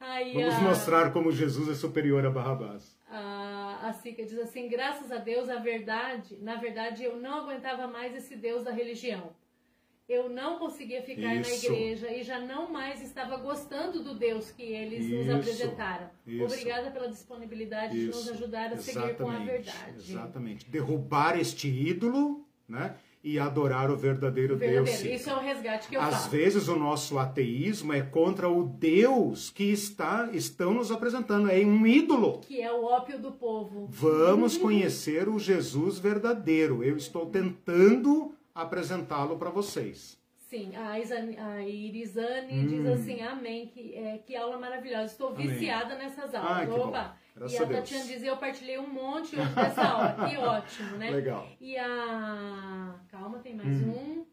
Aí, 0.06 0.35
Vamos 0.35 0.55
a- 0.55 0.60
mostrar 0.60 1.12
como 1.12 1.32
Jesus 1.32 1.68
é 1.68 1.74
superior 1.74 2.24
a 2.26 2.31
Barrabás. 2.31 2.94
A, 3.10 3.89
a 3.89 3.93
Sica 3.94 4.22
diz 4.24 4.39
assim: 4.39 4.68
graças 4.68 5.10
a 5.10 5.16
Deus, 5.16 5.48
a 5.48 5.56
verdade, 5.59 6.36
na 6.43 6.56
verdade, 6.56 7.02
eu 7.05 7.16
não 7.16 7.39
aguentava 7.43 7.86
mais 7.86 8.14
esse 8.14 8.36
Deus 8.36 8.62
da 8.64 8.70
religião. 8.70 9.32
Eu 10.06 10.28
não 10.28 10.59
conseguia 10.59 11.02
ficar 11.02 11.35
Isso. 11.36 11.48
na 11.70 11.76
igreja 11.78 12.12
e 12.12 12.22
já 12.22 12.39
não 12.39 12.70
mais 12.70 13.01
estava 13.02 13.39
gostando 13.39 14.05
do 14.05 14.14
Deus 14.14 14.51
que 14.51 14.62
eles 14.62 15.09
nos 15.09 15.26
Isso. 15.26 15.35
apresentaram. 15.36 16.10
Isso. 16.26 16.44
Obrigada 16.44 16.90
pela 16.90 17.09
disponibilidade 17.09 17.98
de 17.98 18.06
nos 18.09 18.28
ajudar 18.28 18.70
a 18.74 18.76
seguir 18.76 19.16
com 19.16 19.31
a 19.31 19.36
Exatamente, 19.36 19.47
verdade. 19.51 19.97
Exatamente. 20.12 20.70
Derrubar 20.70 21.39
este 21.40 21.68
ídolo, 21.68 22.47
né? 22.68 22.97
E 23.26 23.38
adorar 23.38 23.90
o 23.90 23.96
verdadeiro, 23.96 24.55
Deus. 24.55 24.70
Verdadeiro. 24.70 24.98
sim. 24.98 25.14
Isso 25.14 25.30
é 25.30 25.34
o 25.34 25.38
resgate 25.40 25.88
que 25.88 25.96
eu 25.96 26.01
Às 26.02 26.10
faço. 26.14 26.28
vezes 26.30 26.68
o 26.68 26.76
nosso 26.76 27.18
ateísmo 27.18 27.90
é 27.94 28.02
contra 28.02 28.51
o 28.51 28.64
Deus 28.64 29.48
que 29.48 29.64
está, 29.72 30.28
estão 30.32 30.74
nos 30.74 30.92
apresentando, 30.92 31.51
é 31.51 31.64
um 31.64 31.86
ídolo. 31.86 32.40
Que 32.40 32.60
é 32.60 32.70
o 32.70 32.84
ópio 32.84 33.18
do 33.18 33.32
povo. 33.32 33.86
Vamos 33.90 34.59
conhecer 34.59 35.26
o 35.26 35.38
Jesus 35.38 35.98
verdadeiro. 35.98 36.84
Eu 36.84 36.98
estou 36.98 37.24
tentando 37.24 38.34
apresentá-lo 38.55 39.38
para 39.38 39.48
vocês. 39.48 40.18
Sim, 40.51 40.76
a, 40.76 41.01
Isa, 41.01 41.16
a 41.16 41.62
Irisane 41.62 42.52
Hum. 42.52 42.66
diz 42.68 42.86
assim, 42.86 43.20
amém, 43.22 43.66
que, 43.66 43.94
é, 43.96 44.18
que 44.18 44.36
aula 44.36 44.59
maravilhosa. 44.59 45.06
Estou 45.06 45.28
Amém. 45.30 45.48
viciada 45.48 45.96
nessas 45.96 46.32
aulas. 46.34 46.51
Ai, 46.52 46.66
que 46.66 46.72
bom. 46.72 46.88
Opa! 46.88 47.16
Graças 47.35 47.59
e 47.59 47.62
a, 47.62 47.66
a. 47.66 47.69
Tatiana 47.69 48.05
diz, 48.05 48.23
eu 48.23 48.36
partilhei 48.36 48.78
um 48.78 48.89
monte 48.89 49.35
hoje 49.39 49.55
dessa 49.55 49.82
aula. 49.82 50.28
Que 50.28 50.36
ótimo, 50.36 50.97
né? 50.97 51.11
Legal. 51.11 51.48
E 51.61 51.77
a... 51.77 52.94
Calma, 53.11 53.39
tem 53.40 53.55
mais 53.55 53.82
um. 53.82 54.23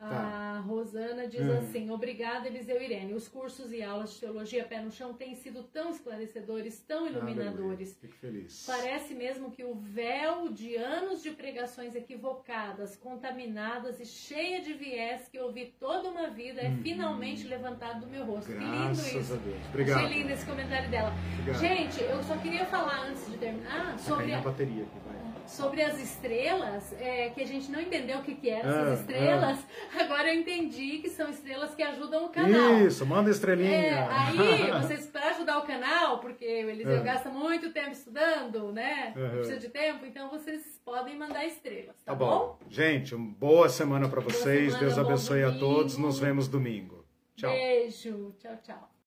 A 0.00 0.08
Tá. 0.08 0.60
Rosana 0.64 1.26
diz 1.26 1.40
Hum. 1.40 1.58
assim, 1.58 1.90
obrigada 1.90 2.46
Eliseu 2.46 2.80
Irene. 2.80 3.14
Os 3.14 3.26
cursos 3.26 3.72
e 3.72 3.82
aulas 3.82 4.12
de 4.14 4.20
teologia 4.20 4.64
pé 4.64 4.80
no 4.80 4.90
chão 4.92 5.12
têm 5.12 5.34
sido 5.34 5.62
tão 5.64 5.90
esclarecedores, 5.90 6.80
tão 6.86 7.06
iluminadores. 7.06 7.56
Aleluia. 7.58 7.86
Fico 8.00 8.14
feliz. 8.14 8.64
Parece 8.66 9.12
mesmo 9.14 9.50
que 9.50 9.64
o 9.64 9.74
véu 9.74 10.50
de 10.50 10.76
anos 10.76 11.20
de 11.22 11.30
pregações 11.32 11.96
equivocadas, 11.96 12.96
contaminadas 12.96 13.98
e 13.98 14.04
cheia 14.06 14.60
de 14.60 14.72
viés 14.72 15.28
que 15.28 15.38
ouvi 15.40 15.74
toda 15.80 16.08
uma 16.10 16.28
vida 16.28 16.60
é 16.60 16.70
finalmente 16.82 17.46
levantado 17.48 18.00
do 18.00 18.06
meu 18.06 18.24
rosto. 18.24 18.52
que 18.52 18.58
lindo. 18.58 18.70
Graças 18.70 19.12
isso. 19.14 19.34
a 19.34 19.36
Deus. 19.36 19.66
Obrigado. 19.68 20.04
Achei 20.04 20.18
lindo 20.18 20.32
esse 20.32 20.46
comentário 20.46 20.90
dela. 20.90 21.12
Obrigado. 21.40 21.60
Gente, 21.60 22.00
eu 22.02 22.22
só 22.22 22.36
queria 22.36 22.64
falar 22.66 23.06
antes 23.08 23.26
de 23.30 23.36
terminar 23.38 23.92
Tá 23.92 23.98
sobre, 23.98 24.32
a 24.32 24.40
bateria 24.40 24.84
aqui. 24.84 25.07
Sobre 25.48 25.82
as 25.82 25.98
estrelas, 25.98 26.92
é, 27.00 27.30
que 27.30 27.40
a 27.40 27.46
gente 27.46 27.70
não 27.70 27.80
entendeu 27.80 28.18
o 28.18 28.22
que, 28.22 28.34
que 28.34 28.48
eram 28.50 28.70
Ah, 28.70 28.80
essas 28.82 29.00
estrelas. 29.00 29.58
Agora 29.98 30.32
eu 30.32 30.40
entendi 30.40 30.98
que 30.98 31.08
são 31.08 31.28
estrelas 31.30 31.74
que 31.74 31.82
ajudam 31.82 32.26
o 32.26 32.28
canal. 32.28 32.78
Isso, 32.86 33.04
manda 33.06 33.30
estrelinha. 33.30 33.70
É, 33.70 34.08
aí, 34.08 34.70
vocês, 34.82 35.06
para 35.06 35.30
ajudar 35.30 35.58
o 35.58 35.62
canal, 35.62 36.18
porque 36.20 36.44
o 36.44 36.70
Eliseu 36.70 36.98
É. 36.98 37.02
gasta 37.02 37.28
muito 37.30 37.72
tempo 37.72 37.90
estudando, 37.90 38.72
né? 38.72 39.12
Uhum. 39.16 39.30
Precisa 39.30 39.58
de 39.58 39.68
tempo, 39.68 40.04
então 40.06 40.28
vocês 40.28 40.80
podem 40.84 41.16
mandar 41.16 41.44
estrelas, 41.46 41.96
tá, 42.04 42.12
Tá 42.12 42.14
bom. 42.14 42.58
Gente, 42.68 43.14
uma 43.14 43.30
boa 43.34 43.68
semana 43.68 44.08
para 44.08 44.20
vocês. 44.20 44.72
semana, 44.72 44.78
Deus 44.78 44.94
bom 44.94 45.00
abençoe 45.00 45.42
a 45.42 45.52
todos. 45.58 45.96
Nos 45.96 46.18
vemos 46.18 46.46
domingo. 46.48 47.04
Tchau. 47.36 47.50
Beijo, 47.50 48.34
tchau, 48.38 48.56
tchau. 48.62 48.90